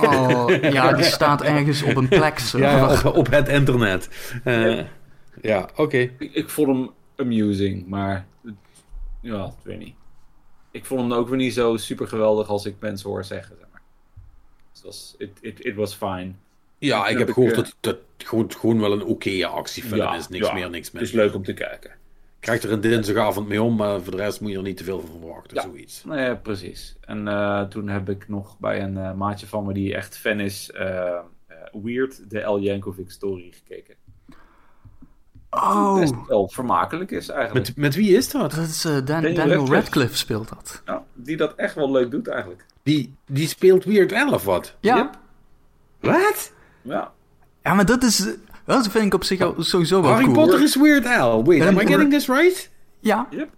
[0.00, 2.38] Oh, ja, die staat ergens op een plek.
[2.38, 4.08] Ja, op, op het internet.
[4.44, 4.86] Eh, Ja.
[5.42, 5.96] ja, oké.
[5.98, 8.26] Ik, ik vond hem amusing, maar...
[9.20, 9.94] Ja, ik weet niet.
[10.70, 13.66] Ik vond hem ook weer niet zo super geweldig als ik mensen hoor zeggen, zeg
[13.72, 13.82] maar.
[14.72, 16.30] Dus het was, it, it, it was fine.
[16.78, 20.28] Ja, ik heb gehoord eh, dat dat gewoon, gewoon wel een oké actiefilm is.
[20.28, 21.24] Niks ja, meer, niks Het is meer.
[21.24, 21.90] leuk om te kijken.
[22.48, 24.84] Krijgt er een dinsdagavond mee om, maar voor de rest moet je er niet te
[24.84, 25.54] veel van verwachten.
[25.56, 25.62] Ja.
[25.62, 26.04] Zoiets.
[26.04, 26.96] Nou ja, precies.
[27.00, 30.40] En eh, toen heb ik nog bij een eh, maatje van me die echt fan
[30.40, 31.22] is, eh, eh,
[31.82, 33.94] Weird, de El Jankovic story gekeken.
[35.50, 37.66] Oh, Best wel vermakelijk is eigenlijk.
[37.66, 38.50] Met, met wie is dat?
[38.54, 39.74] dat is Dan- Daniel Daniel Radcliffe.
[39.74, 40.82] Radcliffe speelt dat.
[40.84, 42.64] Ja, die dat echt wel leuk doet eigenlijk.
[42.82, 44.76] Die, die speelt Weird Al of wat?
[44.80, 45.18] Ja, Yep.
[46.00, 46.52] Wat?
[46.82, 47.12] Ja.
[47.62, 48.26] ja maar dat is...
[48.76, 50.36] Dat vind ik op zich al sowieso wel Harry cool.
[50.36, 51.44] Potter is Weird Al.
[51.44, 52.70] Wait, am I getting this right?
[53.00, 53.48] Ja, Yep.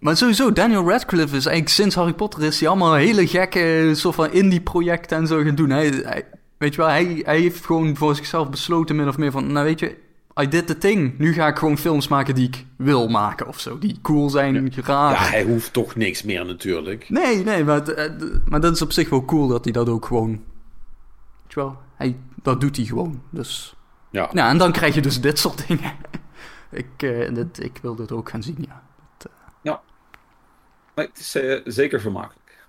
[0.00, 4.14] maar sowieso, Daniel Radcliffe is eigenlijk sinds Harry Potter is hij allemaal hele gekke soort
[4.14, 5.70] van indie-projecten en zo gaan doen.
[5.70, 6.24] Hij, hij-
[6.58, 9.64] weet je wel, hij, hij heeft gewoon voor zichzelf besloten min of meer van, nou
[9.66, 9.96] weet je,
[10.40, 11.18] I did the thing.
[11.18, 13.78] Nu ga ik gewoon films maken die ik wil maken of zo.
[13.78, 15.12] Die cool zijn, raar.
[15.12, 17.06] Ja, hij hoeft toch niks meer natuurlijk.
[17.08, 20.06] Nee, nee, maar, het- maar dat is op zich wel cool dat hij dat ook
[20.06, 20.28] gewoon...
[20.30, 20.40] Weet
[21.54, 23.22] je wel, hij, dat doet hij gewoon.
[23.30, 23.74] Dus,
[24.12, 24.32] Ja.
[24.32, 25.92] nou, en dan krijg je dus dit soort dingen.
[26.70, 28.82] ik, eh, dit, ik wil dit ook gaan zien, ja.
[30.94, 32.66] Maar het is eh, zeker vermakelijk.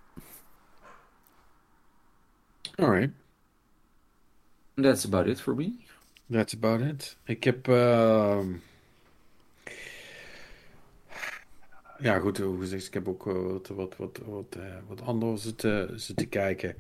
[2.76, 3.14] Alright.
[4.76, 5.72] That's about it for me.
[6.32, 7.18] That's about it.
[7.24, 7.68] Ik heb.
[7.68, 8.48] ehm,
[12.00, 15.42] Ja, goed, hoe gezegd, ik heb ook eh, wat, wat, wat, wat, eh, wat anders
[15.42, 16.76] zitten, zitten kijken.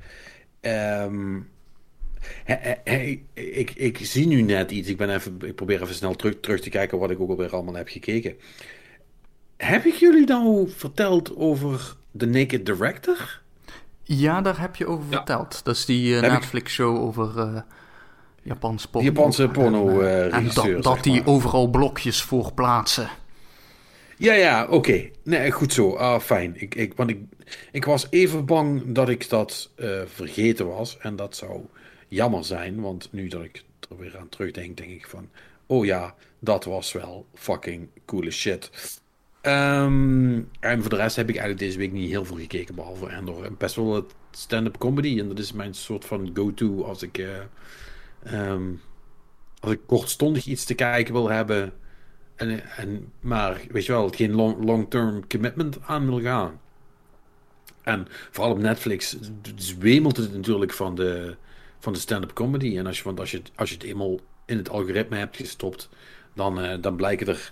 [0.59, 1.41] Ehm,
[2.43, 4.87] he- he- he- ik, ik zie nu net iets.
[4.89, 7.49] Ik, ben even, ik probeer even snel terug, terug te kijken wat ik ook alweer
[7.53, 8.35] allemaal heb gekeken.
[9.57, 13.41] Heb ik jullie nou verteld over The Naked Director?
[14.03, 15.15] Ja, daar heb je over Ja.
[15.15, 15.61] verteld.
[15.63, 17.61] Dat is die eh, Netflix-show over eh
[18.41, 19.07] Japanse porno.
[19.07, 23.09] Japanse En, porno, eh, dat, die overal blokjes voor plaatsen.
[24.17, 25.09] Ja, ja, oké.
[25.23, 25.95] Nee, goed zo.
[25.95, 26.53] Ah, fijn.
[26.61, 27.19] Ik, ik, want ik,
[27.71, 30.97] ik was even bang dat ik dat eh, vergeten was.
[30.97, 31.61] En dat zou
[32.13, 32.81] jammer zijn.
[32.81, 35.29] Want nu dat ik er weer aan terugdenk, denk ik van...
[35.65, 38.69] Oh ja, dat was wel fucking coole shit.
[39.41, 42.75] Ehm, en voor de rest heb ik eigenlijk deze week niet heel veel gekeken.
[42.75, 43.45] Behalve Endor.
[43.45, 45.19] En best wel het stand-up comedy.
[45.19, 47.17] En dat is mijn soort van go-to als ik...
[47.17, 47.29] eh,
[48.23, 48.71] ehm,
[49.59, 51.73] als ik kortstondig iets te kijken wil hebben...
[52.35, 56.59] En, en, maar weet je wel, geen long- long-term commitment aan wil gaan.
[57.81, 59.17] En vooral op Netflix
[59.55, 61.35] zwemelt het natuurlijk van de,
[61.83, 62.77] van de stand-up comedy.
[62.77, 65.89] En als je, want als je, als je het eenmaal in het algoritme hebt gestopt,
[66.35, 67.51] dan, eh, dan blijken er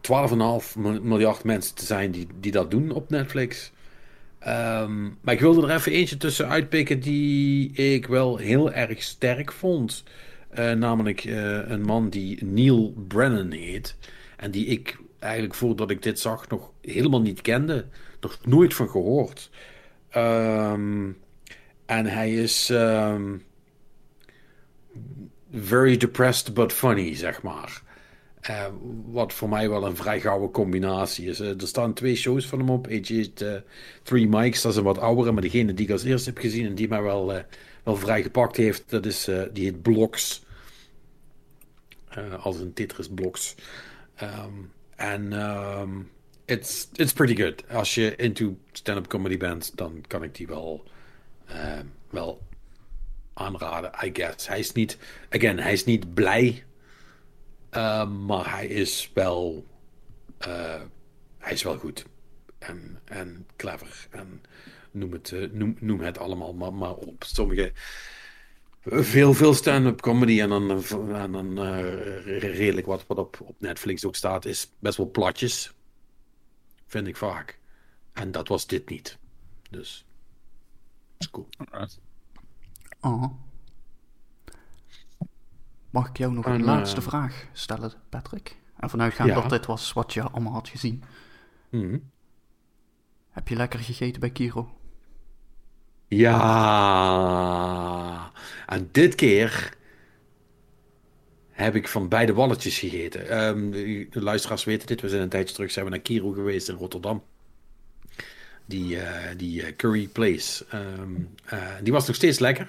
[0.00, 3.72] 12,5 mil- miljard mensen te zijn die, die dat doen op Netflix.
[4.38, 9.52] Ehm, maar ik wilde er even eentje tussen uitpikken die ik wel heel erg sterk
[9.52, 10.04] vond.
[10.48, 13.96] Eh, namelijk eh, een man die Neil Brennan heet.
[14.36, 17.86] En die ik eigenlijk voordat ik dit zag nog helemaal niet kende.
[18.20, 19.50] Nog nooit van gehoord.
[20.10, 21.10] Ehm,
[21.86, 23.36] en hij is ehm,
[25.52, 27.82] very depressed but funny, zeg maar.
[28.40, 28.66] Eh,
[29.06, 31.38] wat voor mij wel een vrij gouden combinatie is.
[31.40, 32.86] Er staan twee shows van hem op.
[32.86, 33.54] Eentje heet eh,
[34.02, 35.32] Three Mics, dat is een wat oudere.
[35.32, 37.42] Maar degene die ik als eerste heb gezien en die mij wel, eh,
[37.82, 40.42] wel vrij gepakt heeft, dat is, die heet Blocks.
[42.40, 43.54] Als een Tetris Blocks.
[44.14, 44.52] Ehm,
[44.96, 46.00] En ehm,
[46.44, 47.68] it's, it's pretty good.
[47.68, 50.84] Als je into stand-up comedy bent, dan kan ik die wel,
[52.10, 52.42] wel
[53.34, 54.48] aanraden, I guess.
[54.48, 54.98] Hij is niet,
[55.30, 56.64] again, hij is niet blij,
[57.70, 59.66] eh, maar hij is wel,
[60.38, 60.80] eh,
[61.38, 62.04] hij is wel goed.
[62.58, 64.06] En, en clever.
[64.10, 64.42] En
[64.90, 67.24] noem het, eh, noem, noem het allemaal maar, op.
[67.24, 67.72] Sommige,
[68.84, 74.04] veel, veel stand-up comedy en dan, eh, en eh, redelijk wat, wat op, op Netflix
[74.04, 75.72] ook staat, is best wel platjes.
[76.86, 77.58] Vind ik vaak.
[78.12, 79.18] En dat was dit niet.
[79.70, 80.04] Dus,
[81.18, 81.48] is cool.
[81.58, 82.00] Alright.
[83.00, 83.24] Oh.
[85.90, 88.56] Mag ik jou nog een En, laatste eh, vraag stellen, Patrick?
[88.76, 89.34] En vanuitgaand Ja.
[89.40, 91.02] dat dit was wat je allemaal had gezien.
[91.70, 91.98] Mhm.
[93.30, 94.78] Heb je lekker gegeten bij Kiro?
[96.08, 97.52] Ja.
[98.66, 99.76] En dit keer
[101.50, 103.28] heb ik van beide walletjes gegeten.
[103.28, 103.70] Ehm,
[104.10, 105.00] de luisteraars weten dit.
[105.00, 107.22] We zijn een tijdje terug zijn we naar Kiro geweest in Rotterdam.
[108.66, 110.64] Die, eh, die eh, Curry Place.
[110.70, 110.82] Ehm,
[111.44, 112.68] eh, die was nog steeds lekker.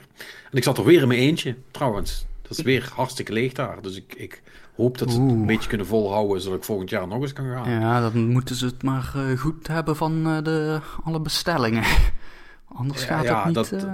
[0.51, 2.25] En ik zat er weer in mijn eentje, trouwens.
[2.41, 3.81] Dat is weer hartstikke leeg daar.
[3.81, 4.41] Dus ik, ik
[4.75, 7.45] hoop dat ze het een beetje kunnen volhouden, zodat ik volgend jaar nog eens kan
[7.51, 7.69] gaan.
[7.69, 9.03] Ja, dan moeten ze het maar
[9.37, 11.83] goed hebben van de, alle bestellingen.
[12.77, 13.55] Anders gaat ja, het niet...
[13.55, 13.85] dat-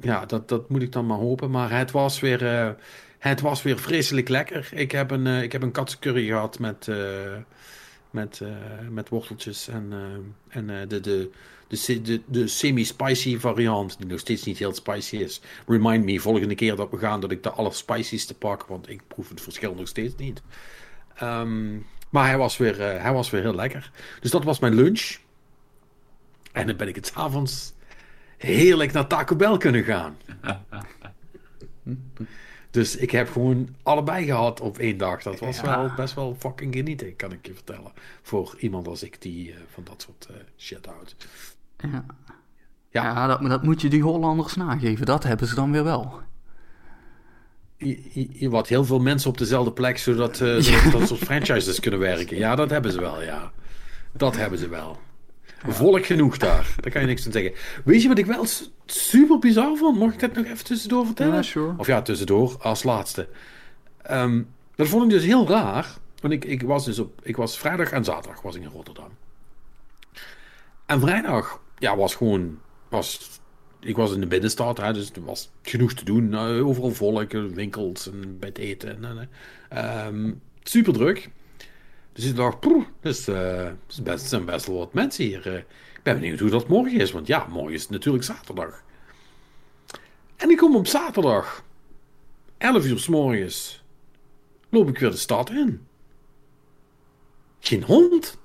[0.00, 1.50] Ja, dat, dat moet ik dan maar hopen.
[1.50, 2.76] Maar het was weer,
[3.18, 4.68] het was weer vreselijk lekker.
[4.72, 6.88] Ik heb een, ik heb een katsencurry gehad met,
[8.10, 8.48] met, eh,
[8.90, 11.30] met worteltjes en, eh, en eh, de, de,
[11.68, 15.40] de, de, de semi-spicy variant, die nog steeds niet heel spicy is.
[15.66, 19.28] Remind me volgende keer dat we gaan dat ik de allerspicyste pak, want ik proef
[19.28, 20.42] het verschil nog steeds niet.
[21.14, 21.76] Ehm,
[22.10, 23.90] maar hij was, weer, eh, hij was weer heel lekker.
[24.20, 25.16] Dus dat was mijn lunch.
[26.52, 27.72] En dan ben ik het avonds
[28.36, 30.16] heerlijk naar Taco Bell kunnen gaan.
[32.70, 35.22] Dus ik heb gewoon allebei gehad op één dag.
[35.22, 37.92] Dat was wel best wel fucking genieten, kan ik je vertellen.
[38.22, 41.16] Voor iemand als ik die eh, van dat soort eh, shit houdt.
[41.76, 42.04] ja,
[42.90, 45.06] Ja, ja dat, dat moet je die Hollanders nageven.
[45.06, 46.20] Dat hebben ze dan weer wel.
[47.76, 52.00] je, wat heel veel mensen op dezelfde plek, zodat, eh, zodat dat soort franchises kunnen
[52.00, 52.36] werken.
[52.36, 53.52] Ja, dat hebben ze wel, ja.
[54.12, 54.98] Dat hebben ze wel.
[55.68, 56.74] Volk genoeg daar.
[56.80, 57.52] Daar kan je niks aan zeggen.
[57.84, 58.46] Weet je wat ik wel
[58.86, 59.98] super bizar vond?
[59.98, 61.34] Mag ik dat nog even tussendoor vertellen?
[61.34, 61.74] Ja, sure.
[61.76, 63.28] Of ja, tussendoor, als laatste.
[64.02, 64.42] Ehm,
[64.74, 65.98] dat vond ik dus heel raar.
[66.20, 67.20] Want ik, ik was dus op...
[67.22, 69.10] Ik was vrijdag en zaterdag was ik in Rotterdam.
[70.86, 72.58] En vrijdag, ja, was gewoon...
[72.88, 73.40] Was,
[73.80, 76.34] ik was in de binnenstad, hè, dus er was genoeg te doen.
[76.34, 79.04] Eh, overal volk, winkels en bij het eten.
[79.04, 79.28] En,
[79.68, 80.32] eh, ehm,
[80.62, 81.30] super druk.
[82.20, 83.72] Dus ik dacht, poeh, eh,
[84.16, 85.46] zijn best wel wat mensen hier.
[85.46, 85.56] eh.
[85.94, 88.82] ik ben benieuwd hoe dat morgen is, want ja, morgen is natuurlijk zaterdag.
[90.36, 91.64] En ik kom op zaterdag,
[92.58, 93.84] 11 uur s morgens,
[94.68, 95.86] loop ik weer de stad in.
[97.60, 98.38] Geen hond.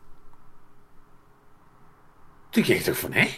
[2.50, 3.30] Toen ging ik toch van, hé?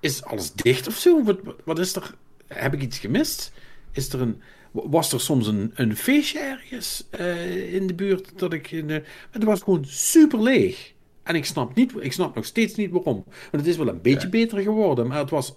[0.00, 1.24] Is alles dicht of zo?
[1.24, 2.14] Wat, wat is er?
[2.46, 3.52] Heb ik iets gemist?
[3.90, 8.52] Is er een, was er soms een, een feestje ergens eh, in de buurt dat
[8.52, 8.70] ik...
[8.70, 10.92] In de, maar het was gewoon super leeg.
[11.22, 13.24] En ik snap, niet, ik snap nog steeds niet waarom.
[13.24, 15.54] Want het is wel een beetje beter geworden, maar het was...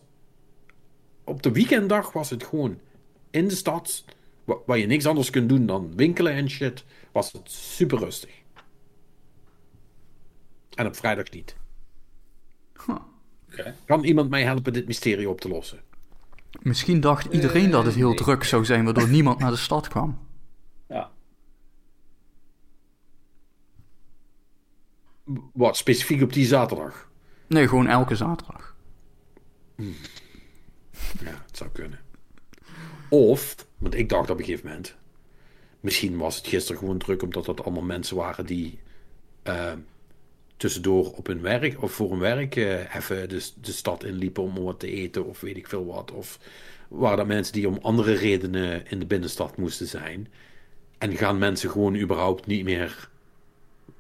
[1.23, 2.79] Op de weekenddag was het gewoon
[3.29, 4.03] in de stad,
[4.43, 8.29] wa- waar je niks anders kunt doen dan winkelen en shit, was het super rustig.
[10.75, 11.55] En op vrijdag niet.
[13.51, 13.75] Oké.
[13.85, 15.79] Kan iemand mij helpen dit mysterie op te lossen?
[16.59, 18.17] Misschien dacht iedereen dat het heel nee.
[18.17, 20.19] druk zou zijn, waardoor niemand naar de stad kwam.
[20.87, 21.11] Ja.
[25.53, 27.09] Wat, specifiek op die zaterdag?
[27.47, 28.75] Nee, gewoon elke zaterdag.
[31.19, 31.99] Ja, het zou kunnen.
[33.09, 34.99] Of, want ik dacht op een gegeven moment...
[35.79, 38.79] Misschien was het gisteren gewoon druk omdat dat allemaal mensen waren die...
[39.43, 39.73] eh,
[40.61, 44.63] tussendoor op hun werk of voor hun werk eh, even de, de stad inliepen om
[44.63, 46.11] wat te eten of weet ik veel wat.
[46.11, 46.39] Of
[46.87, 50.27] waren dat mensen die om andere redenen in de binnenstad moesten zijn.
[50.97, 53.09] En gaan mensen gewoon überhaupt niet meer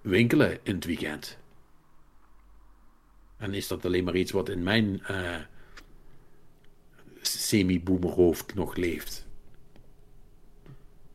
[0.01, 1.37] winkelen in het weekend?
[3.37, 5.35] En is dat alleen maar iets wat in mijn eh,
[7.21, 9.27] semi-boomerhoofd nog leeft?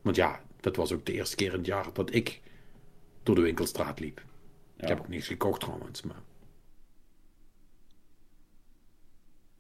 [0.02, 2.40] Want ja, dat was ook de eerste keer in het jaar dat ik
[3.22, 4.24] door de winkelstraat liep.
[4.76, 6.22] Ik heb ook niks gekocht trouwens, maar...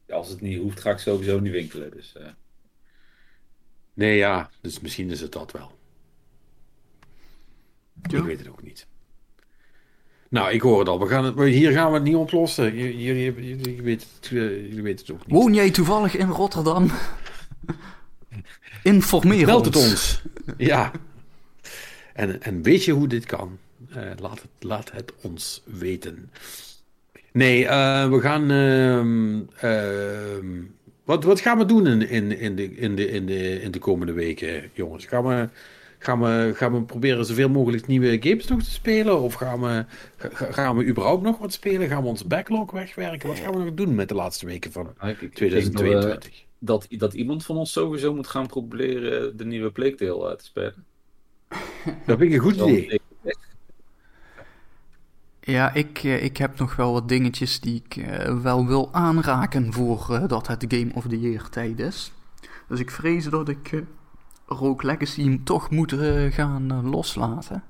[0.08, 1.90] Als het niet hoeft, ga ik sowieso niet winkelen.
[1.90, 2.26] Dus, eh,
[3.96, 5.78] Nee, ja, dus misschien is het dat wel.
[8.02, 8.18] Ja.
[8.18, 8.86] Ik weet het ook niet.
[10.28, 11.00] Nou, ik hoor het al.
[11.00, 12.76] We gaan het, hier gaan we het niet oplossen.
[12.76, 15.36] Jullie, jullie, jullie, weten, het, jullie weten het ook niet.
[15.36, 16.90] Woon jij toevallig in Rotterdam?
[18.82, 19.86] Informeer Meld het ons.
[19.86, 20.22] ons.
[20.56, 20.92] Ja.
[22.12, 23.58] En, en weet je hoe dit kan?
[23.96, 26.30] Eh, laat, het, laat het ons weten.
[27.32, 28.50] Nee, eh, we gaan.
[28.50, 30.62] ehm, ehm,
[31.04, 33.78] wat, wat gaan we doen in, in, in, de, in, de, in, de, in de
[33.78, 35.04] komende weken, jongens?
[35.04, 35.48] Gaan we,
[35.98, 39.20] gaan, we, gaan we proberen zoveel mogelijk nieuwe games nog te spelen?
[39.20, 39.84] Of gaan we,
[40.16, 41.88] ga- ga- gaan we überhaupt nog wat spelen?
[41.88, 43.28] Gaan we onze backlog wegwerken?
[43.28, 45.72] Wat gaan we nog doen met de laatste weken van Ah, ik- ik denk dat,
[45.74, 46.44] 2022?
[46.58, 50.44] dat, dat iemand van ons sowieso moet gaan proberen de nieuwe Plague Tale eh, te
[50.44, 50.84] spelen.
[52.06, 53.00] Dat vind ik een goed idee.
[55.46, 59.72] Ja, ik, eh, ik heb nog wel wat dingetjes die ik eh, wel wil aanraken
[59.72, 62.12] voordat het Game of the Year tijd is.
[62.68, 63.80] Dus ik vrees dat ik eh
[64.46, 67.62] Rogue Legacy toch moet eh, gaan eh, loslaten.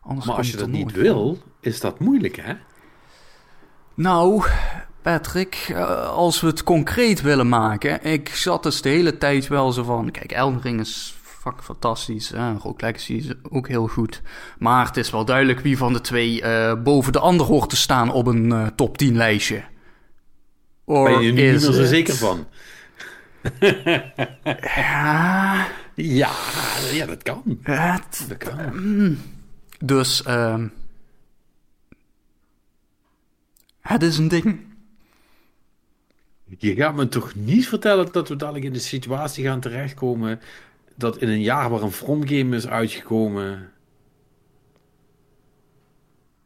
[0.00, 1.00] Anders Maar als je dat niet van.
[1.00, 2.54] wil, is dat moeilijk, hè?
[3.94, 4.44] Nou,
[5.02, 8.04] Patrick, eh, als we het concreet willen maken.
[8.04, 10.10] Ik zat dus de hele tijd wel zo van.
[10.10, 12.28] Kijk, Elden Ring is fucking fantastisch.
[12.28, 12.52] Hè?
[12.52, 14.22] Rogue Legacy is ook heel goed.
[14.58, 17.76] Maar het is wel duidelijk wie van de twee eh, boven de ander hoort te
[17.76, 19.62] staan op een eh, top 10 lijstje.
[20.84, 22.46] Or Ben je er niet meer zo zeker van?
[23.60, 24.12] Ja,
[25.94, 26.30] Ja,
[26.92, 27.58] ja, dat kan.
[27.62, 29.16] het, Dat kan.
[29.78, 30.68] dus ehm,
[33.80, 34.60] het is een ding.
[36.58, 40.40] Je gaat me toch niet vertellen dat we dadelijk in de situatie gaan terechtkomen
[40.96, 43.72] dat in een jaar waar een From game is uitgekomen,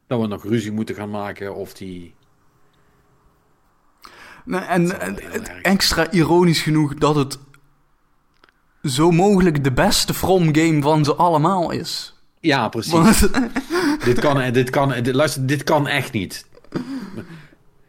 [0.06, 2.14] dat we nog ruzie moeten gaan maken of die...
[4.44, 7.38] Nee, En, wel en- extra ironisch genoeg dat het
[8.82, 12.14] zo mogelijk de beste From game van ze allemaal is.
[12.40, 12.92] Ja, precies.
[12.92, 13.20] Want,
[14.04, 16.46] dit kan, dit kan, dit, luister, dit kan echt niet.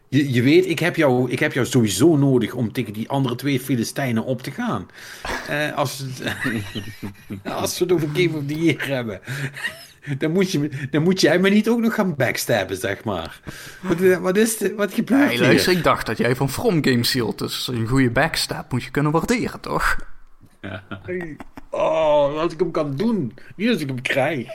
[0.08, 3.34] Je, je weet, ik heb, jou, ik heb jou sowieso nodig om tegen die andere
[3.34, 4.88] twee Filistijnen op te gaan.
[5.48, 6.04] Eh, als,
[7.44, 9.20] als we het over Game of the Year hebben.
[10.18, 13.40] Dan moet, je, dan moet jij me niet ook nog gaan backstabben, zeg maar.
[13.80, 14.74] Wat, wat is dit?
[14.74, 15.78] Wat gebeurt nee, luister, hier?
[15.78, 19.12] ik dacht dat jij van From games hield, dus een goede backstab moet je kunnen
[19.12, 19.96] waarderen, toch?
[21.70, 23.34] Oh, als ik hem kan doen.
[23.56, 24.48] Niet als ik hem krijg.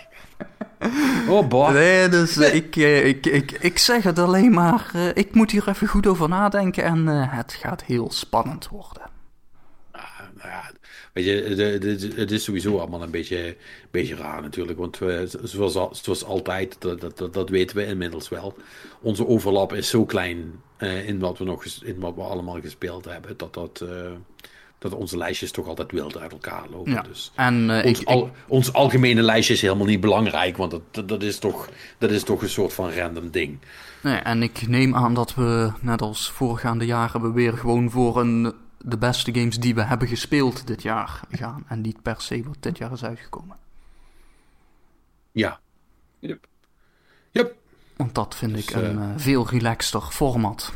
[1.29, 1.71] Oh, boy.
[1.71, 5.51] Nee, dus eh, ik, eh, ik, ik, ik zeg het alleen maar, eh, ik moet
[5.51, 9.01] hier even goed over nadenken en eh, het gaat heel spannend worden.
[10.37, 10.71] Nou ja,
[11.13, 13.57] weet je, de- de- de- het is sowieso allemaal een beetje,
[13.91, 14.77] beetje raar natuurlijk.
[14.79, 18.55] Want we, zoals, al- zoals altijd, dat, dat, dat, dat weten we inmiddels wel.
[19.01, 23.05] Onze overlap is zo klein eh, in, wat we nog, in wat we allemaal gespeeld
[23.05, 23.37] hebben.
[23.37, 24.11] Dat, dat, eh,
[24.83, 26.91] dat onze lijstjes toch altijd wild uit elkaar lopen.
[26.91, 27.31] Ja, Dus.
[27.35, 31.07] en eh, Ons, ik, al, ons algemene lijstje is helemaal niet belangrijk, want dat, dat,
[31.07, 33.59] dat, is toch, dat is toch een soort van random ding.
[34.01, 38.19] Nee, en ik neem aan dat we, net als voorgaande jaren, we weer gewoon voor
[38.19, 41.65] een, de beste games die we hebben gespeeld dit jaar gaan.
[41.67, 43.57] En niet per se wat dit jaar is uitgekomen.
[45.31, 45.59] Ja.
[46.19, 46.47] Yep.
[47.31, 47.55] Yep.
[47.95, 50.73] Want dat vind Dus, ik een eh, eh, veel relaxter format.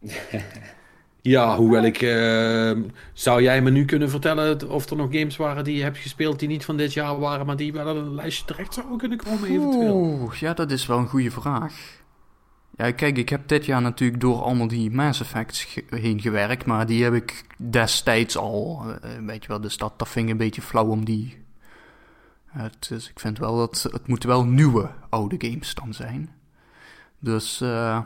[1.22, 2.02] Ja, hoewel ik.
[2.02, 2.72] eh,
[3.12, 6.38] zou jij me nu kunnen vertellen of er nog games waren die je hebt gespeeld
[6.38, 9.48] die niet van dit jaar waren, maar die wel een lijstje terecht zouden kunnen komen,
[9.48, 9.94] eventueel?
[9.94, 11.98] Oeh, ja, dat is wel een goede vraag.
[12.76, 16.86] Ja, kijk, ik heb dit jaar natuurlijk door allemaal die Mass Effects heen gewerkt, maar
[16.86, 20.86] die heb ik destijds al, eh, weet je wel, dus dat, dat een beetje flauw
[20.86, 21.38] om die...
[22.88, 26.30] Dus ik vind wel dat het moeten wel nieuwe oude games dan zijn.
[27.18, 28.00] Dus, eh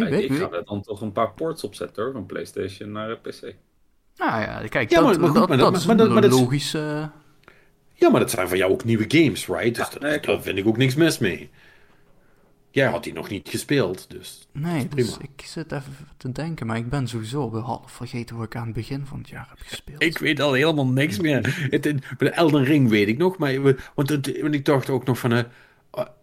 [0.00, 2.92] nee, weet ik ik ga er dan toch een paar ports opzetten hoor, van PlayStation
[2.92, 3.40] naar eh, PC.
[4.16, 6.06] Nou ja, kijk, Ja, dat, maar- maar goed, dat, maar dat, dat- is maar dat-
[6.06, 7.10] een maar dat is- logische...
[7.94, 9.74] Ja, maar dat zijn van jou ook nieuwe games, right?
[9.74, 11.50] Dus Ja, dat- nee, daar vind ik ook niks mis mee.
[12.70, 14.48] Jij had die nog niet gespeeld, dus.
[14.52, 15.08] Nee, prima.
[15.08, 18.56] dus ik zit even te denken, maar ik ben sowieso weer half vergeten wat ik
[18.56, 20.02] aan het begin van het jaar heb gespeeld.
[20.02, 21.66] Ik weet al helemaal niks meer.
[21.70, 23.62] Het, het- bij de Elden Ring weet ik nog, maar
[23.94, 25.32] want, het- want ik dacht ook nog van.
[25.32, 25.42] eh,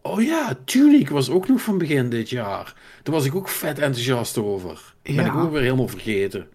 [0.02, 2.76] oh ja, Tunic was ook nog van begin dit jaar.
[3.04, 4.94] Daar was ik ook vet enthousiast over.
[5.02, 5.26] Ben Ja.
[5.26, 6.48] ik ook weer helemaal vergeten.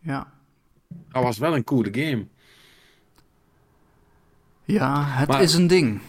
[0.00, 0.32] Ja.
[1.08, 2.26] Dat was wel een coole game.
[4.64, 6.00] Ja, het Maar- is een ding.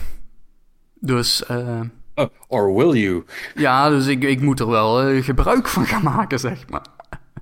[0.95, 1.81] dus, eh,
[2.17, 3.25] Uh, or will you?
[3.55, 6.87] ja, dus ik, ik moet er wel eh, gebruik van gaan maken, zeg maar.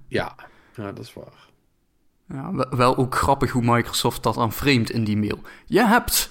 [0.08, 0.34] Ja,
[0.76, 1.40] ja dat is waar.
[2.28, 5.38] Ja, wel- wel ook grappig hoe Microsoft dat aan framed in die mail.
[5.66, 6.30] Je hebt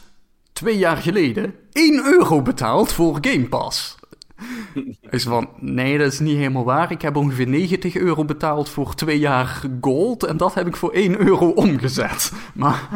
[0.54, 4.00] twee jaar geleden 1 euro betaald voor Game Pass.
[5.10, 6.92] Is van, nee, dat is niet helemaal waar.
[6.92, 10.24] Ik heb ongeveer 90 euro betaald voor twee jaar gold.
[10.24, 12.32] En dat heb ik voor 1 euro omgezet.
[12.54, 12.88] Maar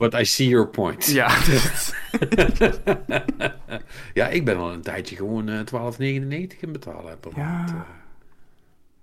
[0.00, 1.06] But I see your point.
[1.06, 1.28] ja,
[4.14, 7.42] Ja, ik ben al een tijdje gewoon eh 12,99 in betalen per Ja.
[7.42, 7.72] maand.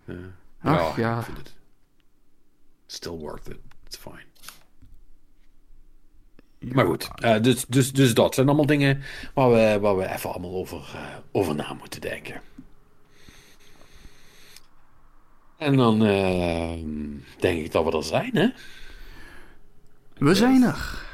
[0.06, 0.16] eh.
[0.64, 0.76] Ja.
[0.78, 1.18] Ach, ja.
[1.20, 1.56] ik vind het
[2.86, 3.58] still worth it.
[3.86, 4.26] It's fine.
[6.74, 9.02] Maar goed, eh, dus, dus, dus dat zijn allemaal dingen
[9.34, 12.42] waar we, waar we even allemaal over, eh, over na moeten denken.
[15.58, 16.72] En dan eh,
[17.40, 18.48] denk ik dat we er zijn, hè?
[20.20, 21.06] We zijn er.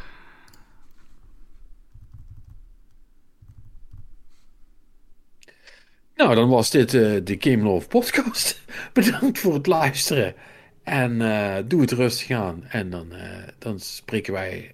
[6.15, 8.61] Nou, dan was dit eh, de Game Love podcast.
[8.93, 10.35] Bedankt voor het luisteren.
[10.83, 12.63] En eh, doe het rustig aan.
[12.67, 14.73] En dan, eh, dan spreken wij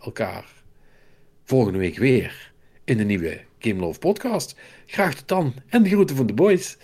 [0.00, 0.44] elkaar
[1.44, 2.52] volgende week weer
[2.84, 4.56] in de nieuwe Game Love podcast.
[4.86, 6.76] Graag tot dan en de groeten van de boys.